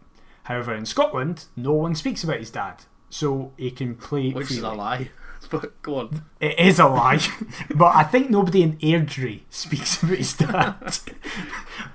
However, 0.44 0.74
in 0.74 0.84
Scotland, 0.84 1.46
no 1.56 1.72
one 1.72 1.94
speaks 1.94 2.22
about 2.24 2.40
his 2.40 2.50
dad, 2.50 2.82
so 3.08 3.52
he 3.56 3.70
can 3.70 3.94
play 3.94 4.32
Which 4.32 4.48
freely. 4.48 4.58
is 4.58 4.64
a 4.64 4.72
lie. 4.72 5.10
But 5.50 5.82
go 5.82 5.96
on. 5.96 6.24
It 6.40 6.58
is 6.58 6.78
a 6.78 6.86
lie, 6.86 7.20
but 7.74 7.94
I 7.94 8.02
think 8.02 8.30
nobody 8.30 8.62
in 8.62 8.76
Airdrie 8.78 9.42
speaks 9.50 10.02
about 10.02 10.16
his 10.16 10.32
dad. 10.32 10.98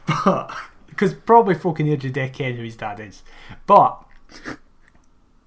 but 0.08 0.56
because 0.88 1.14
probably 1.14 1.56
folk 1.56 1.80
in 1.80 1.88
Airdrie 1.88 2.34
ken 2.34 2.56
who 2.56 2.64
his 2.64 2.76
dad 2.76 3.00
is. 3.00 3.24
But 3.66 4.04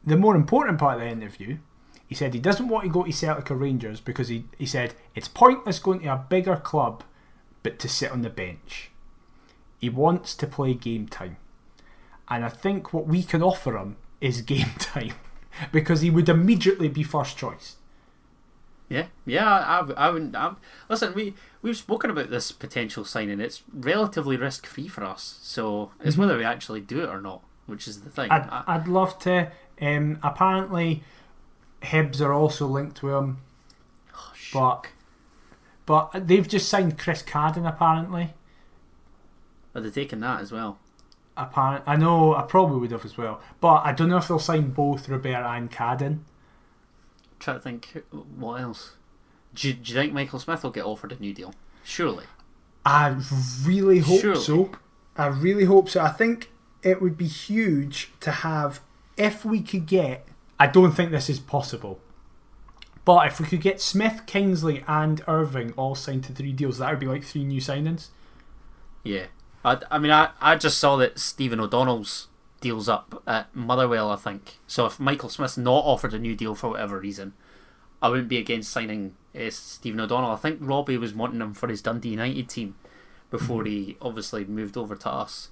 the 0.04 0.16
more 0.16 0.34
important 0.34 0.78
part 0.78 0.94
of 0.94 1.00
the 1.00 1.08
interview, 1.08 1.58
he 2.06 2.14
said 2.14 2.34
he 2.34 2.40
doesn't 2.40 2.68
want 2.68 2.84
to 2.84 2.90
go 2.90 3.04
to 3.04 3.12
Celtic 3.12 3.50
or 3.50 3.56
Rangers 3.56 4.00
because 4.00 4.28
he, 4.28 4.44
he 4.58 4.66
said 4.66 4.94
it's 5.14 5.28
pointless 5.28 5.78
going 5.78 6.00
to 6.00 6.12
a 6.12 6.26
bigger 6.28 6.56
club 6.56 7.04
but 7.62 7.78
to 7.78 7.88
sit 7.88 8.10
on 8.10 8.22
the 8.22 8.30
bench. 8.30 8.90
He 9.78 9.88
wants 9.88 10.34
to 10.36 10.46
play 10.46 10.74
game 10.74 11.06
time. 11.06 11.36
And 12.28 12.44
I 12.44 12.48
think 12.48 12.92
what 12.92 13.06
we 13.06 13.22
can 13.22 13.42
offer 13.42 13.76
him 13.76 13.96
is 14.20 14.42
game 14.42 14.70
time 14.78 15.14
because 15.70 16.00
he 16.00 16.10
would 16.10 16.28
immediately 16.28 16.88
be 16.88 17.02
first 17.02 17.36
choice. 17.36 17.76
Yeah, 18.92 19.06
yeah. 19.24 19.46
I, 19.48 19.90
I, 19.96 20.10
wouldn't. 20.10 20.36
I, 20.36 20.52
listen, 20.90 21.14
we 21.14 21.32
we've 21.62 21.76
spoken 21.76 22.10
about 22.10 22.28
this 22.28 22.52
potential 22.52 23.04
signing. 23.06 23.40
It's 23.40 23.62
relatively 23.72 24.36
risk 24.36 24.66
free 24.66 24.86
for 24.86 25.02
us, 25.02 25.38
so 25.42 25.92
it's 26.04 26.18
whether 26.18 26.36
we 26.36 26.44
actually 26.44 26.82
do 26.82 27.02
it 27.02 27.08
or 27.08 27.20
not, 27.20 27.42
which 27.66 27.88
is 27.88 28.02
the 28.02 28.10
thing. 28.10 28.30
I'd, 28.30 28.48
I- 28.50 28.64
I'd 28.66 28.88
love 28.88 29.18
to. 29.20 29.50
Um, 29.80 30.18
apparently, 30.22 31.02
Hibs 31.80 32.20
are 32.20 32.34
also 32.34 32.66
linked 32.66 32.98
to 32.98 33.16
him, 33.16 33.38
oh, 34.14 34.32
but 34.52 34.86
but 35.86 36.26
they've 36.28 36.46
just 36.46 36.68
signed 36.68 36.98
Chris 36.98 37.22
Cadden. 37.22 37.66
Apparently, 37.66 38.34
are 39.74 39.80
they 39.80 39.90
taking 39.90 40.20
that 40.20 40.40
as 40.42 40.52
well? 40.52 40.78
apparent. 41.34 41.82
I 41.86 41.96
know 41.96 42.34
I 42.34 42.42
probably 42.42 42.78
would 42.78 42.90
have 42.90 43.06
as 43.06 43.16
well, 43.16 43.40
but 43.58 43.86
I 43.86 43.92
don't 43.92 44.10
know 44.10 44.18
if 44.18 44.28
they'll 44.28 44.38
sign 44.38 44.70
both 44.72 45.08
Robert 45.08 45.28
and 45.34 45.70
Cadden. 45.70 46.18
Try 47.42 47.54
to 47.54 47.60
think 47.60 48.04
what 48.36 48.60
else. 48.60 48.92
Do 49.54 49.68
you, 49.68 49.74
do 49.74 49.92
you 49.92 49.98
think 49.98 50.12
Michael 50.12 50.38
Smith 50.38 50.62
will 50.62 50.70
get 50.70 50.84
offered 50.84 51.12
a 51.12 51.16
new 51.16 51.34
deal? 51.34 51.54
Surely. 51.84 52.24
I 52.84 53.16
really 53.64 53.98
hope 53.98 54.20
Surely. 54.20 54.40
so. 54.40 54.70
I 55.16 55.26
really 55.26 55.64
hope 55.64 55.88
so. 55.88 56.00
I 56.00 56.08
think 56.08 56.50
it 56.82 57.02
would 57.02 57.16
be 57.16 57.26
huge 57.26 58.10
to 58.20 58.30
have 58.30 58.80
if 59.16 59.44
we 59.44 59.60
could 59.60 59.86
get. 59.86 60.26
I 60.58 60.66
don't 60.66 60.92
think 60.92 61.10
this 61.10 61.28
is 61.28 61.38
possible. 61.38 62.00
But 63.04 63.26
if 63.26 63.40
we 63.40 63.46
could 63.46 63.60
get 63.60 63.80
Smith, 63.80 64.22
Kingsley, 64.26 64.84
and 64.86 65.22
Irving 65.26 65.72
all 65.76 65.94
signed 65.94 66.24
to 66.24 66.32
three 66.32 66.52
deals, 66.52 66.78
that 66.78 66.90
would 66.90 67.00
be 67.00 67.06
like 67.06 67.24
three 67.24 67.44
new 67.44 67.60
signings. 67.60 68.08
Yeah. 69.02 69.26
I, 69.64 69.78
I 69.90 69.98
mean, 69.98 70.12
I, 70.12 70.30
I 70.40 70.56
just 70.56 70.78
saw 70.78 70.96
that 70.96 71.18
Stephen 71.18 71.60
O'Donnell's 71.60 72.28
deal's 72.62 72.88
up 72.88 73.22
at 73.26 73.54
Motherwell, 73.54 74.10
I 74.10 74.16
think. 74.16 74.56
So 74.66 74.86
if 74.86 74.98
Michael 74.98 75.28
Smith's 75.28 75.58
not 75.58 75.84
offered 75.84 76.14
a 76.14 76.18
new 76.18 76.34
deal 76.34 76.54
for 76.54 76.70
whatever 76.70 76.98
reason, 76.98 77.34
I 78.00 78.08
wouldn't 78.08 78.28
be 78.28 78.38
against 78.38 78.70
signing 78.70 79.14
uh, 79.38 79.50
Stephen 79.50 80.00
O'Donnell. 80.00 80.30
I 80.30 80.36
think 80.36 80.58
Robbie 80.60 80.96
was 80.96 81.14
wanting 81.14 81.40
him 81.40 81.54
for 81.54 81.68
his 81.68 81.82
Dundee 81.82 82.10
United 82.10 82.48
team 82.48 82.74
before 83.30 83.64
he 83.64 83.96
obviously 84.00 84.44
moved 84.44 84.76
over 84.76 84.96
to 84.96 85.10
us. 85.10 85.50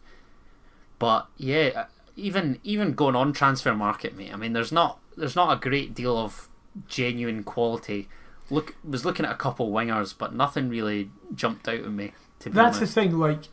But 0.98 1.28
yeah, 1.36 1.70
uh, 1.74 1.84
even 2.16 2.58
even 2.62 2.92
going 2.94 3.16
on 3.16 3.32
transfer 3.32 3.74
market, 3.74 4.16
mate. 4.16 4.32
I 4.32 4.36
mean, 4.36 4.52
there's 4.52 4.72
not 4.72 4.98
there's 5.16 5.36
not 5.36 5.56
a 5.56 5.60
great 5.60 5.94
deal 5.94 6.16
of 6.16 6.48
genuine 6.88 7.42
quality. 7.42 8.08
Look, 8.50 8.74
was 8.84 9.04
looking 9.04 9.24
at 9.24 9.32
a 9.32 9.36
couple 9.36 9.70
wingers, 9.70 10.14
but 10.16 10.34
nothing 10.34 10.68
really 10.68 11.10
jumped 11.34 11.68
out 11.68 11.80
at 11.80 11.90
me. 11.90 12.12
To 12.40 12.50
be 12.50 12.54
That's 12.54 12.80
the 12.80 12.86
thing. 12.86 13.16
Like 13.18 13.44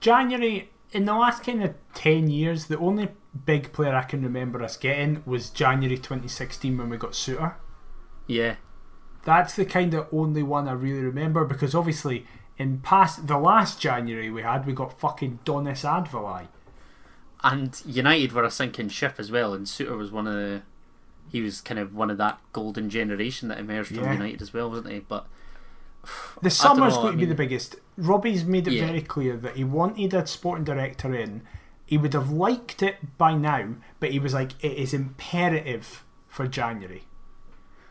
January 0.00 0.70
in 0.94 1.04
the 1.04 1.12
last 1.14 1.42
kind 1.42 1.62
of 1.62 1.74
ten 1.92 2.30
years, 2.30 2.66
the 2.66 2.78
only 2.78 3.08
big 3.44 3.72
player 3.72 3.94
I 3.94 4.04
can 4.04 4.22
remember 4.22 4.62
us 4.62 4.76
getting 4.76 5.22
was 5.26 5.50
January 5.50 5.96
2016 5.96 6.78
when 6.78 6.88
we 6.88 6.96
got 6.96 7.12
Souttar. 7.12 7.54
yeah. 8.26 8.56
That's 9.24 9.56
the 9.56 9.64
kind 9.64 9.94
of 9.94 10.06
only 10.12 10.42
one 10.42 10.68
I 10.68 10.72
really 10.72 11.00
remember 11.00 11.46
because 11.46 11.74
obviously 11.74 12.26
in 12.58 12.80
past 12.80 13.26
the 13.26 13.38
last 13.38 13.80
January 13.80 14.30
we 14.30 14.42
had 14.42 14.66
we 14.66 14.74
got 14.74 15.00
fucking 15.00 15.38
Donis 15.46 15.82
Avdijaj. 15.82 16.48
And 17.42 17.82
United 17.86 18.32
were 18.32 18.44
a 18.44 18.50
sinking 18.50 18.90
ship 18.90 19.14
as 19.18 19.30
well, 19.30 19.54
and 19.54 19.66
Souttar 19.66 19.96
was 19.96 20.10
one 20.10 20.26
of 20.26 20.34
the. 20.34 20.62
He 21.30 21.40
was 21.40 21.62
kind 21.62 21.80
of 21.80 21.94
one 21.94 22.10
of 22.10 22.18
that 22.18 22.38
golden 22.52 22.90
generation 22.90 23.48
that 23.48 23.58
emerged 23.58 23.88
from 23.88 24.12
United 24.12 24.42
as 24.42 24.52
well, 24.52 24.68
wasn't 24.68 24.92
he? 24.92 25.00
But 25.00 25.26
The 26.42 26.50
summer's 26.50 26.96
going 26.96 27.12
to 27.12 27.18
be 27.18 27.24
the 27.26 27.34
biggest. 27.34 27.76
Robbie's 27.96 28.44
made 28.44 28.66
it 28.68 28.74
Yeah. 28.74 28.86
very 28.86 29.02
clear 29.02 29.36
that 29.36 29.56
he 29.56 29.64
wanted 29.64 30.12
a 30.14 30.26
sporting 30.26 30.64
director 30.64 31.14
in. 31.14 31.42
He 31.86 31.98
would 31.98 32.12
have 32.14 32.30
liked 32.30 32.82
it 32.82 33.16
by 33.18 33.34
now, 33.34 33.74
but 34.00 34.10
he 34.10 34.18
was 34.18 34.32
like, 34.34 34.52
it 34.64 34.72
is 34.78 34.92
imperative 34.94 36.04
for 36.28 36.46
January. 36.46 37.04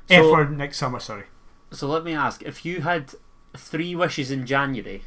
eh, 0.10 0.19
So- 0.22 0.30
for 0.35 0.45
next 0.49 0.77
summer, 0.77 0.99
sorry. 0.99 1.26
so 1.72 1.88
let 1.88 2.03
me 2.03 2.14
ask: 2.14 2.41
if 2.44 2.65
you 2.65 2.81
had 2.81 3.14
three 3.56 3.95
wishes 3.95 4.30
in 4.31 4.45
January, 4.45 5.03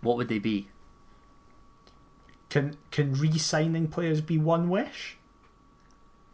what 0.00 0.16
would 0.16 0.28
they 0.28 0.38
be? 0.40 0.68
Can 2.50 2.76
can 2.90 3.12
re-signing 3.14 3.88
players 3.88 4.20
be 4.20 4.38
one 4.38 4.68
wish? 4.68 5.16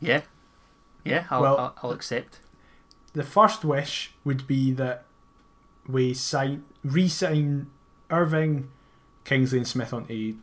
Yeah, 0.01 0.23
yeah, 1.05 1.27
I'll, 1.31 1.43
Well- 1.43 1.59
I'll, 1.59 1.75
I'll 1.83 1.91
accept. 1.93 2.41
The 3.13 3.23
first 3.25 3.65
wish 3.65 4.13
would 4.25 4.47
be 4.47 4.71
that 4.73 5.05
we 5.89 6.15
sign 6.15 6.65
re-sign 6.85 7.69
Irving, 8.11 8.71
Kingsley, 9.25 9.59
and 9.59 9.69
Smith 9.69 9.93
onto 9.93 10.37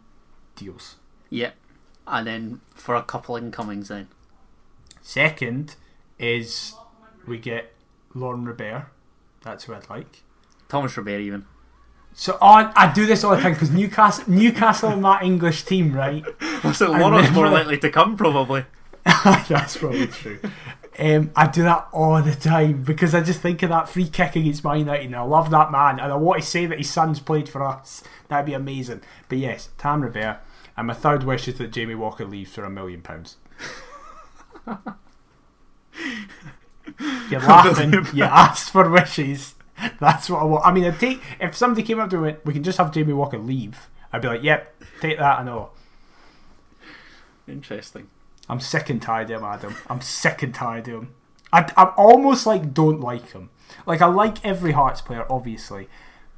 deals. 0.55 0.95
Yeah, 1.29 1.51
and 2.05 2.27
then 2.27 2.61
for 2.73 2.95
a 2.95 3.03
couple 3.03 3.35
of 3.35 3.43
incomings, 3.43 3.89
then 3.89 4.07
Second 5.01 5.75
is 6.19 6.73
we 7.25 7.37
get 7.37 7.73
Laurent 8.13 8.47
Robert. 8.47 8.87
That's 9.41 9.65
who 9.65 9.73
I'd 9.73 9.89
like. 9.89 10.23
Thomas 10.67 10.97
Robert 10.97 11.19
even. 11.19 11.45
So 12.13 12.37
oh, 12.41 12.71
I 12.75 12.91
do 12.93 13.05
this 13.05 13.23
all 13.23 13.35
the 13.35 13.41
time 13.41 13.53
because 13.53 13.69
Newcastle, 13.69 14.25
Newcastle, 14.27 14.89
and 14.89 15.05
that 15.05 15.21
English 15.23 15.63
team, 15.63 15.93
right? 15.93 16.25
So 16.73 16.91
Laurent's 16.91 17.31
more 17.31 17.49
likely 17.49 17.77
to 17.77 17.89
come, 17.89 18.17
probably. 18.17 18.65
That's 19.05 19.77
probably 19.77 20.07
true. 20.07 20.39
Um, 20.99 21.31
I 21.35 21.47
do 21.47 21.61
that 21.63 21.87
all 21.91 22.21
the 22.23 22.33
time 22.33 22.81
because 22.81 23.13
I 23.13 23.21
just 23.21 23.39
think 23.41 23.61
of 23.61 23.69
that 23.69 23.87
free 23.87 24.07
kick 24.07 24.35
against 24.35 24.63
Man 24.63 24.79
United 24.79 25.05
and 25.05 25.15
I 25.15 25.21
love 25.21 25.51
that 25.51 25.71
man 25.71 25.99
and 25.99 26.11
I 26.11 26.15
want 26.15 26.41
to 26.41 26.47
say 26.47 26.65
that 26.65 26.79
his 26.79 26.89
son's 26.89 27.19
played 27.19 27.47
for 27.47 27.63
us. 27.63 28.03
That'd 28.29 28.47
be 28.47 28.53
amazing. 28.53 29.01
But 29.29 29.37
yes, 29.37 29.69
Tam 29.77 30.01
Robert. 30.01 30.39
And 30.75 30.87
my 30.87 30.93
third 30.93 31.23
wish 31.23 31.47
is 31.47 31.57
that 31.59 31.71
Jamie 31.71 31.95
Walker 31.95 32.25
leaves 32.25 32.51
for 32.51 32.63
a 32.63 32.69
million 32.69 33.01
pounds. 33.01 33.37
You're 37.29 37.39
laughing. 37.41 37.93
you 38.13 38.23
asked 38.23 38.71
for 38.71 38.89
wishes. 38.89 39.55
That's 39.99 40.29
what 40.29 40.41
I 40.41 40.45
want. 40.45 40.65
I 40.65 40.71
mean, 40.71 40.85
I'd 40.85 40.99
take 40.99 41.21
if 41.39 41.55
somebody 41.55 41.83
came 41.83 41.99
up 41.99 42.09
to 42.11 42.17
me, 42.17 42.35
we 42.43 42.53
can 42.53 42.63
just 42.63 42.77
have 42.77 42.91
Jamie 42.91 43.13
Walker 43.13 43.37
leave. 43.37 43.89
I'd 44.11 44.21
be 44.21 44.27
like, 44.27 44.43
"Yep, 44.43 44.83
take 45.01 45.17
that." 45.19 45.39
I 45.39 45.43
know. 45.43 45.69
Interesting. 47.47 48.07
I'm 48.49 48.59
sick 48.59 48.89
and 48.89 49.01
tired 49.01 49.29
of 49.29 49.41
him, 49.41 49.45
Adam. 49.45 49.75
I'm 49.89 50.01
sick 50.01 50.41
and 50.41 50.53
tired 50.53 50.87
of 50.87 50.93
him. 50.93 51.13
I, 51.51 51.71
I'm 51.77 51.91
almost 51.97 52.45
like 52.45 52.73
don't 52.73 53.01
like 53.01 53.31
him. 53.31 53.49
Like 53.85 54.01
I 54.01 54.07
like 54.07 54.43
every 54.45 54.71
Hearts 54.71 55.01
player, 55.01 55.25
obviously, 55.29 55.87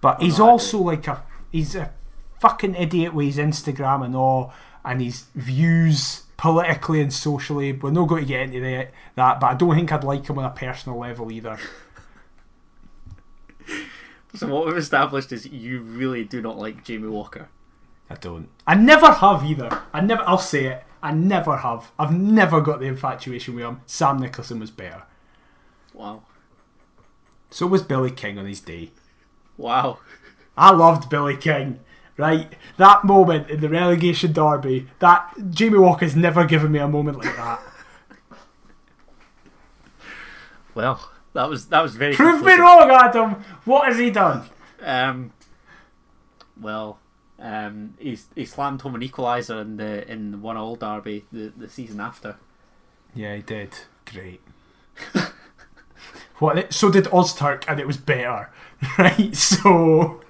but 0.01 0.21
he's 0.21 0.39
no, 0.39 0.49
also 0.49 0.79
like 0.79 1.07
a 1.07 1.23
he's 1.51 1.75
a 1.75 1.91
fucking 2.39 2.75
idiot 2.75 3.13
with 3.13 3.27
his 3.27 3.37
Instagram 3.37 4.03
and 4.03 4.15
all, 4.15 4.53
and 4.83 5.01
his 5.01 5.25
views 5.35 6.23
politically 6.37 7.01
and 7.01 7.13
socially. 7.13 7.73
We're 7.73 7.91
not 7.91 8.07
going 8.07 8.23
to 8.23 8.27
get 8.27 8.41
into 8.41 8.61
that, 8.61 8.91
that, 9.15 9.39
but 9.39 9.47
I 9.47 9.53
don't 9.55 9.75
think 9.75 9.91
I'd 9.91 10.03
like 10.03 10.27
him 10.27 10.39
on 10.39 10.45
a 10.45 10.49
personal 10.49 10.99
level 10.99 11.31
either. 11.31 11.59
So 14.35 14.47
what 14.47 14.67
we've 14.67 14.77
established 14.77 15.31
is 15.31 15.47
you 15.47 15.81
really 15.81 16.23
do 16.23 16.39
not 16.39 16.57
like 16.57 16.83
Jamie 16.83 17.07
Walker. 17.07 17.49
I 18.09 18.15
don't. 18.15 18.49
I 18.65 18.75
never 18.75 19.11
have 19.11 19.43
either. 19.43 19.81
I 19.91 20.01
never. 20.01 20.23
I'll 20.27 20.37
say 20.37 20.65
it. 20.65 20.83
I 21.01 21.11
never 21.11 21.57
have. 21.57 21.91
I've 21.97 22.13
never 22.13 22.61
got 22.61 22.79
the 22.79 22.85
infatuation 22.87 23.55
with 23.55 23.63
him. 23.63 23.81
Sam 23.85 24.19
Nicholson 24.19 24.59
was 24.59 24.71
better. 24.71 25.03
Wow. 25.93 26.23
So 27.49 27.67
was 27.67 27.81
Billy 27.83 28.11
King 28.11 28.37
on 28.37 28.45
his 28.45 28.61
day. 28.61 28.91
Wow. 29.57 29.99
I 30.57 30.71
loved 30.71 31.09
Billy 31.09 31.37
King. 31.37 31.79
Right, 32.17 32.51
that 32.75 33.05
moment 33.05 33.49
in 33.49 33.61
the 33.61 33.69
relegation 33.69 34.33
derby, 34.33 34.87
that 34.99 35.33
Jamie 35.51 35.77
Walker's 35.77 36.17
never 36.17 36.43
given 36.43 36.69
me 36.69 36.79
a 36.79 36.87
moment 36.87 37.17
like 37.17 37.33
that. 37.37 37.61
Well, 40.75 41.09
that 41.33 41.49
was 41.49 41.67
that 41.67 41.81
was 41.81 41.95
very. 41.95 42.13
Prove 42.13 42.41
me 42.45 42.55
conclusive. 42.55 42.59
wrong, 42.59 42.91
Adam. 42.91 43.43
What 43.65 43.87
has 43.87 43.97
he 43.97 44.11
done? 44.11 44.47
Um, 44.81 45.33
well, 46.59 46.98
um, 47.39 47.93
he 47.99 48.17
he 48.35 48.45
slammed 48.45 48.81
home 48.81 48.95
an 48.95 49.01
equaliser 49.01 49.61
in 49.61 49.77
the 49.77 50.09
in 50.09 50.31
the 50.31 50.37
one 50.37 50.57
all 50.57 50.75
derby 50.75 51.25
the, 51.31 51.51
the 51.55 51.69
season 51.69 51.99
after. 51.99 52.37
Yeah, 53.15 53.35
he 53.35 53.41
did. 53.41 53.73
Great. 54.05 54.41
What? 56.39 56.73
So 56.73 56.89
did 56.89 57.05
Ozturk, 57.05 57.65
and 57.67 57.79
it 57.79 57.87
was 57.87 57.97
better, 57.97 58.49
right? 58.97 59.35
So 59.35 60.21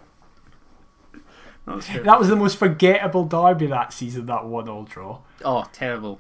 that 1.66 2.20
was 2.20 2.30
the 2.30 2.36
most 2.36 2.58
forgettable 2.58 3.26
derby 3.26 3.68
that 3.68 3.94
season. 3.94 4.26
That 4.26 4.46
one-all 4.46 4.84
draw. 4.84 5.20
Oh, 5.46 5.66
terrible. 5.72 6.20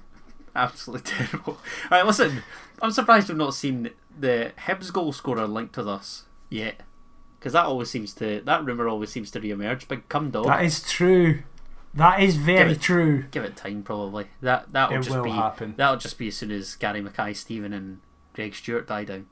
Absolutely 0.55 1.11
terrible. 1.11 1.57
Alright, 1.85 2.05
listen, 2.05 2.43
I'm 2.81 2.91
surprised 2.91 3.29
we've 3.29 3.37
not 3.37 3.55
seen 3.55 3.89
the 4.17 4.51
Hibs 4.67 4.93
goal 4.93 5.11
scorer 5.11 5.47
linked 5.47 5.75
with 5.77 5.87
us 5.87 6.25
yet. 6.49 6.81
Because 7.39 7.53
that 7.53 7.65
always 7.65 7.89
seems 7.89 8.13
to, 8.15 8.41
that 8.41 8.65
rumour 8.65 8.89
always 8.89 9.09
seems 9.11 9.31
to 9.31 9.39
re-emerge. 9.39 9.87
Big 9.87 10.07
cum 10.09 10.29
dog. 10.29 10.45
That 10.47 10.65
is 10.65 10.83
true. 10.83 11.39
That 11.93 12.21
is 12.21 12.35
very 12.35 12.69
Give 12.69 12.71
it- 12.77 12.81
true. 12.81 13.23
Give 13.31 13.43
it 13.45 13.55
time, 13.55 13.81
probably. 13.83 14.27
That 14.41 14.71
that'll 14.73 14.97
It 14.97 15.01
just 15.03 15.15
will 15.15 15.23
be 15.23 15.31
happen. 15.31 15.73
that'll 15.77 15.97
just 15.97 16.17
be 16.17 16.27
as 16.27 16.35
soon 16.35 16.51
as 16.51 16.75
Gary 16.75 17.01
Mackay, 17.01 17.33
Steven, 17.33 17.73
and 17.73 18.01
Greg 18.33 18.53
Stewart 18.53 18.87
die 18.87 19.05
down. 19.05 19.25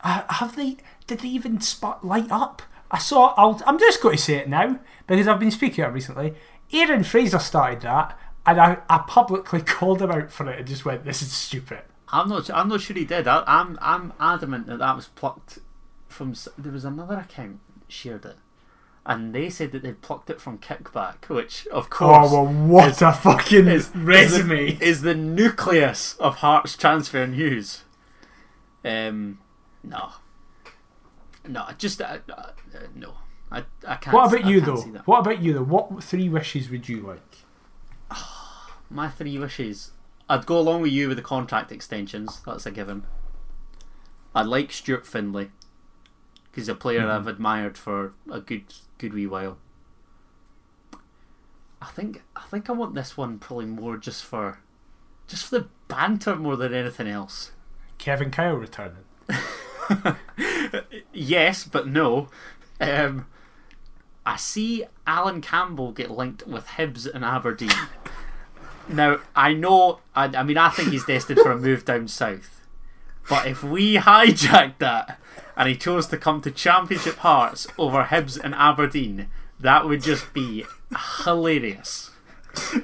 Uh, 0.00 0.22
have 0.30 0.56
they? 0.56 0.76
Did 1.06 1.20
they 1.20 1.28
even 1.28 1.60
spot 1.60 2.04
light 2.06 2.30
up? 2.30 2.62
I 2.90 2.98
saw. 2.98 3.34
I'll, 3.36 3.60
I'm 3.66 3.78
just 3.78 4.00
going 4.02 4.16
to 4.16 4.22
say 4.22 4.34
it 4.36 4.48
now 4.48 4.78
because 5.06 5.26
I've 5.26 5.40
been 5.40 5.50
speaking 5.50 5.82
out 5.84 5.92
recently. 5.92 6.34
Aaron 6.72 7.02
Fraser 7.04 7.38
started 7.38 7.80
that, 7.82 8.18
and 8.46 8.60
I, 8.60 8.78
I 8.88 8.98
publicly 9.06 9.60
called 9.66 10.00
him 10.02 10.10
out 10.10 10.30
for 10.30 10.48
it 10.50 10.58
and 10.60 10.68
just 10.68 10.84
went, 10.84 11.04
"This 11.04 11.20
is 11.22 11.32
stupid." 11.32 11.80
I'm 12.08 12.28
not. 12.28 12.48
I'm 12.50 12.68
not 12.68 12.80
sure 12.80 12.94
he 12.96 13.04
did. 13.04 13.26
I, 13.26 13.42
I'm. 13.46 13.78
I'm 13.82 14.12
adamant 14.20 14.66
that 14.68 14.78
that 14.78 14.94
was 14.96 15.08
plucked 15.08 15.58
from. 16.16 16.34
There 16.58 16.72
was 16.72 16.84
another 16.84 17.16
account 17.18 17.60
shared 17.88 18.24
it, 18.24 18.36
and 19.04 19.34
they 19.34 19.48
said 19.50 19.70
that 19.72 19.82
they 19.82 19.92
plucked 19.92 20.30
it 20.30 20.40
from 20.40 20.58
Kickback, 20.58 21.28
which 21.28 21.66
of 21.68 21.88
course 21.90 22.28
Oh 22.30 22.42
well, 22.42 22.52
what 22.52 23.00
a 23.02 23.12
fucking 23.12 23.68
is, 23.68 23.94
resume! 23.94 24.72
Is 24.72 24.78
the, 24.78 24.84
is 24.84 25.02
the 25.02 25.14
nucleus 25.14 26.16
of 26.16 26.36
Hearts 26.36 26.76
transfer 26.76 27.26
news. 27.26 27.84
Um, 28.84 29.38
no, 29.84 30.12
no, 31.46 31.66
just 31.78 32.00
uh, 32.00 32.18
uh, 32.28 32.50
no. 32.94 33.14
I, 33.50 33.64
I 33.86 33.94
can't. 33.96 34.14
what 34.14 34.32
about 34.32 34.44
I 34.44 34.50
you 34.50 34.60
though? 34.60 34.80
What 35.04 35.20
about 35.20 35.40
you 35.40 35.52
though? 35.52 35.62
What 35.62 36.02
three 36.02 36.28
wishes 36.28 36.68
would 36.68 36.88
you 36.88 37.00
like? 37.02 37.36
My 38.90 39.08
three 39.08 39.38
wishes. 39.38 39.92
I'd 40.28 40.46
go 40.46 40.58
along 40.58 40.82
with 40.82 40.90
you 40.90 41.06
with 41.06 41.16
the 41.16 41.22
contract 41.22 41.70
extensions. 41.70 42.40
That's 42.44 42.66
a 42.66 42.72
given. 42.72 43.04
I'd 44.34 44.46
like 44.46 44.72
Stuart 44.72 45.06
because 45.10 45.50
he's 46.56 46.68
a 46.68 46.74
player 46.74 47.02
Mm-hmm. 47.02 47.10
I've 47.10 47.26
admired 47.28 47.78
for 47.78 48.14
a 48.30 48.40
good 48.40 48.64
good 48.98 49.14
wee 49.14 49.26
while. 49.26 49.58
I 51.80 51.86
think 51.86 52.22
I 52.34 52.42
think 52.50 52.68
I 52.68 52.72
want 52.72 52.94
this 52.96 53.16
one 53.16 53.38
probably 53.38 53.66
more 53.66 53.96
just 53.96 54.24
for 54.24 54.58
just 55.28 55.44
for 55.46 55.58
the 55.60 55.68
banter 55.86 56.34
more 56.34 56.56
than 56.56 56.74
anything 56.74 57.06
else. 57.06 57.52
Kevin 57.98 58.30
Kyle 58.30 58.54
returning. 58.54 59.04
yes, 61.12 61.64
but 61.64 61.86
no. 61.86 62.28
Um, 62.80 63.26
I 64.24 64.36
see 64.36 64.84
Allan 65.06 65.40
Campbell 65.40 65.92
get 65.92 66.10
linked 66.10 66.46
with 66.46 66.66
Hibs 66.66 67.06
and 67.12 67.24
Aberdeen. 67.24 67.70
now, 68.88 69.20
I 69.34 69.54
know, 69.54 70.00
I, 70.14 70.24
I 70.26 70.42
mean, 70.42 70.58
I 70.58 70.68
think 70.70 70.90
he's 70.90 71.06
destined 71.06 71.40
for 71.40 71.52
a 71.52 71.58
move 71.58 71.84
down 71.84 72.08
south. 72.08 72.60
But 73.28 73.46
if 73.46 73.62
we 73.64 73.94
hijack 73.96 74.74
that 74.78 75.20
and 75.56 75.68
he 75.68 75.76
chose 75.76 76.06
to 76.08 76.16
come 76.16 76.40
to 76.42 76.50
Championship 76.50 77.16
Hearts 77.16 77.66
over 77.78 78.04
Hibs 78.04 78.38
and 78.42 78.54
Aberdeen, 78.54 79.28
that 79.58 79.86
would 79.86 80.02
just 80.02 80.32
be 80.32 80.64
hilarious. 81.24 82.10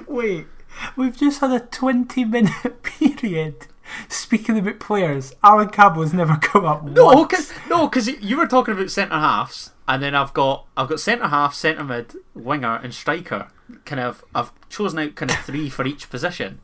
Wait, 0.07 0.47
we've 0.95 1.17
just 1.17 1.41
had 1.41 1.51
a 1.51 1.59
20 1.59 2.25
minute 2.25 2.83
period 2.83 3.67
speaking 4.07 4.57
about 4.57 4.79
players. 4.79 5.33
Allan 5.43 5.69
Campbell's 5.69 6.13
never 6.13 6.37
come 6.37 6.65
up 6.65 6.83
No, 6.83 7.25
because 7.25 7.51
no, 7.69 7.87
because 7.87 8.07
you 8.07 8.37
were 8.37 8.47
talking 8.47 8.73
about 8.73 8.89
centre 8.89 9.15
halves, 9.15 9.71
and 9.87 10.01
then 10.01 10.15
I've 10.15 10.33
got 10.33 10.65
I've 10.75 10.89
got 10.89 10.99
centre 10.99 11.27
half, 11.27 11.53
centre 11.53 11.83
mid, 11.83 12.15
winger, 12.33 12.75
and 12.75 12.93
striker. 12.93 13.49
Kind 13.85 14.01
of, 14.01 14.23
I've 14.35 14.51
chosen 14.69 14.99
out 14.99 15.15
kind 15.15 15.31
of 15.31 15.37
three 15.37 15.69
for 15.69 15.85
each 15.85 16.09
position. 16.09 16.59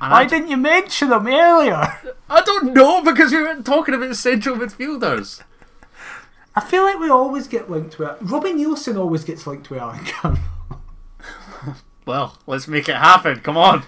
And 0.00 0.10
Why 0.10 0.22
I, 0.22 0.24
didn't 0.26 0.48
you 0.48 0.56
mention 0.56 1.10
them 1.10 1.26
earlier? 1.26 1.98
I 2.28 2.42
don't 2.42 2.72
know 2.72 3.02
because 3.02 3.32
we 3.32 3.42
weren't 3.42 3.66
talking 3.66 3.94
about 3.94 4.16
central 4.16 4.56
midfielders. 4.56 5.42
I 6.54 6.60
feel 6.60 6.82
like 6.82 6.98
we 6.98 7.08
always 7.10 7.48
get 7.48 7.70
linked 7.70 7.98
with 7.98 8.16
Robbie 8.20 8.52
Neilson 8.52 8.98
always 8.98 9.24
gets 9.24 9.46
linked 9.46 9.70
with 9.70 9.80
Allan 9.80 10.04
Campbell. 10.04 10.40
Well, 12.04 12.36
let's 12.48 12.66
make 12.66 12.88
it 12.88 12.96
happen. 12.96 13.38
Come 13.40 13.56
on, 13.56 13.84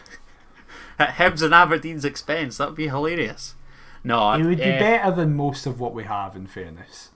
at 1.01 1.15
Hibs 1.17 1.43
and 1.43 1.53
Aberdeen's 1.53 2.05
expense, 2.05 2.59
that'd 2.59 2.77
be 2.77 2.87
hilarious. 2.87 3.57
No, 4.05 4.33
It 4.33 4.45
would 4.45 4.59
be 4.59 4.63
eh, 4.63 4.79
better 4.79 5.11
than 5.17 5.35
most 5.35 5.67
of 5.67 5.81
what 5.81 5.95
we 5.95 6.05
have, 6.05 6.37
in 6.37 6.47
fairness. 6.47 7.11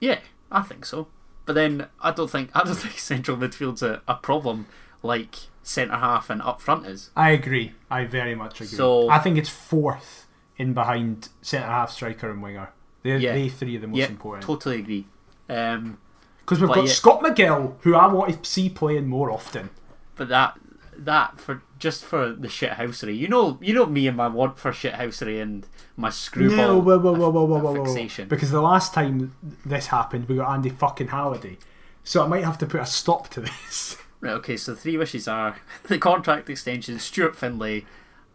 Yeah, 0.00 0.18
I 0.50 0.62
think 0.62 0.84
so. 0.86 1.06
But 1.44 1.52
then 1.52 1.86
I 2.00 2.10
don't 2.10 2.30
think 2.30 2.50
I 2.54 2.64
don't 2.64 2.74
think 2.76 2.98
central 2.98 3.36
midfield's 3.36 3.82
a, 3.82 4.02
a 4.08 4.16
problem 4.16 4.66
like 5.02 5.36
centre 5.66 5.96
half 5.96 6.30
and 6.30 6.40
up 6.42 6.60
front 6.60 6.86
is. 6.86 7.10
I 7.16 7.30
agree. 7.30 7.72
I 7.90 8.04
very 8.04 8.34
much 8.34 8.60
agree. 8.60 8.76
So 8.76 9.10
I 9.10 9.18
think 9.18 9.36
it's 9.36 9.48
fourth 9.48 10.26
in 10.56 10.72
behind 10.72 11.28
centre 11.42 11.66
half, 11.66 11.90
striker, 11.90 12.30
and 12.30 12.42
winger. 12.42 12.70
They're 13.02 13.18
yeah, 13.18 13.32
they 13.32 13.48
three 13.48 13.76
of 13.76 13.82
the 13.82 13.88
most 13.88 13.98
yeah, 13.98 14.06
important. 14.06 14.44
Totally 14.44 14.78
agree. 14.78 15.06
Um, 15.48 15.98
because 16.40 16.62
um, 16.62 16.68
we've 16.68 16.74
got 16.74 16.86
yeah, 16.86 16.92
Scott 16.92 17.20
McGill, 17.20 17.74
who 17.80 17.94
I 17.94 18.06
want 18.06 18.42
to 18.42 18.48
see 18.48 18.68
playing 18.68 19.08
more 19.08 19.30
often. 19.30 19.70
But 20.14 20.28
that 20.28 20.58
that 20.96 21.40
for 21.40 21.62
just 21.78 22.04
for 22.04 22.32
the 22.32 22.48
shithousery, 22.48 23.18
you 23.18 23.28
know, 23.28 23.58
you 23.60 23.74
know 23.74 23.86
me 23.86 24.06
and 24.06 24.16
my 24.16 24.28
want 24.28 24.58
for 24.58 24.70
shithousery 24.70 25.42
and 25.42 25.66
my 25.96 26.10
screwball 26.10 26.56
no, 26.56 26.78
whoa, 26.78 26.98
whoa, 26.98 27.12
whoa, 27.12 27.30
whoa, 27.30 27.44
whoa, 27.44 27.58
whoa, 27.58 27.72
whoa, 27.72 27.84
fixation. 27.84 28.28
Because 28.28 28.50
the 28.50 28.62
last 28.62 28.94
time 28.94 29.34
this 29.64 29.88
happened, 29.88 30.28
we 30.28 30.36
got 30.36 30.52
Andy 30.52 30.70
fucking 30.70 31.08
Halliday. 31.08 31.58
So 32.04 32.24
I 32.24 32.28
might 32.28 32.44
have 32.44 32.58
to 32.58 32.66
put 32.66 32.80
a 32.80 32.86
stop 32.86 33.28
to 33.30 33.40
this. 33.40 33.96
Right, 34.26 34.34
okay, 34.38 34.56
so 34.56 34.74
the 34.74 34.80
three 34.80 34.96
wishes 34.96 35.26
are 35.28 35.56
the 35.84 35.98
contract 35.98 36.48
extension, 36.50 36.98
Stuart 36.98 37.36
Findlay, 37.36 37.84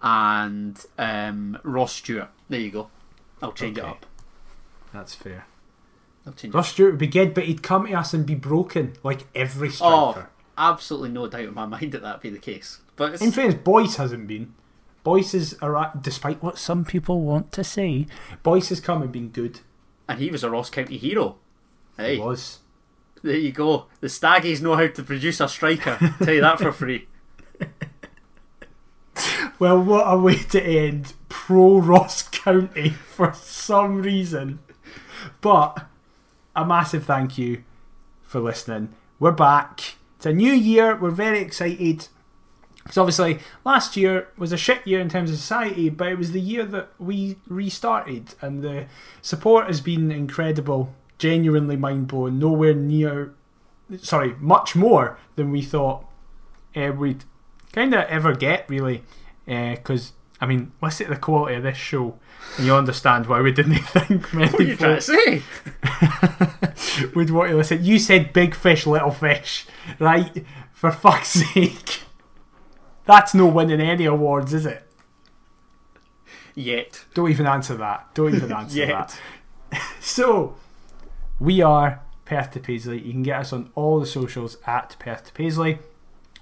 and 0.02 0.84
um, 0.98 1.58
Ross 1.64 1.94
Stewart. 1.94 2.30
There 2.50 2.60
you 2.60 2.72
go. 2.72 2.90
I'll 3.42 3.52
change 3.54 3.78
it 3.78 3.84
up. 3.84 4.06
That's 4.94 5.16
fair. 5.16 5.46
I'll 6.26 6.34
change. 6.34 6.54
Ross 6.54 6.70
Stewart 6.72 6.94
would 6.94 7.00
be 7.00 7.08
good, 7.08 7.34
but 7.34 7.46
he'd 7.46 7.64
come 7.64 7.88
to 7.88 7.94
us 7.94 8.14
and 8.14 8.26
be 8.26 8.36
broken 8.36 8.94
like 9.04 9.22
every 9.34 9.70
striker. 9.70 9.94
Oh, 9.96 10.12
striker. 10.12 10.30
absolutely 10.58 11.10
no 11.10 11.28
doubt 11.28 11.42
in 11.42 11.54
my 11.54 11.66
mind 11.68 11.92
that 11.94 12.02
that'd 12.02 12.22
be 12.22 12.30
the 12.30 12.38
case. 12.40 12.80
But 12.96 13.14
it's, 13.14 13.22
In 13.22 13.32
fairness, 13.32 13.56
Boyce 13.56 13.96
hasn't 13.96 14.28
been. 14.28 14.54
Boyce 15.04 15.34
is, 15.34 15.58
a, 15.64 15.92
despite 16.00 16.44
what 16.44 16.60
some 16.60 16.86
people 16.86 17.22
want 17.22 17.52
to 17.54 17.64
say, 17.64 18.06
Boyce 18.44 18.70
has 18.70 18.80
come 18.80 19.02
and 19.02 19.12
been 19.12 19.30
good. 19.30 19.62
and 20.08 20.20
he 20.20 20.30
was 20.30 20.44
a 20.44 20.50
Ross 20.50 20.70
County 20.70 20.98
hero. 20.98 21.38
Hey, 21.98 22.16
He 22.16 22.22
was. 22.22 22.60
There 23.24 23.38
you 23.38 23.52
go. 23.52 23.86
The 24.00 24.08
Staggies 24.08 24.62
know 24.62 24.76
how 24.76 24.88
to 24.88 25.04
produce 25.04 25.40
a 25.40 25.48
striker. 25.48 25.98
Tell 26.24 26.34
you 26.34 26.42
that 26.42 26.60
for 26.60 26.72
free. 26.72 27.08
Well, 29.62 29.80
what 29.80 30.06
a 30.06 30.18
way 30.18 30.38
to 30.38 30.60
end 30.60 31.14
pro 31.30 31.78
Ross 31.78 32.24
County 32.24 32.90
for 33.06 33.32
some 33.34 34.02
reason. 34.02 34.58
But 35.40 35.86
a 36.56 36.66
massive 36.66 37.06
thank 37.06 37.38
you 37.38 37.64
for 38.24 38.40
listening. 38.40 38.90
We're 39.20 39.32
back. 39.32 39.98
It's 40.18 40.26
a 40.26 40.34
new 40.34 40.52
year. 40.52 40.96
We're 40.96 41.12
very 41.12 41.42
excited. 41.42 42.08
Because 42.82 42.98
obviously, 42.98 43.38
last 43.64 43.96
year 43.96 44.30
was 44.36 44.52
a 44.52 44.58
shit 44.58 44.88
year 44.88 45.00
in 45.00 45.10
terms 45.10 45.30
of 45.30 45.38
society, 45.38 45.90
but 45.90 46.08
it 46.08 46.18
was 46.18 46.32
the 46.32 46.42
year 46.42 46.66
that 46.66 46.90
we 46.98 47.38
restarted, 47.48 48.34
and 48.42 48.64
the 48.64 48.88
support 49.22 49.68
has 49.68 49.80
been 49.80 50.12
incredible, 50.12 50.92
genuinely 51.22 51.78
mind 51.78 52.08
blowing. 52.08 52.40
Nowhere 52.40 52.74
near, 52.74 53.36
sorry, 54.00 54.36
much 54.40 54.76
more 54.76 55.20
than 55.36 55.52
we 55.52 55.62
thought 55.62 56.04
uh, 56.76 56.92
we'd 56.98 57.26
kind 57.72 57.94
of 57.94 58.06
ever 58.06 58.34
get, 58.34 58.68
really. 58.68 59.04
Because, 59.46 60.14
I 60.42 60.48
mean, 60.48 60.72
listen 60.82 61.06
to 61.06 61.14
the 61.14 61.20
quality 61.20 61.56
of 61.56 61.64
this 61.64 61.78
show, 61.78 62.18
and 62.58 62.66
you'll 62.66 62.78
understand 62.78 63.28
why 63.28 63.40
we 63.40 63.52
didn't 63.52 63.76
think 63.76 64.34
many 64.34 64.52
What 64.52 64.62
are 64.62 64.64
you 64.64 64.76
trying 64.76 64.96
to 64.96 65.02
say? 65.02 65.44
would 67.16 67.30
want 67.30 67.52
to 67.52 67.58
listen. 67.58 67.86
You 67.86 68.00
said 68.00 68.34
big 68.34 68.56
fish, 68.56 68.88
little 68.88 69.12
fish, 69.12 69.68
right? 70.00 70.44
For 70.74 70.92
fuck's 70.92 71.30
sake. 71.54 72.02
That's 73.06 73.36
no 73.36 73.46
winning 73.46 73.80
any 73.80 74.06
awards, 74.06 74.56
is 74.56 74.66
it? 74.66 74.88
Yet. 76.56 77.06
Don't 77.14 77.30
even 77.30 77.46
answer 77.46 77.76
that. 77.76 78.14
Don't 78.16 78.34
even 78.34 78.52
answer 78.52 78.88
that. 78.88 79.20
So, 80.00 80.56
we 81.42 81.60
are 81.60 82.04
Perth 82.24 82.52
to 82.52 82.60
Paisley. 82.60 83.02
You 83.02 83.12
can 83.12 83.24
get 83.24 83.40
us 83.40 83.52
on 83.52 83.72
all 83.74 84.00
the 84.00 84.06
socials 84.06 84.58
at 84.68 84.96
Perth 85.00 85.26
to 85.26 85.34
Paisley. 85.34 85.80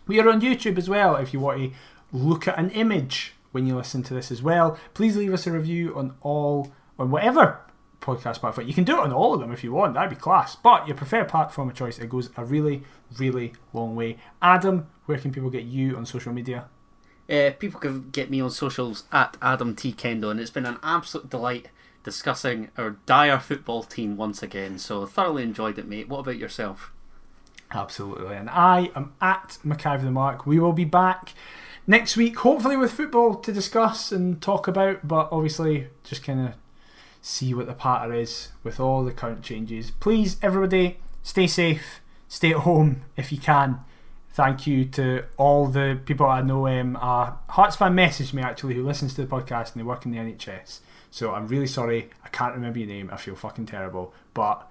We 0.07 0.19
are 0.19 0.29
on 0.29 0.41
YouTube 0.41 0.77
as 0.77 0.89
well 0.89 1.15
if 1.15 1.31
you 1.31 1.39
want 1.39 1.61
to 1.61 1.71
look 2.11 2.49
at 2.49 2.59
an 2.59 2.69
image 2.71 3.33
when 3.53 3.65
you 3.65 3.77
listen 3.77 4.03
to 4.03 4.13
this 4.13 4.29
as 4.29 4.43
well. 4.43 4.77
Please 4.93 5.15
leave 5.15 5.33
us 5.33 5.47
a 5.47 5.53
review 5.53 5.95
on 5.95 6.15
all, 6.19 6.73
on 6.99 7.11
whatever 7.11 7.61
podcast 8.01 8.39
platform. 8.39 8.67
You 8.67 8.73
can 8.73 8.83
do 8.83 8.97
it 8.97 8.99
on 8.99 9.13
all 9.13 9.33
of 9.33 9.39
them 9.39 9.53
if 9.53 9.63
you 9.63 9.71
want, 9.71 9.93
that'd 9.93 10.09
be 10.09 10.17
class. 10.17 10.57
But 10.57 10.85
your 10.85 10.97
preferred 10.97 11.29
platform 11.29 11.69
of 11.69 11.75
choice, 11.75 11.97
it 11.97 12.09
goes 12.09 12.29
a 12.35 12.43
really, 12.43 12.83
really 13.17 13.53
long 13.71 13.95
way. 13.95 14.17
Adam, 14.41 14.87
where 15.05 15.17
can 15.17 15.31
people 15.31 15.49
get 15.49 15.63
you 15.63 15.95
on 15.95 16.05
social 16.05 16.33
media? 16.33 16.65
Uh, 17.29 17.51
people 17.57 17.79
can 17.79 18.09
get 18.09 18.29
me 18.29 18.41
on 18.41 18.51
socials 18.51 19.05
at 19.13 19.37
Adam 19.41 19.77
T 19.77 19.93
Kendo, 19.93 20.29
and 20.29 20.41
it's 20.41 20.49
been 20.49 20.65
an 20.65 20.79
absolute 20.83 21.29
delight 21.29 21.69
discussing 22.03 22.69
our 22.77 22.91
dire 23.05 23.39
football 23.39 23.83
team 23.83 24.17
once 24.17 24.41
again. 24.41 24.77
So 24.79 25.05
thoroughly 25.05 25.43
enjoyed 25.43 25.77
it, 25.77 25.87
mate. 25.87 26.09
What 26.09 26.19
about 26.19 26.37
yourself? 26.37 26.91
Absolutely. 27.71 28.35
And 28.35 28.49
I 28.49 28.91
am 28.95 29.13
at 29.21 29.57
McIver 29.65 30.03
the 30.03 30.11
Mark. 30.11 30.45
We 30.45 30.59
will 30.59 30.73
be 30.73 30.85
back 30.85 31.33
next 31.85 32.17
week, 32.17 32.37
hopefully 32.39 32.77
with 32.77 32.91
football 32.91 33.35
to 33.35 33.51
discuss 33.51 34.11
and 34.11 34.41
talk 34.41 34.67
about, 34.67 35.07
but 35.07 35.29
obviously 35.31 35.87
just 36.03 36.23
kind 36.23 36.47
of 36.47 36.53
see 37.21 37.53
what 37.53 37.67
the 37.67 37.73
patter 37.73 38.13
is 38.13 38.49
with 38.63 38.79
all 38.79 39.03
the 39.03 39.11
current 39.11 39.43
changes. 39.43 39.91
Please, 39.91 40.37
everybody, 40.41 40.99
stay 41.21 41.47
safe, 41.47 42.01
stay 42.27 42.51
at 42.51 42.57
home 42.57 43.03
if 43.17 43.31
you 43.31 43.37
can. 43.37 43.79
Thank 44.31 44.67
you 44.67 44.85
to 44.85 45.25
all 45.37 45.67
the 45.67 45.99
people 46.05 46.25
I 46.25 46.41
know. 46.41 46.67
Um, 46.67 46.95
uh, 46.95 47.33
Hearts 47.49 47.75
fan 47.75 47.93
messaged 47.93 48.33
me 48.33 48.41
actually 48.41 48.75
who 48.75 48.85
listens 48.85 49.13
to 49.15 49.25
the 49.25 49.27
podcast 49.27 49.73
and 49.73 49.81
they 49.81 49.83
work 49.83 50.05
in 50.05 50.11
the 50.11 50.17
NHS. 50.17 50.79
So 51.11 51.33
I'm 51.33 51.47
really 51.47 51.67
sorry. 51.67 52.09
I 52.23 52.29
can't 52.29 52.53
remember 52.53 52.79
your 52.79 52.87
name. 52.87 53.09
I 53.11 53.17
feel 53.17 53.35
fucking 53.35 53.65
terrible. 53.65 54.13
But 54.33 54.69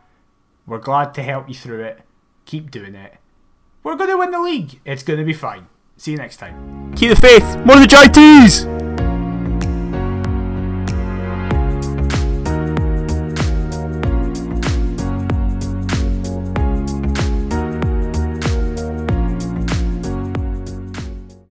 we're 0.66 0.78
glad 0.78 1.14
to 1.14 1.22
help 1.22 1.48
you 1.48 1.54
through 1.54 1.82
it. 1.82 2.00
Keep 2.44 2.70
doing 2.70 2.94
it. 2.94 3.16
We're 3.82 3.96
going 3.96 4.10
to 4.10 4.18
win 4.18 4.30
the 4.30 4.40
league. 4.40 4.80
It's 4.84 5.02
going 5.02 5.18
to 5.18 5.24
be 5.24 5.32
fine. 5.32 5.66
See 5.96 6.12
you 6.12 6.16
next 6.16 6.36
time. 6.36 6.94
Keep 6.94 7.10
the 7.10 7.16
faith. 7.16 7.56
More 7.64 7.76
of 7.76 7.82
the 7.82 7.88
JTs! 7.88 8.97